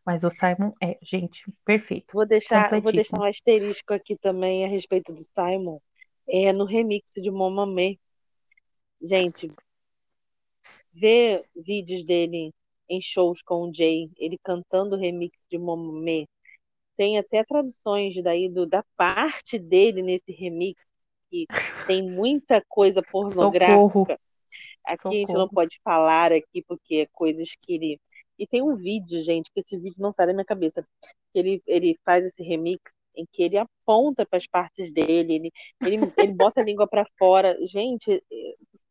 Mas 0.04 0.24
o 0.24 0.32
Simon 0.32 0.74
é, 0.82 0.98
gente, 1.00 1.46
perfeito. 1.64 2.12
Vou 2.12 2.26
deixar, 2.26 2.72
vou 2.82 2.92
deixar 2.92 3.20
um 3.20 3.24
asterisco 3.24 3.94
aqui 3.94 4.18
também 4.18 4.66
a 4.66 4.68
respeito 4.68 5.14
do 5.14 5.22
Simon. 5.24 5.80
É 6.28 6.52
no 6.52 6.66
remix 6.66 7.06
de 7.16 7.30
Momamé. 7.30 7.98
Gente, 9.00 9.52
ver 10.92 11.46
vídeos 11.56 12.04
dele 12.04 12.52
em 12.90 13.00
shows 13.00 13.44
com 13.44 13.70
o 13.70 13.74
Jay, 13.74 14.10
ele 14.18 14.40
cantando 14.44 14.96
o 14.96 15.00
remix 15.00 15.38
de 15.52 15.58
Momamé. 15.60 16.26
Tem 16.98 17.20
até 17.20 17.44
traduções 17.44 18.16
daí 18.24 18.50
do, 18.50 18.66
da 18.66 18.84
parte 18.98 19.60
dele 19.60 20.02
nesse 20.02 20.32
remix 20.32 20.82
que 21.32 21.48
tem 21.88 22.04
muita 22.04 22.62
coisa 22.68 23.02
pornográfica. 23.02 23.74
Socorro. 23.74 24.08
Aqui 24.84 25.02
Socorro. 25.02 25.16
a 25.16 25.18
gente 25.18 25.34
não 25.34 25.48
pode 25.48 25.80
falar 25.84 26.34
aqui 26.34 26.62
porque 26.68 26.96
é 26.96 27.06
coisas 27.14 27.50
que 27.62 27.74
ele. 27.74 28.00
E 28.38 28.46
tem 28.46 28.62
um 28.62 28.76
vídeo, 28.76 29.24
gente, 29.24 29.50
que 29.54 29.62
esse 29.62 29.78
vídeo 29.78 30.02
não 30.02 30.12
sai 30.12 30.28
da 30.28 30.34
minha 30.34 30.46
cabeça. 30.46 30.86
Ele, 31.34 31.62
ele 31.66 31.98
faz 32.04 32.26
esse 32.26 32.44
remix 32.44 32.92
em 33.16 33.26
que 33.32 33.44
ele 33.44 33.58
aponta 33.58 34.26
para 34.26 34.38
as 34.38 34.48
partes 34.48 34.92
dele, 34.92 35.36
ele, 35.36 35.52
ele, 35.86 35.98
ele 36.18 36.34
bota 36.34 36.62
a 36.62 36.64
língua 36.64 36.88
para 36.88 37.06
fora. 37.18 37.58
Gente, 37.68 38.24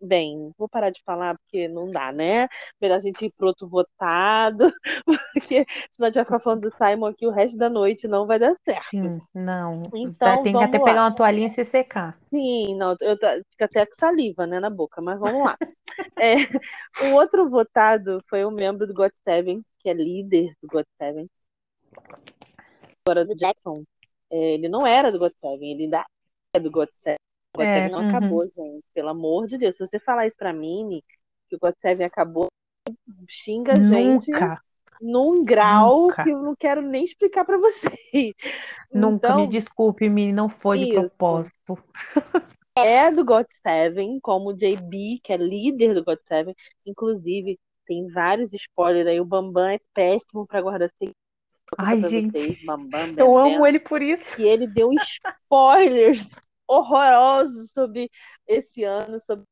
bem, 0.00 0.52
vou 0.56 0.68
parar 0.68 0.90
de 0.90 1.02
falar 1.04 1.36
porque 1.38 1.68
não 1.68 1.90
dá, 1.90 2.12
né? 2.12 2.48
Melhor 2.80 2.96
a 2.96 3.00
gente 3.00 3.26
ir 3.26 3.32
pro 3.36 3.48
outro 3.48 3.68
votado, 3.68 4.72
porque 5.34 5.66
senão 5.90 6.06
a 6.06 6.10
gente 6.10 6.14
vai 6.14 6.24
ficar 6.24 6.40
falando 6.40 6.62
do 6.62 6.76
Simon 6.76 7.06
aqui 7.06 7.26
o 7.26 7.30
resto 7.30 7.58
da 7.58 7.68
noite, 7.68 8.08
não 8.08 8.26
vai 8.26 8.38
dar 8.38 8.54
certo. 8.64 8.88
Sim, 8.88 9.20
não. 9.34 9.82
Então, 9.94 10.42
tem 10.42 10.56
que 10.56 10.64
até 10.64 10.78
lá. 10.78 10.84
pegar 10.84 11.02
uma 11.02 11.14
toalhinha 11.14 11.48
e 11.48 11.50
se 11.50 11.64
secar. 11.64 12.18
Sim, 12.30 12.76
não, 12.76 12.96
eu 13.00 13.16
fico 13.16 13.64
até 13.64 13.84
com 13.84 13.94
saliva, 13.94 14.46
né, 14.46 14.58
na 14.58 14.70
boca, 14.70 15.00
mas 15.00 15.18
vamos 15.18 15.44
lá. 15.44 15.56
é, 16.18 16.36
o 17.06 17.14
outro 17.14 17.48
votado 17.48 18.22
foi 18.28 18.44
um 18.44 18.50
membro 18.50 18.86
do 18.86 18.94
God 18.94 19.12
Seven, 19.24 19.62
que 19.78 19.88
é 19.88 19.92
líder 19.92 20.54
do 20.62 20.68
God 20.68 20.86
Seven. 20.96 21.28
Agora 23.04 23.24
do 23.24 23.34
Jackson. 23.34 23.84
É, 24.30 24.54
ele 24.54 24.68
não 24.68 24.86
era 24.86 25.10
do 25.10 25.18
God 25.18 25.32
Seven, 25.40 25.72
ele 25.72 25.84
ainda 25.84 26.04
é 26.54 26.60
do 26.60 26.70
God 26.70 26.88
Seven. 27.02 27.19
O 27.56 27.62
é, 27.62 27.88
não 27.88 28.00
uhum. 28.00 28.08
acabou, 28.08 28.42
gente. 28.44 28.84
Pelo 28.94 29.08
amor 29.08 29.46
de 29.46 29.58
Deus. 29.58 29.76
Se 29.76 29.86
você 29.86 29.98
falar 29.98 30.26
isso 30.26 30.36
pra 30.36 30.52
mim, 30.52 31.02
que 31.48 31.56
o 31.56 31.58
God 31.58 31.74
Seven 31.80 32.06
acabou, 32.06 32.46
xinga 33.28 33.72
a 33.72 33.82
gente 33.82 34.30
num 35.00 35.42
grau 35.44 36.02
Nunca. 36.02 36.22
que 36.22 36.30
eu 36.30 36.42
não 36.42 36.54
quero 36.54 36.82
nem 36.82 37.04
explicar 37.04 37.44
para 37.44 37.56
vocês. 37.58 38.34
Nunca, 38.92 39.28
então, 39.28 39.36
me 39.40 39.46
desculpe, 39.46 40.08
Mini, 40.08 40.32
não 40.32 40.48
foi 40.48 40.80
isso. 40.80 40.88
de 40.88 40.94
propósito. 40.94 41.78
É 42.76 43.10
do 43.10 43.24
God 43.24 43.46
Seven, 43.62 44.20
como 44.20 44.50
o 44.50 44.56
JB, 44.56 45.20
que 45.22 45.32
é 45.32 45.36
líder 45.36 45.94
do 45.94 46.04
God 46.04 46.18
Seven. 46.28 46.54
Inclusive, 46.86 47.58
tem 47.86 48.06
vários 48.08 48.52
spoilers 48.52 49.06
aí. 49.06 49.20
O 49.20 49.24
Bambam 49.24 49.66
é 49.66 49.80
péssimo 49.92 50.46
para 50.46 50.62
guardar 50.62 50.88
segredo. 50.90 51.16
Ai, 51.78 52.00
gente, 52.00 52.38
vocês, 52.38 52.64
Bambam, 52.64 53.14
eu 53.16 53.36
amo 53.36 53.66
ele 53.66 53.78
por 53.78 54.02
isso. 54.02 54.40
E 54.40 54.44
ele 54.44 54.66
deu 54.66 54.90
spoilers 54.92 56.28
horrorosos 56.70 57.72
sobre 57.72 58.08
esse 58.46 58.84
ano, 58.84 59.18
sobre 59.18 59.44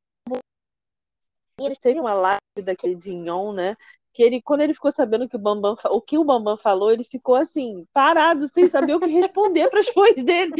eles 1.60 1.78
teve 1.80 1.98
uma 1.98 2.14
live 2.14 2.62
daquele 2.62 2.94
Dinhon, 2.94 3.52
né? 3.52 3.76
Que 4.12 4.22
ele, 4.22 4.40
quando 4.40 4.60
ele 4.60 4.74
ficou 4.74 4.92
sabendo 4.92 5.28
que 5.28 5.34
o 5.34 5.40
Bambam, 5.40 5.74
o 5.90 6.00
que 6.00 6.16
o 6.16 6.22
Bambam 6.22 6.56
falou, 6.56 6.92
ele 6.92 7.02
ficou 7.02 7.34
assim, 7.34 7.84
parado, 7.92 8.46
sem 8.46 8.68
saber 8.68 8.94
o 8.94 9.00
que 9.00 9.06
responder 9.06 9.68
para 9.68 9.80
as 9.80 9.90
coisas 9.90 10.24
dele. 10.24 10.52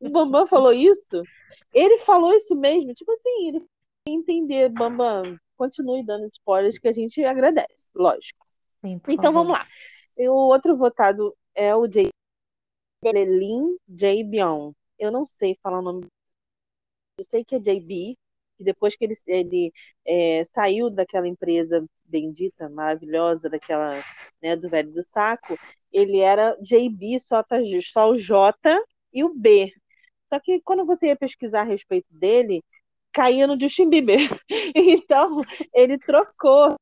O 0.00 0.10
Bambam 0.10 0.44
falou 0.48 0.72
isso? 0.72 1.22
Ele 1.72 1.98
falou 1.98 2.34
isso 2.34 2.56
mesmo, 2.56 2.92
tipo 2.92 3.12
assim, 3.12 3.48
ele 3.48 3.64
entender, 4.08 4.68
Bambam, 4.70 5.38
continue 5.56 6.04
dando 6.04 6.26
spoilers 6.26 6.76
que 6.76 6.88
a 6.88 6.92
gente 6.92 7.24
agradece, 7.24 7.86
lógico. 7.94 8.44
Sim, 8.84 9.00
então 9.08 9.32
vamos 9.32 9.52
lá. 9.52 9.64
E 10.18 10.28
o 10.28 10.34
outro 10.34 10.76
votado 10.76 11.36
é 11.54 11.74
o 11.74 11.86
J. 11.86 12.08
Lelin 13.04 13.76
J. 13.88 14.24
Bion 14.24 14.72
eu 15.02 15.10
não 15.10 15.26
sei 15.26 15.58
falar 15.62 15.80
o 15.80 15.82
nome. 15.82 16.06
Eu 17.18 17.24
sei 17.24 17.44
que 17.44 17.56
é 17.56 17.58
JB, 17.58 18.16
que 18.56 18.64
depois 18.64 18.96
que 18.96 19.04
ele, 19.04 19.14
ele 19.26 19.72
é, 20.06 20.44
saiu 20.44 20.90
daquela 20.90 21.26
empresa 21.26 21.84
bendita, 22.04 22.68
maravilhosa, 22.68 23.48
daquela, 23.50 23.92
né, 24.40 24.56
do 24.56 24.68
velho 24.68 24.92
do 24.92 25.02
saco, 25.02 25.58
ele 25.92 26.20
era 26.20 26.56
JB, 26.60 27.18
só, 27.20 27.42
tá, 27.42 27.56
só 27.92 28.10
o 28.10 28.18
J 28.18 28.54
e 29.12 29.24
o 29.24 29.34
B. 29.34 29.72
Só 30.32 30.38
que 30.40 30.60
quando 30.62 30.86
você 30.86 31.08
ia 31.08 31.16
pesquisar 31.16 31.62
a 31.62 31.64
respeito 31.64 32.06
dele, 32.10 32.62
caía 33.12 33.46
no 33.46 33.58
Justin 33.60 33.88
Bieber. 33.90 34.18
Então, 34.74 35.40
ele 35.74 35.98
trocou, 35.98 36.76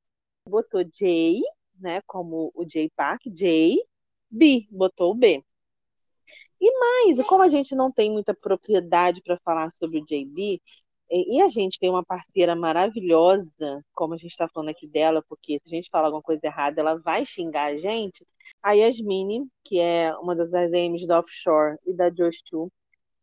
botou 0.48 0.84
J, 0.84 1.42
né? 1.80 2.02
Como 2.06 2.52
o 2.54 2.64
J 2.64 2.90
Park, 2.96 3.22
J, 3.26 3.82
B, 4.30 4.68
botou 4.70 5.12
o 5.12 5.14
B. 5.14 5.42
E 6.60 6.78
mais, 6.78 7.26
como 7.26 7.42
a 7.42 7.48
gente 7.48 7.74
não 7.74 7.90
tem 7.90 8.10
muita 8.10 8.34
propriedade 8.34 9.22
para 9.22 9.38
falar 9.38 9.72
sobre 9.72 9.98
o 9.98 10.04
JB, 10.04 10.60
e 11.10 11.42
a 11.42 11.48
gente 11.48 11.78
tem 11.78 11.90
uma 11.90 12.04
parceira 12.04 12.54
maravilhosa, 12.54 13.84
como 13.92 14.14
a 14.14 14.16
gente 14.16 14.30
está 14.30 14.48
falando 14.48 14.68
aqui 14.68 14.86
dela, 14.86 15.24
porque 15.28 15.58
se 15.58 15.66
a 15.66 15.76
gente 15.76 15.90
falar 15.90 16.06
alguma 16.06 16.22
coisa 16.22 16.46
errada, 16.46 16.80
ela 16.80 16.98
vai 17.00 17.26
xingar 17.26 17.72
a 17.72 17.78
gente. 17.78 18.24
A 18.62 18.72
Yasmine, 18.72 19.48
que 19.64 19.80
é 19.80 20.14
uma 20.18 20.36
das 20.36 20.52
AMs 20.52 21.06
da 21.06 21.18
Offshore 21.18 21.78
e 21.84 21.92
da 21.92 22.10
Josh 22.10 22.42
2. 22.52 22.70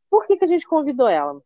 Por 0.09 0.25
que, 0.27 0.35
que 0.37 0.43
a 0.43 0.47
gente 0.47 0.67
convidou 0.67 1.07
ela? 1.07 1.41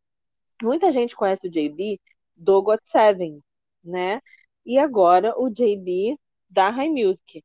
Muita 0.64 0.92
gente 0.92 1.16
conhece 1.16 1.48
o 1.48 1.52
JB 1.52 2.00
do 2.36 2.62
Got 2.64 2.82
Seven, 2.86 3.39
né? 3.84 4.22
E 4.66 4.80
agora 4.80 5.34
o 5.38 5.50
JB 5.50 6.18
da 6.50 6.70
High 6.70 6.89
Music. 6.89 7.44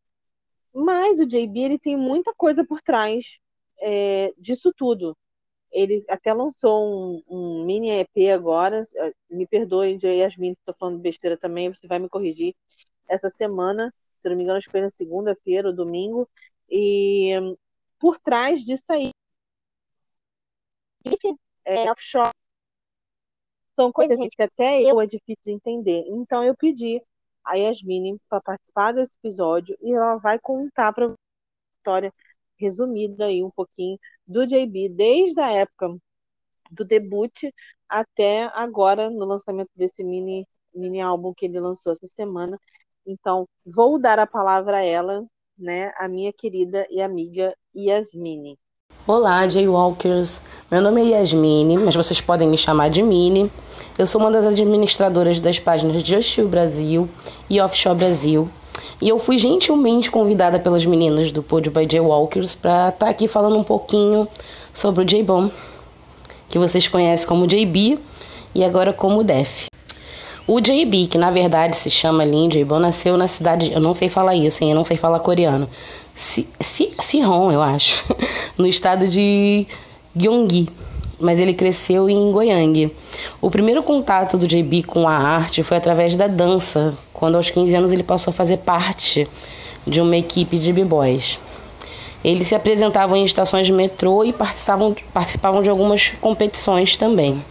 Mas 0.73 1.19
o 1.19 1.27
JB 1.27 1.59
ele 1.61 1.79
tem 1.79 1.97
muita 1.97 2.35
coisa 2.35 2.65
por 2.65 2.81
trás 2.81 3.39
é, 3.81 4.33
disso 4.39 4.72
tudo. 4.77 5.16
Ele 5.70 6.05
até 6.09 6.33
lançou 6.33 6.85
um, 6.85 7.22
um, 7.29 7.64
mini 7.64 7.91
EP 7.91 8.31
agora. 8.35 8.83
Me 9.31 9.47
perdoe, 9.47 9.99
Yasmin, 10.03 10.53
estou 10.53 10.74
falando 10.79 10.99
besteira 10.99 11.37
também, 11.37 11.72
você 11.72 11.87
vai 11.87 11.99
me 11.99 12.09
corrigir. 12.09 12.55
Essa 13.09 13.31
semana, 13.31 13.93
se 14.22 14.29
não 14.29 14.37
me 14.37 14.43
engano, 14.43 14.59
acho 14.59 14.66
que 14.66 14.72
foi 14.72 14.81
na 14.81 14.91
segunda-feira 14.91 15.68
ou 15.68 15.74
domingo. 15.74 16.29
E 16.70 17.31
por 17.99 18.18
trás 18.18 18.64
disso 18.64 18.85
aí, 18.89 19.11
é 21.64 21.91
offshore. 21.91 22.31
São 23.74 23.93
coisas, 23.93 24.18
gente, 24.18 24.35
que 24.35 24.43
até 24.43 24.81
eu 24.83 25.01
é 25.01 25.07
difícil 25.07 25.45
de 25.45 25.53
entender. 25.53 26.05
Então 26.09 26.43
eu 26.43 26.57
pedi 26.57 27.03
a 27.45 27.55
Yasmin 27.55 28.18
para 28.29 28.41
participar 28.41 28.93
desse 28.93 29.14
episódio 29.18 29.77
e 29.83 29.93
ela 29.93 30.16
vai 30.16 30.39
contar 30.39 30.93
para 30.93 31.07
a 31.07 31.14
história 31.79 32.12
resumida 32.59 33.27
aí 33.27 33.43
um 33.43 33.51
pouquinho 33.51 33.99
do 34.27 34.47
JB 34.47 34.89
desde 34.91 35.41
a 35.41 35.53
época 35.53 35.97
do 36.71 36.85
debut 36.85 37.33
até 37.89 38.51
agora 38.55 39.11
no 39.11 39.25
lançamento 39.25 39.71
desse 39.77 40.03
mini 40.03 40.47
mini 40.75 41.01
álbum 41.01 41.33
que 41.35 41.47
ele 41.47 41.59
lançou 41.59 41.93
essa 41.93 42.07
semana. 42.07 42.59
Então, 43.07 43.49
vou 43.65 43.99
dar 43.99 44.19
a 44.19 44.27
palavra 44.27 44.79
a 44.79 44.85
ela, 44.85 45.25
né, 45.59 45.93
a 45.97 46.07
minha 46.07 46.33
querida 46.33 46.87
e 46.91 47.01
amiga 47.01 47.55
Yasmine. 47.75 48.59
Olá, 49.07 49.49
Jaywalkers. 49.49 50.41
Meu 50.71 50.83
nome 50.83 51.01
é 51.01 51.19
Yasmine, 51.19 51.79
mas 51.79 51.95
vocês 51.95 52.21
podem 52.21 52.49
me 52.49 52.59
chamar 52.59 52.91
de 52.91 53.03
Mini. 53.03 53.51
Eu 53.97 54.07
sou 54.07 54.21
uma 54.21 54.33
das 54.33 54.45
administradoras 54.45 55.39
das 55.39 55.61
páginas 55.61 56.03
Just 56.03 56.41
Brasil 56.43 57.09
e 57.49 57.61
Offshore 57.61 57.97
Brasil, 57.97 58.51
e 59.01 59.09
eu 59.09 59.18
fui 59.18 59.39
gentilmente 59.39 60.11
convidada 60.11 60.59
pelas 60.59 60.85
meninas 60.85 61.33
do 61.33 61.43
Pod 61.43 61.68
by 61.70 61.87
J 61.87 62.01
Walkers 62.01 62.55
para 62.55 62.89
estar 62.89 63.07
tá 63.07 63.09
aqui 63.09 63.29
falando 63.29 63.57
um 63.59 63.64
pouquinho 63.64 64.27
sobre 64.72 65.03
o 65.03 65.05
J-Bomb, 65.05 65.51
que 66.49 66.59
vocês 66.59 66.89
conhecem 66.89 67.27
como 67.27 67.47
JB 67.47 67.99
e 68.55 68.64
agora 68.64 68.93
como 68.93 69.22
Def. 69.24 69.66
O 70.47 70.61
JB, 70.61 71.09
que 71.09 71.18
na 71.18 71.31
verdade 71.31 71.77
se 71.77 71.91
chama 71.91 72.24
Lin 72.24 72.49
J-Bomb, 72.49 72.81
nasceu 72.81 73.16
na 73.16 73.27
cidade, 73.27 73.72
eu 73.72 73.81
não 73.81 73.95
sei 73.95 74.09
falar 74.09 74.35
isso, 74.35 74.62
hein, 74.62 74.70
eu 74.70 74.77
não 74.77 74.85
sei 74.85 74.97
falar 74.97 75.18
coreano. 75.20 75.68
Si, 76.14 76.49
si, 76.61 76.95
Sihon, 77.01 77.53
eu 77.53 77.61
acho, 77.61 78.05
no 78.57 78.66
estado 78.66 79.09
de 79.09 79.66
Gyeonggi 80.14 80.68
mas 81.18 81.41
ele 81.41 81.55
cresceu 81.55 82.09
em 82.09 82.31
Goiânia. 82.31 82.91
O 83.41 83.51
primeiro 83.51 83.83
contato 83.83 84.37
do 84.37 84.47
JB 84.47 84.83
com 84.83 85.09
a 85.09 85.12
arte 85.12 85.62
foi 85.62 85.77
através 85.77 86.14
da 86.16 86.27
dança, 86.27 86.95
quando 87.17 87.37
aos 87.37 87.49
15 87.49 87.75
anos 87.75 87.93
ele 87.93 88.03
passou 88.03 88.31
a 88.31 88.35
fazer 88.35 88.59
parte 88.59 89.27
de 89.87 90.01
uma 90.03 90.17
equipe 90.17 90.59
de 90.59 90.71
b-boys. 90.71 91.39
Eles 92.23 92.49
se 92.49 92.55
apresentavam 92.55 93.17
em 93.17 93.25
estações 93.25 93.67
de 93.67 93.73
metrô 93.73 94.23
e 94.23 94.33
participavam, 94.33 94.95
participavam 95.14 95.62
de 95.62 95.71
algumas 95.71 96.11
competições 96.21 96.97
também. 96.97 97.43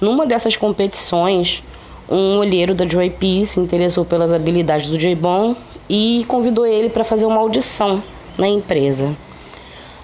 Numa 0.00 0.26
dessas 0.26 0.56
competições, 0.56 1.62
um 2.10 2.38
olheiro 2.38 2.74
da 2.74 2.86
Joy 2.88 3.10
P 3.10 3.44
se 3.46 3.60
interessou 3.60 4.04
pelas 4.04 4.32
habilidades 4.32 4.88
do 4.88 4.98
J-Bon 4.98 5.54
e 5.88 6.24
convidou 6.26 6.66
ele 6.66 6.90
para 6.90 7.04
fazer 7.04 7.24
uma 7.24 7.38
audição 7.38 8.02
na 8.36 8.48
empresa. 8.48 9.14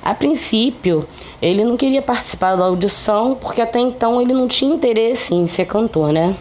A 0.05 0.15
princípio, 0.15 1.05
ele 1.41 1.65
não 1.65 1.77
queria 1.77 2.03
participar 2.03 2.55
da 2.55 2.65
audição 2.65 3.35
porque 3.35 3.61
até 3.61 3.81
então 3.81 4.21
ele 4.21 4.33
não 4.33 4.47
tinha 4.47 4.73
interesse 4.73 5.35
em 5.35 5.49
ser 5.49 5.67
cantor, 5.67 6.13
né? 6.13 6.37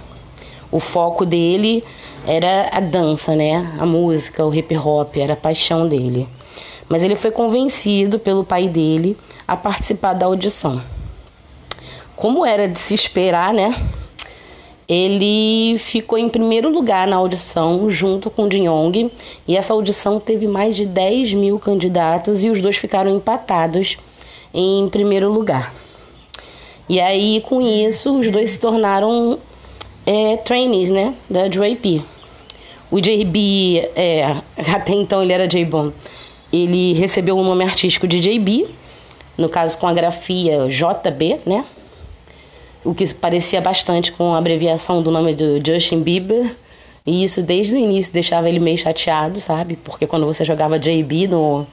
O 0.72 0.80
foco 0.80 1.26
dele 1.26 1.84
era 2.26 2.70
a 2.72 2.80
dança, 2.80 3.36
né? 3.36 3.76
A 3.80 3.86
música, 3.86 4.46
o 4.46 4.54
hip 4.54 4.76
hop, 4.78 5.18
era 5.18 5.34
a 5.34 5.38
paixão 5.38 5.88
dele. 5.88 6.28
Mas 6.88 7.04
ele 7.04 7.16
foi 7.16 7.32
convencido 7.32 8.20
pelo 8.20 8.44
pai 8.44 8.68
dele 8.68 9.18
a 9.48 9.56
participar 9.56 10.14
da 10.14 10.26
audição. 10.26 10.82
Como 12.16 12.46
era 12.46 12.68
de 12.68 12.78
se 12.78 12.94
esperar, 12.94 13.54
né? 13.54 13.90
Ele 14.88 15.78
ficou 15.78 16.18
em 16.18 16.28
primeiro 16.28 16.70
lugar 16.70 17.08
na 17.08 17.16
audição 17.16 17.90
junto 17.90 18.30
com 18.30 18.52
Jin 18.52 18.66
e 19.48 19.56
essa 19.56 19.72
audição 19.72 20.20
teve 20.20 20.48
mais 20.48 20.76
de 20.76 20.86
10 20.86 21.34
mil 21.34 21.58
candidatos 21.58 22.44
e 22.44 22.50
os 22.50 22.62
dois 22.62 22.76
ficaram 22.76 23.16
empatados 23.16 23.98
em 24.54 24.90
primeiro 24.90 25.32
lugar. 25.32 25.74
E 26.90 27.00
aí, 27.00 27.42
com 27.48 27.62
isso, 27.62 28.20
os 28.20 28.30
dois 28.30 28.52
se 28.52 28.60
tornaram 28.60 29.40
é, 30.06 30.38
trainees, 30.38 30.90
né, 30.90 31.14
da 31.30 31.48
JP. 31.48 32.04
O 32.90 33.00
JB, 33.00 33.90
é, 33.96 34.36
até 34.74 34.94
então 34.94 35.24
ele 35.24 35.34
era 35.34 35.48
J-Bone, 35.48 35.94
ele 36.52 36.94
recebeu 36.94 37.38
o 37.38 37.44
nome 37.44 37.64
artístico 37.64 38.08
de 38.08 38.20
JB, 38.20 38.68
no 39.38 39.48
caso 39.48 39.78
com 39.78 39.88
a 39.88 39.94
grafia 39.94 40.68
JB, 40.68 41.40
né, 41.46 41.64
o 42.84 42.94
que 42.94 43.14
parecia 43.14 43.62
bastante 43.62 44.12
com 44.12 44.34
a 44.34 44.38
abreviação 44.38 45.02
do 45.02 45.12
nome 45.12 45.36
do 45.36 45.64
Justin 45.66 46.02
Bieber. 46.02 46.56
E 47.06 47.24
isso 47.24 47.42
desde 47.42 47.76
o 47.76 47.78
início 47.78 48.14
deixava 48.14 48.48
ele 48.48 48.60
meio 48.60 48.78
chateado, 48.78 49.40
sabe? 49.40 49.76
Porque 49.76 50.06
quando 50.06 50.26
você 50.26 50.46
jogava 50.46 50.78
JB 50.78 51.28
no, 51.28 51.66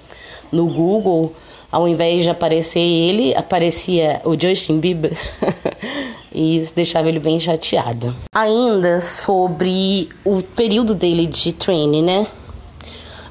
no 0.50 0.66
Google, 0.66 1.34
ao 1.70 1.86
invés 1.86 2.24
de 2.24 2.30
aparecer 2.30 2.80
ele, 2.80 3.34
aparecia 3.34 4.20
o 4.24 4.38
Justin 4.38 4.80
Bieber. 4.80 5.12
e 6.32 6.56
isso 6.56 6.74
deixava 6.74 7.08
ele 7.08 7.18
bem 7.18 7.38
chateado. 7.40 8.14
Ainda 8.34 9.00
sobre 9.00 10.08
o 10.24 10.42
período 10.42 10.94
dele 10.94 11.26
de 11.26 11.52
training, 11.52 12.02
né? 12.02 12.26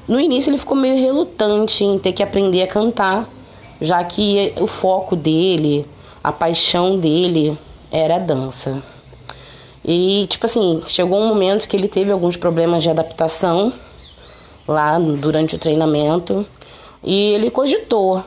No 0.06 0.18
início 0.18 0.50
ele 0.50 0.58
ficou 0.58 0.76
meio 0.76 0.96
relutante 0.96 1.84
em 1.84 1.98
ter 1.98 2.12
que 2.12 2.22
aprender 2.22 2.62
a 2.62 2.66
cantar, 2.66 3.28
já 3.80 4.02
que 4.02 4.52
o 4.60 4.66
foco 4.66 5.14
dele, 5.14 5.86
a 6.24 6.32
paixão 6.32 6.98
dele 6.98 7.56
era 7.90 8.16
a 8.16 8.18
dança. 8.18 8.82
E, 9.84 10.26
tipo 10.28 10.46
assim, 10.46 10.82
chegou 10.86 11.18
um 11.18 11.28
momento 11.28 11.68
que 11.68 11.76
ele 11.76 11.88
teve 11.88 12.10
alguns 12.10 12.36
problemas 12.36 12.82
de 12.82 12.90
adaptação 12.90 13.72
lá 14.66 14.98
durante 14.98 15.56
o 15.56 15.58
treinamento 15.58 16.46
e 17.02 17.32
ele 17.32 17.50
cogitou 17.50 18.22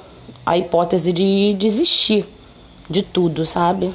a 0.46 0.58
hipótese 0.58 1.14
de 1.14 1.54
desistir 1.54 2.26
de 2.90 3.04
tudo, 3.04 3.46
sabe? 3.46 3.94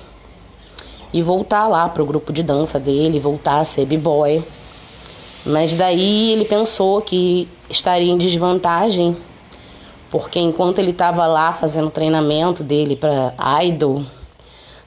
E 1.16 1.22
voltar 1.22 1.66
lá 1.66 1.88
pro 1.88 2.04
grupo 2.04 2.30
de 2.30 2.42
dança 2.42 2.78
dele, 2.78 3.18
voltar 3.18 3.60
a 3.60 3.64
ser 3.64 3.86
b-boy. 3.86 4.44
Mas 5.46 5.72
daí 5.72 6.32
ele 6.32 6.44
pensou 6.44 7.00
que 7.00 7.48
estaria 7.70 8.12
em 8.12 8.18
desvantagem, 8.18 9.16
porque 10.10 10.38
enquanto 10.38 10.78
ele 10.78 10.90
estava 10.90 11.26
lá 11.26 11.54
fazendo 11.54 11.88
treinamento 11.88 12.62
dele 12.62 12.96
para 12.96 13.32
idol, 13.64 14.04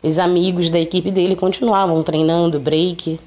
os 0.04 0.20
amigos 0.20 0.70
da 0.70 0.80
equipe 0.80 1.10
dele 1.10 1.36
continuavam 1.36 2.04
treinando 2.04 2.60
break 2.60 3.20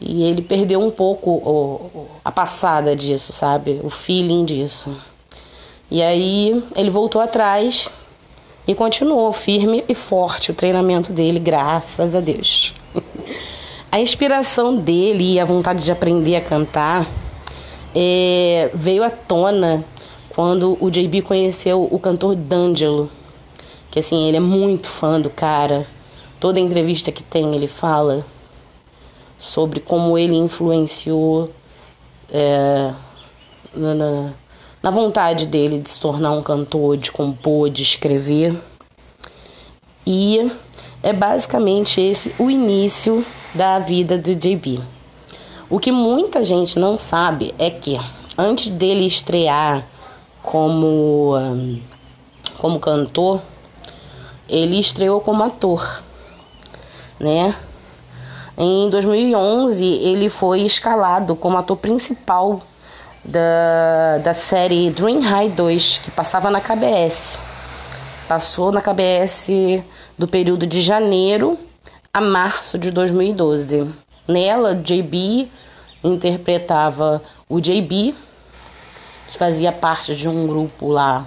e 0.00 0.24
ele 0.24 0.42
perdeu 0.42 0.80
um 0.80 0.90
pouco 0.90 1.30
o, 1.30 2.08
a 2.24 2.32
passada 2.32 2.96
disso, 2.96 3.32
sabe? 3.32 3.80
O 3.84 3.88
feeling 3.88 4.44
disso. 4.44 4.92
E 5.88 6.02
aí 6.02 6.60
ele 6.74 6.90
voltou 6.90 7.20
atrás 7.20 7.88
e 8.66 8.74
continuou 8.74 9.32
firme 9.32 9.84
e 9.88 9.94
forte 9.94 10.50
o 10.50 10.54
treinamento 10.54 11.12
dele, 11.12 11.38
graças 11.38 12.14
a 12.14 12.20
Deus. 12.20 12.72
a 13.90 14.00
inspiração 14.00 14.76
dele 14.76 15.34
e 15.34 15.40
a 15.40 15.44
vontade 15.44 15.84
de 15.84 15.90
aprender 15.90 16.36
a 16.36 16.40
cantar 16.40 17.06
é, 17.94 18.70
veio 18.74 19.02
à 19.02 19.10
tona 19.10 19.84
quando 20.30 20.78
o 20.80 20.90
JB 20.90 21.22
conheceu 21.22 21.86
o 21.90 21.98
cantor 21.98 22.34
D'Angelo, 22.34 23.10
que 23.90 23.98
assim, 23.98 24.28
ele 24.28 24.38
é 24.38 24.40
muito 24.40 24.88
fã 24.88 25.20
do 25.20 25.28
cara. 25.28 25.86
Toda 26.40 26.58
entrevista 26.58 27.12
que 27.12 27.22
tem 27.22 27.54
ele 27.54 27.66
fala 27.66 28.24
sobre 29.36 29.80
como 29.80 30.16
ele 30.16 30.36
influenciou 30.36 31.50
é, 32.32 32.92
na, 33.74 33.94
na 33.94 34.32
na 34.82 34.90
vontade 34.90 35.46
dele 35.46 35.78
de 35.78 35.88
se 35.88 36.00
tornar 36.00 36.32
um 36.32 36.42
cantor, 36.42 36.96
de 36.96 37.12
compor, 37.12 37.70
de 37.70 37.82
escrever. 37.82 38.60
E 40.04 40.50
é 41.02 41.12
basicamente 41.12 42.00
esse 42.00 42.34
o 42.38 42.50
início 42.50 43.24
da 43.54 43.78
vida 43.78 44.18
do 44.18 44.34
JB. 44.34 44.80
O 45.70 45.78
que 45.78 45.92
muita 45.92 46.42
gente 46.42 46.78
não 46.78 46.98
sabe 46.98 47.54
é 47.58 47.70
que 47.70 47.98
antes 48.36 48.68
dele 48.68 49.06
estrear 49.06 49.86
como, 50.42 51.32
como 52.58 52.80
cantor, 52.80 53.40
ele 54.48 54.78
estreou 54.78 55.20
como 55.20 55.44
ator, 55.44 56.02
né? 57.18 57.54
Em 58.58 58.90
2011, 58.90 59.84
ele 59.84 60.28
foi 60.28 60.60
escalado 60.60 61.34
como 61.34 61.56
ator 61.56 61.76
principal 61.76 62.60
da, 63.24 64.18
da 64.18 64.34
série 64.34 64.90
Dream 64.90 65.20
High 65.20 65.50
2, 65.50 65.98
que 65.98 66.10
passava 66.10 66.50
na 66.50 66.60
KBS. 66.60 67.38
Passou 68.28 68.72
na 68.72 68.80
KBS 68.80 69.48
do 70.18 70.26
período 70.26 70.66
de 70.66 70.80
janeiro 70.80 71.58
a 72.12 72.20
março 72.20 72.78
de 72.78 72.90
2012. 72.90 73.90
Nela, 74.26 74.74
JB 74.74 75.50
interpretava 76.04 77.22
o 77.48 77.60
JB, 77.60 78.14
que 79.28 79.38
fazia 79.38 79.72
parte 79.72 80.14
de 80.14 80.28
um 80.28 80.46
grupo 80.46 80.88
lá 80.88 81.26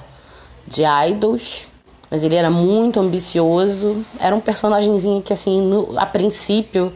de 0.67 0.83
idols, 1.09 1.67
mas 2.09 2.23
ele 2.23 2.35
era 2.35 2.49
muito 2.49 2.99
ambicioso. 2.99 4.05
Era 4.19 4.35
um 4.35 4.41
personagemzinho 4.41 5.21
que, 5.21 5.33
assim, 5.33 5.61
no, 5.61 5.97
a 5.97 6.05
princípio 6.05 6.93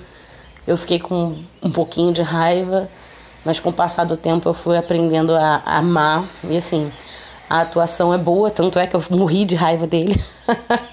eu 0.67 0.77
fiquei 0.77 0.99
com 0.99 1.37
um 1.61 1.71
pouquinho 1.71 2.13
de 2.13 2.21
raiva, 2.21 2.89
mas 3.43 3.59
com 3.59 3.69
o 3.69 3.73
passar 3.73 4.03
do 4.03 4.17
tempo 4.17 4.49
eu 4.49 4.53
fui 4.53 4.77
aprendendo 4.77 5.35
a, 5.35 5.61
a 5.65 5.77
amar. 5.77 6.25
E 6.43 6.57
assim, 6.57 6.91
a 7.49 7.61
atuação 7.61 8.13
é 8.13 8.17
boa, 8.17 8.51
tanto 8.51 8.77
é 8.77 8.85
que 8.85 8.95
eu 8.95 9.03
morri 9.09 9.45
de 9.45 9.55
raiva 9.55 9.87
dele. 9.87 10.21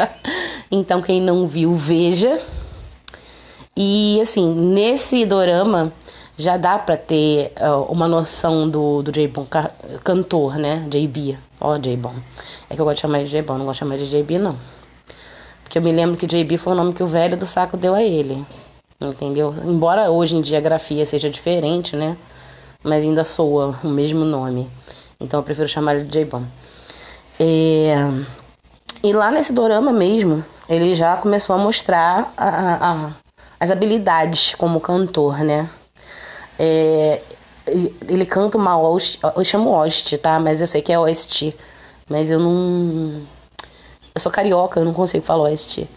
então, 0.70 1.02
quem 1.02 1.20
não 1.20 1.46
viu, 1.46 1.74
veja. 1.74 2.40
E 3.76 4.18
assim, 4.22 4.48
nesse 4.54 5.26
dorama 5.26 5.92
já 6.38 6.56
dá 6.56 6.78
para 6.78 6.96
ter 6.96 7.52
uh, 7.60 7.82
uma 7.90 8.06
noção 8.06 8.68
do, 8.68 9.02
do 9.02 9.10
J-Bon 9.10 9.46
cantor, 10.04 10.56
né? 10.56 10.86
JB. 10.88 11.38
Ó, 11.60 11.74
oh, 11.74 11.78
J-Bon. 11.78 12.14
É 12.68 12.74
que 12.74 12.80
eu 12.80 12.84
gosto 12.84 12.96
de 12.96 13.02
chamar 13.02 13.18
de 13.20 13.28
J-Bon, 13.28 13.58
não 13.58 13.66
gosto 13.66 13.74
de 13.74 13.78
chamar 13.80 13.98
de 13.98 14.08
JB, 14.08 14.38
não. 14.38 14.56
Porque 15.62 15.78
eu 15.78 15.82
me 15.82 15.90
lembro 15.92 16.16
que 16.16 16.26
JB 16.26 16.58
foi 16.58 16.72
o 16.74 16.76
nome 16.76 16.92
que 16.92 17.02
o 17.02 17.06
velho 17.06 17.36
do 17.36 17.46
saco 17.46 17.76
deu 17.76 17.94
a 17.94 18.02
ele. 18.02 18.44
Entendeu? 19.00 19.54
Embora 19.64 20.10
hoje 20.10 20.36
em 20.36 20.40
dia 20.40 20.58
a 20.58 20.60
grafia 20.60 21.04
seja 21.04 21.28
diferente, 21.28 21.96
né? 21.96 22.16
Mas 22.86 23.02
ainda 23.02 23.24
soa 23.24 23.76
o 23.82 23.88
mesmo 23.88 24.24
nome. 24.24 24.70
Então 25.18 25.40
eu 25.40 25.44
prefiro 25.44 25.68
chamar 25.68 25.96
ele 25.96 26.04
de 26.04 26.12
J-Bon. 26.12 26.44
É... 27.40 27.96
E 29.02 29.12
lá 29.12 29.30
nesse 29.30 29.52
dorama 29.52 29.92
mesmo, 29.92 30.44
ele 30.68 30.94
já 30.94 31.16
começou 31.16 31.56
a 31.56 31.58
mostrar 31.58 32.32
a, 32.36 32.48
a, 32.48 33.10
as 33.58 33.70
habilidades 33.70 34.54
como 34.54 34.80
cantor, 34.80 35.40
né? 35.40 35.68
É... 36.58 37.20
Ele 38.08 38.24
canta 38.24 38.56
uma 38.56 38.74
host, 38.74 39.18
eu 39.34 39.44
chamo 39.44 39.70
host, 39.70 40.16
tá? 40.18 40.38
Mas 40.38 40.60
eu 40.60 40.68
sei 40.68 40.80
que 40.80 40.92
é 40.92 40.96
host. 40.96 41.56
Mas 42.08 42.30
eu 42.30 42.38
não. 42.38 43.22
Eu 44.14 44.20
sou 44.20 44.30
carioca, 44.30 44.78
eu 44.78 44.84
não 44.84 44.92
consigo 44.92 45.24
falar 45.24 45.50
host. 45.50 45.88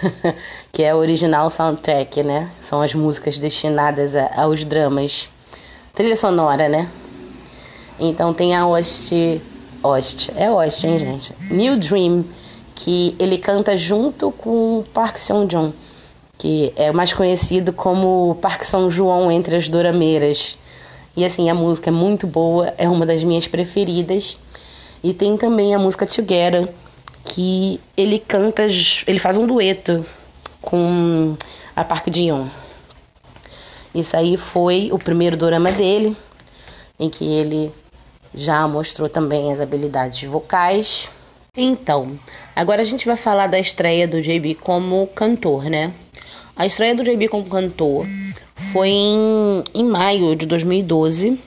que 0.72 0.82
é 0.82 0.94
o 0.94 0.98
original 0.98 1.50
soundtrack, 1.50 2.22
né? 2.22 2.50
São 2.58 2.80
as 2.80 2.94
músicas 2.94 3.38
destinadas 3.38 4.16
a, 4.16 4.30
aos 4.42 4.64
dramas. 4.64 5.28
Trilha 5.94 6.16
sonora, 6.16 6.70
né? 6.70 6.88
Então 8.00 8.32
tem 8.32 8.54
a 8.56 8.64
Host. 8.64 9.42
Host. 9.82 10.32
É 10.36 10.48
Host, 10.48 10.86
hein, 10.86 10.98
gente? 10.98 11.34
New 11.50 11.76
Dream, 11.78 12.24
que 12.74 13.14
ele 13.18 13.36
canta 13.36 13.76
junto 13.76 14.32
com 14.32 14.84
Park 14.94 15.18
Seon 15.18 15.46
Jong, 15.46 15.74
que 16.38 16.72
é 16.76 16.92
mais 16.92 17.12
conhecido 17.12 17.74
como 17.74 18.38
Park 18.40 18.64
São 18.64 18.90
João 18.90 19.30
entre 19.30 19.54
as 19.54 19.68
dorameiras. 19.68 20.58
E 21.14 21.26
assim, 21.26 21.50
a 21.50 21.54
música 21.54 21.90
é 21.90 21.92
muito 21.92 22.26
boa, 22.26 22.72
é 22.78 22.88
uma 22.88 23.04
das 23.04 23.22
minhas 23.22 23.46
preferidas. 23.46 24.38
E 25.04 25.12
tem 25.12 25.36
também 25.36 25.74
a 25.74 25.78
música 25.78 26.06
Together, 26.06 26.72
que 27.22 27.78
ele 27.94 28.18
canta, 28.18 28.66
ele 29.06 29.18
faz 29.18 29.36
um 29.36 29.46
dueto 29.46 30.06
com 30.62 31.36
a 31.76 31.84
Park 31.84 32.06
Ji-young. 32.10 32.48
Isso 33.94 34.16
aí 34.16 34.36
foi 34.36 34.90
o 34.92 34.98
primeiro 34.98 35.36
drama 35.36 35.70
dele, 35.70 36.16
em 36.98 37.10
que 37.10 37.24
ele 37.24 37.72
já 38.34 38.66
mostrou 38.66 39.08
também 39.08 39.52
as 39.52 39.60
habilidades 39.60 40.28
vocais. 40.28 41.08
Então, 41.56 42.18
agora 42.56 42.80
a 42.80 42.84
gente 42.84 43.04
vai 43.04 43.16
falar 43.16 43.46
da 43.46 43.58
estreia 43.58 44.08
do 44.08 44.22
JB 44.22 44.54
como 44.54 45.06
cantor, 45.08 45.64
né? 45.64 45.92
A 46.56 46.64
estreia 46.64 46.94
do 46.94 47.04
JB 47.04 47.28
como 47.28 47.44
cantor 47.44 48.06
foi 48.72 48.88
em, 48.88 49.64
em 49.74 49.84
maio 49.84 50.34
de 50.34 50.46
2012 50.46 51.38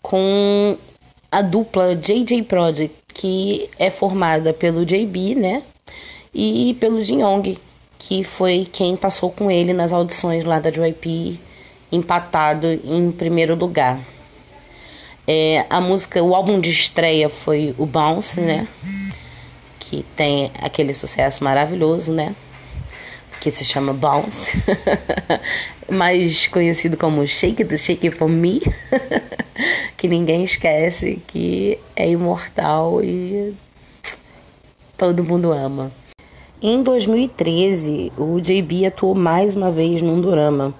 com 0.00 0.76
a 1.30 1.42
dupla 1.42 1.96
JJ 1.96 2.42
Project, 2.42 2.94
que 3.12 3.68
é 3.78 3.90
formada 3.90 4.52
pelo 4.52 4.84
JB, 4.84 5.34
né? 5.34 5.62
E 6.34 6.76
pelo 6.80 7.02
Jin 7.02 7.22
Yong, 7.22 7.58
que 7.98 8.24
foi 8.24 8.66
quem 8.70 8.96
passou 8.96 9.30
com 9.30 9.50
ele 9.50 9.72
nas 9.72 9.92
audições 9.92 10.44
lá 10.44 10.58
da 10.58 10.70
JYP, 10.70 11.40
empatado 11.92 12.66
em 12.66 13.12
primeiro 13.12 13.54
lugar. 13.54 14.00
É, 15.28 15.64
a 15.70 15.80
música, 15.80 16.22
o 16.22 16.34
álbum 16.34 16.58
de 16.58 16.70
estreia 16.70 17.28
foi 17.28 17.74
o 17.78 17.86
Bounce, 17.86 18.40
né? 18.40 18.66
Que 19.78 20.02
tem 20.16 20.50
aquele 20.60 20.94
sucesso 20.94 21.44
maravilhoso, 21.44 22.12
né? 22.12 22.34
Que 23.40 23.50
se 23.50 23.64
chama 23.64 23.92
Bounce. 23.92 24.60
Mais 25.88 26.46
conhecido 26.46 26.96
como 26.96 27.26
Shake 27.26 27.62
It, 27.62 27.78
Shake 27.78 28.10
For 28.10 28.28
Me. 28.28 28.60
que 29.96 30.08
ninguém 30.08 30.42
esquece 30.42 31.22
que 31.26 31.78
é 31.94 32.08
imortal 32.08 33.02
e 33.02 33.54
todo 34.96 35.22
mundo 35.22 35.52
ama. 35.52 35.92
Em 36.60 36.82
2013, 36.82 38.12
o 38.16 38.40
JB 38.40 38.86
atuou 38.86 39.14
mais 39.14 39.56
uma 39.56 39.70
vez 39.70 40.00
num 40.00 40.20
drama, 40.20 40.72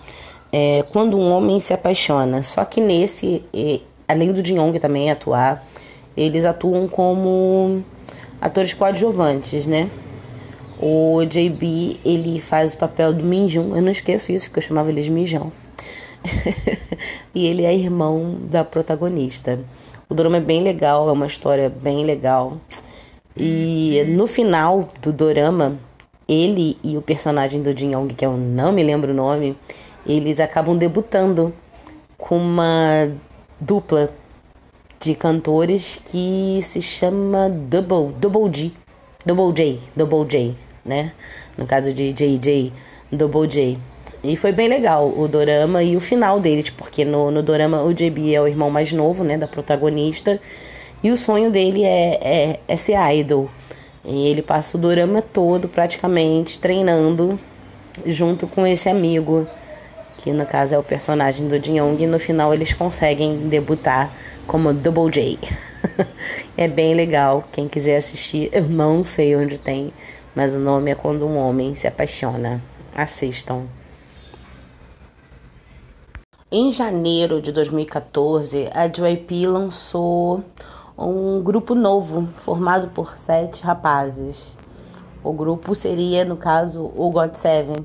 é, 0.52 0.84
Quando 0.92 1.18
um 1.18 1.30
Homem 1.32 1.58
se 1.58 1.72
Apaixona. 1.72 2.42
Só 2.42 2.64
que 2.64 2.80
nesse, 2.80 3.42
além 4.06 4.32
do 4.32 4.44
Jin 4.44 4.56
também 4.78 5.10
atuar, 5.10 5.66
eles 6.16 6.44
atuam 6.44 6.86
como 6.86 7.82
atores 8.40 8.74
coadjuvantes, 8.74 9.64
né? 9.66 9.90
O 10.80 11.24
JB, 11.24 12.00
ele 12.04 12.40
faz 12.40 12.74
o 12.74 12.76
papel 12.76 13.12
do 13.12 13.24
Minjun. 13.24 13.74
Eu 13.74 13.82
não 13.82 13.92
esqueço 13.92 14.32
isso, 14.32 14.46
porque 14.46 14.58
eu 14.58 14.64
chamava 14.64 14.90
ele 14.90 15.00
de 15.00 15.10
Mijão. 15.10 15.52
e 17.34 17.46
ele 17.46 17.64
é 17.64 17.74
irmão 17.74 18.36
da 18.50 18.64
protagonista. 18.64 19.58
O 20.08 20.14
dorama 20.14 20.36
é 20.36 20.40
bem 20.40 20.62
legal, 20.62 21.08
é 21.08 21.12
uma 21.12 21.26
história 21.26 21.70
bem 21.70 22.04
legal. 22.04 22.58
E 23.36 24.04
no 24.08 24.26
final 24.26 24.88
do 25.00 25.12
dorama, 25.12 25.78
ele 26.28 26.76
e 26.82 26.96
o 26.96 27.02
personagem 27.02 27.62
do 27.62 27.76
Jin 27.76 27.92
Yong, 27.94 28.12
que 28.14 28.26
eu 28.26 28.36
não 28.36 28.72
me 28.72 28.82
lembro 28.82 29.12
o 29.12 29.14
nome, 29.14 29.56
eles 30.06 30.40
acabam 30.40 30.76
debutando 30.76 31.52
com 32.18 32.36
uma 32.36 33.10
dupla 33.60 34.12
de 35.00 35.14
cantores 35.14 36.00
que 36.04 36.60
se 36.62 36.80
chama 36.80 37.48
Double, 37.48 38.14
Double 38.18 38.52
G, 38.52 38.72
Double 39.26 39.52
J, 39.52 39.80
Double 39.96 40.24
J, 40.28 40.54
né? 40.84 41.12
No 41.56 41.66
caso 41.66 41.92
de 41.92 42.12
JJ, 42.12 42.72
Double 43.10 43.48
J. 43.48 43.78
E 44.22 44.36
foi 44.36 44.52
bem 44.52 44.68
legal 44.68 45.12
o 45.16 45.26
dorama 45.26 45.82
e 45.82 45.96
o 45.96 46.00
final 46.00 46.38
deles, 46.38 46.70
porque 46.70 47.04
no, 47.04 47.32
no 47.32 47.42
dorama 47.42 47.82
o 47.82 47.92
JB 47.92 48.32
é 48.34 48.40
o 48.40 48.46
irmão 48.46 48.70
mais 48.70 48.92
novo, 48.92 49.24
né, 49.24 49.36
da 49.36 49.48
protagonista, 49.48 50.40
e 51.02 51.10
o 51.10 51.16
sonho 51.16 51.50
dele 51.50 51.82
é, 51.82 52.20
é, 52.22 52.60
é 52.68 52.76
ser 52.76 52.96
idol. 53.14 53.50
E 54.04 54.28
ele 54.28 54.40
passa 54.40 54.76
o 54.76 54.80
dorama 54.80 55.20
todo 55.20 55.68
praticamente 55.68 56.60
treinando 56.60 57.38
junto 58.06 58.46
com 58.46 58.64
esse 58.64 58.88
amigo, 58.88 59.48
que 60.22 60.32
no 60.32 60.46
caso 60.46 60.74
é 60.74 60.78
o 60.78 60.84
personagem 60.84 61.48
do 61.48 61.62
Jin 61.62 61.78
Young, 61.78 62.00
e 62.00 62.06
no 62.06 62.20
final 62.20 62.54
eles 62.54 62.72
conseguem 62.72 63.48
debutar 63.48 64.14
como 64.46 64.72
Double 64.72 65.10
J. 65.10 65.36
é 66.56 66.68
bem 66.68 66.94
legal, 66.94 67.44
quem 67.50 67.68
quiser 67.68 67.96
assistir, 67.96 68.48
eu 68.52 68.62
não 68.62 69.02
sei 69.02 69.34
onde 69.34 69.58
tem, 69.58 69.92
mas 70.34 70.54
o 70.54 70.60
nome 70.60 70.92
é 70.92 70.94
Quando 70.94 71.26
um 71.26 71.36
Homem 71.36 71.74
se 71.74 71.88
Apaixona. 71.88 72.62
Assistam. 72.94 73.64
Em 76.50 76.70
janeiro 76.70 77.40
de 77.40 77.50
2014, 77.50 78.68
a 78.74 78.86
JYP 78.86 79.46
lançou 79.46 80.44
um 80.96 81.42
grupo 81.42 81.74
novo, 81.74 82.28
formado 82.36 82.88
por 82.88 83.16
sete 83.16 83.64
rapazes. 83.64 84.54
O 85.24 85.32
grupo 85.32 85.74
seria, 85.74 86.24
no 86.24 86.36
caso, 86.36 86.92
o 86.94 87.10
God 87.10 87.34
Seven. 87.34 87.76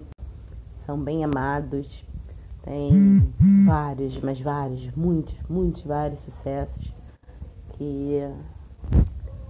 São 0.86 1.00
bem 1.00 1.24
amados, 1.24 1.88
tem 2.68 3.24
vários, 3.66 4.20
mas 4.20 4.42
vários, 4.42 4.92
muitos, 4.96 5.36
muitos, 5.50 5.84
vários 5.84 6.20
sucessos 6.20 6.94
que 7.74 8.20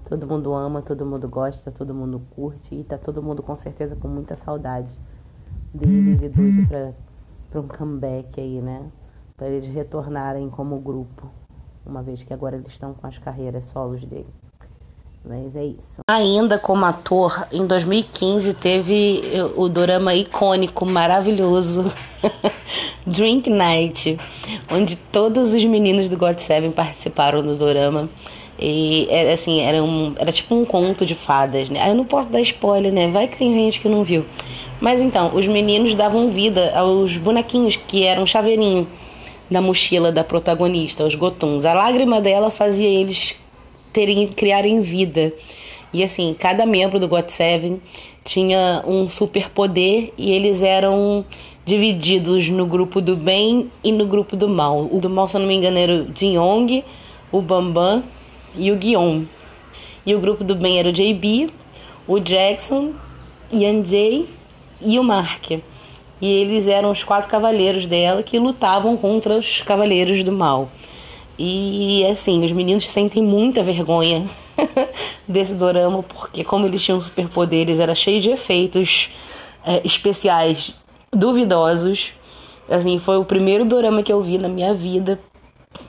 todo 0.07 0.27
mundo 0.27 0.53
ama, 0.53 0.81
todo 0.81 1.05
mundo 1.05 1.27
gosta, 1.27 1.71
todo 1.71 1.95
mundo 1.95 2.21
curte 2.35 2.75
e 2.75 2.83
tá 2.83 2.97
todo 2.97 3.23
mundo 3.23 3.41
com 3.41 3.55
certeza 3.55 3.95
com 3.95 4.07
muita 4.07 4.35
saudade 4.35 4.93
deles 5.73 6.21
e 6.21 6.29
doido 6.29 6.95
para 7.49 7.61
um 7.61 7.67
comeback 7.67 8.39
aí, 8.39 8.61
né? 8.61 8.91
para 9.37 9.49
eles 9.49 9.67
retornarem 9.69 10.49
como 10.49 10.79
grupo 10.79 11.29
uma 11.85 12.03
vez 12.03 12.21
que 12.21 12.33
agora 12.33 12.57
eles 12.57 12.67
estão 12.67 12.93
com 12.93 13.07
as 13.07 13.17
carreiras 13.17 13.63
solos 13.65 14.03
dele. 14.03 14.27
Mas 15.27 15.53
é 15.57 15.65
isso. 15.65 16.01
Ainda 16.09 16.57
como 16.57 16.85
ator, 16.85 17.45
em 17.51 17.67
2015 17.67 18.53
teve 18.53 19.21
o 19.57 19.67
dorama 19.67 20.15
icônico, 20.15 20.85
maravilhoso, 20.85 21.91
Drink 23.05 23.49
Night, 23.49 24.17
onde 24.71 24.95
todos 24.95 25.53
os 25.53 25.65
meninos 25.65 26.07
do 26.07 26.17
God 26.17 26.37
Seven 26.37 26.71
participaram 26.71 27.41
do 27.41 27.57
dorama. 27.57 28.07
E 28.57 29.05
era 29.09 29.33
assim, 29.33 29.59
era, 29.59 29.83
um, 29.83 30.15
era 30.17 30.31
tipo 30.31 30.55
um 30.55 30.63
conto 30.63 31.05
de 31.05 31.13
fadas, 31.13 31.69
né? 31.69 31.89
eu 31.89 31.93
não 31.93 32.05
posso 32.05 32.29
dar 32.29 32.41
spoiler, 32.41 32.91
né? 32.91 33.09
Vai 33.09 33.27
que 33.27 33.37
tem 33.37 33.53
gente 33.53 33.81
que 33.81 33.89
não 33.89 34.03
viu. 34.03 34.25
Mas 34.79 35.01
então, 35.01 35.35
os 35.35 35.45
meninos 35.45 35.93
davam 35.93 36.29
vida 36.29 36.71
aos 36.73 37.17
bonequinhos 37.17 37.75
que 37.75 38.03
eram 38.03 38.25
chaveirinho 38.25 38.87
da 39.51 39.61
mochila 39.61 40.11
da 40.11 40.23
protagonista, 40.23 41.03
os 41.03 41.15
gotuns. 41.15 41.65
A 41.65 41.73
lágrima 41.73 42.21
dela 42.21 42.49
fazia 42.49 42.87
eles 42.87 43.35
terem 43.97 44.27
criarem 44.27 44.79
vida. 44.79 45.33
E 45.91 46.03
assim, 46.03 46.35
cada 46.37 46.67
membro 46.67 46.99
do 46.99 47.07
God 47.07 47.29
Seven 47.29 47.81
tinha 48.23 48.83
um 48.85 49.07
superpoder 49.07 50.13
e 50.15 50.31
eles 50.33 50.61
eram 50.61 51.25
divididos 51.65 52.47
no 52.49 52.67
grupo 52.67 53.01
do 53.01 53.17
bem 53.17 53.71
e 53.83 53.91
no 53.91 54.05
grupo 54.05 54.35
do 54.35 54.47
mal. 54.47 54.87
O 54.91 55.01
do 55.01 55.09
mal, 55.09 55.27
se 55.27 55.35
eu 55.35 55.41
não 55.41 55.47
me 55.47 55.55
engano, 55.55 55.79
era 55.79 55.93
o 55.93 56.15
Jin 56.15 56.37
o 57.31 57.41
Bambam 57.41 58.03
e 58.55 58.71
o 58.71 58.75
Guion. 58.75 59.23
E 60.05 60.13
o 60.13 60.19
grupo 60.19 60.43
do 60.43 60.53
bem 60.53 60.77
era 60.77 60.89
o 60.89 60.93
JB, 60.93 61.49
o 62.07 62.19
Jackson, 62.19 62.93
Ian 63.51 63.83
Jay 63.83 64.27
e 64.79 64.99
o 64.99 65.03
Mark. 65.03 65.49
E 65.49 65.61
eles 66.21 66.67
eram 66.67 66.91
os 66.91 67.03
quatro 67.03 67.27
cavaleiros 67.27 67.87
dela 67.87 68.21
que 68.21 68.37
lutavam 68.37 68.95
contra 68.95 69.39
os 69.39 69.63
cavaleiros 69.63 70.23
do 70.23 70.31
mal. 70.31 70.69
E 71.37 72.05
assim, 72.05 72.43
os 72.43 72.51
meninos 72.51 72.87
sentem 72.87 73.21
muita 73.21 73.61
vergonha 73.61 74.25
desse 75.27 75.53
dorama, 75.53 76.01
porque 76.01 76.43
como 76.43 76.65
eles 76.65 76.83
tinham 76.83 76.99
superpoderes, 76.99 77.79
era 77.79 77.93
cheio 77.93 78.19
de 78.19 78.29
efeitos 78.29 79.09
é, 79.63 79.81
especiais 79.85 80.75
duvidosos. 81.11 82.13
Assim, 82.69 82.97
foi 82.99 83.17
o 83.17 83.25
primeiro 83.25 83.65
dorama 83.65 84.03
que 84.03 84.11
eu 84.11 84.21
vi 84.21 84.37
na 84.37 84.49
minha 84.49 84.73
vida. 84.73 85.19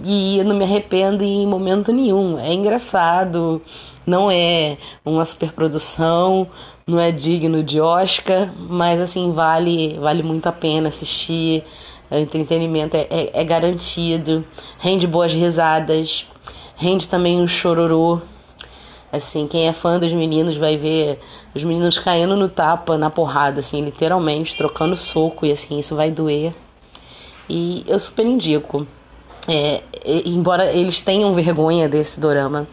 E 0.05 0.39
eu 0.39 0.45
não 0.45 0.57
me 0.57 0.65
arrependo 0.65 1.25
em 1.25 1.47
momento 1.47 1.93
nenhum. 1.93 2.39
É 2.39 2.53
engraçado, 2.53 3.63
não 4.07 4.31
é 4.31 4.77
uma 5.05 5.25
superprodução, 5.25 6.47
não 6.87 6.99
é 6.99 7.11
digno 7.11 7.63
de 7.63 7.81
Oscar, 7.81 8.53
mas 8.57 9.01
assim, 9.01 9.33
vale, 9.33 9.99
vale 9.99 10.23
muito 10.23 10.47
a 10.47 10.53
pena 10.53 10.89
assistir. 10.89 11.65
O 12.11 12.15
entretenimento 12.15 12.97
é, 12.97 13.07
é, 13.11 13.31
é 13.41 13.45
garantido, 13.45 14.45
rende 14.79 15.07
boas 15.07 15.33
risadas, 15.33 16.27
rende 16.77 17.09
também 17.09 17.39
um 17.39 17.47
chororô. 17.47 18.21
Assim, 19.13 19.47
quem 19.47 19.69
é 19.69 19.73
fã 19.73 19.99
dos 19.99 20.13
meninos 20.13 20.57
vai 20.57 20.77
ver 20.77 21.19
os 21.55 21.65
meninos 21.65 21.99
caindo 21.99 22.37
no 22.37 22.49
tapa, 22.49 22.97
na 22.99 23.11
porrada, 23.11 23.61
assim, 23.61 23.83
literalmente, 23.83 24.57
trocando 24.57 24.97
soco, 24.97 25.47
e 25.47 25.53
assim, 25.53 25.79
isso 25.79 25.95
vai 25.95 26.11
doer. 26.11 26.55
E 27.49 27.85
eu 27.87 27.99
super 27.99 28.27
indico. 28.27 28.87
É, 29.47 29.83
embora 30.27 30.71
eles 30.73 31.01
tenham 31.01 31.35
vergonha 31.35 31.89
desse 31.89 32.21
dorama, 32.21 32.69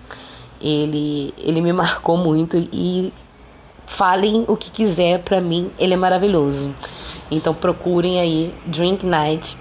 ele, 0.61 1.33
ele 1.37 1.61
me 1.61 1.71
marcou 1.71 2.17
muito 2.17 2.57
e 2.71 3.13
falem 3.85 4.43
o 4.47 4.57
que 4.57 4.71
quiser, 4.71 5.19
para 5.19 5.39
mim 5.39 5.71
ele 5.79 5.93
é 5.93 5.97
maravilhoso. 5.97 6.73
Então 7.31 7.53
procurem 7.53 8.19
aí 8.19 8.53
Drink 8.65 9.05
Night, 9.05 9.57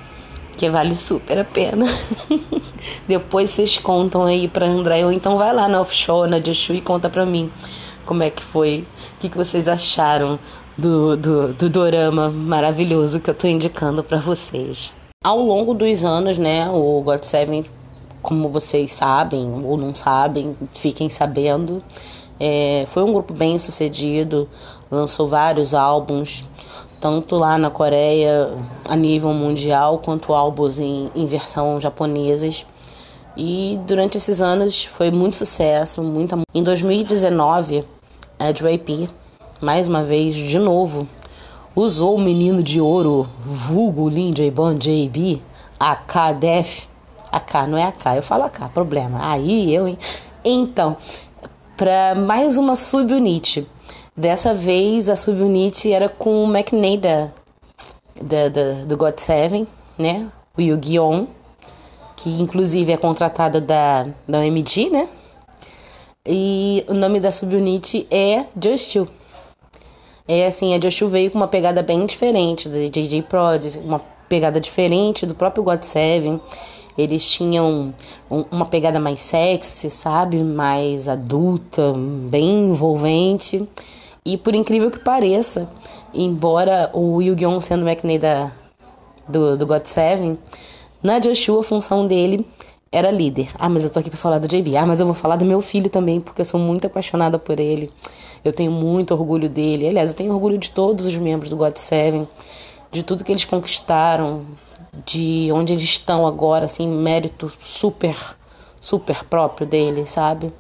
que 0.57 0.69
vale 0.69 0.95
super 0.95 1.39
a 1.39 1.45
pena. 1.45 1.87
Depois 3.09 3.51
vocês 3.51 3.79
contam 3.79 4.25
aí 4.25 4.47
pra 4.49 4.67
André, 4.67 5.05
ou 5.05 5.13
então 5.13 5.39
vai 5.39 5.53
lá 5.53 5.69
na 5.69 5.81
offshore, 5.81 6.31
na 6.31 6.39
Joshua 6.39 6.77
e 6.77 6.81
conta 6.81 7.09
pra 7.09 7.25
mim 7.25 7.51
como 8.05 8.23
é 8.23 8.31
que 8.31 8.43
foi, 8.43 8.87
o 9.17 9.21
que, 9.21 9.29
que 9.29 9.37
vocês 9.37 9.67
acharam 9.67 10.39
do, 10.77 11.17
do, 11.17 11.55
do 11.55 11.71
dorama 11.71 12.31
maravilhoso 12.31 13.21
que 13.21 13.31
eu 13.31 13.35
tô 13.35 13.47
indicando 13.47 14.03
para 14.05 14.19
vocês. 14.19 14.93
Ao 15.23 15.39
longo 15.39 15.73
dos 15.75 16.05
anos, 16.05 16.37
né, 16.37 16.69
o 16.69 17.01
God 17.03 17.23
Seven, 17.23 17.65
como 18.21 18.49
vocês 18.49 18.93
sabem 18.93 19.47
ou 19.65 19.77
não 19.77 19.95
sabem, 19.95 20.57
fiquem 20.75 21.09
sabendo, 21.09 21.83
é, 22.39 22.85
foi 22.89 23.03
um 23.03 23.13
grupo 23.13 23.33
bem 23.33 23.59
sucedido, 23.59 24.49
lançou 24.91 25.29
vários 25.29 25.73
álbuns, 25.73 26.45
tanto 27.05 27.37
lá 27.37 27.59
na 27.59 27.69
Coreia 27.69 28.51
a 28.89 28.97
nível 28.97 29.31
mundial, 29.35 29.99
quanto 29.99 30.33
álbuns 30.33 30.79
em, 30.79 31.11
em 31.15 31.27
versão 31.27 31.79
japonesas. 31.79 32.65
E 33.37 33.79
durante 33.87 34.17
esses 34.17 34.41
anos 34.41 34.87
foi 34.87 35.11
muito 35.11 35.37
sucesso, 35.37 36.03
muita. 36.03 36.39
Em 36.55 36.63
2019, 36.63 37.85
a 38.39 38.51
JYP, 38.51 39.11
mais 39.61 39.87
uma 39.87 40.03
vez, 40.03 40.35
de 40.35 40.59
novo, 40.59 41.07
usou 41.77 42.15
o 42.15 42.19
menino 42.19 42.63
de 42.63 42.81
ouro, 42.81 43.29
vulgo 43.45 44.09
Lin 44.09 44.35
Jaebon 44.35 44.73
JB, 44.73 45.43
AK 45.79 46.39
Def. 46.41 46.87
AK, 47.31 47.69
não 47.69 47.77
é 47.77 47.83
AK, 47.83 48.17
eu 48.17 48.23
falo 48.23 48.45
AK, 48.45 48.71
problema. 48.73 49.31
Aí 49.31 49.75
eu, 49.75 49.87
hein? 49.87 49.99
Então, 50.43 50.97
para 51.77 52.15
mais 52.15 52.57
uma 52.57 52.75
subunit. 52.75 53.69
Dessa 54.17 54.55
vez 54.55 55.09
a 55.09 55.17
subunit 55.17 55.93
era 55.93 56.09
com 56.09 56.45
o 56.45 56.57
McNay 56.57 56.97
da, 56.97 57.33
da, 58.21 58.49
da, 58.49 58.73
do 58.87 58.97
God 58.97 59.19
Seven, 59.19 59.67
né? 59.99 60.31
O 60.57 60.61
Yu-Gi-Oh! 60.61 61.27
Que 62.17 62.31
inclusive 62.41 62.93
é 62.93 62.97
contratado 62.97 63.61
da, 63.61 64.07
da 64.27 64.39
OMG, 64.39 64.89
né? 64.89 65.09
E 66.25 66.85
o 66.89 66.95
nome 66.95 67.19
da 67.19 67.33
subunit 67.33 68.07
é 68.09 68.45
Just 68.63 68.95
You. 68.95 69.09
É 70.29 70.47
assim, 70.47 70.75
a 70.75 70.81
Just 70.81 71.01
You 71.01 71.09
veio 71.09 71.31
com 71.33 71.37
uma 71.37 71.49
pegada 71.49 71.83
bem 71.83 72.07
diferente 72.07 72.69
da 72.69 72.79
JJ 72.79 73.23
Prod, 73.23 73.67
uma 73.85 74.01
pegada 74.29 74.61
diferente 74.61 75.27
do 75.27 75.35
próprio 75.35 75.65
God 75.65 75.83
Seven. 75.83 76.41
Eles 76.97 77.29
tinham 77.29 77.93
uma 78.31 78.67
pegada 78.67 79.01
mais 79.01 79.19
sexy, 79.19 79.91
sabe? 79.91 80.43
Mais 80.43 81.09
adulta, 81.09 81.93
bem 82.31 82.71
envolvente. 82.71 83.69
E 84.27 84.39
por 84.39 84.55
incrível 84.55 84.91
que 84.91 84.99
pareça, 84.99 85.69
embora 86.15 86.91
o 86.95 87.21
Yu-Gi-Oh! 87.21 87.61
sendo 87.61 87.85
o 87.85 87.89
McNay 87.89 88.19
da, 88.19 88.51
do, 89.29 89.55
do 89.55 89.67
God 89.67 89.85
Seven, 89.85 90.39
na 91.03 91.19
Joshua 91.19 91.61
a 91.61 91.63
função 91.63 92.07
dele 92.07 92.47
era 92.91 93.11
líder. 93.11 93.51
Ah, 93.59 93.69
mas 93.69 93.85
eu 93.85 93.91
tô 93.91 93.99
aqui 93.99 94.09
pra 94.09 94.19
falar 94.19 94.39
do 94.39 94.49
JB. 94.49 94.79
Ah, 94.79 94.87
mas 94.87 94.99
eu 94.99 95.05
vou 95.05 95.15
falar 95.15 95.37
do 95.37 95.45
meu 95.45 95.61
filho 95.61 95.91
também, 95.91 96.21
porque 96.21 96.41
eu 96.41 96.45
sou 96.47 96.59
muito 96.59 96.87
apaixonada 96.87 97.39
por 97.39 97.61
ele. 97.61 97.93
Eu 98.43 98.51
tenho 98.51 98.73
muito 98.73 99.13
orgulho 99.13 99.47
dele. 99.47 99.89
Aliás, 99.89 100.09
eu 100.09 100.17
tenho 100.17 100.33
orgulho 100.33 100.57
de 100.57 100.71
todos 100.71 101.05
os 101.05 101.15
membros 101.17 101.51
do 101.51 101.57
God 101.57 101.77
Seven, 101.77 102.27
de 102.91 103.03
tudo 103.03 103.25
que 103.25 103.33
eles 103.33 103.45
conquistaram, 103.45 104.47
de 105.05 105.51
onde 105.53 105.75
eles 105.75 105.83
estão 105.83 106.27
agora, 106.27 106.65
assim, 106.65 106.89
mérito 106.89 107.53
super, 107.61 108.17
super 108.81 109.23
próprio 109.25 109.67
deles, 109.67 110.13
sabe? 110.13 110.51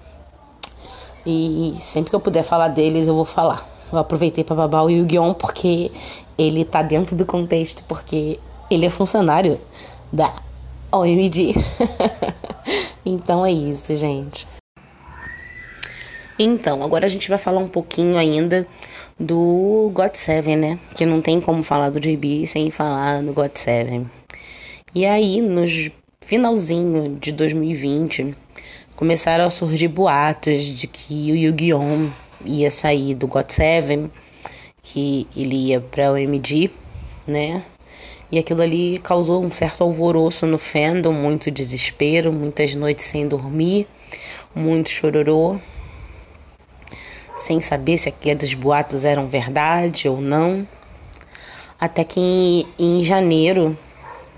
E 1.27 1.75
sempre 1.81 2.11
que 2.11 2.17
eu 2.17 2.21
puder 2.21 2.43
falar 2.43 2.69
deles, 2.69 3.09
eu 3.09 3.15
vou 3.15 3.25
falar. 3.25 3.69
Eu 3.93 3.99
aproveitei 3.99 4.45
para 4.45 4.57
babar 4.57 4.85
o 4.85 4.91
Yu-Gi-Oh! 4.91 5.35
porque 5.35 5.91
ele 6.37 6.65
tá 6.65 6.83
dentro 6.83 7.17
do 7.17 7.25
contexto, 7.25 7.85
porque 7.89 8.39
ele 8.71 8.87
é 8.87 8.91
funcionário 8.91 9.61
da 10.13 10.33
OMG. 10.93 11.55
então 13.07 13.45
é 13.45 13.53
isso, 13.53 13.95
gente. 13.95 14.47
Então, 16.39 16.83
agora 16.83 17.07
a 17.07 17.09
gente 17.09 17.29
vai 17.29 17.39
falar 17.39 17.61
um 17.61 17.69
pouquinho 17.69 18.19
ainda 18.19 18.67
do 19.19 19.91
God 19.95 20.15
Seven, 20.15 20.57
né? 20.57 20.79
Que 20.95 21.07
não 21.07 21.23
tem 21.23 21.41
como 21.41 21.63
falar 21.63 21.91
do 21.91 22.01
JB 22.01 22.47
sem 22.47 22.71
falar 22.71 23.23
do 23.23 23.33
God 23.33 23.53
Seven. 23.55 24.11
E 24.95 25.07
aí, 25.07 25.41
nos 25.41 25.91
finalzinho 26.21 27.17
de 27.21 27.31
2020, 27.33 28.35
começaram 28.97 29.45
a 29.45 29.51
surgir 29.51 29.89
boatos 29.89 30.65
de 30.65 30.87
que 30.87 31.33
o 31.33 31.37
Yu-Gi-Oh! 31.37 32.11
ia 32.45 32.71
sair 32.71 33.15
do 33.15 33.27
God 33.27 33.51
Seven, 33.51 34.11
que 34.83 35.27
ele 35.37 35.69
ia 35.69 35.81
pra 35.81 36.13
OMG, 36.13 36.71
né? 37.27 37.65
E 38.31 38.39
aquilo 38.39 38.63
ali 38.63 38.99
causou 39.03 39.43
um 39.43 39.51
certo 39.51 39.83
alvoroço 39.83 40.47
no 40.47 40.59
fandom, 40.59 41.13
muito 41.13 41.51
desespero, 41.51 42.33
muitas 42.33 42.75
noites 42.75 43.05
sem 43.07 43.27
dormir, 43.27 43.87
muito 44.55 44.91
chororô, 44.91 45.59
sem 47.45 47.61
saber 47.61 47.99
se 47.99 48.09
aqueles 48.09 48.55
boatos 48.55 49.05
eram 49.05 49.29
verdade 49.29 50.09
ou 50.09 50.21
não. 50.21 50.67
Até 51.81 52.05
que 52.05 52.21
em, 52.21 52.67
em 52.79 53.03
janeiro 53.03 53.77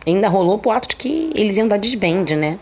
ainda 0.07 0.28
rolou 0.28 0.54
o 0.54 0.59
boato 0.59 0.88
de 0.88 0.96
que 0.96 1.32
eles 1.34 1.57
iam 1.57 1.68
dar 1.68 1.78
desband, 1.78 2.36
né? 2.36 2.59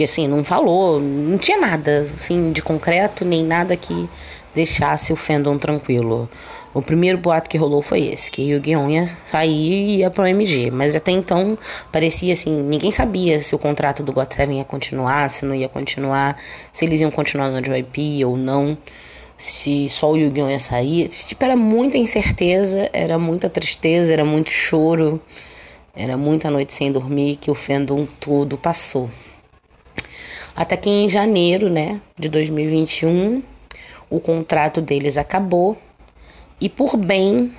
Porque 0.00 0.10
assim, 0.10 0.26
não 0.26 0.42
falou, 0.42 0.98
não 0.98 1.36
tinha 1.36 1.58
nada 1.58 2.00
assim 2.16 2.52
de 2.52 2.62
concreto, 2.62 3.22
nem 3.22 3.44
nada 3.44 3.76
que 3.76 4.08
deixasse 4.54 5.12
o 5.12 5.16
fandom 5.16 5.58
tranquilo. 5.58 6.26
O 6.72 6.80
primeiro 6.80 7.18
boato 7.18 7.50
que 7.50 7.58
rolou 7.58 7.82
foi 7.82 8.06
esse, 8.06 8.30
que 8.30 8.54
o 8.54 8.60
Guion 8.62 8.88
ia 8.88 9.06
sair 9.26 9.50
e 9.50 9.96
ia 9.98 10.08
pro 10.08 10.26
MG. 10.26 10.70
Mas 10.70 10.96
até 10.96 11.12
então 11.12 11.58
parecia 11.92 12.32
assim, 12.32 12.62
ninguém 12.62 12.90
sabia 12.90 13.38
se 13.40 13.54
o 13.54 13.58
contrato 13.58 14.02
do 14.02 14.10
GOT7 14.10 14.54
ia 14.54 14.64
continuar, 14.64 15.28
se 15.28 15.44
não 15.44 15.54
ia 15.54 15.68
continuar, 15.68 16.38
se 16.72 16.86
eles 16.86 17.02
iam 17.02 17.10
continuar 17.10 17.50
no 17.50 17.60
JYP 17.60 18.24
ou 18.24 18.38
não, 18.38 18.78
se 19.36 19.86
só 19.90 20.12
o 20.12 20.16
Yu-Gi-Oh! 20.16 20.48
ia 20.48 20.58
sair. 20.58 21.08
Tipo, 21.08 21.44
era 21.44 21.56
muita 21.56 21.98
incerteza, 21.98 22.88
era 22.90 23.18
muita 23.18 23.50
tristeza, 23.50 24.14
era 24.14 24.24
muito 24.24 24.48
choro, 24.48 25.20
era 25.94 26.16
muita 26.16 26.50
noite 26.50 26.72
sem 26.72 26.90
dormir 26.90 27.36
que 27.36 27.50
o 27.50 27.54
fandom 27.54 28.06
todo 28.18 28.56
passou. 28.56 29.10
Até 30.60 30.76
que 30.76 30.90
em 30.90 31.08
janeiro, 31.08 31.70
né, 31.70 32.02
de 32.18 32.28
2021, 32.28 33.42
o 34.10 34.20
contrato 34.20 34.82
deles 34.82 35.16
acabou 35.16 35.74
e 36.60 36.68
por 36.68 36.98
bem, 36.98 37.56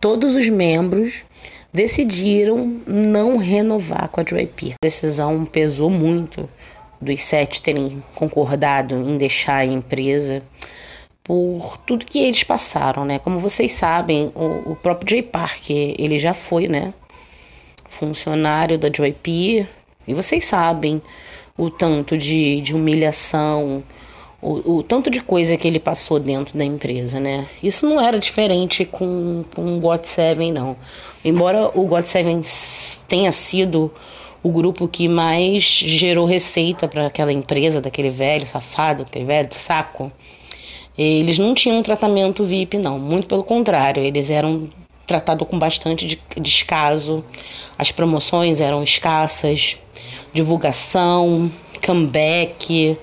todos 0.00 0.34
os 0.34 0.48
membros 0.48 1.24
decidiram 1.70 2.80
não 2.86 3.36
renovar 3.36 4.08
com 4.08 4.22
a 4.22 4.24
JYP. 4.24 4.70
A 4.70 4.76
decisão 4.80 5.44
pesou 5.44 5.90
muito 5.90 6.48
dos 6.98 7.20
sete 7.20 7.60
terem 7.60 8.02
concordado 8.14 8.94
em 8.94 9.18
deixar 9.18 9.56
a 9.56 9.66
empresa 9.66 10.42
por 11.22 11.76
tudo 11.84 12.06
que 12.06 12.18
eles 12.18 12.44
passaram, 12.44 13.04
né? 13.04 13.18
Como 13.18 13.38
vocês 13.40 13.72
sabem, 13.72 14.32
o, 14.34 14.72
o 14.72 14.76
próprio 14.76 15.10
Jay 15.10 15.22
Park, 15.22 15.68
ele 15.68 16.18
já 16.18 16.32
foi, 16.32 16.66
né? 16.66 16.94
Funcionário 17.90 18.78
da 18.78 18.88
JYP. 18.88 19.68
E 20.06 20.14
vocês 20.14 20.46
sabem 20.46 21.02
o 21.58 21.68
tanto 21.68 22.16
de, 22.16 22.60
de 22.60 22.74
humilhação, 22.74 23.82
o, 24.40 24.76
o, 24.76 24.82
tanto 24.84 25.10
de 25.10 25.20
coisa 25.20 25.56
que 25.56 25.66
ele 25.66 25.80
passou 25.80 26.20
dentro 26.20 26.56
da 26.56 26.64
empresa, 26.64 27.18
né? 27.18 27.48
Isso 27.60 27.86
não 27.86 28.00
era 28.00 28.18
diferente 28.18 28.84
com, 28.84 29.44
com 29.54 29.76
o 29.76 29.80
GOT7, 29.80 30.52
não. 30.52 30.76
Embora 31.24 31.66
o 31.74 31.88
GOT7 31.88 33.02
tenha 33.08 33.32
sido 33.32 33.92
o 34.40 34.50
grupo 34.50 34.86
que 34.86 35.08
mais 35.08 35.64
gerou 35.64 36.24
receita 36.24 36.86
para 36.86 37.06
aquela 37.06 37.32
empresa, 37.32 37.80
daquele 37.80 38.10
velho 38.10 38.46
safado, 38.46 39.02
aquele 39.02 39.24
velho 39.24 39.48
saco, 39.50 40.12
eles 40.96 41.38
não 41.38 41.54
tinham 41.54 41.82
tratamento 41.82 42.44
VIP, 42.44 42.78
não. 42.78 42.98
Muito 42.98 43.26
pelo 43.26 43.42
contrário, 43.42 44.02
eles 44.02 44.30
eram 44.30 44.68
tratados 45.06 45.48
com 45.48 45.58
bastante 45.58 46.20
descaso, 46.36 47.24
as 47.76 47.90
promoções 47.90 48.60
eram 48.60 48.82
escassas, 48.82 49.76
divulgação, 50.32 51.50
comeback 51.84 52.98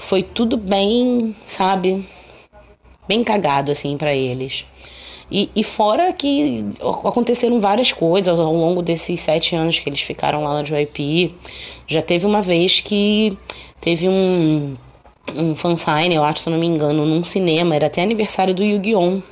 foi 0.00 0.22
tudo 0.22 0.56
bem, 0.56 1.36
sabe? 1.44 2.08
Bem 3.06 3.22
cagado, 3.22 3.70
assim, 3.70 3.96
para 3.96 4.14
eles. 4.14 4.64
E, 5.30 5.48
e, 5.54 5.62
fora 5.62 6.12
que 6.12 6.64
aconteceram 7.04 7.60
várias 7.60 7.92
coisas 7.92 8.40
ao 8.40 8.52
longo 8.52 8.82
desses 8.82 9.20
sete 9.20 9.54
anos 9.54 9.78
que 9.78 9.88
eles 9.88 10.00
ficaram 10.00 10.42
lá 10.42 10.54
na 10.54 10.62
JYP. 10.62 11.34
Já 11.86 12.02
teve 12.02 12.26
uma 12.26 12.42
vez 12.42 12.80
que 12.80 13.38
teve 13.80 14.08
um, 14.08 14.76
um 15.36 15.54
fansign, 15.54 16.12
eu 16.12 16.24
acho, 16.24 16.40
se 16.40 16.50
não 16.50 16.58
me 16.58 16.66
engano, 16.66 17.06
num 17.06 17.22
cinema. 17.22 17.76
Era 17.76 17.86
até 17.86 18.02
aniversário 18.02 18.54
do 18.54 18.64
Yu-Gi-Oh! 18.64 19.22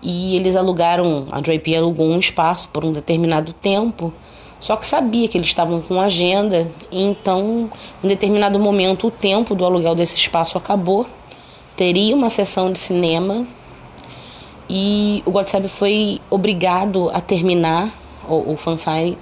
E 0.00 0.36
eles 0.36 0.54
alugaram, 0.54 1.26
a 1.32 1.40
JYP 1.40 1.76
alugou 1.76 2.06
um 2.06 2.18
espaço 2.18 2.68
por 2.68 2.84
um 2.84 2.92
determinado 2.92 3.52
tempo 3.52 4.12
só 4.62 4.76
que 4.76 4.86
sabia 4.86 5.26
que 5.26 5.36
eles 5.36 5.48
estavam 5.48 5.82
com 5.82 6.00
agenda, 6.00 6.70
então, 6.92 7.68
em 8.02 8.06
determinado 8.06 8.60
momento, 8.60 9.08
o 9.08 9.10
tempo 9.10 9.56
do 9.56 9.64
aluguel 9.64 9.96
desse 9.96 10.14
espaço 10.14 10.56
acabou. 10.56 11.04
Teria 11.76 12.14
uma 12.14 12.30
sessão 12.30 12.70
de 12.70 12.78
cinema 12.78 13.44
e 14.70 15.20
o 15.26 15.32
WhatsApp 15.32 15.66
foi 15.66 16.20
obrigado 16.30 17.10
a 17.12 17.20
terminar 17.20 17.92
o, 18.28 18.52
o 18.52 18.56
fansign 18.56 19.18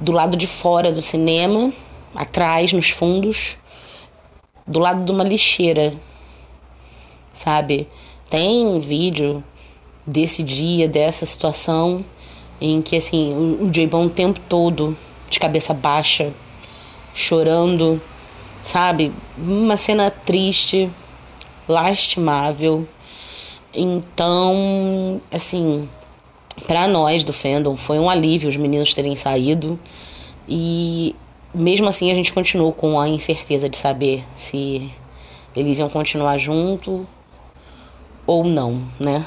do 0.00 0.12
lado 0.12 0.36
de 0.36 0.46
fora 0.46 0.92
do 0.92 1.02
cinema, 1.02 1.72
atrás, 2.14 2.72
nos 2.72 2.90
fundos, 2.90 3.56
do 4.64 4.78
lado 4.78 5.04
de 5.04 5.10
uma 5.10 5.24
lixeira, 5.24 5.92
sabe? 7.32 7.88
Tem 8.30 8.64
um 8.64 8.78
vídeo 8.78 9.42
desse 10.06 10.40
dia, 10.44 10.86
dessa 10.86 11.26
situação 11.26 12.04
em 12.60 12.82
que 12.82 12.96
assim 12.96 13.34
o, 13.34 13.66
o 13.66 13.70
J-Bone 13.70 14.06
o 14.06 14.10
tempo 14.10 14.40
todo 14.48 14.96
de 15.28 15.38
cabeça 15.38 15.74
baixa, 15.74 16.32
chorando, 17.14 18.00
sabe? 18.62 19.12
Uma 19.36 19.76
cena 19.76 20.10
triste, 20.10 20.90
lastimável. 21.68 22.86
Então, 23.74 25.20
assim, 25.30 25.88
para 26.66 26.88
nós 26.88 27.24
do 27.24 27.32
fandom 27.32 27.76
foi 27.76 27.98
um 27.98 28.08
alívio 28.08 28.48
os 28.48 28.56
meninos 28.56 28.94
terem 28.94 29.14
saído 29.14 29.78
e 30.48 31.14
mesmo 31.54 31.88
assim 31.88 32.10
a 32.10 32.14
gente 32.14 32.32
continuou 32.32 32.72
com 32.72 32.98
a 32.98 33.08
incerteza 33.08 33.68
de 33.68 33.76
saber 33.76 34.24
se 34.34 34.90
eles 35.54 35.78
iam 35.78 35.88
continuar 35.88 36.38
junto 36.38 37.06
ou 38.26 38.44
não, 38.44 38.82
né? 38.98 39.24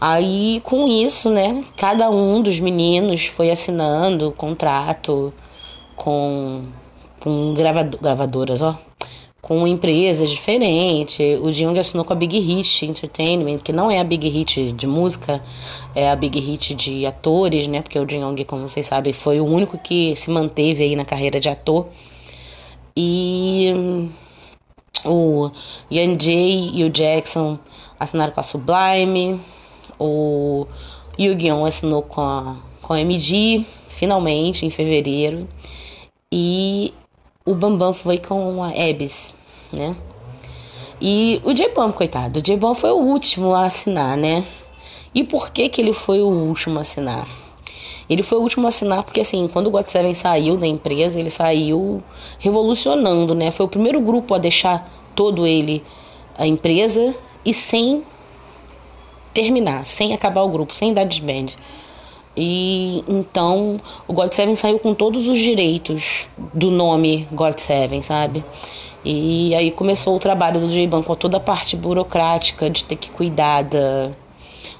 Aí, 0.00 0.62
com 0.64 0.88
isso, 0.88 1.28
né, 1.28 1.62
cada 1.76 2.08
um 2.08 2.40
dos 2.40 2.58
meninos 2.58 3.26
foi 3.26 3.50
assinando 3.50 4.32
contrato 4.32 5.30
com, 5.94 6.64
com 7.20 7.52
gravado, 7.52 7.98
gravadoras, 7.98 8.62
ó, 8.62 8.78
com 9.42 9.66
empresas 9.66 10.30
diferentes. 10.30 11.18
O 11.42 11.52
Jung 11.52 11.78
assinou 11.78 12.04
com 12.04 12.14
a 12.14 12.16
Big 12.16 12.38
Hit 12.38 12.86
Entertainment, 12.86 13.58
que 13.58 13.72
não 13.72 13.90
é 13.90 13.98
a 14.00 14.04
Big 14.04 14.26
Hit 14.26 14.72
de 14.72 14.86
música, 14.86 15.42
é 15.94 16.10
a 16.10 16.16
Big 16.16 16.40
Hit 16.40 16.74
de 16.74 17.04
atores, 17.04 17.66
né? 17.66 17.82
Porque 17.82 17.98
o 17.98 18.08
Jung, 18.08 18.42
como 18.46 18.66
vocês 18.66 18.86
sabem, 18.86 19.12
foi 19.12 19.38
o 19.38 19.44
único 19.44 19.76
que 19.76 20.16
se 20.16 20.30
manteve 20.30 20.82
aí 20.82 20.96
na 20.96 21.04
carreira 21.04 21.38
de 21.38 21.50
ator. 21.50 21.88
E 22.96 24.08
o 25.04 25.50
Yan 25.92 26.18
Jay 26.18 26.70
e 26.74 26.84
o 26.84 26.90
Jackson 26.90 27.58
assinaram 27.98 28.32
com 28.32 28.40
a 28.40 28.42
Sublime. 28.42 29.40
O 30.00 30.66
Yu-Gi-Oh! 31.18 31.66
assinou 31.66 32.02
com 32.02 32.22
a, 32.22 32.56
com 32.80 32.94
a 32.94 33.00
MD, 33.00 33.66
finalmente, 33.88 34.64
em 34.64 34.70
fevereiro. 34.70 35.46
E 36.32 36.94
o 37.44 37.54
Bambam 37.54 37.92
foi 37.92 38.16
com 38.16 38.62
a 38.62 38.74
Ebis, 38.74 39.34
né? 39.70 39.94
E 41.00 41.40
o 41.44 41.52
J-Bam, 41.52 41.92
coitado, 41.92 42.38
o 42.38 42.42
J-Bam 42.42 42.74
foi 42.74 42.90
o 42.90 42.96
último 42.96 43.54
a 43.54 43.66
assinar, 43.66 44.16
né? 44.16 44.46
E 45.14 45.24
por 45.24 45.50
que 45.50 45.68
que 45.68 45.80
ele 45.80 45.92
foi 45.92 46.20
o 46.20 46.28
último 46.28 46.78
a 46.78 46.82
assinar? 46.82 47.28
Ele 48.08 48.22
foi 48.22 48.38
o 48.38 48.42
último 48.42 48.66
a 48.66 48.68
assinar 48.68 49.02
porque, 49.02 49.20
assim, 49.20 49.48
quando 49.48 49.68
o 49.68 49.72
GOT7 49.72 50.14
saiu 50.14 50.56
da 50.56 50.66
empresa, 50.66 51.18
ele 51.18 51.30
saiu 51.30 52.02
revolucionando, 52.38 53.34
né? 53.34 53.50
Foi 53.50 53.66
o 53.66 53.68
primeiro 53.68 54.00
grupo 54.00 54.34
a 54.34 54.38
deixar 54.38 54.90
todo 55.14 55.46
ele, 55.46 55.82
a 56.36 56.46
empresa, 56.46 57.14
e 57.44 57.52
sem 57.52 58.02
terminar, 59.32 59.84
sem 59.84 60.12
acabar 60.12 60.42
o 60.42 60.48
grupo, 60.48 60.74
sem 60.74 60.92
dar 60.92 61.04
desband. 61.04 61.56
E 62.36 63.04
então 63.08 63.78
o 64.06 64.12
God 64.12 64.32
Seven 64.32 64.54
saiu 64.54 64.78
com 64.78 64.94
todos 64.94 65.26
os 65.26 65.38
direitos 65.38 66.28
do 66.54 66.70
nome 66.70 67.28
God 67.32 67.58
Seven, 67.58 68.02
sabe? 68.02 68.44
E 69.04 69.54
aí 69.54 69.70
começou 69.70 70.16
o 70.16 70.18
trabalho 70.18 70.60
do 70.60 70.68
J-Ban 70.68 71.02
com 71.02 71.14
toda 71.14 71.38
a 71.38 71.40
parte 71.40 71.76
burocrática 71.76 72.68
de 72.68 72.84
ter 72.84 72.96
que 72.96 73.10
cuidar 73.10 73.62
da, 73.62 74.10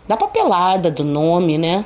da 0.06 0.16
papelada 0.16 0.90
do 0.90 1.04
nome, 1.04 1.56
né? 1.58 1.84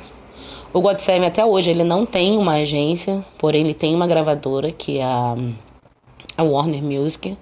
O 0.73 0.81
God 0.81 0.99
Seven 0.99 1.27
até 1.27 1.43
hoje 1.45 1.69
ele 1.69 1.83
não 1.83 2.05
tem 2.05 2.37
uma 2.37 2.55
agência, 2.55 3.25
porém 3.37 3.61
ele 3.61 3.73
tem 3.73 3.95
uma 3.95 4.05
gravadora 4.05 4.71
que 4.71 4.99
é 4.99 5.03
a, 5.03 5.35
a 6.37 6.43
Warner 6.43 6.83
Music. 6.83 7.37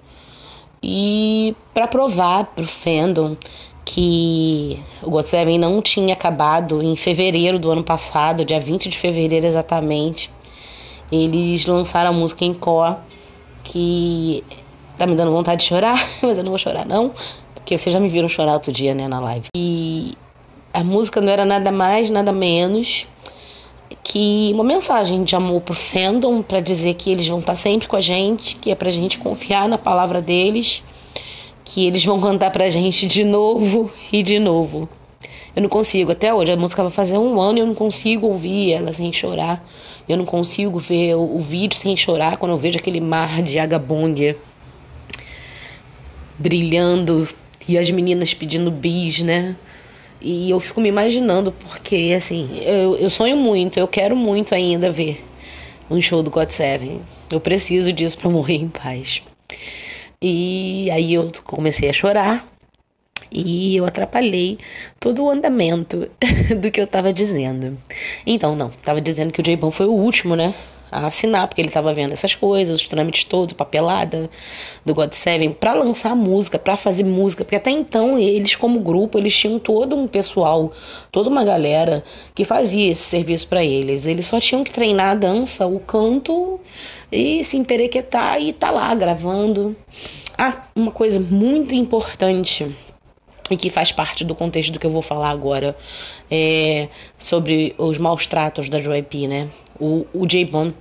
E 0.80 1.56
para 1.72 1.88
provar 1.88 2.44
pro 2.54 2.66
fandom 2.66 3.36
que 3.84 4.82
o 5.02 5.10
God 5.10 5.26
Seven 5.26 5.58
não 5.58 5.82
tinha 5.82 6.14
acabado 6.14 6.82
em 6.82 6.96
fevereiro 6.96 7.58
do 7.58 7.70
ano 7.70 7.84
passado, 7.84 8.44
dia 8.44 8.60
20 8.60 8.88
de 8.88 8.98
fevereiro 8.98 9.46
exatamente. 9.46 10.30
Eles 11.12 11.66
lançaram 11.66 12.10
a 12.10 12.12
música 12.12 12.44
em 12.44 12.54
Có, 12.54 12.96
que 13.62 14.42
tá 14.96 15.06
me 15.06 15.14
dando 15.14 15.32
vontade 15.32 15.62
de 15.62 15.68
chorar, 15.68 16.02
mas 16.22 16.38
eu 16.38 16.44
não 16.44 16.50
vou 16.50 16.58
chorar 16.58 16.86
não, 16.86 17.12
porque 17.54 17.76
vocês 17.76 17.92
já 17.92 18.00
me 18.00 18.08
viram 18.08 18.28
chorar 18.28 18.54
outro 18.54 18.72
dia, 18.72 18.94
né, 18.94 19.06
na 19.06 19.20
live. 19.20 19.48
E 19.54 20.14
a 20.72 20.82
música 20.82 21.20
não 21.20 21.30
era 21.30 21.44
nada 21.44 21.70
mais, 21.70 22.10
nada 22.10 22.32
menos 22.32 23.06
que 24.02 24.50
uma 24.52 24.64
mensagem 24.64 25.24
de 25.24 25.36
amor 25.36 25.60
pro 25.60 25.74
fandom 25.74 26.42
para 26.42 26.60
dizer 26.60 26.94
que 26.94 27.10
eles 27.10 27.26
vão 27.26 27.40
estar 27.40 27.54
sempre 27.54 27.88
com 27.88 27.96
a 27.96 28.00
gente, 28.00 28.56
que 28.56 28.70
é 28.70 28.74
pra 28.74 28.90
gente 28.90 29.18
confiar 29.18 29.68
na 29.68 29.78
palavra 29.78 30.20
deles 30.20 30.82
que 31.64 31.86
eles 31.86 32.04
vão 32.04 32.20
cantar 32.20 32.50
pra 32.50 32.68
gente 32.68 33.06
de 33.06 33.24
novo 33.24 33.90
e 34.12 34.22
de 34.22 34.38
novo. 34.38 34.88
Eu 35.56 35.62
não 35.62 35.68
consigo, 35.68 36.12
até 36.12 36.34
hoje, 36.34 36.50
a 36.50 36.56
música 36.56 36.82
vai 36.82 36.90
fazer 36.90 37.16
um 37.16 37.40
ano 37.40 37.58
e 37.58 37.60
eu 37.60 37.66
não 37.66 37.74
consigo 37.74 38.26
ouvir 38.26 38.72
ela 38.72 38.92
sem 38.92 39.12
chorar. 39.12 39.64
Eu 40.08 40.16
não 40.16 40.24
consigo 40.24 40.78
ver 40.78 41.14
o, 41.14 41.36
o 41.36 41.40
vídeo 41.40 41.78
sem 41.78 41.96
chorar 41.96 42.36
quando 42.36 42.52
eu 42.52 42.58
vejo 42.58 42.76
aquele 42.76 43.00
mar 43.00 43.40
de 43.40 43.58
agabondia 43.58 44.36
brilhando 46.36 47.28
e 47.68 47.78
as 47.78 47.90
meninas 47.90 48.34
pedindo 48.34 48.70
bis, 48.70 49.20
né? 49.20 49.56
E 50.20 50.50
eu 50.50 50.58
fico 50.58 50.80
me 50.80 50.88
imaginando, 50.88 51.52
porque 51.52 52.12
assim, 52.16 52.60
eu, 52.62 52.96
eu 52.96 53.08
sonho 53.08 53.36
muito, 53.36 53.78
eu 53.78 53.86
quero 53.86 54.16
muito 54.16 54.54
ainda 54.54 54.90
ver 54.90 55.24
um 55.90 56.00
show 56.00 56.22
do 56.22 56.30
God 56.30 56.50
Seven. 56.50 57.00
Eu 57.30 57.40
preciso 57.40 57.92
disso 57.92 58.18
para 58.18 58.28
morrer 58.30 58.56
em 58.56 58.68
paz. 58.68 59.22
E 60.26 60.90
aí 60.90 61.12
eu 61.12 61.30
comecei 61.44 61.90
a 61.90 61.92
chorar 61.92 62.48
e 63.30 63.76
eu 63.76 63.84
atrapalhei 63.84 64.56
todo 64.98 65.22
o 65.22 65.28
andamento 65.28 66.08
do 66.58 66.70
que 66.70 66.80
eu 66.80 66.86
tava 66.86 67.12
dizendo. 67.12 67.76
Então, 68.26 68.56
não, 68.56 68.70
tava 68.82 69.02
dizendo 69.02 69.30
que 69.30 69.40
o 69.40 69.42
J-Bone 69.42 69.70
foi 69.70 69.84
o 69.84 69.92
último, 69.92 70.34
né? 70.34 70.54
A 70.90 71.08
assinar, 71.08 71.46
porque 71.46 71.60
ele 71.60 71.68
tava 71.68 71.92
vendo 71.92 72.12
essas 72.12 72.34
coisas, 72.34 72.80
os 72.80 72.88
trâmites 72.88 73.24
todos, 73.24 73.52
papelada 73.52 74.30
do 74.82 74.94
God 74.94 75.12
Seven, 75.12 75.52
pra 75.52 75.74
lançar 75.74 76.16
música, 76.16 76.58
pra 76.58 76.74
fazer 76.74 77.04
música, 77.04 77.44
porque 77.44 77.56
até 77.56 77.70
então 77.70 78.18
eles, 78.18 78.56
como 78.56 78.80
grupo, 78.80 79.18
eles 79.18 79.36
tinham 79.36 79.58
todo 79.58 79.94
um 79.94 80.06
pessoal, 80.06 80.72
toda 81.12 81.28
uma 81.28 81.44
galera 81.44 82.02
que 82.34 82.46
fazia 82.46 82.92
esse 82.92 83.02
serviço 83.02 83.46
para 83.46 83.62
eles. 83.62 84.06
Eles 84.06 84.24
só 84.24 84.40
tinham 84.40 84.64
que 84.64 84.72
treinar 84.72 85.10
a 85.10 85.14
dança, 85.14 85.66
o 85.66 85.80
canto 85.80 86.58
e 87.10 87.44
se 87.44 87.56
emperequetar 87.56 88.40
e 88.40 88.52
tá 88.52 88.70
lá 88.70 88.94
gravando. 88.94 89.76
Ah, 90.36 90.64
uma 90.74 90.90
coisa 90.90 91.20
muito 91.20 91.74
importante 91.74 92.74
e 93.50 93.56
que 93.56 93.70
faz 93.70 93.92
parte 93.92 94.24
do 94.24 94.34
contexto 94.34 94.72
do 94.72 94.78
que 94.78 94.86
eu 94.86 94.90
vou 94.90 95.02
falar 95.02 95.30
agora 95.30 95.76
é 96.30 96.88
sobre 97.18 97.74
os 97.78 97.98
maus 97.98 98.26
tratos 98.26 98.68
da 98.68 98.80
JYP, 98.80 99.26
né? 99.28 99.48
O, 99.78 100.06
o 100.14 100.26
J-Bon, 100.26 100.72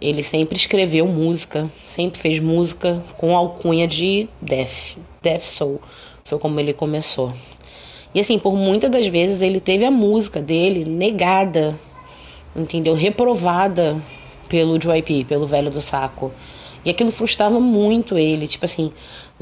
ele 0.00 0.22
sempre 0.22 0.56
escreveu 0.56 1.06
música, 1.06 1.70
sempre 1.86 2.20
fez 2.20 2.38
música 2.38 3.02
com 3.16 3.36
alcunha 3.36 3.88
de 3.88 4.28
Death, 4.40 4.98
Death 5.22 5.42
Soul, 5.42 5.80
foi 6.24 6.38
como 6.38 6.58
ele 6.60 6.72
começou. 6.72 7.34
E 8.14 8.20
assim, 8.20 8.38
por 8.38 8.54
muitas 8.54 8.90
das 8.90 9.06
vezes 9.06 9.42
ele 9.42 9.60
teve 9.60 9.84
a 9.84 9.90
música 9.90 10.40
dele 10.40 10.84
negada, 10.84 11.78
entendeu? 12.54 12.94
Reprovada 12.94 14.00
pelo 14.50 14.78
JYP, 14.78 15.24
pelo 15.24 15.46
velho 15.46 15.70
do 15.70 15.80
saco. 15.80 16.32
E 16.84 16.90
aquilo 16.90 17.10
frustrava 17.10 17.60
muito 17.60 18.18
ele. 18.18 18.46
Tipo 18.46 18.64
assim, 18.64 18.92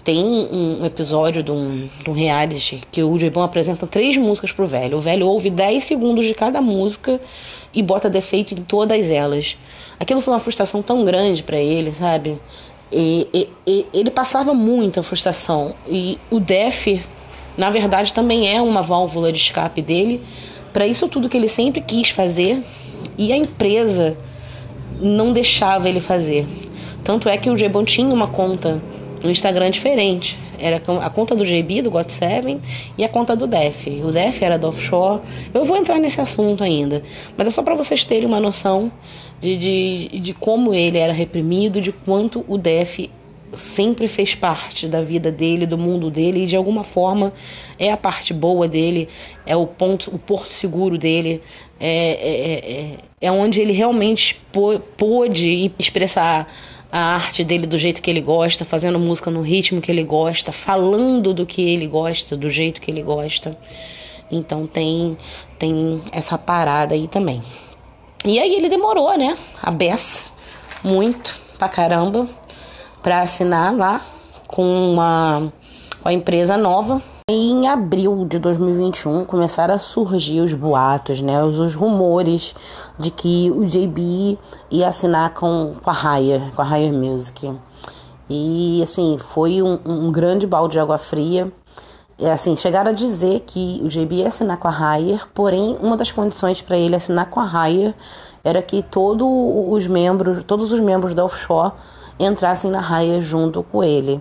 tem 0.05 0.23
um 0.25 0.85
episódio 0.85 1.43
de 1.43 1.51
um, 1.51 1.89
de 2.05 2.11
um 2.11 2.13
reality 2.13 2.83
que 2.93 3.03
o 3.03 3.17
J-Bon 3.17 3.43
apresenta 3.43 3.87
três 3.87 4.17
músicas 4.17 4.53
pro 4.53 4.67
velho. 4.67 4.99
O 4.99 5.01
velho 5.01 5.27
ouve 5.27 5.49
10 5.49 5.83
segundos 5.83 6.25
de 6.27 6.35
cada 6.35 6.61
música 6.61 7.21
e 7.73 7.83
bota 7.83 8.11
defeito 8.11 8.55
em 8.55 8.63
todas 8.63 9.11
elas. 9.11 9.57
Aquilo 9.99 10.21
foi 10.21 10.35
uma 10.35 10.41
frustração 10.41 10.83
tão 10.83 11.05
grande 11.05 11.43
para 11.43 11.59
ele, 11.59 11.93
sabe? 11.93 12.39
E, 12.93 13.27
e, 13.33 13.49
e, 13.67 13.87
ele 13.93 14.11
passava 14.11 14.53
muita 14.53 15.03
frustração. 15.03 15.75
E 15.87 16.19
o 16.31 16.41
Def, 16.41 16.87
na 17.57 17.71
verdade, 17.71 18.13
também 18.13 18.55
é 18.55 18.61
uma 18.61 18.83
válvula 18.83 19.33
de 19.33 19.39
escape 19.39 19.81
dele 19.81 20.21
para 20.73 20.87
isso 20.87 21.09
tudo 21.09 21.29
que 21.29 21.37
ele 21.37 21.49
sempre 21.49 21.81
quis 21.81 22.11
fazer. 22.11 22.63
E 23.17 23.33
a 23.33 23.37
empresa 23.37 24.17
não 25.01 25.32
deixava 25.32 25.88
ele 25.88 26.01
fazer. 26.01 26.46
Tanto 27.05 27.28
é 27.28 27.36
que 27.36 27.49
o 27.49 27.57
J-Bon 27.57 27.84
tinha 27.84 28.12
uma 28.12 28.28
conta 28.28 28.80
no 29.22 29.30
Instagram 29.30 29.70
diferente. 29.70 30.38
Era 30.59 30.82
a 31.03 31.11
conta 31.11 31.34
do 31.34 31.44
JB, 31.44 31.82
do 31.82 31.90
GOT7 31.90 32.59
e 32.96 33.05
a 33.05 33.09
conta 33.09 33.36
do 33.36 33.46
Def. 33.46 33.86
O 34.05 34.11
Def 34.11 34.42
era 34.42 34.59
do 34.59 34.68
offshore. 34.68 35.20
Eu 35.55 35.64
vou 35.64 35.76
entrar 35.76 35.99
nesse 35.99 36.20
assunto 36.20 36.64
ainda. 36.64 37.03
Mas 37.36 37.46
é 37.46 37.51
só 37.51 37.62
para 37.62 37.74
vocês 37.74 38.05
terem 38.05 38.26
uma 38.26 38.40
noção 38.40 38.90
de, 39.40 39.57
de, 39.57 40.20
de 40.20 40.34
como 40.34 40.74
ele 40.74 40.99
era 40.99 41.12
reprimido, 41.12 41.80
de 41.80 41.92
quanto 41.92 42.44
o 42.49 42.59
Def 42.59 43.09
sempre 43.53 44.09
fez 44.09 44.34
parte 44.34 44.86
da 44.86 45.01
vida 45.01 45.32
dele, 45.32 45.66
do 45.66 45.78
mundo 45.78 46.11
dele 46.11 46.44
e 46.44 46.46
de 46.46 46.57
alguma 46.57 46.84
forma 46.84 47.32
é 47.78 47.90
a 47.90 47.96
parte 47.96 48.34
boa 48.34 48.68
dele, 48.68 49.09
é 49.46 49.57
o 49.57 49.66
ponto, 49.66 50.14
o 50.14 50.18
porto 50.18 50.51
seguro 50.51 50.99
dele, 50.99 51.40
é, 51.81 52.11
é, 52.11 52.72
é, 52.72 52.99
é 53.20 53.33
onde 53.33 53.61
ele 53.61 53.72
realmente 53.72 54.41
pôde 54.97 55.72
expressar 55.79 56.49
a 56.91 57.16
arte 57.16 57.45
dele 57.45 57.66
do 57.66 57.79
jeito 57.79 58.01
que 58.01 58.11
ele 58.11 58.20
gosta, 58.20 58.64
fazendo 58.64 58.99
música 58.99 59.31
no 59.31 59.43
ritmo 59.43 59.81
que 59.81 59.91
ele 59.91 60.05
gosta, 60.05 60.53
falando 60.53 61.35
do 61.35 61.45
que 61.45 61.62
ele 61.62 61.87
gosta, 61.87 62.37
do 62.37 62.49
jeito 62.49 62.81
que 62.81 62.91
ele 62.91 63.03
gosta. 63.03 63.57
Então 64.31 64.66
tem 64.66 65.16
tem 65.59 66.03
essa 66.12 66.37
parada 66.39 66.95
aí 66.95 67.09
também. 67.09 67.43
E 68.24 68.39
aí 68.39 68.55
ele 68.55 68.68
demorou, 68.68 69.16
né? 69.16 69.37
A 69.62 69.70
Bess 69.70 70.33
muito 70.83 71.41
pra 71.59 71.68
caramba 71.68 72.29
para 73.03 73.22
assinar 73.22 73.74
lá 73.74 74.07
com 74.47 74.64
uma 74.64 75.53
com 76.01 76.09
a 76.09 76.12
empresa 76.12 76.57
nova 76.57 77.03
em 77.31 77.68
abril 77.68 78.24
de 78.26 78.39
2021 78.39 79.22
começaram 79.26 79.74
a 79.74 79.79
surgir 79.79 80.41
os 80.41 80.55
boatos, 80.55 81.20
né, 81.20 81.45
os, 81.45 81.61
os 81.61 81.74
rumores 81.74 82.55
de 82.99 83.11
que 83.11 83.53
o 83.55 83.66
JB 83.66 84.39
ia 84.70 84.89
assinar 84.89 85.35
com, 85.35 85.74
com 85.83 85.91
a 85.91 85.93
Higher, 85.93 86.51
com 86.57 86.62
a 86.62 86.64
Higher 86.64 86.91
Music. 86.91 87.55
E 88.31 88.81
assim, 88.83 89.18
foi 89.18 89.61
um, 89.61 89.79
um 89.85 90.11
grande 90.11 90.47
balde 90.47 90.72
de 90.72 90.81
água 90.81 90.97
fria. 90.97 91.53
E, 92.18 92.26
assim, 92.26 92.57
chegaram 92.57 92.91
a 92.91 92.95
dizer 92.95 93.41
que 93.41 93.81
o 93.85 93.89
JB 93.89 94.16
ia 94.16 94.29
assinar 94.29 94.57
com 94.57 94.66
a 94.66 94.70
Higher, 94.70 95.29
porém, 95.35 95.79
uma 95.83 95.99
das 95.99 96.11
condições 96.11 96.62
para 96.62 96.79
ele 96.79 96.97
assinar 96.97 97.29
com 97.29 97.41
a 97.41 97.45
Higher 97.45 97.95
era 98.43 98.62
que 98.62 98.83
todos 98.83 99.29
os 99.70 99.87
membros, 99.87 100.43
todos 100.45 100.72
os 100.72 100.81
membros 100.81 101.14
da 101.14 101.26
offshore 101.26 101.72
entrassem 102.18 102.70
na 102.70 102.81
Higher 102.81 103.20
junto 103.20 103.62
com 103.62 103.85
ele. 103.85 104.20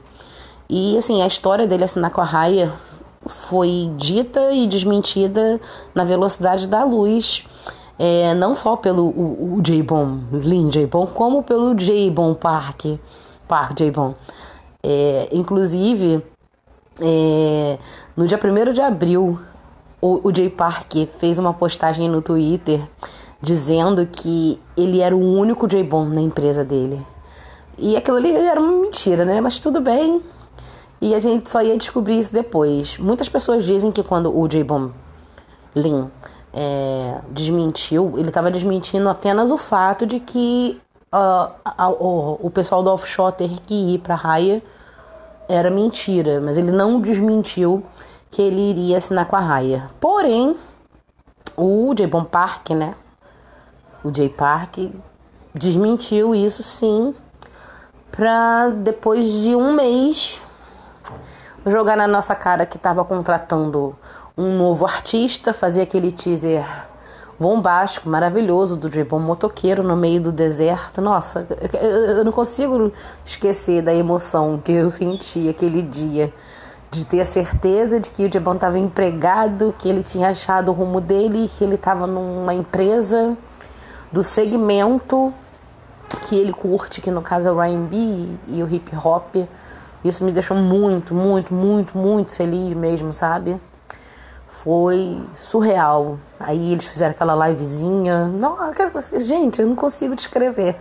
E 0.70 0.98
assim, 0.98 1.22
a 1.22 1.28
história 1.28 1.66
dele 1.66 1.86
assinar 1.86 2.12
com 2.12 2.20
a 2.20 2.26
Higher 2.26 2.70
foi 3.28 3.92
dita 3.96 4.52
e 4.52 4.68
desmentida 4.68 5.60
na 5.94 6.04
velocidade 6.04 6.68
da 6.68 6.84
luz, 6.84 7.44
é, 8.00 8.34
não 8.34 8.56
só 8.56 8.76
pelo 8.76 9.06
o, 9.06 9.56
o 9.58 9.62
J-Bon, 9.62 10.20
Lin 10.32 10.70
J-Bon, 10.70 11.08
como 11.08 11.44
pelo 11.44 11.74
J-Bon 11.76 12.34
Park, 12.34 12.86
Park 13.48 13.78
J-Bon. 13.78 14.14
É, 14.84 15.30
inclusive, 15.32 16.24
é, 17.02 17.78
no 18.16 18.28
dia 18.28 18.40
1 18.42 18.74
de 18.74 18.82
abril, 18.82 19.40
o, 20.02 20.28
o 20.28 20.32
J 20.32 20.50
Park 20.50 20.94
fez 21.18 21.40
uma 21.40 21.54
postagem 21.54 22.10
no 22.10 22.22
Twitter 22.22 22.82
dizendo 23.42 24.06
que 24.06 24.60
ele 24.76 25.02
era 25.02 25.16
o 25.16 25.20
único 25.20 25.68
J-Bon 25.68 26.06
na 26.06 26.22
empresa 26.22 26.64
dele. 26.64 27.00
E 27.78 27.96
aquilo 27.96 28.18
ali 28.18 28.36
era 28.36 28.60
uma 28.60 28.82
mentira, 28.82 29.24
né? 29.24 29.40
Mas 29.40 29.60
tudo 29.60 29.80
bem, 29.80 30.22
e 31.02 31.14
a 31.14 31.20
gente 31.20 31.50
só 31.50 31.62
ia 31.62 31.78
descobrir 31.78 32.20
isso 32.20 32.34
depois. 32.34 32.98
Muitas 32.98 33.30
pessoas 33.30 33.64
dizem 33.64 33.92
que 33.92 34.04
quando 34.04 34.36
o 34.36 34.48
J-Bomb 34.48 34.94
Lin 35.76 36.10
é, 36.54 37.20
desmentiu, 37.30 38.14
ele 38.18 38.30
estava 38.30 38.50
desmentindo 38.50 39.08
apenas 39.10 39.52
o 39.52 39.58
fato 39.58 40.06
de 40.06 40.20
que 40.20 40.82
uh, 41.14 41.52
a, 41.64 41.86
a, 41.86 41.90
o, 41.90 42.40
o 42.42 42.50
pessoal 42.50 42.82
do 42.82 42.90
offshore 42.90 43.36
ter 43.36 43.50
que 43.60 43.94
ir 43.94 44.00
para 44.00 44.16
Raya 44.16 44.64
era 45.48 45.70
mentira, 45.70 46.42
mas 46.42 46.58
ele 46.58 46.72
não 46.72 47.00
desmentiu 47.00 47.84
que 48.30 48.42
ele 48.42 48.70
iria 48.72 48.98
assinar 48.98 49.28
com 49.28 49.36
a 49.36 49.40
Raya. 49.40 49.90
Porém, 50.00 50.56
o 51.56 51.94
J-Bomb 51.94 52.28
Park, 52.28 52.72
né? 52.72 52.94
O 54.04 54.12
J 54.12 54.30
Park 54.30 54.78
desmentiu 55.54 56.36
isso 56.36 56.62
sim, 56.62 57.14
para 58.12 58.70
depois 58.70 59.32
de 59.42 59.56
um 59.56 59.74
mês 59.74 60.42
jogar 61.70 61.96
na 61.98 62.08
nossa 62.08 62.36
cara 62.36 62.66
que 62.66 62.78
estava 62.78 63.04
contratando 63.04 63.96
um 64.38 64.58
novo 64.58 64.86
artista, 64.86 65.54
fazer 65.54 65.82
aquele 65.82 66.12
teaser 66.12 66.66
bombástico, 67.40 68.10
maravilhoso 68.10 68.76
do 68.76 68.90
J-Bom 68.90 69.20
motoqueiro 69.20 69.84
no 69.84 69.96
meio 69.96 70.22
do 70.22 70.32
deserto. 70.32 71.02
Nossa, 71.02 71.48
eu 71.82 72.24
não 72.24 72.32
consigo 72.32 72.92
esquecer 73.26 73.82
da 73.82 73.94
emoção 73.94 74.60
que 74.64 74.72
eu 74.72 74.90
senti 74.90 75.48
aquele 75.50 75.82
dia 75.82 76.34
de 76.90 77.06
ter 77.06 77.22
a 77.22 77.26
certeza 77.26 78.00
de 78.00 78.10
que 78.10 78.26
o 78.26 78.30
J-Bom 78.30 78.54
estava 78.54 78.80
empregado, 78.80 79.76
que 79.78 79.90
ele 79.90 80.04
tinha 80.04 80.30
achado 80.30 80.70
o 80.70 80.74
rumo 80.74 81.02
dele, 81.02 81.50
que 81.58 81.64
ele 81.64 81.76
estava 81.76 82.08
numa 82.08 82.54
empresa 82.54 83.38
do 84.12 84.24
segmento 84.24 85.34
que 86.28 86.36
ele 86.36 86.54
curte, 86.54 87.02
que 87.02 87.12
no 87.12 87.22
caso 87.22 87.50
é 87.50 87.52
o 87.52 87.62
R&B 87.62 88.30
e 88.48 88.64
o 88.64 88.74
hip 88.74 88.96
hop. 88.96 89.36
Isso 90.04 90.24
me 90.24 90.32
deixou 90.32 90.56
muito, 90.56 91.14
muito, 91.14 91.54
muito, 91.54 91.98
muito 91.98 92.36
feliz 92.36 92.76
mesmo, 92.76 93.12
sabe? 93.12 93.60
Foi 94.48 95.22
surreal. 95.36 96.18
Aí 96.40 96.72
eles 96.72 96.86
fizeram 96.86 97.12
aquela 97.12 97.48
livezinha. 97.48 98.26
Não, 98.26 98.58
gente, 99.20 99.62
eu 99.62 99.68
não 99.68 99.76
consigo 99.76 100.16
descrever 100.16 100.76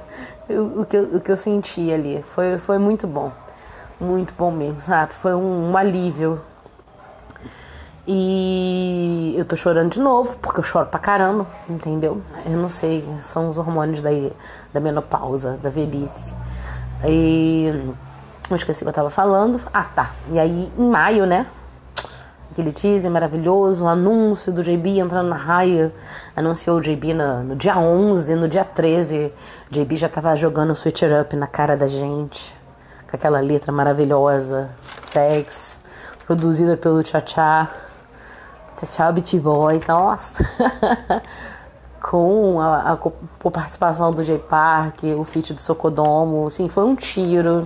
o, 0.49 0.85
que, 0.85 0.97
eu, 0.97 1.17
o 1.17 1.21
que 1.21 1.31
eu 1.31 1.37
senti 1.37 1.93
ali. 1.93 2.25
Foi, 2.35 2.59
foi 2.59 2.79
muito 2.79 3.07
bom. 3.07 3.33
Muito 3.99 4.35
bom 4.35 4.51
mesmo, 4.51 4.81
sabe? 4.81 5.14
Foi 5.14 5.35
um, 5.35 5.71
um 5.71 5.77
alívio. 5.77 6.41
E 8.07 9.35
eu 9.37 9.45
tô 9.45 9.57
chorando 9.57 9.91
de 9.91 10.01
novo, 10.01 10.37
porque 10.39 10.61
eu 10.61 10.64
choro 10.64 10.87
pra 10.87 11.01
caramba, 11.01 11.45
entendeu? 11.69 12.23
Eu 12.45 12.57
não 12.57 12.69
sei, 12.69 13.05
são 13.19 13.49
os 13.49 13.59
hormônios 13.59 14.01
da, 14.01 14.11
da 14.73 14.79
menopausa, 14.79 15.59
da 15.61 15.71
velhice. 15.71 16.37
E 17.05 17.73
eu 18.55 18.57
esqueci 18.57 18.82
o 18.82 18.86
que 18.86 18.90
eu 18.90 18.94
tava 18.94 19.11
falando. 19.11 19.61
Ah, 19.72 19.84
tá. 19.84 20.12
E 20.32 20.38
aí, 20.38 20.72
em 20.76 20.88
maio, 20.88 21.26
né? 21.26 21.47
aquele 22.57 22.72
teaser 22.72 23.11
maravilhoso, 23.11 23.84
um 23.84 23.88
anúncio 23.88 24.51
do 24.51 24.62
JB 24.62 24.99
entrando 24.99 25.28
na 25.28 25.36
raia. 25.36 25.92
Anunciou 26.34 26.78
o 26.78 26.80
JB 26.80 27.12
no, 27.12 27.44
no 27.44 27.57
dia 27.57 27.78
11, 27.78 28.34
no 28.34 28.49
dia 28.49 28.64
13. 28.64 29.30
O 29.70 29.74
JB 29.74 29.97
já 29.97 30.09
tava 30.09 30.34
jogando 30.34 30.74
Switch 30.74 31.03
It 31.03 31.14
Up 31.14 31.36
na 31.36 31.47
cara 31.47 31.76
da 31.76 31.86
gente. 31.86 32.57
Com 33.11 33.16
aquela 33.16 33.40
letra 33.40 33.70
maravilhosa, 33.70 34.70
sex, 35.03 35.78
produzida 36.26 36.78
pelo 36.78 37.03
Tchá 37.03 37.20
Tchá. 37.20 37.70
Beat 39.12 39.38
Boy, 39.38 39.82
nossa. 39.86 40.42
com 42.01 42.59
a, 42.61 42.76
a, 42.76 42.92
a, 42.92 43.51
participação 43.51 44.12
do 44.12 44.24
J 44.24 44.38
Park, 44.38 45.03
o 45.18 45.24
feat 45.24 45.53
do 45.53 45.61
Socodomo, 45.61 46.47
assim, 46.47 46.68
foi 46.68 46.84
um 46.84 46.94
tiro. 46.97 47.64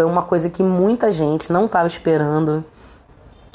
Foi 0.00 0.06
uma 0.06 0.22
coisa 0.22 0.48
que 0.48 0.62
muita 0.62 1.12
gente 1.12 1.52
não 1.52 1.66
estava 1.66 1.86
esperando. 1.86 2.64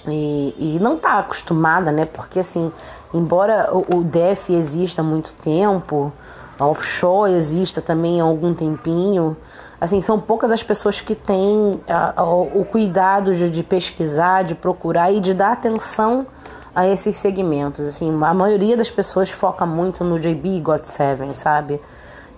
E, 0.08 0.54
e, 0.60 0.80
não 0.80 0.96
está 0.96 1.18
acostumada, 1.18 1.92
né? 1.92 2.06
Porque 2.06 2.40
assim, 2.40 2.72
embora 3.12 3.68
o, 3.74 4.04
DEF 4.04 4.54
exista 4.54 5.02
há 5.02 5.04
muito 5.04 5.34
tempo, 5.34 6.14
a 6.60 6.68
offshore 6.68 7.32
exista 7.32 7.82
também 7.82 8.22
há 8.22 8.24
algum 8.26 8.54
tempinho, 8.54 9.36
assim, 9.82 10.02
são 10.02 10.20
poucas 10.20 10.52
as 10.52 10.62
pessoas 10.62 11.02
que 11.02 11.16
têm 11.16 11.82
a, 11.90 12.22
a, 12.22 12.24
o 12.24 12.64
cuidado 12.64 13.34
de, 13.34 13.50
de, 13.50 13.64
pesquisar, 13.64 14.44
de 14.44 14.54
procurar 14.54 15.12
e 15.12 15.20
de 15.20 15.34
dar 15.34 15.52
atenção 15.54 16.28
a 16.76 16.88
esses 16.88 17.18
segmentos. 17.18 17.88
Assim, 17.88 18.12
a 18.24 18.34
maioria 18.36 18.78
das 18.78 18.92
pessoas 18.92 19.32
foca 19.32 19.66
muito 19.66 20.04
no 20.04 20.20
JB 20.20 20.62
GOT7, 20.62 21.34
sabe? 21.34 21.82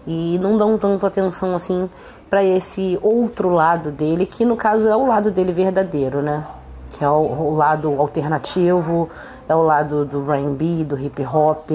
E 0.08 0.39
não 0.39 0.55
dão 0.55 0.78
tanto 0.78 1.05
atenção 1.05 1.53
assim 1.53 1.89
para 2.30 2.41
esse 2.41 2.97
outro 3.01 3.49
lado 3.49 3.91
dele, 3.91 4.26
que 4.26 4.45
no 4.45 4.55
caso 4.55 4.88
é 4.88 4.95
o 4.95 5.05
lado 5.05 5.30
dele 5.30 5.51
verdadeiro, 5.51 6.22
né? 6.22 6.47
Que 6.91 7.03
é 7.03 7.10
o, 7.10 7.14
o 7.14 7.55
lado 7.55 7.93
alternativo, 7.99 9.10
é 9.49 9.53
o 9.53 9.62
lado 9.62 10.05
do 10.05 10.32
R&B, 10.32 10.86
do 10.86 10.97
hip 10.97 11.22
hop. 11.26 11.72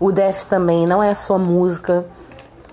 O 0.00 0.10
Def 0.10 0.44
também 0.44 0.86
não 0.86 1.02
é 1.02 1.12
só 1.12 1.38
música, 1.38 2.06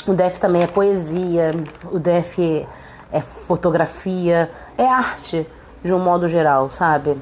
o 0.07 0.13
Def 0.13 0.37
também 0.37 0.63
é 0.63 0.67
poesia, 0.67 1.53
o 1.91 1.99
Def 1.99 2.39
é, 2.39 2.65
é 3.11 3.21
fotografia, 3.21 4.49
é 4.77 4.87
arte 4.87 5.47
de 5.83 5.93
um 5.93 5.99
modo 5.99 6.29
geral, 6.29 6.69
sabe? 6.69 7.17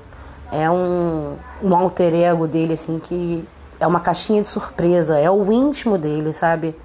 É 0.51 0.69
um, 0.69 1.35
um 1.63 1.75
alter 1.75 2.13
ego 2.13 2.47
dele, 2.47 2.73
assim, 2.73 2.99
que 2.99 3.47
é 3.79 3.87
uma 3.87 3.99
caixinha 3.99 4.41
de 4.41 4.47
surpresa, 4.47 5.17
é 5.17 5.29
o 5.29 5.51
íntimo 5.51 5.97
dele, 5.97 6.31
sabe? 6.31 6.75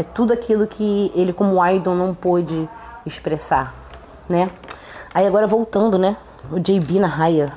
É 0.00 0.02
tudo 0.02 0.32
aquilo 0.32 0.66
que 0.66 1.12
ele, 1.14 1.30
como 1.30 1.62
idol, 1.68 1.94
não 1.94 2.14
pôde 2.14 2.66
expressar, 3.04 3.74
né? 4.26 4.48
Aí 5.12 5.26
agora 5.26 5.46
voltando, 5.46 5.98
né? 5.98 6.16
O 6.50 6.58
JB 6.58 7.00
na 7.00 7.06
raia. 7.06 7.52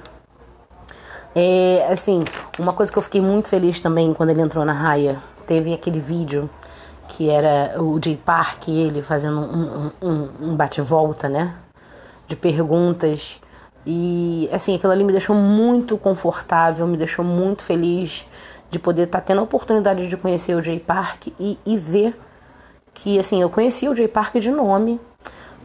É, 1.34 1.88
assim, 1.90 2.26
uma 2.60 2.74
coisa 2.74 2.92
que 2.92 2.98
eu 2.98 3.02
fiquei 3.02 3.22
muito 3.22 3.48
feliz 3.48 3.80
também 3.80 4.14
quando 4.14 4.32
ele 4.32 4.42
entrou 4.42 4.66
na 4.66 4.74
raia, 4.74 5.24
teve 5.48 5.74
aquele 5.74 6.02
vídeo 6.02 6.50
que 7.08 7.30
era 7.30 7.82
o 7.82 7.98
J 7.98 8.18
Park 8.18 8.68
ele 8.68 9.02
fazendo 9.02 9.40
um, 9.40 9.92
um, 10.02 10.30
um 10.42 10.56
bate-volta, 10.58 11.30
né? 11.30 11.56
De 12.28 12.36
perguntas. 12.36 13.40
E, 13.86 14.50
assim, 14.52 14.76
aquilo 14.76 14.92
ali 14.92 15.06
me 15.06 15.14
deixou 15.14 15.34
muito 15.34 15.98
confortável, 15.98 16.86
me 16.88 16.98
deixou 16.98 17.24
muito 17.24 17.64
feliz 17.64 18.28
de 18.70 18.80
poder 18.80 19.04
estar 19.04 19.22
tá 19.22 19.28
tendo 19.28 19.40
a 19.40 19.44
oportunidade 19.44 20.10
de 20.10 20.18
conhecer 20.18 20.56
o 20.56 20.62
J 20.62 20.78
Park 20.82 21.28
e, 21.40 21.58
e 21.66 21.78
ver 21.78 22.20
que 22.94 23.20
assim, 23.20 23.42
eu 23.42 23.50
conhecia 23.50 23.90
o 23.90 23.96
Jay 23.96 24.08
Park 24.08 24.36
de 24.36 24.52
nome, 24.52 25.00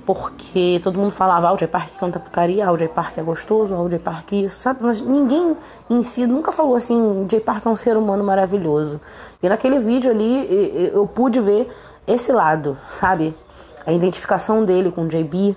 porque 0.06 0.80
todo 0.82 0.98
mundo 0.98 1.12
falava, 1.12 1.48
ah, 1.48 1.52
o 1.52 1.58
Jay 1.58 1.68
Park 1.68 1.90
canta 1.98 2.18
putaria, 2.18 2.66
ah, 2.66 2.72
o 2.72 2.78
Jay 2.78 2.88
Park 2.88 3.18
é 3.18 3.22
gostoso, 3.22 3.74
ah, 3.74 3.82
o 3.82 3.90
Jay 3.90 3.98
Park 3.98 4.32
isso, 4.32 4.58
sabe? 4.58 4.82
Mas 4.82 5.00
ninguém 5.00 5.54
em 5.90 6.02
si 6.02 6.26
nunca 6.26 6.50
falou 6.50 6.76
assim, 6.76 7.26
Jay 7.30 7.40
Park 7.40 7.66
é 7.66 7.68
um 7.68 7.76
ser 7.76 7.96
humano 7.96 8.24
maravilhoso. 8.24 9.00
E 9.42 9.48
naquele 9.48 9.78
vídeo 9.78 10.10
ali 10.10 10.90
eu 10.94 11.06
pude 11.06 11.40
ver 11.40 11.68
esse 12.06 12.32
lado, 12.32 12.78
sabe? 12.86 13.36
A 13.86 13.92
identificação 13.92 14.64
dele 14.64 14.90
com 14.90 15.02
o 15.02 15.08
JB, 15.08 15.54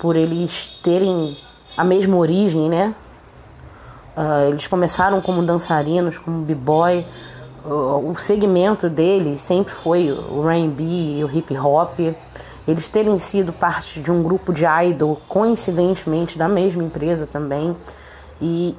por 0.00 0.16
eles 0.16 0.68
terem 0.82 1.38
a 1.76 1.84
mesma 1.84 2.16
origem, 2.16 2.68
né? 2.68 2.94
Uh, 4.16 4.48
eles 4.50 4.66
começaram 4.66 5.20
como 5.20 5.42
dançarinos, 5.42 6.18
como 6.18 6.42
b-boy, 6.42 7.04
o 7.64 8.14
segmento 8.18 8.90
dele 8.90 9.38
sempre 9.38 9.72
foi 9.72 10.10
o 10.10 10.48
R&B 10.48 10.82
e 10.82 11.24
o 11.24 11.30
hip 11.30 11.56
hop. 11.56 11.98
Eles 12.66 12.88
terem 12.88 13.18
sido 13.18 13.52
parte 13.52 14.00
de 14.00 14.10
um 14.10 14.22
grupo 14.22 14.52
de 14.52 14.64
idol, 14.64 15.20
coincidentemente 15.28 16.38
da 16.38 16.48
mesma 16.48 16.82
empresa 16.82 17.26
também. 17.26 17.74
E 18.40 18.76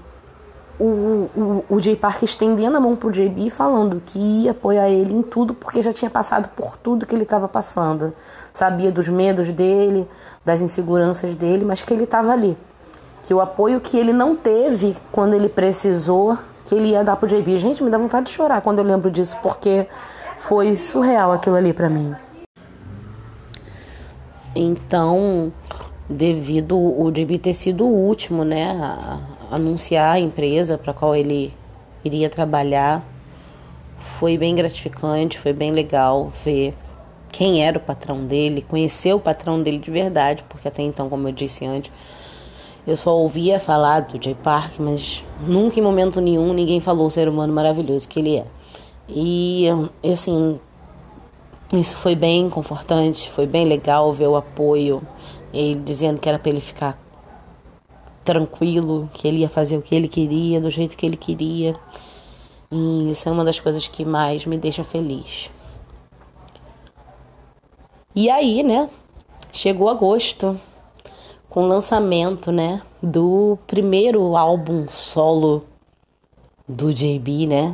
o, 0.79 1.29
o, 1.36 1.65
o 1.69 1.79
Jay 1.79 1.95
Park 1.95 2.23
estendendo 2.23 2.77
a 2.77 2.79
mão 2.79 2.95
pro 2.95 3.11
JB 3.11 3.49
falando 3.49 4.01
que 4.05 4.19
ia 4.19 4.51
apoiar 4.51 4.89
ele 4.89 5.13
em 5.13 5.21
tudo 5.21 5.53
porque 5.53 5.81
já 5.81 5.93
tinha 5.93 6.11
passado 6.11 6.49
por 6.49 6.77
tudo 6.77 7.05
que 7.05 7.15
ele 7.15 7.23
estava 7.23 7.47
passando. 7.47 8.13
Sabia 8.53 8.91
dos 8.91 9.07
medos 9.07 9.51
dele, 9.51 10.07
das 10.43 10.61
inseguranças 10.61 11.36
dele, 11.36 11.65
mas 11.65 11.81
que 11.81 11.93
ele 11.93 12.03
estava 12.03 12.31
ali. 12.31 12.57
Que 13.23 13.33
o 13.33 13.41
apoio 13.41 13.81
que 13.81 13.97
ele 13.97 14.13
não 14.13 14.36
teve 14.36 14.95
quando 15.11 15.33
ele 15.33 15.49
precisou 15.49 16.38
que 16.66 16.76
ele 16.76 16.89
ia 16.89 17.03
dar 17.03 17.16
pro 17.16 17.28
JB. 17.28 17.57
Gente, 17.59 17.84
me 17.84 17.89
dá 17.89 17.97
vontade 17.97 18.26
de 18.26 18.32
chorar 18.32 18.61
quando 18.61 18.80
eu 18.80 18.86
lembro 18.86 19.09
disso, 19.11 19.38
porque 19.41 19.88
foi 20.38 20.76
surreal 20.76 21.32
aquilo 21.32 21.55
ali 21.55 21.72
para 21.72 21.89
mim. 21.89 22.16
Então, 24.55 25.51
devido 26.09 26.78
o 26.78 27.11
JB 27.11 27.38
ter 27.38 27.53
sido 27.53 27.86
o 27.86 27.93
último, 27.93 28.43
né, 28.43 28.72
a 28.72 29.20
anunciar 29.55 30.16
a 30.16 30.20
empresa 30.20 30.78
para 30.78 30.93
qual 30.93 31.16
ele 31.16 31.53
iria 32.03 32.30
trabalhar, 32.30 33.03
foi 34.20 34.38
bem 34.38 34.55
gratificante, 34.55 35.38
foi 35.38 35.53
bem 35.53 35.72
legal 35.72 36.32
ver 36.43 36.74
quem 37.32 37.66
era 37.66 37.78
o 37.78 37.82
patrão 37.82 38.26
dele, 38.26 38.61
conhecer 38.61 39.13
o 39.13 39.20
patrão 39.20 39.61
dele 39.61 39.78
de 39.78 39.91
verdade, 39.91 40.43
porque 40.47 40.68
até 40.68 40.82
então, 40.82 41.09
como 41.09 41.28
eu 41.28 41.34
disse 41.34 41.66
antes, 41.66 41.91
eu 42.88 42.95
só 42.95 43.17
ouvia 43.17 43.59
falar 43.59 44.01
do 44.01 44.23
Jay 44.23 44.36
Park, 44.36 44.79
mas 44.79 45.23
nunca 45.41 45.79
em 45.79 45.83
momento 45.83 46.21
nenhum 46.21 46.53
ninguém 46.53 46.79
falou 46.79 47.07
o 47.07 47.09
ser 47.09 47.27
humano 47.27 47.51
maravilhoso 47.51 48.07
que 48.07 48.19
ele 48.19 48.38
é. 48.38 48.45
E 49.09 49.67
assim, 50.03 50.59
isso 51.73 51.97
foi 51.97 52.15
bem 52.15 52.49
confortante, 52.49 53.29
foi 53.29 53.47
bem 53.47 53.65
legal 53.65 54.13
ver 54.13 54.27
o 54.27 54.36
apoio, 54.36 55.01
ele 55.53 55.81
dizendo 55.83 56.19
que 56.19 56.29
era 56.29 56.38
para 56.38 56.51
ele 56.51 56.61
ficar 56.61 56.99
tranquilo, 58.23 59.09
que 59.13 59.27
ele 59.27 59.39
ia 59.39 59.49
fazer 59.49 59.77
o 59.77 59.81
que 59.81 59.95
ele 59.95 60.07
queria, 60.07 60.61
do 60.61 60.69
jeito 60.69 60.95
que 60.95 61.05
ele 61.05 61.17
queria. 61.17 61.75
E 62.71 63.11
isso 63.11 63.29
é 63.29 63.31
uma 63.31 63.43
das 63.43 63.59
coisas 63.59 63.88
que 63.88 64.03
mais 64.03 64.45
me 64.45 64.57
deixa 64.57 64.83
feliz. 64.83 65.49
E 68.15 68.29
aí, 68.29 68.63
né? 68.63 68.89
Chegou 69.51 69.89
agosto 69.89 70.59
com 71.56 71.64
o 71.64 71.68
lançamento, 71.68 72.51
né, 72.51 72.82
do 73.01 73.58
primeiro 73.66 74.36
álbum 74.36 74.89
solo 74.89 75.64
do 76.68 76.93
JB, 76.93 77.47
né? 77.47 77.74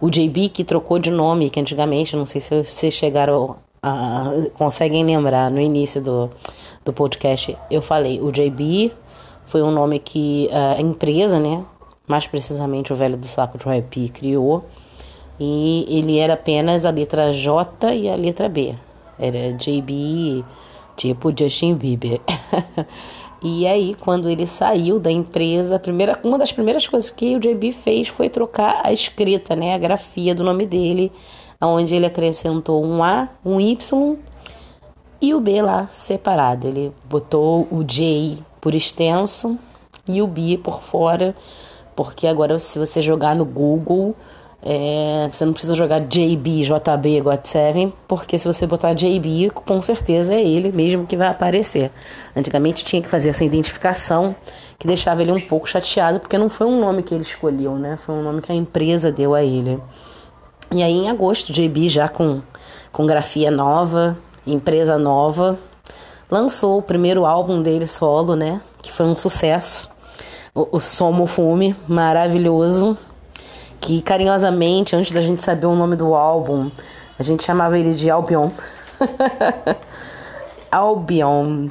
O 0.00 0.10
JB 0.10 0.48
que 0.48 0.64
trocou 0.64 0.98
de 0.98 1.12
nome, 1.12 1.48
que 1.48 1.60
antigamente, 1.60 2.16
não 2.16 2.26
sei 2.26 2.40
se 2.40 2.64
vocês 2.64 2.92
chegaram 2.92 3.54
a, 3.80 4.32
conseguem 4.58 5.04
lembrar 5.04 5.48
no 5.48 5.60
início 5.60 6.02
do, 6.02 6.28
do 6.84 6.92
podcast, 6.92 7.56
eu 7.70 7.80
falei, 7.80 8.20
o 8.20 8.32
JB 8.32 8.92
foi 9.46 9.62
um 9.62 9.70
nome 9.70 10.00
que 10.00 10.50
a 10.52 10.80
empresa, 10.80 11.38
né, 11.38 11.64
mais 12.08 12.26
precisamente 12.26 12.92
o 12.92 12.96
velho 12.96 13.16
do 13.16 13.28
saco 13.28 13.56
de 13.56 13.64
rap 13.64 14.08
criou, 14.08 14.64
e 15.38 15.86
ele 15.88 16.18
era 16.18 16.34
apenas 16.34 16.84
a 16.84 16.90
letra 16.90 17.32
J 17.32 17.94
e 17.94 18.08
a 18.08 18.16
letra 18.16 18.48
B. 18.48 18.74
Era 19.20 19.52
JB 19.52 20.44
tipo 20.96 21.32
Justin 21.36 21.74
Bieber. 21.74 22.20
e 23.42 23.66
aí, 23.66 23.94
quando 24.00 24.28
ele 24.28 24.46
saiu 24.46 24.98
da 24.98 25.10
empresa, 25.10 25.78
primeira, 25.78 26.18
uma 26.24 26.38
das 26.38 26.52
primeiras 26.52 26.86
coisas 26.86 27.10
que 27.10 27.36
o 27.36 27.40
JB 27.40 27.72
fez 27.72 28.08
foi 28.08 28.28
trocar 28.28 28.80
a 28.84 28.92
escrita, 28.92 29.54
né, 29.54 29.74
a 29.74 29.78
grafia 29.78 30.34
do 30.34 30.44
nome 30.44 30.66
dele, 30.66 31.12
onde 31.60 31.94
ele 31.94 32.06
acrescentou 32.06 32.84
um 32.84 33.02
A, 33.02 33.28
um 33.44 33.60
Y 33.60 34.18
e 35.20 35.34
o 35.34 35.40
B 35.40 35.62
lá 35.62 35.86
separado. 35.86 36.66
Ele 36.66 36.92
botou 37.08 37.66
o 37.70 37.82
J 37.82 38.38
por 38.60 38.74
extenso 38.74 39.58
e 40.06 40.20
o 40.20 40.26
B 40.26 40.58
por 40.62 40.82
fora, 40.82 41.34
porque 41.96 42.26
agora 42.26 42.58
se 42.58 42.78
você 42.78 43.00
jogar 43.00 43.34
no 43.34 43.44
Google 43.44 44.14
é, 44.66 45.28
você 45.30 45.44
não 45.44 45.52
precisa 45.52 45.74
jogar 45.74 46.00
JB, 46.00 46.62
JB, 46.62 47.20
GOT7, 47.20 47.92
porque 48.08 48.38
se 48.38 48.46
você 48.46 48.66
botar 48.66 48.94
JB, 48.94 49.50
com 49.54 49.82
certeza 49.82 50.32
é 50.32 50.42
ele 50.42 50.72
mesmo 50.72 51.06
que 51.06 51.18
vai 51.18 51.28
aparecer. 51.28 51.90
Antigamente 52.34 52.82
tinha 52.82 53.02
que 53.02 53.08
fazer 53.08 53.28
essa 53.28 53.44
identificação, 53.44 54.34
que 54.78 54.86
deixava 54.86 55.20
ele 55.20 55.32
um 55.32 55.40
pouco 55.40 55.68
chateado, 55.68 56.18
porque 56.18 56.38
não 56.38 56.48
foi 56.48 56.66
um 56.66 56.80
nome 56.80 57.02
que 57.02 57.14
ele 57.14 57.22
escolheu, 57.22 57.74
né? 57.74 57.98
Foi 57.98 58.14
um 58.14 58.22
nome 58.22 58.40
que 58.40 58.50
a 58.50 58.54
empresa 58.54 59.12
deu 59.12 59.34
a 59.34 59.44
ele. 59.44 59.78
E 60.72 60.82
aí 60.82 60.92
em 60.92 61.10
agosto, 61.10 61.52
JB 61.52 61.90
já 61.90 62.08
com, 62.08 62.40
com 62.90 63.04
grafia 63.04 63.50
nova, 63.50 64.16
empresa 64.46 64.96
nova, 64.96 65.58
lançou 66.30 66.78
o 66.78 66.82
primeiro 66.82 67.26
álbum 67.26 67.60
dele 67.60 67.86
solo, 67.86 68.34
né? 68.34 68.62
Que 68.80 68.90
foi 68.90 69.04
um 69.04 69.14
sucesso. 69.14 69.90
o, 70.54 70.78
o 70.78 70.80
Somo 70.80 71.26
Fume, 71.26 71.76
maravilhoso. 71.86 72.96
Que 73.84 74.00
carinhosamente, 74.00 74.96
antes 74.96 75.12
da 75.12 75.20
gente 75.20 75.44
saber 75.44 75.66
o 75.66 75.76
nome 75.76 75.94
do 75.94 76.14
álbum, 76.14 76.70
a 77.18 77.22
gente 77.22 77.44
chamava 77.44 77.78
ele 77.78 77.92
de 77.92 78.08
Albion. 78.08 78.48
Albion. 80.72 81.68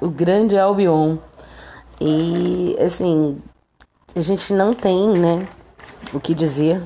O 0.00 0.08
grande 0.08 0.58
Albion. 0.58 1.18
E 2.00 2.76
assim, 2.84 3.40
a 4.16 4.20
gente 4.20 4.52
não 4.52 4.74
tem, 4.74 5.08
né, 5.10 5.46
o 6.12 6.18
que 6.18 6.34
dizer 6.34 6.82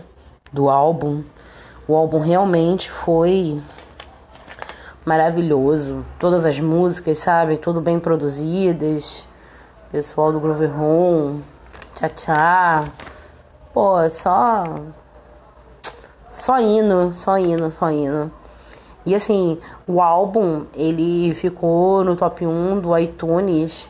do 0.53 0.69
álbum. 0.69 1.23
O 1.89 1.97
álbum 1.97 2.21
realmente 2.21 2.91
foi 2.91 3.59
maravilhoso. 5.07 6.05
Todas 6.19 6.45
as 6.45 6.61
músicas, 6.61 7.17
sabe, 7.17 7.57
tudo 7.57 7.81
bem 7.81 7.99
produzidas. 7.99 9.27
Pessoal 9.91 10.31
do 10.31 10.39
Groove 10.39 10.67
Room, 10.67 11.41
Tchá 11.95 12.11
Tchá. 12.11 12.85
Pô, 13.73 14.09
só 14.09 14.65
só 16.29 16.59
indo, 16.61 17.13
só 17.13 17.39
indo, 17.39 17.71
só 17.71 17.91
indo. 17.91 18.33
E 19.05 19.15
assim, 19.15 19.59
o 19.87 20.01
álbum, 20.01 20.65
ele 20.75 21.35
ficou 21.35 22.03
no 22.05 22.17
top 22.17 22.47
1 22.47 22.81
do 22.81 22.97
iTunes 22.97 23.89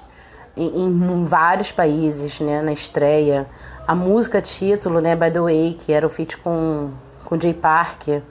em, 0.56 0.84
em 0.84 1.24
vários 1.24 1.72
países, 1.72 2.40
né, 2.40 2.60
na 2.62 2.72
estreia. 2.72 3.46
A 3.86 3.94
música 3.94 4.40
título, 4.40 5.00
né, 5.00 5.14
By 5.14 5.30
The 5.30 5.40
Way, 5.40 5.76
que 5.80 5.92
era 5.92 6.06
o 6.06 6.10
feat 6.10 6.36
com, 6.38 6.90
com 7.24 7.40
Jay 7.40 7.54
Parker, 7.54 8.22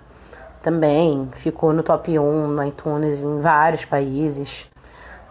também 0.61 1.29
ficou 1.33 1.73
no 1.73 1.81
top 1.83 2.17
1 2.17 2.47
no 2.47 2.63
iTunes 2.67 3.21
em 3.21 3.39
vários 3.39 3.85
países. 3.85 4.65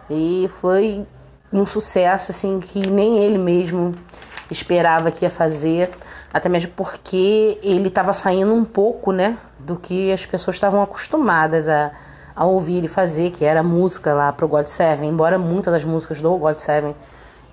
E 0.09 0.49
foi 0.59 1.05
um 1.51 1.65
sucesso, 1.65 2.31
assim, 2.31 2.59
que 2.59 2.87
nem 2.89 3.19
ele 3.19 3.37
mesmo 3.37 3.95
esperava 4.49 5.11
que 5.11 5.25
ia 5.25 5.31
fazer 5.31 5.91
até 6.33 6.47
mesmo 6.47 6.71
porque 6.75 7.57
ele 7.63 7.87
estava 7.87 8.13
saindo 8.13 8.53
um 8.53 8.63
pouco, 8.63 9.11
né, 9.11 9.37
do 9.57 9.75
que 9.75 10.11
as 10.11 10.25
pessoas 10.25 10.55
estavam 10.55 10.81
acostumadas 10.81 11.67
a, 11.67 11.91
a 12.35 12.45
ouvir 12.45 12.83
e 12.83 12.87
fazer, 12.87 13.31
que 13.31 13.43
era 13.43 13.63
música 13.63 14.13
lá 14.13 14.31
pro 14.31 14.47
God 14.47 14.67
Seven. 14.67 15.09
Embora 15.09 15.37
muitas 15.37 15.73
das 15.73 15.83
músicas 15.83 16.21
do 16.21 16.35
God 16.37 16.57
Seven 16.57 16.95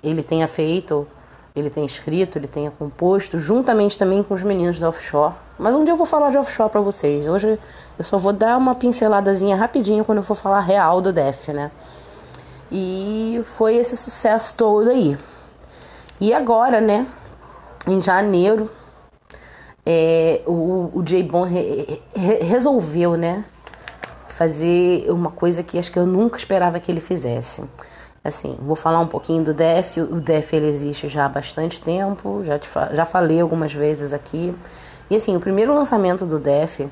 ele 0.03 0.23
tenha 0.23 0.47
feito, 0.47 1.07
ele 1.55 1.69
tenha 1.69 1.85
escrito, 1.85 2.37
ele 2.37 2.47
tenha 2.47 2.69
composto, 2.69 3.39
juntamente 3.39 3.97
também 3.97 4.21
com 4.21 4.33
os 4.33 4.43
meninos 4.43 4.79
da 4.79 4.89
Offshore. 4.89 5.33
Mas 5.57 5.73
um 5.73 5.83
dia 5.83 5.93
eu 5.93 5.97
vou 5.97 6.05
falar 6.05 6.29
de 6.29 6.37
Offshore 6.37 6.69
para 6.69 6.81
vocês. 6.81 7.25
Hoje 7.25 7.59
eu 7.97 8.05
só 8.05 8.17
vou 8.17 8.31
dar 8.31 8.57
uma 8.57 8.75
pinceladazinha 8.75 9.55
rapidinho 9.55 10.05
quando 10.05 10.19
eu 10.19 10.23
for 10.23 10.35
falar 10.35 10.59
real 10.59 11.01
do 11.01 11.11
Def, 11.11 11.47
né? 11.49 11.71
E 12.71 13.41
foi 13.55 13.75
esse 13.75 13.97
sucesso 13.97 14.53
todo 14.55 14.89
aí. 14.89 15.17
E 16.19 16.33
agora, 16.33 16.79
né? 16.79 17.07
Em 17.87 18.01
janeiro, 18.01 18.69
é, 19.85 20.41
o, 20.45 20.91
o 20.93 21.03
J. 21.03 21.23
Bon 21.23 21.43
re, 21.43 22.01
re, 22.13 22.43
resolveu, 22.43 23.15
né, 23.15 23.45
fazer 24.27 25.09
uma 25.09 25.31
coisa 25.31 25.63
que 25.63 25.79
acho 25.79 25.91
que 25.91 25.97
eu 25.97 26.05
nunca 26.05 26.37
esperava 26.37 26.79
que 26.79 26.91
ele 26.91 26.99
fizesse. 26.99 27.63
Assim, 28.23 28.57
vou 28.59 28.75
falar 28.75 28.99
um 28.99 29.07
pouquinho 29.07 29.43
do 29.43 29.53
DEF. 29.53 30.01
O 30.01 30.19
DEF 30.19 30.53
ele 30.53 30.67
existe 30.67 31.07
já 31.07 31.25
há 31.25 31.29
bastante 31.29 31.79
tempo, 31.79 32.43
já, 32.43 32.59
te, 32.59 32.67
já 32.91 33.05
falei 33.05 33.39
algumas 33.39 33.73
vezes 33.73 34.11
aqui. 34.11 34.53
E 35.09 35.15
assim, 35.15 35.35
o 35.35 35.39
primeiro 35.39 35.73
lançamento 35.73 36.25
do 36.25 36.37
DEF 36.37 36.89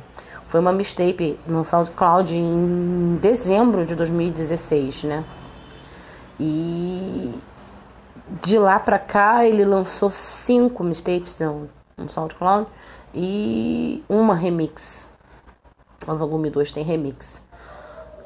foi 0.48 0.60
uma 0.62 0.72
mixtape 0.72 1.38
no 1.46 1.66
SoundCloud 1.66 2.38
em 2.38 3.20
dezembro 3.22 3.86
de 3.86 3.94
2016, 3.96 5.04
né? 5.04 5.24
E 6.40 7.34
de 8.44 8.58
lá 8.58 8.80
pra 8.80 8.98
cá 8.98 9.46
ele 9.46 9.64
lançou 9.64 10.10
cinco 10.10 10.84
mixtapes 10.84 11.40
no, 11.40 11.70
no 11.98 12.10
SoundCloud 12.10 12.68
e 13.14 14.04
uma 14.10 14.36
remix. 14.36 15.08
O 16.08 16.16
volume 16.16 16.50
2 16.50 16.72
tem 16.72 16.84
remix. 16.84 17.44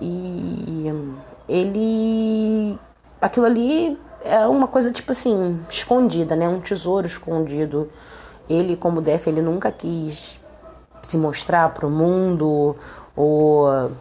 E 0.01 0.85
ele. 1.47 2.80
Aquilo 3.21 3.45
ali 3.45 3.99
é 4.23 4.45
uma 4.47 4.67
coisa 4.67 4.91
tipo 4.91 5.11
assim, 5.11 5.59
escondida, 5.69 6.35
né? 6.35 6.47
Um 6.47 6.59
tesouro 6.59 7.05
escondido. 7.05 7.89
Ele, 8.49 8.76
como 8.76 9.01
Def, 9.01 9.27
ele 9.27 9.41
nunca 9.41 9.71
quis 9.71 10.39
se 11.03 11.17
mostrar 11.17 11.69
pro 11.73 11.89
mundo 11.89 12.76
ou 13.15 13.91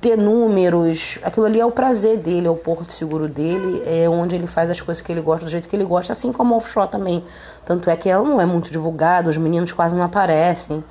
ter 0.00 0.16
números, 0.16 1.18
aquilo 1.22 1.46
ali 1.46 1.58
é 1.58 1.66
o 1.66 1.70
prazer 1.70 2.18
dele, 2.18 2.46
é 2.46 2.50
o 2.50 2.56
porto 2.56 2.92
seguro 2.92 3.28
dele, 3.28 3.82
é 3.84 4.08
onde 4.08 4.34
ele 4.34 4.46
faz 4.46 4.70
as 4.70 4.80
coisas 4.80 5.02
que 5.02 5.10
ele 5.10 5.20
gosta 5.20 5.44
do 5.44 5.50
jeito 5.50 5.68
que 5.68 5.74
ele 5.74 5.84
gosta, 5.84 6.12
assim 6.12 6.32
como 6.32 6.54
o 6.54 6.56
offshore 6.58 6.88
também. 6.88 7.24
Tanto 7.64 7.90
é 7.90 7.96
que 7.96 8.08
ela 8.08 8.26
não 8.26 8.40
é 8.40 8.46
muito 8.46 8.70
divulgada, 8.70 9.28
os 9.28 9.36
meninos 9.36 9.72
quase 9.72 9.96
não 9.96 10.04
aparecem. 10.04 10.82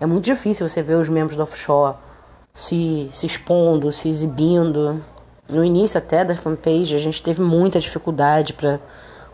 É 0.00 0.06
muito 0.06 0.24
difícil 0.24 0.68
você 0.68 0.82
ver 0.82 0.94
os 0.94 1.08
membros 1.08 1.36
do 1.36 1.42
offshore 1.42 1.96
se, 2.54 3.08
se 3.12 3.26
expondo, 3.26 3.92
se 3.92 4.08
exibindo. 4.08 5.02
No 5.48 5.62
início 5.62 5.98
até 5.98 6.24
da 6.24 6.34
fanpage 6.34 6.94
a 6.94 6.98
gente 6.98 7.22
teve 7.22 7.42
muita 7.42 7.78
dificuldade 7.78 8.54
para 8.54 8.80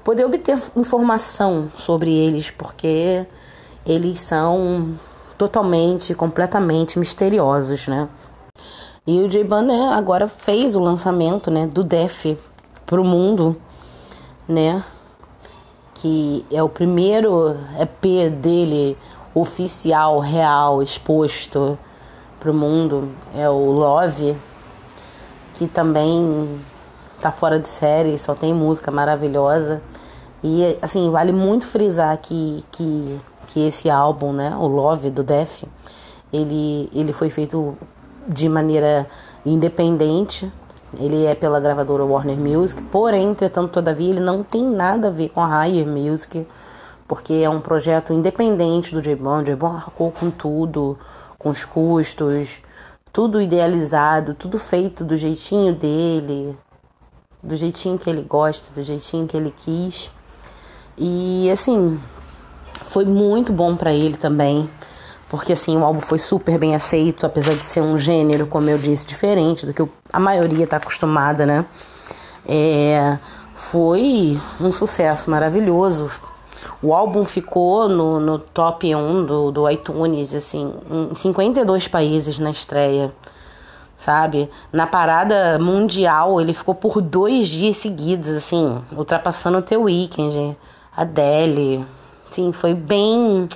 poder 0.02 0.24
obter 0.24 0.58
informação 0.76 1.70
sobre 1.76 2.12
eles, 2.12 2.50
porque 2.50 3.24
eles 3.86 4.18
são 4.18 4.98
totalmente, 5.38 6.14
completamente 6.14 6.98
misteriosos, 6.98 7.88
né? 7.88 8.08
E 9.04 9.20
o 9.20 9.28
J-Ban 9.28 9.62
né, 9.62 9.88
agora 9.94 10.28
fez 10.28 10.76
o 10.76 10.80
lançamento 10.80 11.50
né, 11.50 11.66
do 11.66 11.82
Def 11.82 12.38
pro 12.86 13.02
mundo, 13.02 13.60
né? 14.46 14.84
Que 15.92 16.46
é 16.52 16.62
o 16.62 16.68
primeiro 16.68 17.56
EP 17.80 18.30
dele 18.30 18.96
oficial, 19.34 20.20
real, 20.20 20.80
exposto 20.80 21.76
pro 22.38 22.54
mundo. 22.54 23.08
É 23.34 23.48
o 23.50 23.72
Love, 23.72 24.36
que 25.54 25.66
também 25.66 26.60
tá 27.20 27.32
fora 27.32 27.58
de 27.58 27.66
série, 27.66 28.16
só 28.16 28.36
tem 28.36 28.54
música 28.54 28.92
maravilhosa. 28.92 29.82
E 30.44 30.78
assim, 30.80 31.10
vale 31.10 31.32
muito 31.32 31.66
frisar 31.66 32.16
que, 32.18 32.64
que, 32.70 33.20
que 33.48 33.66
esse 33.66 33.90
álbum, 33.90 34.32
né, 34.32 34.54
o 34.56 34.68
Love 34.68 35.10
do 35.10 35.24
Def, 35.24 35.64
ele, 36.32 36.88
ele 36.94 37.12
foi 37.12 37.30
feito 37.30 37.76
de 38.26 38.48
maneira 38.48 39.06
independente. 39.44 40.50
Ele 40.98 41.24
é 41.24 41.34
pela 41.34 41.58
gravadora 41.58 42.04
Warner 42.04 42.36
Music, 42.36 42.82
porém, 42.82 43.30
entretanto, 43.30 43.72
todavia, 43.72 44.10
ele 44.10 44.20
não 44.20 44.42
tem 44.42 44.62
nada 44.62 45.08
a 45.08 45.10
ver 45.10 45.30
com 45.30 45.40
a 45.40 45.64
Higher 45.64 45.86
Music, 45.86 46.46
porque 47.08 47.32
é 47.32 47.48
um 47.48 47.60
projeto 47.60 48.12
independente 48.12 48.94
do 48.94 49.00
J-Bon. 49.00 49.38
O 49.38 49.42
J-Bon 49.42 49.74
arcou 49.74 50.12
com 50.12 50.30
tudo, 50.30 50.98
com 51.38 51.48
os 51.48 51.64
custos, 51.64 52.60
tudo 53.10 53.40
idealizado, 53.40 54.34
tudo 54.34 54.58
feito 54.58 55.02
do 55.02 55.16
jeitinho 55.16 55.74
dele, 55.74 56.58
do 57.42 57.56
jeitinho 57.56 57.98
que 57.98 58.10
ele 58.10 58.22
gosta, 58.22 58.72
do 58.74 58.82
jeitinho 58.82 59.26
que 59.26 59.36
ele 59.36 59.52
quis. 59.56 60.10
E 60.96 61.50
assim, 61.50 61.98
foi 62.86 63.06
muito 63.06 63.50
bom 63.50 63.74
para 63.74 63.94
ele 63.94 64.18
também 64.18 64.68
porque 65.32 65.54
assim 65.54 65.78
o 65.78 65.82
álbum 65.82 66.02
foi 66.02 66.18
super 66.18 66.58
bem 66.58 66.74
aceito, 66.74 67.24
apesar 67.24 67.54
de 67.54 67.64
ser 67.64 67.80
um 67.80 67.96
gênero, 67.96 68.46
como 68.46 68.68
eu 68.68 68.76
disse, 68.76 69.06
diferente 69.06 69.64
do 69.64 69.72
que 69.72 69.82
a 70.12 70.20
maioria 70.20 70.64
está 70.64 70.76
acostumada, 70.76 71.46
né? 71.46 71.64
É, 72.46 73.16
foi 73.56 74.38
um 74.60 74.70
sucesso 74.70 75.30
maravilhoso. 75.30 76.10
O 76.82 76.92
álbum 76.92 77.24
ficou 77.24 77.88
no, 77.88 78.20
no 78.20 78.38
top 78.38 78.94
1 78.94 79.24
do, 79.24 79.50
do 79.50 79.70
iTunes, 79.70 80.34
assim, 80.34 80.70
em 81.10 81.14
52 81.14 81.88
países 81.88 82.38
na 82.38 82.50
estreia, 82.50 83.10
sabe? 83.96 84.50
Na 84.70 84.86
parada 84.86 85.58
mundial, 85.58 86.42
ele 86.42 86.52
ficou 86.52 86.74
por 86.74 87.00
dois 87.00 87.48
dias 87.48 87.78
seguidos, 87.78 88.28
assim, 88.28 88.82
ultrapassando 88.94 89.56
o 89.56 89.62
The 89.62 89.78
Weeknd, 89.78 90.58
Adele. 90.94 91.86
Sim, 92.30 92.52
foi 92.52 92.74
bem 92.74 93.48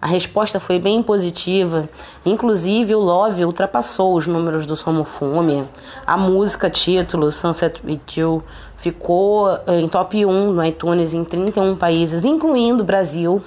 a 0.00 0.06
resposta 0.06 0.58
foi 0.58 0.78
bem 0.78 1.02
positiva. 1.02 1.88
Inclusive, 2.24 2.94
o 2.94 3.00
Love 3.00 3.44
ultrapassou 3.44 4.16
os 4.16 4.26
números 4.26 4.64
do 4.64 4.74
Somofume. 4.74 5.68
A 6.06 6.16
música 6.16 6.70
título, 6.70 7.30
Sunset 7.30 7.80
With 7.84 8.00
You, 8.16 8.42
ficou 8.78 9.50
eh, 9.66 9.80
em 9.80 9.88
top 9.88 10.24
1 10.24 10.52
no 10.52 10.64
iTunes 10.64 11.12
em 11.12 11.22
31 11.22 11.76
países, 11.76 12.24
incluindo 12.24 12.82
o 12.82 12.86
Brasil. 12.86 13.42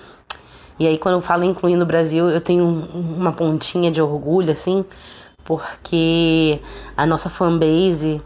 E 0.78 0.86
aí, 0.86 1.00
quando 1.00 1.16
eu 1.16 1.22
falo 1.22 1.44
incluindo 1.44 1.84
o 1.84 1.88
Brasil, 1.88 2.30
eu 2.30 2.40
tenho 2.40 2.66
uma 2.94 3.32
pontinha 3.32 3.90
de 3.90 4.00
orgulho, 4.02 4.52
assim, 4.52 4.86
porque 5.44 6.60
a 6.96 7.06
nossa 7.06 7.30
fanbase, 7.32 8.22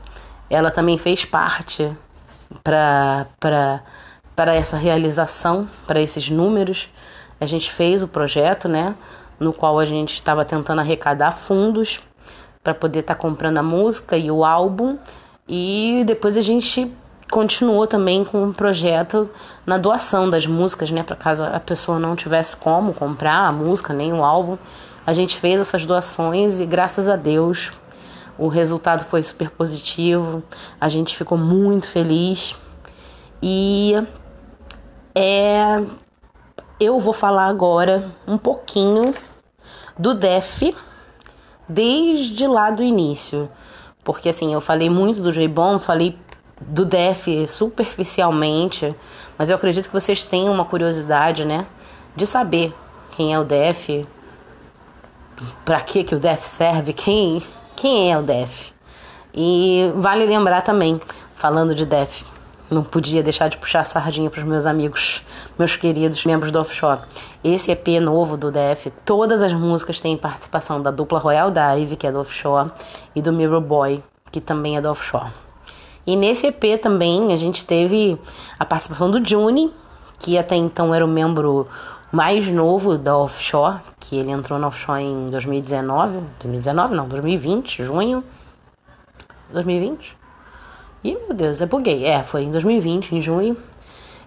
ela 0.49 0.69
também 0.69 0.97
fez 0.97 1.23
parte 1.23 1.89
para 2.61 3.25
essa 4.53 4.75
realização, 4.75 5.69
para 5.85 6.01
esses 6.01 6.29
números. 6.29 6.89
A 7.39 7.45
gente 7.45 7.71
fez 7.71 8.03
o 8.03 8.07
projeto, 8.07 8.67
né? 8.67 8.95
No 9.39 9.53
qual 9.53 9.77
a 9.77 9.85
gente 9.85 10.15
estava 10.15 10.43
tentando 10.43 10.81
arrecadar 10.81 11.31
fundos 11.31 11.99
para 12.63 12.73
poder 12.73 12.99
estar 12.99 13.15
tá 13.15 13.19
comprando 13.19 13.57
a 13.57 13.63
música 13.63 14.17
e 14.17 14.31
o 14.31 14.43
álbum. 14.43 14.97
E 15.47 16.03
depois 16.05 16.35
a 16.35 16.41
gente 16.41 16.91
continuou 17.31 17.85
também 17.85 18.23
com 18.23 18.43
um 18.43 18.53
projeto 18.53 19.29
na 19.65 19.77
doação 19.77 20.29
das 20.29 20.45
músicas, 20.47 20.89
né, 20.89 21.03
para 21.03 21.15
caso 21.15 21.43
a 21.43 21.59
pessoa 21.59 21.99
não 21.99 22.15
tivesse 22.15 22.55
como 22.55 22.93
comprar 22.93 23.47
a 23.47 23.51
música 23.51 23.93
nem 23.93 24.13
o 24.13 24.23
álbum. 24.23 24.57
A 25.05 25.13
gente 25.13 25.37
fez 25.37 25.59
essas 25.59 25.85
doações 25.85 26.59
e 26.59 26.65
graças 26.65 27.07
a 27.07 27.15
Deus 27.15 27.71
o 28.37 28.47
resultado 28.47 29.03
foi 29.03 29.23
super 29.23 29.49
positivo. 29.49 30.43
A 30.79 30.89
gente 30.89 31.17
ficou 31.17 31.37
muito 31.37 31.87
feliz. 31.87 32.55
E 33.41 33.93
é 35.15 35.81
eu 36.79 36.99
vou 36.99 37.13
falar 37.13 37.47
agora 37.47 38.11
um 38.27 38.37
pouquinho 38.37 39.13
do 39.97 40.13
DEF 40.13 40.75
desde 41.67 42.47
lá 42.47 42.69
do 42.69 42.83
início. 42.83 43.49
Porque 44.03 44.29
assim, 44.29 44.53
eu 44.53 44.61
falei 44.61 44.89
muito 44.89 45.21
do 45.21 45.31
J-Bom, 45.31 45.79
falei 45.79 46.17
do 46.61 46.85
DEF 46.85 47.47
superficialmente, 47.47 48.95
mas 49.37 49.49
eu 49.49 49.55
acredito 49.55 49.87
que 49.87 49.93
vocês 49.93 50.23
tenham 50.23 50.53
uma 50.53 50.65
curiosidade, 50.65 51.45
né, 51.45 51.67
de 52.15 52.25
saber 52.25 52.73
quem 53.11 53.33
é 53.33 53.39
o 53.39 53.43
DEF, 53.43 54.07
para 55.63 55.81
que 55.81 56.03
que 56.03 56.15
o 56.15 56.19
DEF 56.19 56.47
serve, 56.47 56.93
quem 56.93 57.43
quem 57.75 58.11
é 58.11 58.17
o 58.17 58.23
DEF. 58.23 58.73
E 59.33 59.91
vale 59.95 60.25
lembrar 60.25 60.61
também, 60.61 60.99
falando 61.35 61.75
de 61.75 61.85
DEF, 61.85 62.25
não 62.69 62.83
podia 62.83 63.23
deixar 63.23 63.47
de 63.47 63.57
puxar 63.57 63.85
sardinha 63.85 64.29
para 64.29 64.39
os 64.39 64.45
meus 64.45 64.65
amigos, 64.65 65.23
meus 65.57 65.75
queridos 65.75 66.25
membros 66.25 66.51
do 66.51 66.59
Offshore. 66.59 67.01
Esse 67.43 67.71
EP 67.71 67.87
novo 68.01 68.35
do 68.35 68.51
DF, 68.51 68.91
todas 69.05 69.41
as 69.41 69.53
músicas 69.53 69.99
têm 69.99 70.17
participação 70.17 70.81
da 70.81 70.91
dupla 70.91 71.19
Royal 71.19 71.49
Dive, 71.51 71.95
que 71.95 72.05
é 72.05 72.11
do 72.11 72.19
Offshore, 72.19 72.71
e 73.15 73.21
do 73.21 73.31
Mirror 73.31 73.61
Boy, 73.61 74.03
que 74.31 74.41
também 74.41 74.75
é 74.77 74.81
do 74.81 74.89
Offshore. 74.89 75.31
E 76.05 76.15
nesse 76.15 76.47
EP 76.47 76.79
também 76.81 77.33
a 77.33 77.37
gente 77.37 77.65
teve 77.65 78.19
a 78.59 78.65
participação 78.65 79.09
do 79.09 79.25
Juni, 79.25 79.73
que 80.19 80.37
até 80.37 80.55
então 80.55 80.93
era 80.93 81.05
o 81.05 81.07
membro 81.07 81.67
mais 82.11 82.47
novo 82.47 82.97
da 82.97 83.17
Offshore, 83.17 83.79
que 83.99 84.17
ele 84.17 84.31
entrou 84.31 84.57
na 84.57 84.67
Offshore 84.67 85.03
em 85.03 85.29
2019, 85.29 86.19
2019 86.39 86.95
não, 86.95 87.07
2020, 87.07 87.83
junho. 87.83 88.23
2020? 89.51 90.17
Ih, 91.03 91.17
meu 91.27 91.33
Deus, 91.33 91.61
é 91.61 91.65
buguei. 91.65 92.05
É, 92.05 92.23
foi 92.23 92.43
em 92.43 92.51
2020, 92.51 93.15
em 93.15 93.21
junho. 93.21 93.57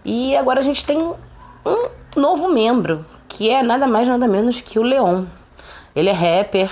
E 0.05 0.37
agora 0.37 0.61
a 0.61 0.63
gente 0.63 0.85
tem 0.85 0.99
um 0.99 1.15
novo 2.17 2.49
membro, 2.49 3.05
que 3.29 3.51
é 3.51 3.63
nada 3.63 3.87
mais 3.87 4.09
nada 4.09 4.27
menos 4.27 4.61
que 4.61 4.79
o 4.79 4.83
Leon. 4.83 5.25
Ele 5.95 6.09
é 6.09 6.13
rapper. 6.13 6.71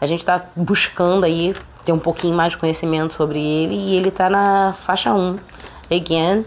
A 0.00 0.06
gente 0.06 0.24
tá 0.24 0.46
buscando 0.54 1.24
aí 1.24 1.54
ter 1.84 1.92
um 1.92 1.98
pouquinho 1.98 2.34
mais 2.34 2.52
de 2.52 2.58
conhecimento 2.58 3.12
sobre 3.12 3.38
ele 3.40 3.74
e 3.74 3.96
ele 3.96 4.10
tá 4.10 4.28
na 4.28 4.72
faixa 4.74 5.12
1. 5.14 5.38
Again. 5.90 6.44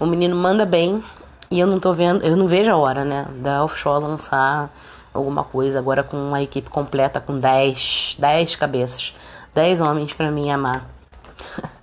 O 0.00 0.06
menino 0.06 0.34
manda 0.34 0.66
bem 0.66 1.02
e 1.50 1.60
eu 1.60 1.66
não 1.66 1.78
tô 1.78 1.92
vendo, 1.92 2.24
eu 2.24 2.36
não 2.36 2.48
vejo 2.48 2.70
a 2.70 2.76
hora, 2.76 3.04
né, 3.04 3.28
da 3.36 3.64
Offshore 3.64 4.02
lançar 4.02 4.68
alguma 5.12 5.44
coisa 5.44 5.78
agora 5.78 6.02
com 6.02 6.16
uma 6.16 6.42
equipe 6.42 6.68
completa 6.68 7.20
com 7.20 7.38
10, 7.38 8.16
10 8.18 8.56
cabeças, 8.56 9.14
10 9.54 9.80
homens 9.80 10.12
para 10.12 10.32
mim 10.32 10.50
amar. 10.50 10.84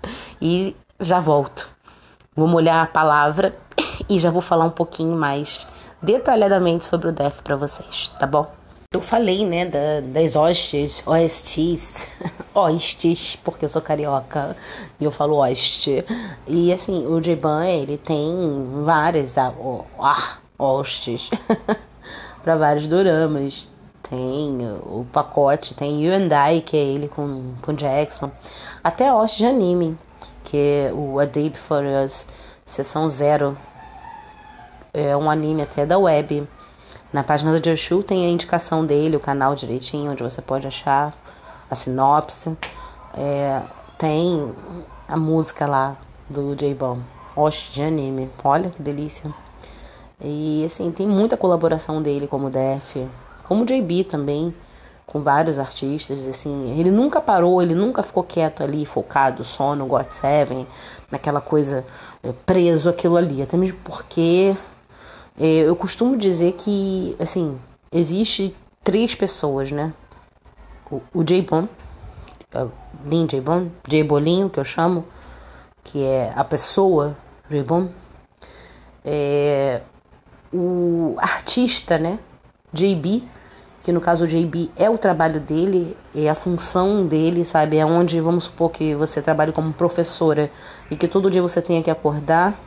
e 0.42 0.76
já 1.00 1.20
volto. 1.20 1.70
Vou 2.36 2.48
molhar 2.48 2.84
a 2.84 2.88
palavra 2.88 3.56
e 4.10 4.18
já 4.18 4.30
vou 4.30 4.42
falar 4.42 4.66
um 4.66 4.72
pouquinho 4.72 5.16
mais 5.16 5.66
detalhadamente 6.02 6.86
sobre 6.86 7.10
o 7.10 7.12
DEF 7.12 7.42
para 7.44 7.56
vocês, 7.56 8.10
tá 8.20 8.26
bom? 8.26 8.48
Eu 8.94 9.02
falei, 9.02 9.46
né, 9.46 9.66
da, 9.66 10.02
das 10.02 10.36
hostes, 10.36 11.02
OSTs, 11.06 12.06
hostes, 12.54 13.38
porque 13.38 13.64
eu 13.64 13.70
sou 13.70 13.82
carioca 13.82 14.58
e 15.00 15.06
eu 15.06 15.12
falo 15.12 15.38
hoste. 15.38 16.04
E 16.46 16.74
assim, 16.74 17.08
o 17.08 17.22
J-Ban, 17.22 17.66
ele 17.68 17.98
tem 17.98 18.34
várias 18.84 19.38
ah, 19.38 19.54
hostes 20.58 21.30
para 22.44 22.58
vários 22.58 22.88
doramas. 22.88 23.70
Tem 24.10 24.58
o 24.84 25.06
pacote, 25.14 25.74
tem 25.74 26.04
You 26.04 26.14
and 26.14 26.52
I, 26.52 26.60
que 26.60 26.76
é 26.76 26.82
ele 26.82 27.08
com, 27.08 27.54
com 27.62 27.72
Jackson. 27.72 28.30
Até 28.84 29.14
hoste 29.14 29.38
de 29.38 29.46
anime 29.46 29.98
que 30.52 30.92
o 30.94 31.18
A 31.18 31.24
Day 31.24 31.50
Before 31.50 31.88
Us, 32.04 32.28
Sessão 32.66 33.08
Zero. 33.08 33.58
É 34.94 35.16
um 35.16 35.32
anime 35.32 35.62
até 35.62 35.86
da 35.86 35.98
web. 35.98 36.46
Na 37.14 37.24
página 37.24 37.54
do 37.54 37.62
Joshua 37.62 38.04
tem 38.04 38.26
a 38.26 38.30
indicação 38.30 38.86
dele, 38.86 39.16
o 39.16 39.20
canal 39.22 39.56
direitinho, 39.56 40.12
onde 40.12 40.22
você 40.22 40.42
pode 40.42 40.68
achar 40.68 41.14
a 41.70 41.76
sinopse. 41.76 42.58
É, 43.18 43.62
tem 43.98 44.54
a 45.08 45.16
música 45.16 45.66
lá 45.66 45.96
do 46.30 46.54
J-Bom. 46.54 47.00
Oxe, 47.34 47.72
de 47.72 47.82
anime. 47.82 48.30
Olha 48.44 48.72
que 48.72 48.82
delícia. 48.82 49.34
E 50.20 50.66
assim, 50.66 50.92
tem 50.92 51.08
muita 51.08 51.38
colaboração 51.38 52.02
dele 52.02 52.28
como 52.28 52.50
Def, 52.50 52.98
como 53.48 53.66
JB 53.66 54.04
também 54.04 54.54
com 55.06 55.22
vários 55.22 55.60
artistas, 55.60 56.26
assim, 56.28 56.80
ele 56.80 56.90
nunca 56.90 57.20
parou, 57.20 57.62
ele 57.62 57.76
nunca 57.76 58.02
ficou 58.02 58.24
quieto 58.24 58.64
ali, 58.64 58.86
focado 58.86 59.44
só 59.44 59.76
no 59.76 59.86
God 59.86 60.10
Seven, 60.10 60.66
naquela 61.12 61.42
coisa 61.42 61.86
é, 62.24 62.32
preso 62.46 62.90
aquilo 62.90 63.18
ali, 63.18 63.42
até 63.42 63.58
mesmo 63.58 63.78
porque 63.84 64.56
é, 65.40 65.46
eu 65.46 65.76
costumo 65.76 66.18
dizer 66.18 66.54
que, 66.54 67.16
assim, 67.20 67.60
existe 67.92 68.56
três 68.84 69.14
pessoas, 69.14 69.72
né? 69.72 69.94
O, 70.90 71.02
o 71.14 71.24
J 71.24 71.42
Bon, 71.42 71.68
é, 72.54 72.68
Lin 73.06 73.28
J 73.28 73.42
Bon, 73.42 73.68
J 73.88 74.04
Bolinho, 74.04 74.50
que 74.50 74.60
eu 74.60 74.66
chamo, 74.66 75.06
que 75.84 76.04
é 76.04 76.32
a 76.36 76.44
pessoa 76.44 77.18
J 77.50 77.64
Bon, 77.64 77.90
é, 79.04 79.82
o 80.54 81.16
artista, 81.18 81.98
né? 81.98 82.20
JB, 82.74 83.28
que 83.84 83.92
no 83.92 84.00
caso 84.00 84.26
o 84.26 84.28
JB 84.28 84.72
é 84.76 84.90
o 84.90 84.98
trabalho 84.98 85.40
dele, 85.40 85.98
é 86.16 86.30
a 86.30 86.36
função 86.36 87.06
dele, 87.06 87.44
sabe? 87.44 87.78
É 87.78 87.86
onde, 87.86 88.20
vamos 88.22 88.44
supor 88.44 88.70
que 88.70 88.94
você 88.94 89.22
trabalhe 89.22 89.52
como 89.52 89.74
professora 89.74 90.52
e 90.90 90.96
que 90.96 91.08
todo 91.08 91.32
dia 91.32 91.42
você 91.42 91.62
tenha 91.62 91.82
que 91.82 91.90
acordar 91.90 92.60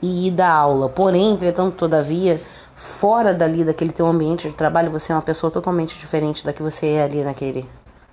e 0.00 0.26
ir 0.26 0.32
dar 0.32 0.50
aula. 0.50 0.88
Porém, 0.88 1.32
entretanto, 1.32 1.76
todavia, 1.76 2.40
fora 2.74 3.32
dali 3.32 3.64
daquele 3.64 3.92
teu 3.92 4.06
ambiente 4.06 4.48
de 4.48 4.54
trabalho, 4.54 4.90
você 4.90 5.12
é 5.12 5.14
uma 5.14 5.22
pessoa 5.22 5.50
totalmente 5.52 5.96
diferente 5.96 6.44
da 6.44 6.52
que 6.52 6.62
você 6.62 6.88
é 6.88 7.04
ali 7.04 7.22
naquele 7.22 7.68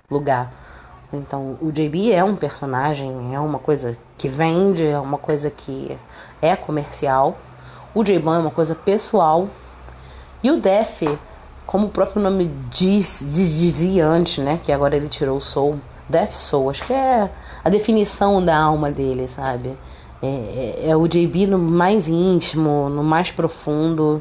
lugar. 0.08 0.52
Então, 1.12 1.58
o 1.60 1.72
JB 1.72 2.12
é 2.12 2.22
um 2.22 2.36
personagem, 2.36 3.34
é 3.34 3.40
uma 3.40 3.58
coisa 3.58 3.98
que 4.16 4.28
vende, 4.28 4.86
é 4.86 4.98
uma 4.98 5.18
coisa 5.18 5.50
que 5.50 5.98
é 6.40 6.54
comercial. 6.54 7.36
O 7.92 8.04
J-Ban 8.04 8.36
é 8.36 8.38
uma 8.38 8.50
coisa 8.52 8.76
pessoal. 8.76 9.48
E 10.40 10.52
o 10.52 10.60
Def 10.60 11.02
como 11.70 11.86
o 11.86 11.90
próprio 11.90 12.20
nome 12.20 12.50
diz, 12.68 13.20
diz, 13.20 13.60
dizia 13.60 14.04
antes, 14.04 14.42
né? 14.42 14.58
Que 14.60 14.72
agora 14.72 14.96
ele 14.96 15.06
tirou 15.06 15.38
o 15.38 15.40
soul, 15.40 15.78
Death 16.08 16.32
Soul, 16.32 16.68
acho 16.68 16.84
que 16.84 16.92
é 16.92 17.30
a 17.62 17.70
definição 17.70 18.44
da 18.44 18.58
alma 18.58 18.90
dele, 18.90 19.28
sabe? 19.28 19.76
É, 20.20 20.26
é, 20.26 20.88
é 20.90 20.96
o 20.96 21.06
JB 21.06 21.46
no 21.46 21.58
mais 21.58 22.08
íntimo, 22.08 22.88
no 22.88 23.04
mais 23.04 23.30
profundo. 23.30 24.20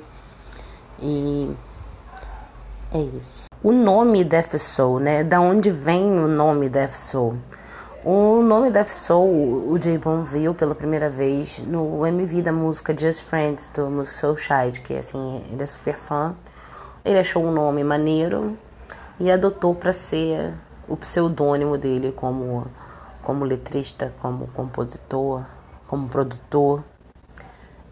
E 1.02 1.50
é 2.94 3.00
isso. 3.20 3.46
O 3.64 3.72
nome 3.72 4.24
Death 4.24 4.56
Soul, 4.60 5.00
né? 5.00 5.24
Da 5.24 5.42
onde 5.42 5.72
vem 5.72 6.04
o 6.04 6.28
nome 6.28 6.70
Death 6.70 6.98
Soul? 6.98 7.36
O 8.06 8.44
nome 8.44 8.70
Death 8.70 8.90
Soul, 8.90 9.72
o 9.72 9.80
J-Bon 9.80 10.24
viu 10.24 10.54
pela 10.54 10.76
primeira 10.76 11.10
vez 11.10 11.64
no 11.66 12.06
MV 12.06 12.44
da 12.44 12.54
música 12.54 12.96
Just 12.96 13.24
Friends 13.24 13.72
do 13.74 13.90
Music 13.90 14.18
Soul 14.18 14.38
Child, 14.38 14.82
que 14.82 14.96
assim, 14.96 15.44
ele 15.52 15.64
é 15.64 15.66
super 15.66 15.96
fã. 15.96 16.36
Ele 17.04 17.20
achou 17.20 17.44
um 17.44 17.52
nome 17.52 17.84
maneiro 17.84 18.58
e 19.20 19.32
adotou 19.32 19.76
para 19.76 19.94
ser 19.94 20.54
o 20.88 20.98
pseudônimo 20.98 21.78
dele 21.78 22.12
como, 22.12 22.66
como 23.22 23.46
letrista, 23.46 24.14
como 24.20 24.48
compositor, 24.48 25.44
como 25.88 26.08
produtor. 26.08 26.84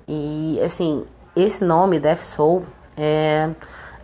E 0.08 0.60
assim, 0.64 1.06
esse 1.36 1.64
nome 1.64 2.00
Def 2.00 2.24
Soul 2.24 2.64
é, 2.98 3.50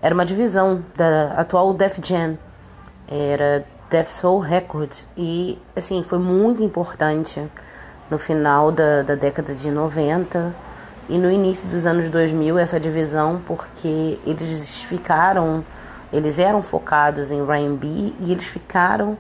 era 0.02 0.14
uma 0.14 0.26
divisão 0.26 0.84
da 0.96 1.34
atual 1.34 1.74
Def 1.74 2.00
Jam. 2.04 2.38
Era 3.08 3.66
Def 3.90 4.10
Soul 4.10 4.40
Records 4.40 5.08
e 5.18 5.60
assim, 5.76 6.04
foi 6.04 6.20
muito 6.20 6.64
importante 6.64 7.46
no 8.10 8.18
final 8.18 8.72
da, 8.72 9.02
da 9.02 9.16
década 9.16 9.54
de 9.54 9.70
90 9.70 10.73
e 11.10 11.18
no 11.18 11.32
início 11.32 11.68
dos 11.68 11.86
anos 11.86 12.10
2000 12.10 12.58
essa 12.58 12.80
divisão 12.80 13.42
porque 13.46 14.20
eles 14.26 14.84
ficaram 14.84 15.64
eles 16.12 16.40
eram 16.40 16.62
focados 16.62 17.32
em 17.32 17.40
R&B 17.42 18.14
e 18.20 18.32
eles 18.32 18.46
ficaram 18.46 19.18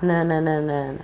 na, 0.00 0.22
na, 0.24 0.40
na, 0.40 0.60
na, 0.60 0.94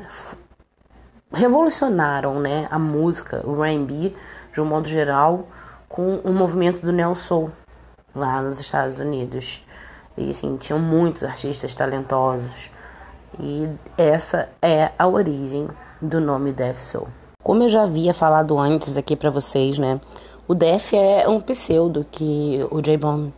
revolucionaram 1.32 2.38
né 2.40 2.68
a 2.70 2.78
música 2.78 3.42
o 3.44 3.64
R&B 3.64 4.14
de 4.52 4.60
um 4.60 4.64
modo 4.64 4.88
geral 4.88 5.48
com 5.88 6.16
o 6.18 6.32
movimento 6.32 6.80
do 6.80 6.92
neo 6.92 7.14
soul 7.14 7.50
lá 8.14 8.40
nos 8.42 8.60
Estados 8.60 9.00
Unidos. 9.00 9.64
E 10.16 10.30
assim 10.30 10.56
tinham 10.56 10.78
muitos 10.78 11.24
artistas 11.24 11.74
talentosos. 11.74 12.70
E 13.38 13.68
essa 13.96 14.48
é 14.60 14.90
a 14.98 15.06
origem 15.06 15.68
do 16.00 16.20
nome 16.20 16.52
Def 16.52 16.80
Soul 16.80 17.08
Como 17.42 17.62
eu 17.62 17.68
já 17.68 17.82
havia 17.82 18.12
falado 18.12 18.58
antes 18.58 18.96
aqui 18.96 19.16
para 19.16 19.30
vocês, 19.30 19.78
né? 19.78 20.00
O 20.46 20.54
Def 20.54 20.92
é 20.94 21.28
um 21.28 21.40
pseudo 21.40 22.04
que 22.10 22.60
o 22.70 22.80
J-Bomb 22.82 23.32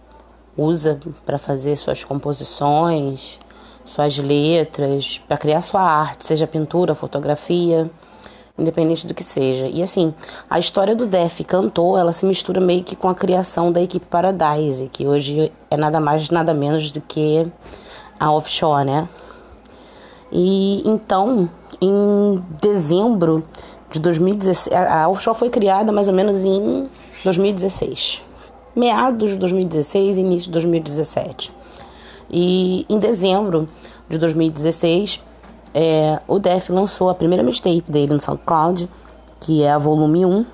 usa 0.56 0.98
para 1.24 1.38
fazer 1.38 1.76
suas 1.76 2.02
composições, 2.02 3.38
suas 3.84 4.18
letras, 4.18 5.20
para 5.26 5.36
criar 5.36 5.62
sua 5.62 5.82
arte, 5.82 6.26
seja 6.26 6.46
pintura, 6.46 6.94
fotografia, 6.94 7.90
independente 8.58 9.06
do 9.06 9.14
que 9.14 9.22
seja. 9.22 9.66
E 9.66 9.82
assim, 9.82 10.14
a 10.48 10.58
história 10.58 10.94
do 10.94 11.06
Def 11.06 11.40
cantor, 11.44 11.98
ela 11.98 12.12
se 12.12 12.24
mistura 12.26 12.60
meio 12.60 12.82
que 12.82 12.96
com 12.96 13.08
a 13.08 13.14
criação 13.14 13.70
da 13.70 13.80
equipe 13.80 14.06
Paradise, 14.06 14.88
que 14.92 15.06
hoje 15.06 15.52
é 15.70 15.76
nada 15.76 16.00
mais 16.00 16.28
nada 16.30 16.52
menos 16.52 16.92
do 16.92 17.00
que 17.00 17.46
a 18.18 18.32
Offshore, 18.32 18.84
né? 18.84 19.08
E 20.30 20.82
então, 20.88 21.48
em 21.80 22.42
dezembro 22.60 23.44
de 23.92 24.00
2016, 24.00 24.74
a 24.74 25.08
Offshore 25.08 25.38
foi 25.38 25.50
criada 25.50 25.92
mais 25.92 26.08
ou 26.08 26.14
menos 26.14 26.44
em 26.44 26.88
2016 27.24 28.22
meados 28.74 29.30
de 29.30 29.36
2016 29.36 30.18
início 30.18 30.46
de 30.46 30.52
2017. 30.52 31.54
E 32.30 32.86
em 32.88 32.98
dezembro 32.98 33.68
de 34.08 34.18
2016, 34.18 35.20
é, 35.74 36.20
o 36.26 36.38
Def 36.38 36.70
lançou 36.70 37.10
a 37.10 37.14
primeira 37.14 37.42
mixtape 37.42 37.84
dele 37.90 38.14
no 38.14 38.20
SoundCloud, 38.20 38.88
que 39.40 39.62
é 39.62 39.70
a 39.70 39.78
volume 39.78 40.24
1. 40.24 40.46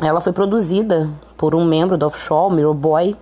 Ela 0.00 0.20
foi 0.20 0.32
produzida 0.32 1.10
por 1.36 1.54
um 1.54 1.64
membro 1.64 1.96
do 1.96 2.06
Offshore, 2.06 2.54
Mirror 2.54 2.74
Boy, 2.74 3.16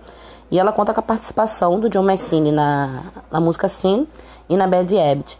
e 0.49 0.59
ela 0.59 0.71
conta 0.71 0.93
com 0.93 0.99
a 0.99 1.03
participação 1.03 1.79
do 1.79 1.89
John 1.89 2.03
Messini 2.03 2.51
na, 2.51 3.03
na 3.31 3.39
música 3.39 3.67
Sim 3.67 4.07
e 4.49 4.57
na 4.57 4.67
Bad 4.67 4.95
Habit. 4.97 5.39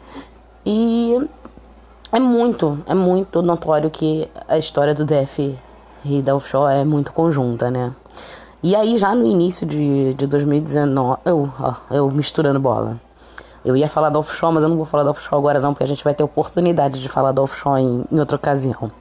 E 0.66 1.18
é 2.12 2.20
muito, 2.20 2.78
é 2.86 2.94
muito 2.94 3.42
notório 3.42 3.90
que 3.90 4.30
a 4.48 4.58
história 4.58 4.94
do 4.94 5.06
Def 5.06 5.40
e 6.04 6.22
da 6.22 6.36
Offshore 6.36 6.74
é 6.74 6.84
muito 6.84 7.14
conjunta, 7.14 7.72
né? 7.72 7.94
E 8.64 8.76
aí, 8.76 8.96
já 8.96 9.16
no 9.16 9.26
início 9.26 9.66
de, 9.66 10.14
de 10.14 10.28
2019, 10.28 11.20
eu, 11.26 11.52
ó, 11.60 11.74
eu 11.90 12.12
misturando 12.12 12.60
bola. 12.60 13.02
Eu 13.66 13.76
ia 13.76 13.90
falar 13.90 14.10
da 14.10 14.20
offshore, 14.20 14.54
mas 14.54 14.64
eu 14.64 14.70
não 14.70 14.78
vou 14.78 14.86
falar 14.86 15.04
da 15.04 15.12
offshore 15.12 15.40
agora 15.40 15.60
não, 15.60 15.74
porque 15.74 15.84
a 15.84 15.88
gente 15.88 16.04
vai 16.04 16.14
ter 16.14 16.24
oportunidade 16.24 17.02
de 17.02 17.10
falar 17.10 17.32
da 17.32 17.42
offshore 17.42 17.82
em, 17.82 18.04
em 18.12 18.20
outra 18.20 18.36
ocasião. 18.36 18.92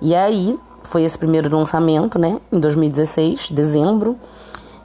E 0.00 0.14
aí, 0.14 0.58
foi 0.82 1.04
esse 1.04 1.16
primeiro 1.16 1.54
lançamento, 1.56 2.18
né, 2.18 2.38
em 2.50 2.60
2016, 2.60 3.50
dezembro. 3.50 4.18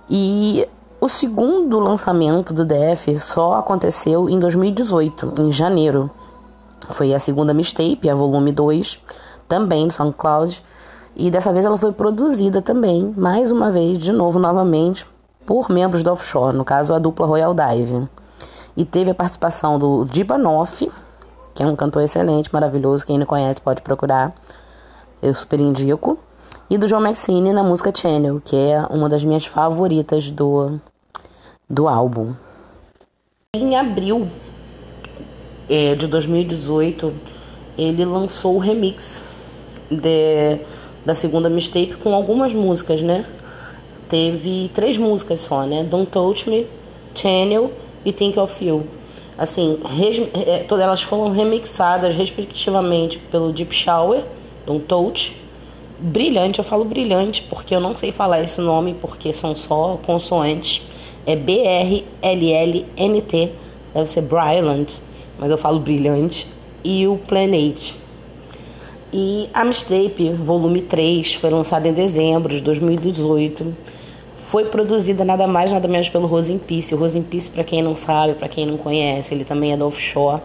E 0.09 0.65
o 1.01 1.09
segundo 1.09 1.79
lançamento 1.79 2.53
do 2.53 2.65
DF 2.65 3.19
só 3.19 3.55
aconteceu 3.55 4.29
em 4.29 4.39
2018, 4.39 5.33
em 5.39 5.51
janeiro. 5.51 6.09
Foi 6.89 7.13
a 7.13 7.19
segunda 7.19 7.53
mixtape, 7.53 8.09
a 8.09 8.15
volume 8.15 8.51
2, 8.51 8.99
também 9.47 9.85
no 9.85 9.91
SoundCloud. 9.91 10.63
E 11.15 11.31
dessa 11.31 11.51
vez 11.51 11.65
ela 11.65 11.77
foi 11.77 11.91
produzida 11.91 12.61
também, 12.61 13.13
mais 13.17 13.51
uma 13.51 13.71
vez, 13.71 13.97
de 13.97 14.11
novo, 14.11 14.39
novamente, 14.39 15.05
por 15.45 15.69
membros 15.69 16.03
da 16.03 16.13
Offshore, 16.13 16.55
no 16.55 16.63
caso 16.63 16.93
a 16.93 16.99
dupla 16.99 17.25
Royal 17.25 17.53
Dive. 17.53 18.07
E 18.75 18.85
teve 18.85 19.09
a 19.09 19.15
participação 19.15 19.79
do 19.79 20.05
Dibanoff, 20.05 20.91
que 21.55 21.63
é 21.63 21.65
um 21.65 21.75
cantor 21.75 22.03
excelente, 22.03 22.53
maravilhoso, 22.53 23.05
quem 23.05 23.17
não 23.17 23.25
conhece 23.25 23.59
pode 23.59 23.81
procurar, 23.81 24.33
eu 25.21 25.33
super 25.33 25.59
indico. 25.59 26.19
E 26.69 26.77
do 26.77 26.85
John 26.85 26.99
Maxine 26.99 27.53
na 27.53 27.63
música 27.63 27.91
Channel, 27.95 28.41
que 28.43 28.55
é 28.55 28.85
uma 28.91 29.09
das 29.09 29.23
minhas 29.23 29.45
favoritas 29.45 30.29
do, 30.29 30.79
do 31.67 31.87
álbum. 31.87 32.33
Em 33.55 33.75
abril 33.75 34.29
é, 35.69 35.95
de 35.95 36.07
2018, 36.07 37.13
ele 37.77 38.05
lançou 38.05 38.55
o 38.55 38.59
remix 38.59 39.21
de 39.89 40.59
da 41.05 41.13
segunda 41.13 41.49
mixtape 41.49 41.95
com 41.95 42.13
algumas 42.13 42.53
músicas, 42.53 43.01
né? 43.01 43.25
Teve 44.09 44.69
três 44.73 44.97
músicas 44.97 45.39
só, 45.39 45.63
né? 45.65 45.81
Don't 45.81 46.11
Touch 46.11 46.49
Me, 46.49 46.67
Channel 47.15 47.71
e 48.03 48.11
Think 48.11 48.37
of 48.37 48.65
You. 48.65 48.85
Assim, 49.37 49.79
é, 50.45 50.59
todas 50.59 50.83
elas 50.83 51.01
foram 51.01 51.31
remixadas 51.31 52.13
respectivamente 52.13 53.17
pelo 53.31 53.53
Deep 53.53 53.73
Shower, 53.73 54.21
Don't 54.65 54.83
Touch. 54.83 55.33
Brilhante, 55.97 56.59
eu 56.59 56.65
falo 56.65 56.83
brilhante 56.83 57.41
porque 57.43 57.73
eu 57.73 57.79
não 57.79 57.95
sei 57.95 58.11
falar 58.11 58.41
esse 58.41 58.59
nome 58.59 58.93
porque 58.99 59.31
são 59.31 59.55
só 59.55 59.97
consoantes. 60.05 60.81
É 61.25 61.37
B-R-L-L-N-T, 61.37 62.11
deve 63.93 64.09
ser 64.09 64.21
Brilliant, 64.21 64.99
mas 65.39 65.51
eu 65.51 65.57
falo 65.57 65.79
brilhante. 65.79 66.47
E 66.83 67.07
o 67.07 67.17
Planet. 67.17 67.93
E 69.11 69.49
a 69.53 69.63
Mixtape, 69.63 70.31
volume 70.31 70.81
3, 70.81 71.35
foi 71.35 71.49
lançada 71.49 71.87
em 71.87 71.93
dezembro 71.93 72.53
de 72.53 72.61
2018. 72.61 73.75
Foi 74.35 74.65
produzida 74.65 75.25
nada 75.25 75.47
mais, 75.47 75.71
nada 75.71 75.87
menos 75.87 76.09
pelo 76.09 76.27
Rosin 76.27 76.57
Peace. 76.57 76.93
O 76.93 76.97
Rosin 76.97 77.23
Peace, 77.23 77.49
para 77.49 77.63
quem 77.63 77.81
não 77.81 77.95
sabe, 77.95 78.33
para 78.33 78.47
quem 78.47 78.65
não 78.65 78.77
conhece, 78.77 79.33
ele 79.33 79.43
também 79.43 79.73
é 79.73 79.77
da 79.77 79.85
Offshore. 79.85 80.41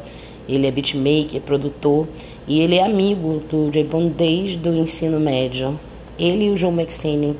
Ele 0.48 0.66
é 0.66 0.70
beatmaker, 0.70 1.40
produtor 1.40 2.09
e 2.47 2.60
ele 2.60 2.77
é 2.77 2.85
amigo 2.85 3.43
do 3.48 3.70
J. 3.70 3.85
Bond 3.85 4.10
desde 4.10 4.69
o 4.69 4.74
ensino 4.74 5.20
médio. 5.20 5.78
Ele 6.19 6.47
e 6.47 6.51
o 6.51 6.56
Joe 6.56 6.73
McStane 6.73 7.36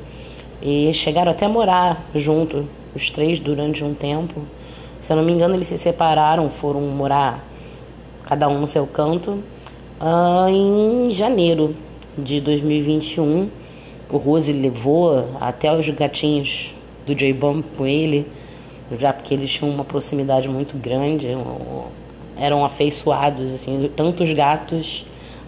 e 0.61 0.93
chegaram 0.93 1.31
até 1.31 1.45
a 1.45 1.49
morar 1.49 2.09
junto, 2.15 2.67
os 2.95 3.09
três, 3.09 3.39
durante 3.39 3.83
um 3.83 3.93
tempo. 3.93 4.41
Se 5.03 5.13
eu 5.13 5.17
não 5.17 5.23
me 5.23 5.31
engano, 5.31 5.53
eles 5.53 5.67
se 5.67 5.77
separaram, 5.77 6.49
foram 6.49 6.81
morar 6.81 7.45
cada 8.25 8.47
um 8.47 8.59
no 8.59 8.67
seu 8.67 8.87
canto 8.87 9.43
ah, 10.05 10.47
em 10.49 11.11
janeiro 11.11 11.77
de 12.17 12.41
2021, 12.41 13.49
o 14.09 14.17
Rose 14.17 14.51
levou 14.51 15.29
até 15.39 15.73
os 15.73 15.87
gatinhos 15.91 16.75
do 17.05 17.15
J-Bomb 17.15 17.63
com 17.77 17.87
ele, 17.87 18.27
já 18.99 19.13
porque 19.13 19.33
eles 19.33 19.49
tinham 19.49 19.73
uma 19.73 19.85
proximidade 19.85 20.49
muito 20.49 20.77
grande, 20.77 21.29
eram 22.37 22.65
afeiçoados, 22.65 23.53
assim, 23.53 23.89
tanto 23.95 24.23
os 24.23 24.33
gatos 24.33 25.05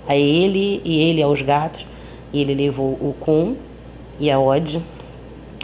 a 0.07 0.15
ele 0.15 0.81
e 0.85 1.01
ele 1.01 1.21
aos 1.21 1.41
gatos. 1.41 1.85
E 2.31 2.39
ele 2.39 2.53
levou 2.53 2.91
o 2.93 3.13
Kun 3.19 3.57
e 4.17 4.31
a 4.31 4.39
Odd 4.39 4.81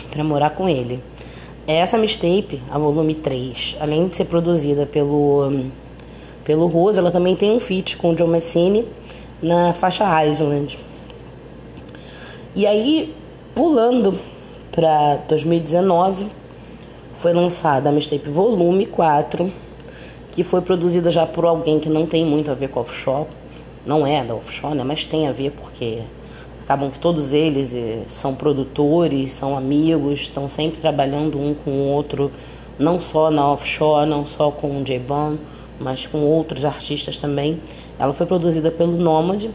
para 0.09 0.21
morar 0.21 0.49
com 0.49 0.67
ele. 0.67 1.01
Essa 1.71 1.97
mixtape, 1.97 2.61
a 2.69 2.77
volume 2.77 3.15
3, 3.15 3.77
além 3.79 4.07
de 4.07 4.15
ser 4.15 4.25
produzida 4.25 4.85
pelo 4.85 5.69
pelo 6.43 6.67
Rose, 6.67 6.99
ela 6.99 7.11
também 7.11 7.35
tem 7.35 7.51
um 7.51 7.59
feat 7.59 7.95
com 7.97 8.11
o 8.11 8.15
John 8.15 8.27
Messini 8.27 8.85
na 9.41 9.73
faixa 9.73 10.25
Island. 10.25 10.77
E 12.53 12.67
aí, 12.67 13.15
pulando 13.55 14.19
para 14.71 15.17
2019, 15.29 16.27
foi 17.13 17.31
lançada 17.31 17.89
a 17.89 17.91
Mistape 17.91 18.27
Volume 18.27 18.85
4, 18.85 19.51
que 20.31 20.43
foi 20.43 20.61
produzida 20.61 21.09
já 21.09 21.25
por 21.25 21.45
alguém 21.45 21.79
que 21.79 21.87
não 21.87 22.05
tem 22.05 22.25
muito 22.25 22.51
a 22.51 22.53
ver 22.53 22.69
com 22.69 22.81
offshore, 22.81 23.27
não 23.85 24.05
é 24.05 24.25
da 24.25 24.35
offshore, 24.35 24.75
né, 24.75 24.83
mas 24.83 25.05
tem 25.05 25.27
a 25.27 25.31
ver 25.31 25.51
porque 25.51 25.99
acabam 26.63 26.89
que 26.89 26.99
todos 26.99 27.33
eles 27.33 27.75
eh, 27.75 28.03
são 28.07 28.33
produtores, 28.35 29.33
são 29.33 29.57
amigos, 29.57 30.21
estão 30.21 30.47
sempre 30.47 30.79
trabalhando 30.79 31.39
um 31.39 31.53
com 31.53 31.71
o 31.71 31.87
outro, 31.87 32.31
não 32.77 32.99
só 32.99 33.29
na 33.29 33.51
offshore, 33.51 34.09
não 34.09 34.25
só 34.25 34.51
com 34.51 34.79
o 34.79 34.83
J-Ban, 34.83 35.37
mas 35.79 36.07
com 36.07 36.19
outros 36.19 36.63
artistas 36.63 37.17
também. 37.17 37.59
Ela 37.99 38.13
foi 38.13 38.25
produzida 38.25 38.71
pelo 38.71 38.97
Nomad 38.97 39.49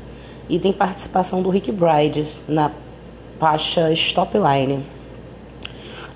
e 0.49 0.59
tem 0.59 0.73
participação 0.73 1.43
do 1.43 1.51
Rick 1.51 1.73
Brides 1.73 2.41
na 2.49 2.71
faixa 3.39 3.93
Stop 3.93 4.37
Line. 4.37 4.85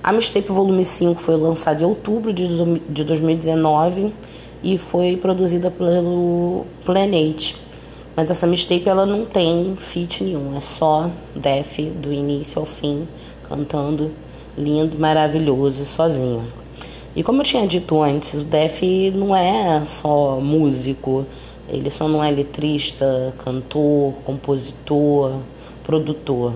A 0.02 0.12
Mistape 0.12 0.50
Volume 0.50 0.84
5 0.84 1.20
foi 1.20 1.36
lançada 1.36 1.82
em 1.82 1.86
outubro 1.86 2.32
de 2.32 3.04
2019 3.04 4.14
e 4.62 4.78
foi 4.78 5.16
produzida 5.16 5.70
pelo 5.70 6.64
Planet. 6.84 7.54
Mas 8.16 8.30
essa 8.30 8.46
mixtape 8.46 8.88
ela 8.88 9.06
não 9.06 9.24
tem 9.24 9.76
feat 9.76 10.24
nenhum, 10.24 10.56
é 10.56 10.60
só 10.60 11.10
Def 11.34 11.78
do 11.78 12.12
início 12.12 12.58
ao 12.58 12.66
fim, 12.66 13.06
cantando 13.48 14.12
lindo, 14.58 14.98
maravilhoso, 14.98 15.84
sozinho. 15.84 16.44
E 17.14 17.22
como 17.22 17.40
eu 17.40 17.44
tinha 17.44 17.66
dito 17.66 18.00
antes, 18.02 18.34
o 18.34 18.44
Def 18.44 18.82
não 19.14 19.34
é 19.34 19.84
só 19.84 20.40
músico, 20.40 21.26
ele 21.68 21.90
só 21.90 22.08
não 22.08 22.22
é 22.22 22.30
letrista, 22.30 23.34
cantor, 23.38 24.14
compositor, 24.24 25.40
produtor. 25.84 26.54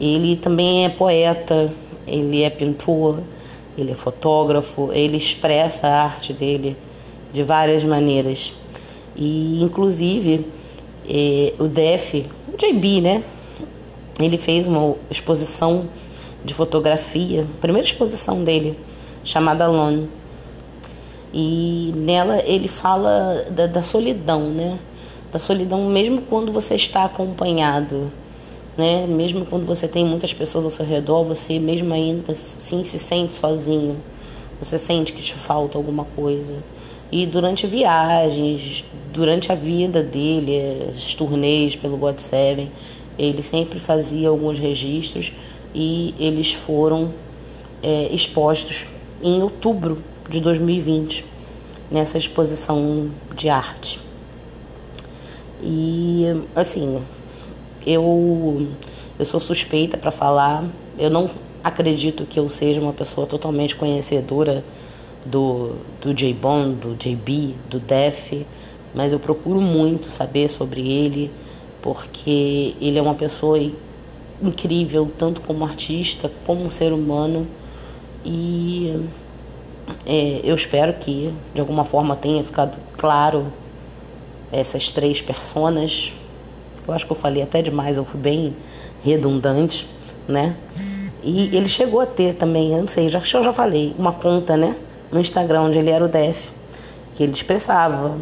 Ele 0.00 0.36
também 0.36 0.84
é 0.84 0.88
poeta, 0.88 1.72
ele 2.06 2.42
é 2.42 2.50
pintor, 2.50 3.20
ele 3.78 3.92
é 3.92 3.94
fotógrafo, 3.94 4.90
ele 4.92 5.16
expressa 5.16 5.86
a 5.86 6.04
arte 6.04 6.32
dele 6.32 6.76
de 7.32 7.42
várias 7.42 7.84
maneiras. 7.84 8.52
E 9.16 9.62
inclusive 9.62 10.44
o 11.58 11.68
Def, 11.68 12.14
o 12.52 12.56
JB, 12.56 13.00
né? 13.00 13.24
Ele 14.20 14.38
fez 14.38 14.68
uma 14.68 14.94
exposição 15.10 15.88
de 16.44 16.54
fotografia, 16.54 17.46
primeira 17.60 17.86
exposição 17.86 18.42
dele 18.44 18.78
chamada 19.24 19.64
Alone. 19.64 20.08
E 21.32 21.92
nela 21.96 22.42
ele 22.44 22.68
fala 22.68 23.46
da, 23.50 23.66
da 23.66 23.82
solidão, 23.82 24.50
né? 24.50 24.78
da 25.32 25.38
solidão 25.38 25.88
mesmo 25.88 26.20
quando 26.22 26.52
você 26.52 26.74
está 26.74 27.04
acompanhado, 27.04 28.12
né? 28.76 29.06
Mesmo 29.06 29.46
quando 29.46 29.64
você 29.64 29.88
tem 29.88 30.04
muitas 30.04 30.34
pessoas 30.34 30.66
ao 30.66 30.70
seu 30.70 30.84
redor, 30.84 31.24
você 31.24 31.58
mesmo 31.58 31.92
ainda 31.94 32.32
assim 32.32 32.84
se 32.84 32.98
sente 32.98 33.34
sozinho. 33.34 33.96
Você 34.60 34.78
sente 34.78 35.12
que 35.12 35.22
te 35.22 35.34
falta 35.34 35.78
alguma 35.78 36.04
coisa. 36.04 36.56
E 37.12 37.26
durante 37.26 37.66
viagens, 37.66 38.82
durante 39.12 39.52
a 39.52 39.54
vida 39.54 40.02
dele, 40.02 40.90
os 40.90 41.14
turnês 41.14 41.76
pelo 41.76 41.98
God 41.98 42.18
Seven, 42.18 42.72
ele 43.18 43.42
sempre 43.42 43.78
fazia 43.78 44.30
alguns 44.30 44.58
registros 44.58 45.30
e 45.74 46.14
eles 46.18 46.54
foram 46.54 47.12
é, 47.82 48.08
expostos 48.10 48.86
em 49.22 49.42
outubro 49.42 50.02
de 50.30 50.40
2020 50.40 51.26
nessa 51.90 52.16
exposição 52.16 53.10
de 53.36 53.50
arte. 53.50 54.00
E 55.62 56.24
assim, 56.56 57.02
eu 57.86 58.66
eu 59.18 59.24
sou 59.24 59.38
suspeita 59.38 59.98
para 59.98 60.10
falar. 60.10 60.64
Eu 60.98 61.10
não 61.10 61.30
acredito 61.62 62.24
que 62.24 62.40
eu 62.40 62.48
seja 62.48 62.80
uma 62.80 62.92
pessoa 62.92 63.26
totalmente 63.26 63.76
conhecedora 63.76 64.64
do 65.26 65.76
do 66.00 66.12
J-Bond, 66.12 66.76
do 66.76 66.94
JB, 66.94 67.54
do 67.68 67.78
Def, 67.78 68.32
mas 68.94 69.12
eu 69.12 69.18
procuro 69.18 69.60
muito 69.60 70.10
saber 70.10 70.48
sobre 70.48 70.88
ele 70.88 71.30
porque 71.80 72.74
ele 72.80 72.98
é 72.98 73.02
uma 73.02 73.14
pessoa 73.14 73.58
incrível 74.40 75.10
tanto 75.18 75.40
como 75.40 75.64
artista 75.64 76.30
como 76.46 76.70
ser 76.70 76.92
humano 76.92 77.46
e 78.24 79.00
é, 80.06 80.40
eu 80.44 80.54
espero 80.54 80.92
que 80.94 81.32
de 81.54 81.60
alguma 81.60 81.84
forma 81.84 82.16
tenha 82.16 82.42
ficado 82.42 82.78
claro 82.96 83.52
essas 84.50 84.90
três 84.90 85.20
personas. 85.20 86.12
Eu 86.86 86.94
acho 86.94 87.06
que 87.06 87.12
eu 87.12 87.16
falei 87.16 87.42
até 87.42 87.62
demais, 87.62 87.96
eu 87.96 88.04
fui 88.04 88.20
bem 88.20 88.56
redundante, 89.04 89.88
né? 90.28 90.56
E 91.22 91.56
ele 91.56 91.68
chegou 91.68 92.00
a 92.00 92.06
ter 92.06 92.34
também, 92.34 92.72
eu 92.72 92.80
não 92.80 92.88
sei, 92.88 93.08
já, 93.08 93.18
eu 93.18 93.44
já 93.44 93.52
falei, 93.52 93.94
uma 93.96 94.12
conta, 94.12 94.56
né? 94.56 94.76
No 95.12 95.20
Instagram, 95.20 95.62
onde 95.62 95.78
ele 95.78 95.90
era 95.90 96.04
o 96.04 96.08
DEF, 96.08 96.50
que 97.14 97.22
ele 97.22 97.32
expressava 97.32 98.16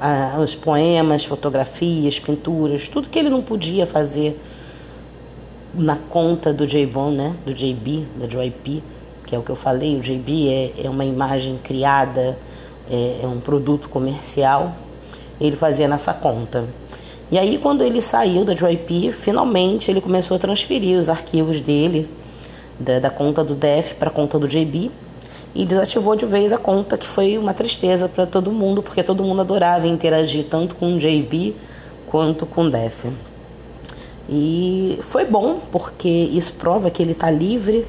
ah, 0.00 0.36
os 0.42 0.54
poemas, 0.54 1.24
fotografias, 1.24 2.18
pinturas, 2.18 2.88
tudo 2.88 3.08
que 3.08 3.18
ele 3.18 3.30
não 3.30 3.40
podia 3.40 3.86
fazer 3.86 4.38
na 5.72 5.96
conta 5.96 6.52
do 6.52 6.66
J-Bon, 6.66 7.10
né? 7.10 7.34
Do 7.46 7.54
JB, 7.54 8.06
da 8.18 8.26
JYP 8.26 8.82
que 9.26 9.34
é 9.34 9.38
o 9.38 9.42
que 9.42 9.50
eu 9.50 9.56
falei, 9.56 9.96
o 9.96 10.00
JB 10.00 10.48
é, 10.48 10.86
é 10.86 10.90
uma 10.90 11.04
imagem 11.04 11.58
criada, 11.62 12.38
é, 12.90 13.20
é 13.22 13.26
um 13.26 13.40
produto 13.40 13.88
comercial, 13.88 14.74
ele 15.40 15.56
fazia 15.56 15.88
nessa 15.88 16.12
conta. 16.12 16.64
E 17.30 17.38
aí, 17.38 17.58
quando 17.58 17.82
ele 17.82 18.00
saiu 18.00 18.44
da 18.44 18.54
JYP, 18.54 19.12
finalmente 19.12 19.90
ele 19.90 20.00
começou 20.00 20.36
a 20.36 20.38
transferir 20.38 20.98
os 20.98 21.08
arquivos 21.08 21.60
dele, 21.60 22.08
da, 22.78 22.98
da 23.00 23.10
conta 23.10 23.42
do 23.42 23.54
DEF 23.54 23.94
para 23.94 24.08
a 24.08 24.12
conta 24.12 24.38
do 24.38 24.46
JB, 24.46 24.90
e 25.54 25.64
desativou 25.64 26.16
de 26.16 26.26
vez 26.26 26.52
a 26.52 26.58
conta, 26.58 26.98
que 26.98 27.06
foi 27.06 27.38
uma 27.38 27.54
tristeza 27.54 28.08
para 28.08 28.26
todo 28.26 28.50
mundo, 28.50 28.82
porque 28.82 29.02
todo 29.02 29.22
mundo 29.22 29.40
adorava 29.40 29.86
interagir 29.86 30.44
tanto 30.44 30.74
com 30.76 30.94
o 30.94 30.98
JB 30.98 31.54
quanto 32.06 32.44
com 32.44 32.64
o 32.64 32.70
DEF. 32.70 33.08
E 34.28 34.98
foi 35.02 35.24
bom, 35.24 35.60
porque 35.70 36.08
isso 36.08 36.54
prova 36.54 36.90
que 36.90 37.02
ele 37.02 37.12
está 37.12 37.30
livre 37.30 37.86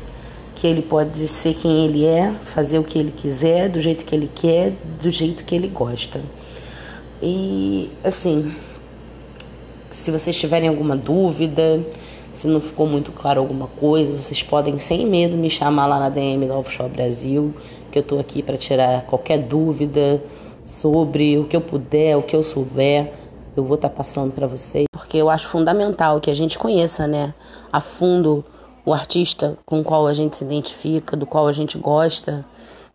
que 0.55 0.65
ele 0.65 0.81
pode 0.81 1.27
ser 1.27 1.53
quem 1.53 1.85
ele 1.85 2.05
é, 2.05 2.33
fazer 2.41 2.79
o 2.79 2.83
que 2.83 2.97
ele 2.97 3.11
quiser, 3.11 3.67
do 3.69 3.81
jeito 3.81 4.05
que 4.05 4.15
ele 4.15 4.31
quer, 4.33 4.73
do 5.01 5.11
jeito 5.11 5.43
que 5.43 5.53
ele 5.53 5.67
gosta. 5.67 6.21
E 7.21 7.91
assim, 8.03 8.55
se 9.91 10.09
vocês 10.09 10.35
tiverem 10.35 10.69
alguma 10.69 10.95
dúvida, 10.95 11.85
se 12.35 12.47
não 12.47 12.59
ficou 12.59 12.85
muito 12.85 13.11
claro 13.11 13.39
alguma 13.39 13.67
coisa, 13.67 14.15
vocês 14.15 14.43
podem 14.43 14.77
sem 14.77 15.05
medo 15.05 15.37
me 15.37 15.49
chamar 15.49 15.85
lá 15.85 15.99
na 15.99 16.09
DM 16.09 16.47
da 16.47 16.55
Offshore 16.55 16.89
Brasil, 16.89 17.53
que 17.91 17.97
eu 17.97 18.01
estou 18.01 18.19
aqui 18.19 18.43
para 18.43 18.57
tirar 18.57 19.03
qualquer 19.03 19.39
dúvida 19.39 20.21
sobre 20.63 21.37
o 21.37 21.45
que 21.45 21.55
eu 21.55 21.61
puder, 21.61 22.17
o 22.17 22.23
que 22.23 22.35
eu 22.35 22.43
souber, 22.43 23.13
eu 23.55 23.63
vou 23.63 23.75
estar 23.75 23.89
tá 23.89 23.95
passando 23.95 24.33
para 24.33 24.47
vocês, 24.47 24.85
porque 24.91 25.17
eu 25.17 25.29
acho 25.29 25.47
fundamental 25.47 26.19
que 26.19 26.29
a 26.29 26.33
gente 26.33 26.59
conheça, 26.59 27.07
né, 27.07 27.33
a 27.71 27.79
fundo 27.79 28.43
o 28.85 28.93
artista 28.93 29.57
com 29.65 29.79
o 29.79 29.83
qual 29.83 30.05
a 30.05 30.13
gente 30.13 30.35
se 30.35 30.43
identifica, 30.43 31.15
do 31.15 31.25
qual 31.25 31.47
a 31.47 31.53
gente 31.53 31.77
gosta, 31.77 32.45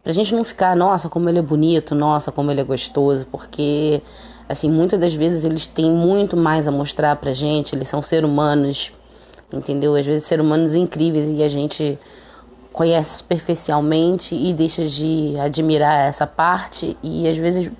pra 0.02 0.12
gente 0.12 0.34
não 0.34 0.44
ficar, 0.44 0.76
nossa, 0.76 1.08
como 1.08 1.28
ele 1.28 1.38
é 1.38 1.42
bonito, 1.42 1.94
nossa, 1.94 2.30
como 2.30 2.50
ele 2.50 2.60
é 2.60 2.64
gostoso, 2.64 3.26
porque 3.30 4.02
assim, 4.48 4.70
muitas 4.70 4.98
das 4.98 5.14
vezes 5.14 5.44
eles 5.44 5.66
têm 5.66 5.90
muito 5.90 6.36
mais 6.36 6.68
a 6.68 6.72
mostrar 6.72 7.16
pra 7.16 7.32
gente, 7.32 7.74
eles 7.74 7.88
são 7.88 8.02
seres 8.02 8.28
humanos, 8.28 8.92
entendeu? 9.52 9.94
Às 9.94 10.06
vezes 10.06 10.26
seres 10.26 10.44
humanos 10.44 10.74
incríveis 10.74 11.30
e 11.30 11.42
a 11.42 11.48
gente 11.48 11.98
conhece 12.72 13.18
superficialmente 13.18 14.34
e 14.34 14.52
deixa 14.54 14.86
de 14.86 15.34
admirar 15.38 16.08
essa 16.08 16.26
parte 16.26 16.96
e 17.02 17.28
às 17.28 17.36
vezes 17.36 17.70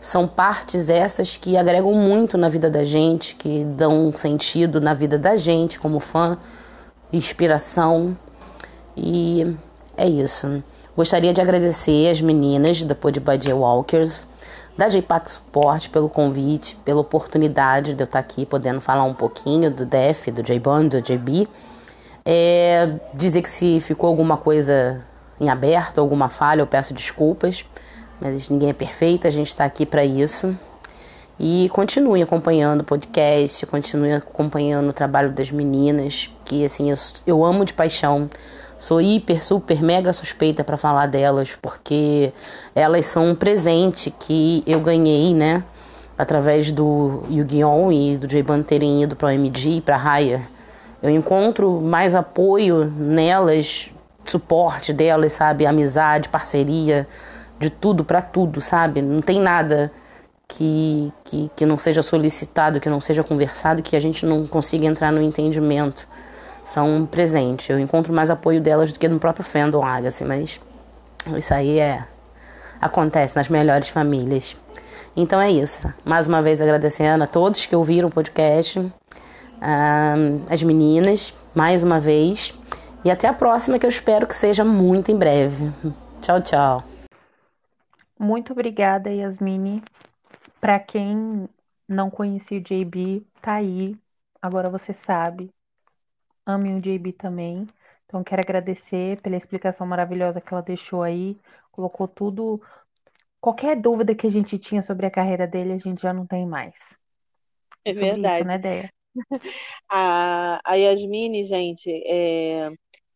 são 0.00 0.26
partes 0.26 0.90
essas 0.90 1.38
que 1.38 1.56
agregam 1.56 1.94
muito 1.94 2.36
na 2.36 2.48
vida 2.48 2.68
da 2.68 2.84
gente, 2.84 3.36
que 3.36 3.64
dão 3.64 4.12
sentido 4.14 4.80
na 4.80 4.92
vida 4.92 5.16
da 5.16 5.36
gente 5.36 5.80
como 5.80 5.98
fã 5.98 6.36
inspiração. 7.10 8.16
E 8.94 9.56
é 9.96 10.06
isso. 10.06 10.62
Gostaria 10.94 11.32
de 11.32 11.40
agradecer 11.40 12.10
as 12.10 12.20
meninas 12.20 12.84
da 12.84 12.94
Podbuddy 12.94 13.52
Walkers, 13.52 14.26
da 14.76 14.88
JPAC 14.88 15.30
Support 15.30 15.88
pelo 15.90 16.08
convite, 16.08 16.76
pela 16.84 17.00
oportunidade 17.00 17.94
de 17.94 18.02
eu 18.02 18.04
estar 18.04 18.18
aqui 18.18 18.44
podendo 18.44 18.80
falar 18.80 19.04
um 19.04 19.14
pouquinho 19.14 19.70
do 19.70 19.86
DEF, 19.86 20.30
do 20.30 20.42
J-Bond, 20.42 20.88
do 20.88 21.02
JB. 21.02 21.48
É, 22.24 22.98
dizer 23.12 23.42
que 23.42 23.48
se 23.48 23.80
ficou 23.80 24.08
alguma 24.08 24.36
coisa 24.36 25.04
em 25.40 25.48
aberto, 25.48 25.98
alguma 25.98 26.28
falha, 26.28 26.62
eu 26.62 26.66
peço 26.66 26.94
desculpas, 26.94 27.64
mas 28.20 28.48
ninguém 28.48 28.70
é 28.70 28.72
perfeito, 28.72 29.26
a 29.26 29.30
gente 29.30 29.48
está 29.48 29.64
aqui 29.64 29.84
para 29.84 30.04
isso. 30.04 30.56
E 31.38 31.68
continue 31.72 32.22
acompanhando 32.22 32.82
o 32.82 32.84
podcast, 32.84 33.66
continue 33.66 34.12
acompanhando 34.12 34.88
o 34.88 34.92
trabalho 34.92 35.32
das 35.32 35.50
meninas, 35.50 36.30
que 36.44 36.64
assim, 36.64 36.90
eu, 36.90 36.96
eu 37.26 37.44
amo 37.44 37.64
de 37.64 37.72
paixão. 37.72 38.30
Sou 38.78 39.00
hiper, 39.00 39.42
super, 39.42 39.82
mega 39.82 40.12
suspeita 40.12 40.64
para 40.64 40.76
falar 40.76 41.06
delas, 41.06 41.56
porque 41.60 42.32
elas 42.74 43.06
são 43.06 43.30
um 43.30 43.34
presente 43.34 44.10
que 44.10 44.62
eu 44.66 44.80
ganhei, 44.80 45.32
né? 45.32 45.62
Através 46.18 46.72
do 46.72 47.24
Yu-Gi-Oh! 47.30 47.92
e 47.92 48.16
do 48.16 48.26
J-Ban 48.26 48.62
terem 48.62 49.02
ido 49.02 49.16
para 49.16 49.28
o 49.28 49.30
MD 49.30 49.68
e 49.70 49.80
para 49.80 49.96
Raya. 49.96 50.46
Eu 51.02 51.10
encontro 51.10 51.80
mais 51.80 52.14
apoio 52.14 52.84
nelas, 52.84 53.90
suporte 54.24 54.92
delas, 54.92 55.32
sabe? 55.32 55.66
Amizade, 55.66 56.28
parceria, 56.28 57.06
de 57.58 57.70
tudo 57.70 58.04
para 58.04 58.22
tudo, 58.22 58.60
sabe? 58.60 59.02
Não 59.02 59.20
tem 59.20 59.40
nada 59.40 59.92
que, 60.48 61.12
que, 61.24 61.50
que 61.54 61.66
não 61.66 61.76
seja 61.76 62.02
solicitado, 62.02 62.80
que 62.80 62.88
não 62.88 63.00
seja 63.00 63.22
conversado, 63.22 63.82
que 63.82 63.96
a 63.96 64.00
gente 64.00 64.26
não 64.26 64.46
consiga 64.46 64.86
entrar 64.86 65.12
no 65.12 65.22
entendimento. 65.22 66.06
São 66.64 66.88
um 66.88 67.06
presente. 67.06 67.70
Eu 67.70 67.78
encontro 67.78 68.12
mais 68.12 68.30
apoio 68.30 68.60
delas 68.60 68.92
do 68.92 68.98
que 68.98 69.08
no 69.08 69.18
próprio 69.18 69.44
fandom 69.44 69.84
Agassi, 69.84 70.24
mas 70.24 70.60
isso 71.36 71.52
aí 71.52 71.78
é 71.78 72.04
acontece 72.80 73.36
nas 73.36 73.48
melhores 73.48 73.88
famílias. 73.88 74.56
Então 75.16 75.40
é 75.40 75.50
isso. 75.50 75.92
Mais 76.04 76.26
uma 76.26 76.42
vez 76.42 76.60
agradecendo 76.60 77.22
a 77.22 77.26
todos 77.26 77.66
que 77.66 77.76
ouviram 77.76 78.08
o 78.08 78.12
podcast, 78.12 78.92
as 80.50 80.62
meninas, 80.62 81.34
mais 81.54 81.82
uma 81.82 82.00
vez. 82.00 82.58
E 83.04 83.10
até 83.10 83.28
a 83.28 83.32
próxima, 83.32 83.78
que 83.78 83.86
eu 83.86 83.90
espero 83.90 84.26
que 84.26 84.34
seja 84.34 84.64
muito 84.64 85.12
em 85.12 85.16
breve. 85.16 85.72
Tchau, 86.20 86.40
tchau. 86.40 86.84
Muito 88.18 88.52
obrigada, 88.52 89.10
Yasmine. 89.10 89.82
Para 90.60 90.80
quem 90.80 91.48
não 91.86 92.10
conhecia 92.10 92.58
o 92.58 92.62
JB, 92.62 93.22
tá 93.40 93.54
aí. 93.54 93.96
Agora 94.40 94.70
você 94.70 94.92
sabe. 94.92 95.50
Ame 96.46 96.74
o 96.74 96.80
JB 96.80 97.12
também. 97.12 97.66
Então 98.06 98.22
quero 98.22 98.42
agradecer 98.42 99.20
pela 99.22 99.36
explicação 99.36 99.86
maravilhosa 99.86 100.40
que 100.40 100.52
ela 100.52 100.62
deixou 100.62 101.02
aí. 101.02 101.38
Colocou 101.70 102.06
tudo. 102.06 102.60
Qualquer 103.40 103.80
dúvida 103.80 104.14
que 104.14 104.26
a 104.26 104.30
gente 104.30 104.58
tinha 104.58 104.82
sobre 104.82 105.06
a 105.06 105.10
carreira 105.10 105.46
dele, 105.46 105.72
a 105.72 105.78
gente 105.78 106.02
já 106.02 106.12
não 106.12 106.26
tem 106.26 106.46
mais. 106.46 106.98
É 107.84 107.92
verdade. 107.92 108.36
Isso, 108.36 108.48
né, 108.48 108.58
Deia? 108.58 108.92
a, 109.88 110.60
a 110.64 110.74
Yasmine, 110.74 111.44
gente, 111.44 111.90
é, 112.06 112.70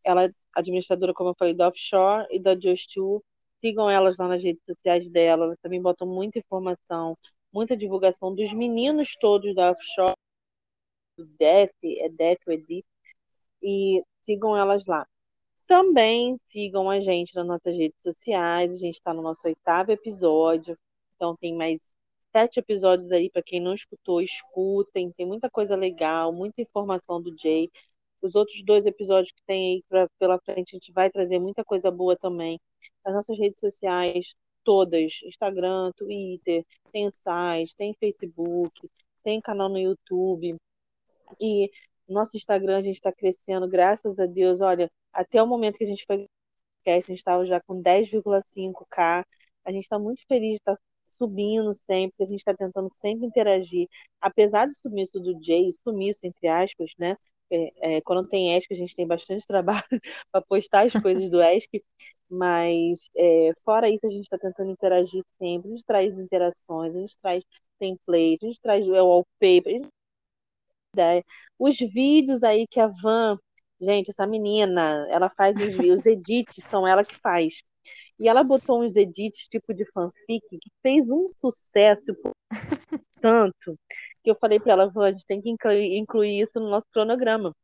ela 0.05 0.25
é 0.25 0.31
administradora, 0.55 1.15
como 1.15 1.31
eu 1.31 1.35
falei, 1.39 1.55
da 1.55 1.69
Offshore 1.69 2.27
e 2.31 2.39
da 2.39 2.59
Just 2.59 2.93
Two. 2.93 3.23
Sigam 3.61 3.91
elas 3.91 4.17
lá 4.17 4.29
nas 4.29 4.43
redes 4.43 4.63
sociais 4.65 5.09
dela, 5.11 5.47
elas 5.47 5.59
também 5.61 5.83
botam 5.83 6.07
muita 6.07 6.39
informação 6.39 7.17
muita 7.53 7.77
divulgação 7.77 8.35
dos 8.35 8.53
meninos 8.53 9.17
todos 9.21 9.55
da 9.55 9.71
Offshore, 9.71 10.15
do 11.17 11.27
DEF, 11.39 11.73
é 11.85 12.09
DEF 12.09 12.41
ou 12.47 12.53
EDIF, 12.53 12.87
e 13.62 14.02
sigam 14.22 14.56
elas 14.56 14.86
lá. 14.86 15.06
Também 15.66 16.36
sigam 16.47 16.89
a 16.90 17.01
gente 17.01 17.35
nas 17.35 17.47
nossas 17.47 17.76
redes 17.76 18.01
sociais, 18.02 18.72
a 18.72 18.76
gente 18.76 18.94
está 18.94 19.12
no 19.12 19.22
nosso 19.22 19.47
oitavo 19.47 19.93
episódio, 19.93 20.78
então 21.14 21.36
tem 21.36 21.55
mais 21.55 21.94
sete 22.32 22.60
episódios 22.60 23.10
aí, 23.12 23.30
para 23.30 23.43
quem 23.43 23.60
não 23.60 23.74
escutou, 23.74 24.20
escutem. 24.20 25.12
Tem 25.12 25.26
muita 25.26 25.51
coisa 25.51 25.74
legal, 25.76 26.32
muita 26.32 26.62
informação 26.62 27.20
do 27.20 27.36
Jay. 27.39 27.70
Os 28.22 28.35
outros 28.35 28.62
dois 28.64 28.86
episódios 28.86 29.32
que 29.32 29.43
tem 29.47 29.76
aí 29.76 29.85
pra, 29.89 30.09
pela 30.18 30.39
frente, 30.40 30.74
a 30.74 30.78
gente 30.78 30.93
vai 30.93 31.10
trazer 31.10 31.39
muita 31.39 31.64
coisa 31.64 31.90
boa 31.90 32.16
também. 32.16 32.60
As 33.05 33.14
nossas 33.14 33.39
redes 33.39 33.60
sociais, 33.60 34.35
todas: 34.64 35.20
Instagram, 35.24 35.93
Twitter, 35.97 36.64
tem 36.93 37.06
o 37.06 37.12
site, 37.12 37.76
tem 37.76 37.94
Facebook, 37.94 38.89
tem 39.22 39.40
canal 39.40 39.68
no 39.68 39.78
YouTube. 39.78 40.56
E 41.40 41.70
nosso 42.12 42.36
Instagram 42.36 42.78
a 42.78 42.82
gente 42.82 42.97
está 42.97 43.12
crescendo, 43.12 43.68
graças 43.68 44.18
a 44.18 44.26
Deus. 44.26 44.60
Olha, 44.60 44.90
até 45.12 45.43
o 45.43 45.47
momento 45.47 45.76
que 45.78 45.85
a 45.85 45.86
gente 45.86 46.05
foi 46.06 46.26
a 46.86 47.01
gente 47.01 47.18
estava 47.18 47.44
já 47.47 47.60
com 47.60 47.82
10,5k. 47.82 49.24
A 49.64 49.72
gente 49.72 49.82
está 49.85 49.98
muito 49.98 50.24
feliz 50.26 50.52
de 50.52 50.56
estar 50.56 50.76
tá 50.76 50.82
subindo 51.18 51.74
sempre, 51.74 52.24
a 52.24 52.26
gente 52.26 52.39
está 52.39 52.55
tentando 52.55 52.89
sempre 52.98 53.26
interagir. 53.26 53.89
Apesar 54.20 54.66
do 54.66 54.74
sumiço 54.74 55.20
do 55.20 55.43
Jay, 55.43 55.72
sumiço 55.85 56.20
entre 56.26 56.48
aspas, 56.48 56.90
né? 56.98 57.16
É, 57.51 57.97
é, 57.97 58.01
quando 58.02 58.28
tem 58.28 58.56
ESC, 58.56 58.72
a 58.74 58.76
gente 58.76 58.94
tem 58.94 59.06
bastante 59.06 59.47
trabalho 59.47 59.85
para 60.30 60.43
postar 60.43 60.86
as 60.86 60.93
coisas 61.02 61.30
do 61.30 61.43
ESC, 61.43 61.82
mas 62.28 63.10
é, 63.16 63.52
fora 63.64 63.89
isso, 63.90 64.06
a 64.06 64.10
gente 64.10 64.24
está 64.24 64.39
tentando 64.39 64.70
interagir 64.70 65.24
sempre. 65.39 65.68
A 65.70 65.74
gente 65.74 65.85
traz 65.85 66.18
interações, 66.18 66.94
a 66.94 67.01
gente 67.01 67.18
traz 67.20 67.44
template, 67.78 68.39
a 68.44 68.47
gente 68.48 68.60
traz 68.60 68.86
o 68.86 68.93
wallpaper, 68.93 69.82
ideia. 70.99 71.25
Os 71.59 71.79
vídeos 71.79 72.43
aí 72.43 72.66
que 72.66 72.81
a 72.81 72.89
Van, 72.89 73.39
gente, 73.81 74.11
essa 74.11 74.27
menina, 74.27 75.07
ela 75.11 75.31
faz 75.31 75.57
os, 75.57 75.79
os 75.79 76.07
edits, 76.07 76.65
são 76.65 76.87
ela 76.87 77.05
que 77.05 77.16
faz. 77.16 77.55
E 78.19 78.29
ela 78.29 78.45
botou 78.45 78.83
uns 78.83 78.97
edits 78.97 79.49
tipo 79.49 79.73
de 79.75 79.85
fanfic 79.93 80.43
que 80.51 80.70
fez 80.83 81.09
um 81.09 81.31
sucesso 81.41 82.05
tanto 83.20 83.79
que 84.23 84.31
eu 84.31 84.37
falei 84.37 84.61
para 84.61 84.73
ela, 84.73 84.93
a 84.95 85.12
gente 85.12 85.27
tem 85.27 85.41
que 85.41 85.49
incluir, 85.49 85.97
incluir 85.97 86.41
isso 86.43 86.61
no 86.61 86.69
nosso 86.69 86.87
cronograma. 86.93 87.55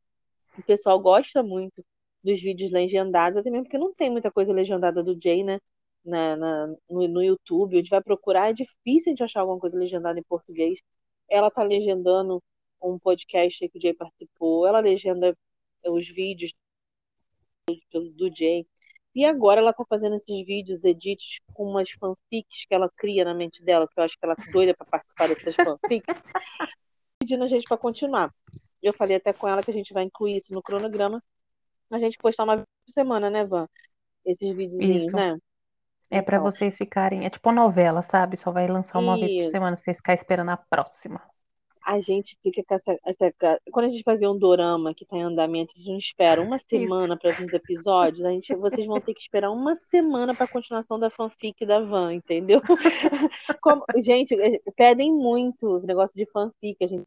O 0.58 0.62
pessoal 0.62 0.98
gosta 1.00 1.42
muito 1.42 1.84
dos 2.22 2.40
vídeos 2.40 2.70
legendados, 2.72 3.38
até 3.38 3.50
mesmo 3.50 3.64
porque 3.64 3.78
não 3.78 3.94
tem 3.94 4.10
muita 4.10 4.30
coisa 4.30 4.52
legendada 4.52 5.02
do 5.02 5.18
Jay, 5.20 5.44
né? 5.44 5.58
Na, 6.04 6.36
na 6.36 6.66
no, 6.88 7.08
no, 7.08 7.22
YouTube, 7.22 7.74
a 7.74 7.78
gente 7.78 7.90
vai 7.90 8.02
procurar, 8.02 8.50
é 8.50 8.52
difícil 8.52 9.08
a 9.08 9.10
gente 9.10 9.22
achar 9.22 9.40
alguma 9.40 9.58
coisa 9.58 9.76
legendada 9.78 10.18
em 10.18 10.22
português. 10.24 10.78
Ela 11.28 11.50
tá 11.50 11.62
legendando 11.62 12.42
um 12.84 12.98
podcast 12.98 13.68
que 13.68 13.78
o 13.78 13.80
Jay 13.80 13.94
participou, 13.94 14.66
ela 14.66 14.80
legenda 14.80 15.36
os 15.86 16.06
vídeos 16.06 16.52
do, 17.92 18.10
do 18.10 18.34
Jay. 18.34 18.66
E 19.14 19.24
agora 19.24 19.60
ela 19.60 19.72
tá 19.72 19.84
fazendo 19.88 20.16
esses 20.16 20.46
vídeos, 20.46 20.84
edits 20.84 21.38
com 21.52 21.70
umas 21.70 21.90
fanfics 21.92 22.64
que 22.66 22.74
ela 22.74 22.90
cria 22.96 23.24
na 23.24 23.32
mente 23.32 23.62
dela, 23.62 23.88
que 23.88 23.98
eu 23.98 24.04
acho 24.04 24.18
que 24.18 24.24
ela 24.24 24.34
é 24.36 24.50
doida 24.50 24.74
para 24.74 24.86
participar 24.86 25.28
dessas 25.28 25.54
fanfics, 25.54 26.20
pedindo 27.20 27.44
a 27.44 27.46
gente 27.46 27.64
para 27.64 27.76
continuar. 27.76 28.34
Eu 28.82 28.92
falei 28.92 29.16
até 29.16 29.32
com 29.32 29.48
ela 29.48 29.62
que 29.62 29.70
a 29.70 29.74
gente 29.74 29.92
vai 29.92 30.02
incluir 30.02 30.36
isso 30.36 30.52
no 30.52 30.62
cronograma, 30.62 31.22
a 31.90 31.98
gente 31.98 32.18
postar 32.18 32.42
uma 32.42 32.56
vez 32.56 32.66
por 32.84 32.92
semana, 32.92 33.30
né, 33.30 33.44
Van? 33.44 33.68
Esses 34.26 34.54
vídeos, 34.56 35.12
né? 35.12 35.38
É 36.10 36.20
para 36.20 36.38
então. 36.38 36.50
vocês 36.50 36.76
ficarem, 36.76 37.24
é 37.24 37.30
tipo 37.30 37.52
novela, 37.52 38.02
sabe? 38.02 38.36
Só 38.36 38.50
vai 38.50 38.66
lançar 38.66 38.98
uma 38.98 39.16
vez 39.16 39.32
por 39.32 39.50
semana, 39.50 39.76
vocês 39.76 39.98
ficarem 39.98 40.20
esperando 40.20 40.50
a 40.50 40.56
próxima 40.56 41.22
a 41.84 42.00
gente 42.00 42.38
fica 42.42 42.62
com 42.64 42.74
essa, 42.74 42.98
essa, 43.04 43.34
Quando 43.70 43.86
a 43.86 43.90
gente 43.90 44.02
vai 44.04 44.16
ver 44.16 44.28
um 44.28 44.38
dorama 44.38 44.94
que 44.94 45.04
está 45.04 45.16
em 45.16 45.22
andamento, 45.22 45.72
a 45.74 45.78
gente 45.78 45.90
não 45.90 45.98
espera 45.98 46.40
uma 46.40 46.58
semana 46.58 47.16
para 47.16 47.32
ver 47.32 47.44
os 47.44 47.52
episódios, 47.52 48.24
a 48.24 48.30
gente, 48.30 48.54
vocês 48.54 48.86
vão 48.86 49.00
ter 49.00 49.14
que 49.14 49.20
esperar 49.20 49.50
uma 49.50 49.76
semana 49.76 50.34
para 50.34 50.44
a 50.44 50.48
continuação 50.48 50.98
da 50.98 51.10
fanfic 51.10 51.64
da 51.66 51.80
Van, 51.80 52.14
entendeu? 52.14 52.60
Como, 53.62 53.84
gente, 54.02 54.34
é, 54.34 54.60
pedem 54.76 55.12
muito 55.12 55.80
negócio 55.80 56.16
de 56.16 56.26
fanfic, 56.26 56.82
a 56.82 56.86
gente 56.86 57.06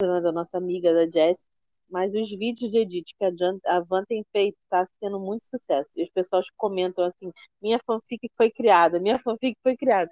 da 0.00 0.30
nossa 0.30 0.56
amiga 0.56 0.94
da 0.94 1.10
Jess, 1.10 1.44
mas 1.90 2.14
os 2.14 2.30
vídeos 2.30 2.70
de 2.70 2.78
edit 2.78 3.14
que 3.16 3.24
a 3.24 3.80
Van 3.80 4.04
tem 4.04 4.24
feito 4.32 4.56
está 4.64 4.86
sendo 5.00 5.18
muito 5.18 5.42
sucesso. 5.50 5.90
E 5.96 6.02
as 6.02 6.10
pessoas 6.10 6.46
comentam 6.56 7.04
assim: 7.04 7.32
minha 7.62 7.80
fanfic 7.86 8.30
foi 8.36 8.50
criada, 8.50 9.00
minha 9.00 9.18
fanfic 9.18 9.56
foi 9.62 9.76
criada. 9.76 10.10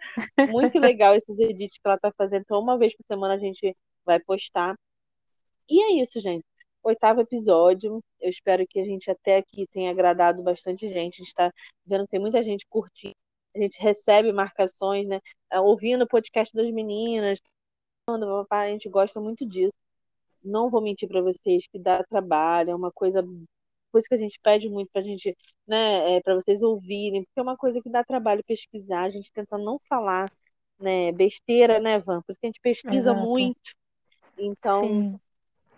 Muito 0.51 0.79
legal 0.79 1.15
esses 1.15 1.39
edits 1.39 1.75
que 1.75 1.87
ela 1.87 1.97
está 1.97 2.13
fazendo. 2.17 2.43
Então, 2.43 2.61
uma 2.61 2.79
vez 2.79 2.97
por 2.97 3.05
semana 3.07 3.35
a 3.35 3.39
gente 3.39 3.77
vai 4.05 4.21
postar. 4.21 4.75
E 5.69 5.83
é 5.83 6.03
isso, 6.03 6.21
gente. 6.21 6.45
Oitavo 6.83 7.21
episódio. 7.21 8.03
Eu 8.21 8.31
espero 8.31 8.67
que 8.69 8.81
a 8.81 8.85
gente 8.85 9.11
até 9.11 9.39
aqui 9.39 9.67
tenha 9.73 9.91
agradado 9.91 10.43
bastante 10.43 10.89
gente. 10.89 11.17
A 11.17 11.25
gente 11.25 11.29
está 11.29 11.53
vendo 11.85 12.05
que 12.05 12.11
tem 12.13 12.21
muita 12.21 12.43
gente 12.43 12.67
curtindo. 12.69 13.15
A 13.55 13.59
gente 13.61 13.81
recebe 13.83 14.33
marcações, 14.33 15.07
né? 15.07 15.21
Ouvindo 15.55 16.03
o 16.05 16.09
podcast 16.09 16.55
das 16.55 16.71
meninas. 16.71 17.41
A 18.51 18.69
gente 18.69 18.89
gosta 18.89 19.21
muito 19.21 19.45
disso 19.47 19.73
não 20.47 20.71
vou 20.71 20.81
mentir 20.81 21.09
para 21.09 21.21
vocês 21.21 21.67
que 21.69 21.79
dá 21.79 22.03
trabalho, 22.05 22.71
é 22.71 22.75
uma 22.75 22.93
coisa, 22.93 23.23
coisa 23.91 24.09
que 24.09 24.15
a 24.15 24.19
gente 24.19 24.39
pede 24.43 24.69
muito 24.69 24.91
para 24.93 25.03
a 25.03 25.05
gente, 25.05 25.37
né, 25.67 26.17
é, 26.17 26.21
para 26.21 26.35
vocês 26.35 26.63
ouvirem, 26.63 27.25
porque 27.25 27.41
é 27.41 27.43
uma 27.43 27.57
coisa 27.57 27.81
que 27.81 27.91
dá 27.91 28.05
trabalho 28.05 28.45
pesquisar, 28.45 29.05
a 29.05 29.11
gente 29.11 29.33
tenta 29.33 29.59
não 29.59 29.79
falar, 29.89 30.31
né, 30.79 31.13
besteira, 31.13 31.81
né, 31.81 31.99
Van? 31.99 32.23
Por 32.23 32.33
isso 32.33 32.41
que 32.41 32.47
a 32.47 32.51
gente 32.51 32.61
pesquisa 32.61 33.11
Exato. 33.11 33.21
muito. 33.21 33.75
Então, 34.39 34.81
Sim. 34.83 35.21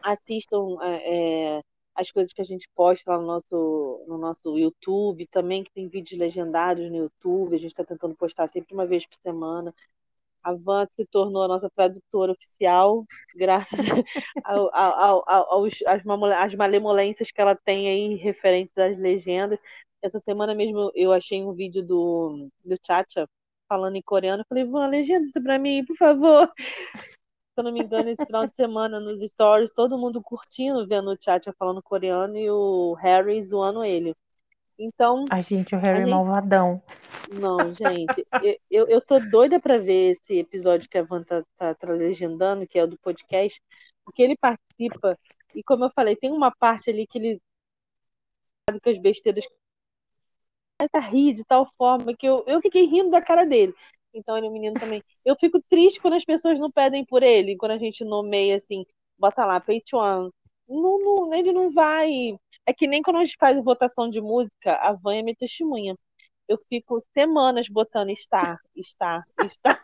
assistam 0.02 0.78
é, 0.82 1.56
é, 1.58 1.62
as 1.94 2.10
coisas 2.10 2.32
que 2.32 2.40
a 2.40 2.44
gente 2.44 2.68
posta 2.74 3.10
lá 3.10 3.18
no 3.18 3.26
nosso, 3.26 4.04
no 4.06 4.18
nosso 4.18 4.58
YouTube, 4.58 5.26
também 5.28 5.64
que 5.64 5.72
tem 5.72 5.88
vídeos 5.88 6.18
legendados 6.18 6.88
no 6.90 6.96
YouTube, 6.96 7.54
a 7.54 7.58
gente 7.58 7.72
está 7.72 7.84
tentando 7.84 8.14
postar 8.14 8.48
sempre 8.48 8.74
uma 8.74 8.86
vez 8.86 9.06
por 9.06 9.16
semana. 9.16 9.74
A 10.42 10.54
Van 10.54 10.86
se 10.90 11.04
tornou 11.06 11.42
a 11.42 11.48
nossa 11.48 11.70
tradutora 11.70 12.32
oficial, 12.32 13.04
graças 13.34 13.78
ao, 14.44 14.74
ao, 14.74 15.24
ao, 15.28 15.52
aos, 15.54 15.74
às, 15.86 16.02
malemolências 16.56 17.30
que 17.30 17.40
ela 17.40 17.56
tem 17.56 17.88
aí 17.88 18.14
referentes 18.16 18.76
às 18.78 18.98
legendas. 18.98 19.58
Essa 20.02 20.20
semana 20.20 20.54
mesmo 20.54 20.90
eu 20.94 21.12
achei 21.12 21.42
um 21.44 21.52
vídeo 21.52 21.82
do, 21.82 22.48
do 22.64 22.76
Chacha 22.86 23.28
falando 23.68 23.96
em 23.96 24.02
coreano. 24.02 24.42
Eu 24.42 24.46
falei, 24.48 24.64
Van, 24.64 24.86
legenda 24.88 25.24
isso 25.24 25.42
pra 25.42 25.58
mim, 25.58 25.84
por 25.84 25.96
favor. 25.96 26.52
Se 26.56 27.60
eu 27.60 27.64
não 27.64 27.72
me 27.72 27.80
engano, 27.80 28.08
esse 28.08 28.24
final 28.24 28.46
de 28.46 28.54
semana 28.54 29.00
nos 29.00 29.20
stories, 29.30 29.72
todo 29.72 29.98
mundo 29.98 30.22
curtindo, 30.22 30.86
vendo 30.86 31.10
o 31.10 31.18
Chacha 31.20 31.52
falando 31.58 31.82
coreano 31.82 32.36
e 32.38 32.48
o 32.50 32.94
Harry 32.94 33.42
zoando 33.42 33.84
ele. 33.84 34.14
Então. 34.78 35.24
Ai, 35.30 35.42
gente, 35.42 35.74
o 35.74 35.78
Harry 35.78 36.02
gente... 36.02 36.10
malvadão. 36.10 36.80
Não, 37.40 37.74
gente, 37.74 38.26
eu, 38.70 38.86
eu 38.86 39.00
tô 39.00 39.18
doida 39.18 39.58
para 39.58 39.76
ver 39.78 40.12
esse 40.12 40.38
episódio 40.38 40.88
que 40.88 40.96
a 40.96 41.02
Van 41.02 41.24
tá, 41.24 41.44
tá, 41.56 41.74
tá, 41.74 41.92
legendando, 41.92 42.66
que 42.66 42.78
é 42.78 42.84
o 42.84 42.86
do 42.86 42.98
podcast, 42.98 43.60
porque 44.04 44.22
ele 44.22 44.36
participa, 44.36 45.18
e 45.54 45.62
como 45.62 45.84
eu 45.84 45.90
falei, 45.90 46.14
tem 46.14 46.30
uma 46.30 46.50
parte 46.50 46.90
ali 46.90 47.06
que 47.06 47.18
ele 47.18 47.42
sabe 48.68 48.80
que 48.80 48.90
as 48.90 48.98
besteiras 48.98 49.44
começa 50.78 50.96
a 50.96 51.10
rir 51.10 51.34
de 51.34 51.44
tal 51.44 51.70
forma 51.76 52.14
que 52.16 52.26
eu, 52.26 52.44
eu 52.46 52.60
fiquei 52.62 52.86
rindo 52.86 53.10
da 53.10 53.20
cara 53.20 53.44
dele. 53.44 53.74
Então 54.14 54.36
ele 54.36 54.46
é 54.46 54.50
um 54.50 54.52
menino 54.52 54.78
também. 54.78 55.02
Eu 55.24 55.36
fico 55.36 55.60
triste 55.68 56.00
quando 56.00 56.14
as 56.14 56.24
pessoas 56.24 56.58
não 56.58 56.70
pedem 56.70 57.04
por 57.04 57.22
ele, 57.22 57.56
quando 57.56 57.72
a 57.72 57.78
gente 57.78 58.04
nomeia 58.04 58.56
assim, 58.56 58.86
bota 59.18 59.44
lá, 59.44 59.60
Patreon. 59.60 60.30
Não, 60.68 60.98
não, 60.98 61.34
ele 61.34 61.52
não 61.52 61.72
vai 61.72 62.38
é 62.68 62.74
que 62.74 62.86
nem 62.86 63.00
quando 63.00 63.16
a 63.16 63.24
gente 63.24 63.36
faz 63.40 63.56
votação 63.64 64.10
de 64.10 64.20
música, 64.20 64.74
a 64.74 64.92
Van 64.92 65.16
é 65.16 65.22
minha 65.22 65.34
testemunha. 65.34 65.96
Eu 66.46 66.58
fico 66.68 67.00
semanas 67.14 67.66
botando 67.66 68.10
estar, 68.10 68.58
estar, 68.76 69.24
estar. 69.42 69.82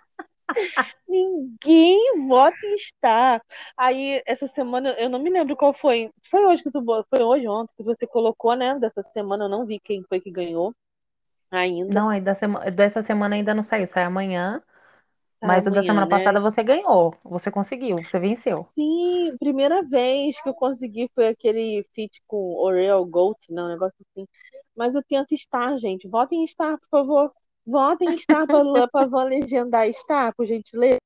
Ninguém 1.09 2.27
vota 2.29 2.59
em 2.63 2.75
estar. 2.75 3.41
Aí, 3.75 4.23
essa 4.27 4.47
semana, 4.49 4.91
eu 4.99 5.09
não 5.09 5.19
me 5.19 5.31
lembro 5.31 5.57
qual 5.57 5.73
foi. 5.73 6.11
Foi 6.31 6.45
hoje 6.45 6.63
que 6.63 6.71
tu 6.71 6.85
foi 7.09 7.25
hoje, 7.25 7.49
ontem, 7.49 7.73
que 7.75 7.83
você 7.83 8.07
colocou, 8.07 8.55
né? 8.55 8.79
Dessa 8.79 9.03
semana, 9.03 9.47
eu 9.47 9.49
não 9.49 9.65
vi 9.65 9.81
quem 9.81 10.05
foi 10.07 10.21
que 10.21 10.31
ganhou 10.31 10.75
ainda. 11.51 11.99
Não, 11.99 12.11
aí 12.11 12.21
da 12.21 12.35
sema... 12.35 12.71
dessa 12.71 13.01
semana 13.01 13.35
ainda 13.35 13.55
não 13.55 13.63
saiu, 13.63 13.87
sai 13.87 14.05
amanhã. 14.05 14.63
Mas 15.45 15.67
Amanhã, 15.67 15.71
o 15.71 15.75
da 15.75 15.83
semana 15.83 16.07
né? 16.07 16.11
passada 16.11 16.41
você 16.41 16.63
ganhou, 16.63 17.15
você 17.23 17.51
conseguiu, 17.51 18.03
você 18.03 18.19
venceu. 18.19 18.67
Sim, 18.75 19.37
primeira 19.39 19.83
vez 19.83 20.41
que 20.41 20.49
eu 20.49 20.55
consegui 20.55 21.11
foi 21.15 21.29
aquele 21.29 21.85
feat 21.95 22.23
com 22.27 22.57
Oreo 22.57 23.05
Gold, 23.05 23.39
não, 23.51 23.67
um 23.67 23.69
negócio 23.69 23.95
assim. 24.01 24.27
Mas 24.75 24.95
eu 24.95 25.03
tento 25.07 25.33
estar, 25.33 25.77
gente. 25.79 26.09
Votem 26.09 26.41
em 26.41 26.45
estar, 26.45 26.79
por 26.79 26.89
favor. 26.89 27.33
Votem 27.67 28.09
em 28.09 28.15
estar 28.15 28.47
para 28.47 29.07
Van 29.07 29.25
legendar 29.25 29.87
estar, 29.87 30.35
por 30.35 30.47
gentileza. 30.47 30.99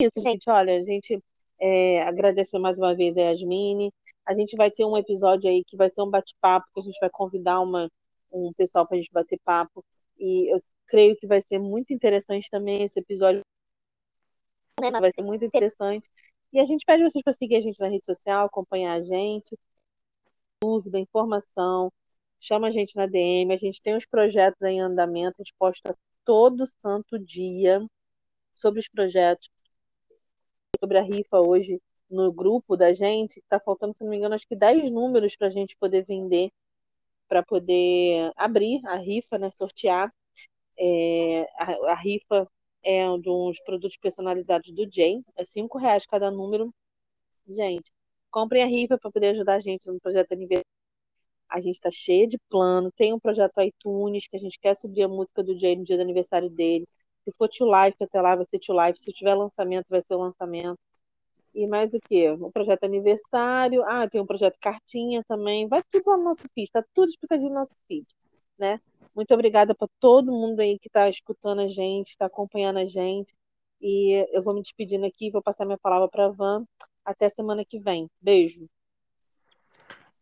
Isso, 0.00 0.20
gente, 0.20 0.48
olha, 0.50 0.76
a 0.76 0.82
gente 0.82 1.18
é, 1.58 2.02
agradecer 2.02 2.58
mais 2.58 2.76
uma 2.76 2.94
vez 2.94 3.16
a 3.16 3.22
Yasmine. 3.22 3.92
A 4.26 4.34
gente 4.34 4.56
vai 4.56 4.70
ter 4.70 4.84
um 4.84 4.96
episódio 4.96 5.48
aí 5.48 5.64
que 5.64 5.76
vai 5.76 5.88
ser 5.88 6.02
um 6.02 6.10
bate-papo, 6.10 6.66
que 6.74 6.80
a 6.80 6.82
gente 6.82 6.98
vai 7.00 7.10
convidar 7.10 7.60
uma, 7.60 7.88
um 8.30 8.52
pessoal 8.52 8.86
para 8.86 8.96
a 8.96 9.00
gente 9.00 9.12
bater 9.12 9.40
papo. 9.44 9.84
E 10.18 10.52
eu 10.52 10.62
creio 10.86 11.16
que 11.16 11.26
vai 11.26 11.40
ser 11.42 11.58
muito 11.58 11.92
interessante 11.92 12.48
também 12.50 12.82
esse 12.82 12.98
episódio. 13.00 13.42
Vai 15.00 15.12
ser 15.12 15.22
muito 15.22 15.44
interessante. 15.44 16.08
E 16.52 16.60
a 16.60 16.64
gente 16.64 16.84
pede 16.84 17.02
vocês 17.02 17.22
para 17.22 17.32
seguir 17.34 17.56
a 17.56 17.60
gente 17.60 17.80
na 17.80 17.88
rede 17.88 18.04
social, 18.04 18.46
acompanhar 18.46 18.94
a 18.94 19.02
gente. 19.02 19.58
Dúvida, 20.62 20.98
informação, 20.98 21.92
chama 22.40 22.68
a 22.68 22.70
gente 22.70 22.96
na 22.96 23.06
DM. 23.06 23.52
A 23.52 23.56
gente 23.56 23.80
tem 23.82 23.96
uns 23.96 24.06
projetos 24.06 24.60
em 24.62 24.80
andamento, 24.80 25.36
a 25.38 25.42
gente 25.42 25.54
posta 25.58 25.96
todo 26.24 26.66
santo 26.66 27.18
dia. 27.18 27.84
sobre 28.54 28.80
os 28.80 28.88
projetos, 28.88 29.50
sobre 30.78 30.98
a 30.98 31.02
rifa 31.02 31.40
hoje 31.40 31.80
no 32.10 32.32
grupo 32.32 32.76
da 32.76 32.92
gente, 32.92 33.38
está 33.38 33.58
faltando, 33.58 33.96
se 33.96 34.04
não 34.04 34.10
me 34.10 34.18
engano, 34.18 34.34
acho 34.34 34.46
que 34.46 34.54
10 34.56 34.90
números 34.90 35.36
para 35.36 35.48
a 35.48 35.50
gente 35.50 35.76
poder 35.76 36.04
vender, 36.04 36.50
para 37.28 37.42
poder 37.42 38.30
abrir 38.36 38.80
a 38.86 38.96
rifa, 38.96 39.38
né, 39.38 39.50
sortear. 39.50 40.12
É, 40.78 41.42
a, 41.58 41.92
a, 41.92 41.94
rifa 41.94 42.48
é 42.82 43.04
de 43.18 43.30
uns 43.30 43.60
produtos 43.62 43.96
personalizados 43.98 44.72
do 44.72 44.88
Jay, 44.90 45.22
é 45.36 45.44
5 45.44 45.78
reais 45.78 46.06
cada 46.06 46.30
número. 46.30 46.72
Gente, 47.48 47.90
comprem 48.30 48.62
a 48.62 48.66
rifa 48.66 48.98
para 48.98 49.10
poder 49.10 49.28
ajudar 49.30 49.56
a 49.56 49.60
gente 49.60 49.86
no 49.86 50.00
projeto 50.00 50.32
aniversário. 50.32 50.66
A 51.48 51.60
gente 51.60 51.74
está 51.74 51.90
cheia 51.90 52.26
de 52.26 52.38
plano, 52.48 52.90
tem 52.92 53.12
um 53.12 53.20
projeto 53.20 53.60
iTunes, 53.62 54.26
que 54.26 54.36
a 54.36 54.40
gente 54.40 54.58
quer 54.58 54.74
subir 54.76 55.02
a 55.02 55.08
música 55.08 55.42
do 55.42 55.58
Jay 55.58 55.76
no 55.76 55.84
dia 55.84 55.96
do 55.96 56.02
aniversário 56.02 56.50
dele. 56.50 56.86
Se 57.24 57.32
for 57.38 57.48
Tio 57.48 57.66
Life 57.66 58.02
até 58.02 58.20
lá, 58.20 58.34
vai 58.36 58.46
ser 58.46 58.58
Tio 58.58 58.74
Life. 58.74 59.00
Se 59.00 59.12
tiver 59.12 59.34
lançamento, 59.34 59.86
vai 59.88 60.02
ser 60.02 60.14
o 60.14 60.18
lançamento. 60.18 60.78
E 61.54 61.66
mais 61.66 61.92
o 61.94 62.00
quê? 62.00 62.30
Um 62.30 62.50
projeto 62.50 62.84
aniversário. 62.84 63.82
Ah, 63.84 64.08
tem 64.08 64.20
um 64.20 64.26
projeto 64.26 64.58
cartinha 64.60 65.22
também. 65.28 65.68
Vai 65.68 65.82
tudo 65.90 66.04
lá 66.10 66.16
no 66.16 66.24
nosso 66.24 66.42
feed, 66.54 66.70
tá 66.72 66.84
tudo 66.94 67.10
explicadinho 67.10 67.50
no 67.50 67.56
nosso 67.56 67.74
feed, 67.86 68.06
né? 68.58 68.80
Muito 69.14 69.32
obrigada 69.34 69.74
para 69.74 69.88
todo 70.00 70.32
mundo 70.32 70.60
aí 70.60 70.78
que 70.78 70.88
está 70.88 71.08
escutando 71.08 71.60
a 71.60 71.68
gente, 71.68 72.10
está 72.10 72.26
acompanhando 72.26 72.78
a 72.78 72.86
gente. 72.86 73.34
E 73.80 74.26
eu 74.32 74.42
vou 74.42 74.54
me 74.54 74.62
despedindo 74.62 75.04
aqui, 75.04 75.30
vou 75.30 75.42
passar 75.42 75.64
minha 75.64 75.78
palavra 75.78 76.08
para 76.08 76.26
a 76.26 76.30
Van. 76.30 76.64
Até 77.04 77.28
semana 77.28 77.64
que 77.64 77.78
vem. 77.78 78.08
Beijo. 78.20 78.68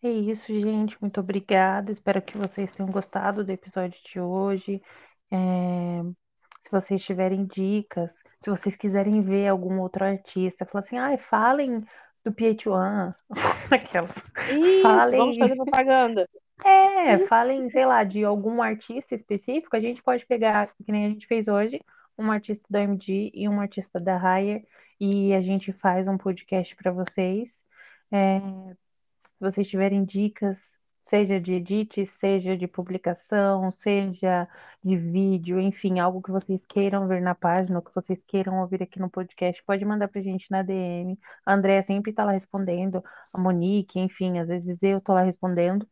É 0.02 0.08
isso, 0.08 0.52
gente. 0.58 0.96
Muito 1.00 1.20
obrigada. 1.20 1.92
Espero 1.92 2.22
que 2.22 2.38
vocês 2.38 2.72
tenham 2.72 2.90
gostado 2.90 3.44
do 3.44 3.52
episódio 3.52 4.00
de 4.02 4.18
hoje. 4.18 4.82
É... 5.30 6.02
Se 6.62 6.70
vocês 6.70 7.02
tiverem 7.04 7.46
dicas, 7.46 8.12
se 8.40 8.50
vocês 8.50 8.76
quiserem 8.76 9.22
ver 9.22 9.48
algum 9.48 9.80
outro 9.80 10.04
artista, 10.04 10.66
falar 10.66 10.84
assim, 10.84 10.98
ah, 10.98 11.16
falem 11.16 11.80
do 12.24 12.32
PH1, 12.32 13.12
aquelas. 13.70 14.16
Isso, 14.50 14.82
falem... 14.82 15.18
vamos 15.18 15.38
fazer 15.38 15.56
propaganda. 15.56 16.28
É, 16.64 17.18
falem, 17.26 17.68
sei 17.70 17.86
lá, 17.86 18.04
de 18.04 18.24
algum 18.24 18.62
artista 18.62 19.14
específico, 19.14 19.76
a 19.76 19.80
gente 19.80 20.02
pode 20.02 20.26
pegar, 20.26 20.72
que 20.84 20.92
nem 20.92 21.06
a 21.06 21.08
gente 21.08 21.26
fez 21.26 21.48
hoje, 21.48 21.80
um 22.18 22.30
artista 22.30 22.66
da 22.70 22.82
MD 22.82 23.30
e 23.34 23.48
um 23.48 23.60
artista 23.60 23.98
da 23.98 24.16
Hire, 24.16 24.66
e 25.00 25.32
a 25.34 25.40
gente 25.40 25.72
faz 25.72 26.06
um 26.06 26.18
podcast 26.18 26.76
para 26.76 26.92
vocês. 26.92 27.64
É, 28.12 28.40
se 28.40 29.40
vocês 29.40 29.68
tiverem 29.68 30.04
dicas, 30.04 30.78
seja 31.00 31.40
de 31.40 31.54
edit, 31.54 32.04
seja 32.06 32.56
de 32.56 32.68
publicação, 32.68 33.70
seja 33.70 34.46
de 34.84 34.96
vídeo, 34.96 35.58
enfim, 35.58 35.98
algo 35.98 36.20
que 36.22 36.30
vocês 36.30 36.64
queiram 36.66 37.08
ver 37.08 37.22
na 37.22 37.34
página, 37.34 37.80
que 37.82 37.94
vocês 37.94 38.20
queiram 38.26 38.60
ouvir 38.60 38.82
aqui 38.82 38.98
no 39.00 39.10
podcast, 39.10 39.62
pode 39.64 39.84
mandar 39.84 40.08
pra 40.08 40.20
gente 40.20 40.50
na 40.50 40.62
DM. 40.62 41.18
A 41.44 41.54
Andrea 41.54 41.82
sempre 41.82 42.12
tá 42.12 42.24
lá 42.24 42.32
respondendo, 42.32 43.02
a 43.32 43.40
Monique, 43.40 43.98
enfim, 43.98 44.38
às 44.38 44.48
vezes 44.48 44.82
eu 44.82 45.00
tô 45.00 45.14
lá 45.14 45.22
respondendo. 45.22 45.88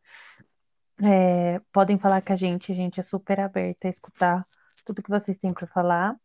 É, 1.03 1.59
podem 1.71 1.97
falar 1.97 2.21
com 2.21 2.33
a 2.33 2.35
gente, 2.35 2.71
a 2.71 2.75
gente 2.75 2.99
é 2.99 3.03
super 3.03 3.39
aberta 3.39 3.87
a 3.87 3.89
escutar 3.89 4.47
tudo 4.85 5.03
que 5.03 5.09
vocês 5.09 5.37
têm 5.37 5.53
para 5.53 5.67
falar. 5.67 6.15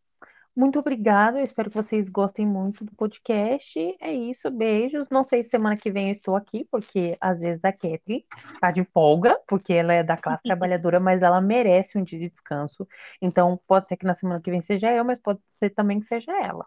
Muito 0.57 0.79
obrigada, 0.79 1.41
eu 1.41 1.45
espero 1.45 1.69
que 1.69 1.77
vocês 1.77 2.09
gostem 2.09 2.47
muito 2.47 2.85
do 2.85 2.95
podcast. 2.95 3.97
É 4.01 4.13
isso, 4.13 4.49
beijos. 4.53 5.09
Não 5.11 5.25
sei 5.25 5.43
se 5.43 5.51
semana 5.51 5.77
que 5.77 5.91
vem 5.91 6.07
eu 6.07 6.13
estou 6.13 6.37
aqui, 6.37 6.65
porque 6.71 7.17
às 7.21 7.41
vezes 7.41 7.65
a 7.65 7.73
Ketri 7.73 8.25
está 8.55 8.71
de 8.71 8.85
folga, 8.85 9.37
porque 9.49 9.73
ela 9.73 9.93
é 9.93 10.05
da 10.05 10.17
classe 10.17 10.45
trabalhadora, 10.47 11.01
mas 11.01 11.23
ela 11.23 11.41
merece 11.41 11.99
um 11.99 12.05
dia 12.05 12.21
de 12.21 12.29
descanso. 12.29 12.87
Então, 13.21 13.61
pode 13.67 13.89
ser 13.89 13.97
que 13.97 14.07
na 14.07 14.15
semana 14.15 14.41
que 14.41 14.51
vem 14.51 14.61
seja 14.61 14.93
eu, 14.93 15.05
mas 15.05 15.19
pode 15.19 15.41
ser 15.49 15.71
também 15.71 15.99
que 15.99 16.07
seja 16.07 16.31
ela. 16.41 16.65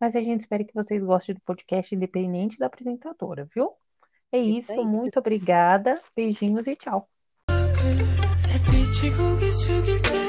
Mas 0.00 0.16
a 0.16 0.20
gente 0.22 0.40
espera 0.40 0.64
que 0.64 0.74
vocês 0.74 1.04
gostem 1.04 1.34
do 1.34 1.40
podcast 1.42 1.94
independente 1.94 2.58
da 2.58 2.66
apresentadora, 2.66 3.46
viu? 3.54 3.72
É 4.32 4.38
isso, 4.38 4.72
isso 4.72 4.84
muito 4.84 5.18
obrigada. 5.18 6.00
Beijinhos 6.16 6.66
e 6.66 6.74
tchau. 6.74 7.06
제국이 8.92 9.50
숙일 9.50 10.02
때 10.02 10.21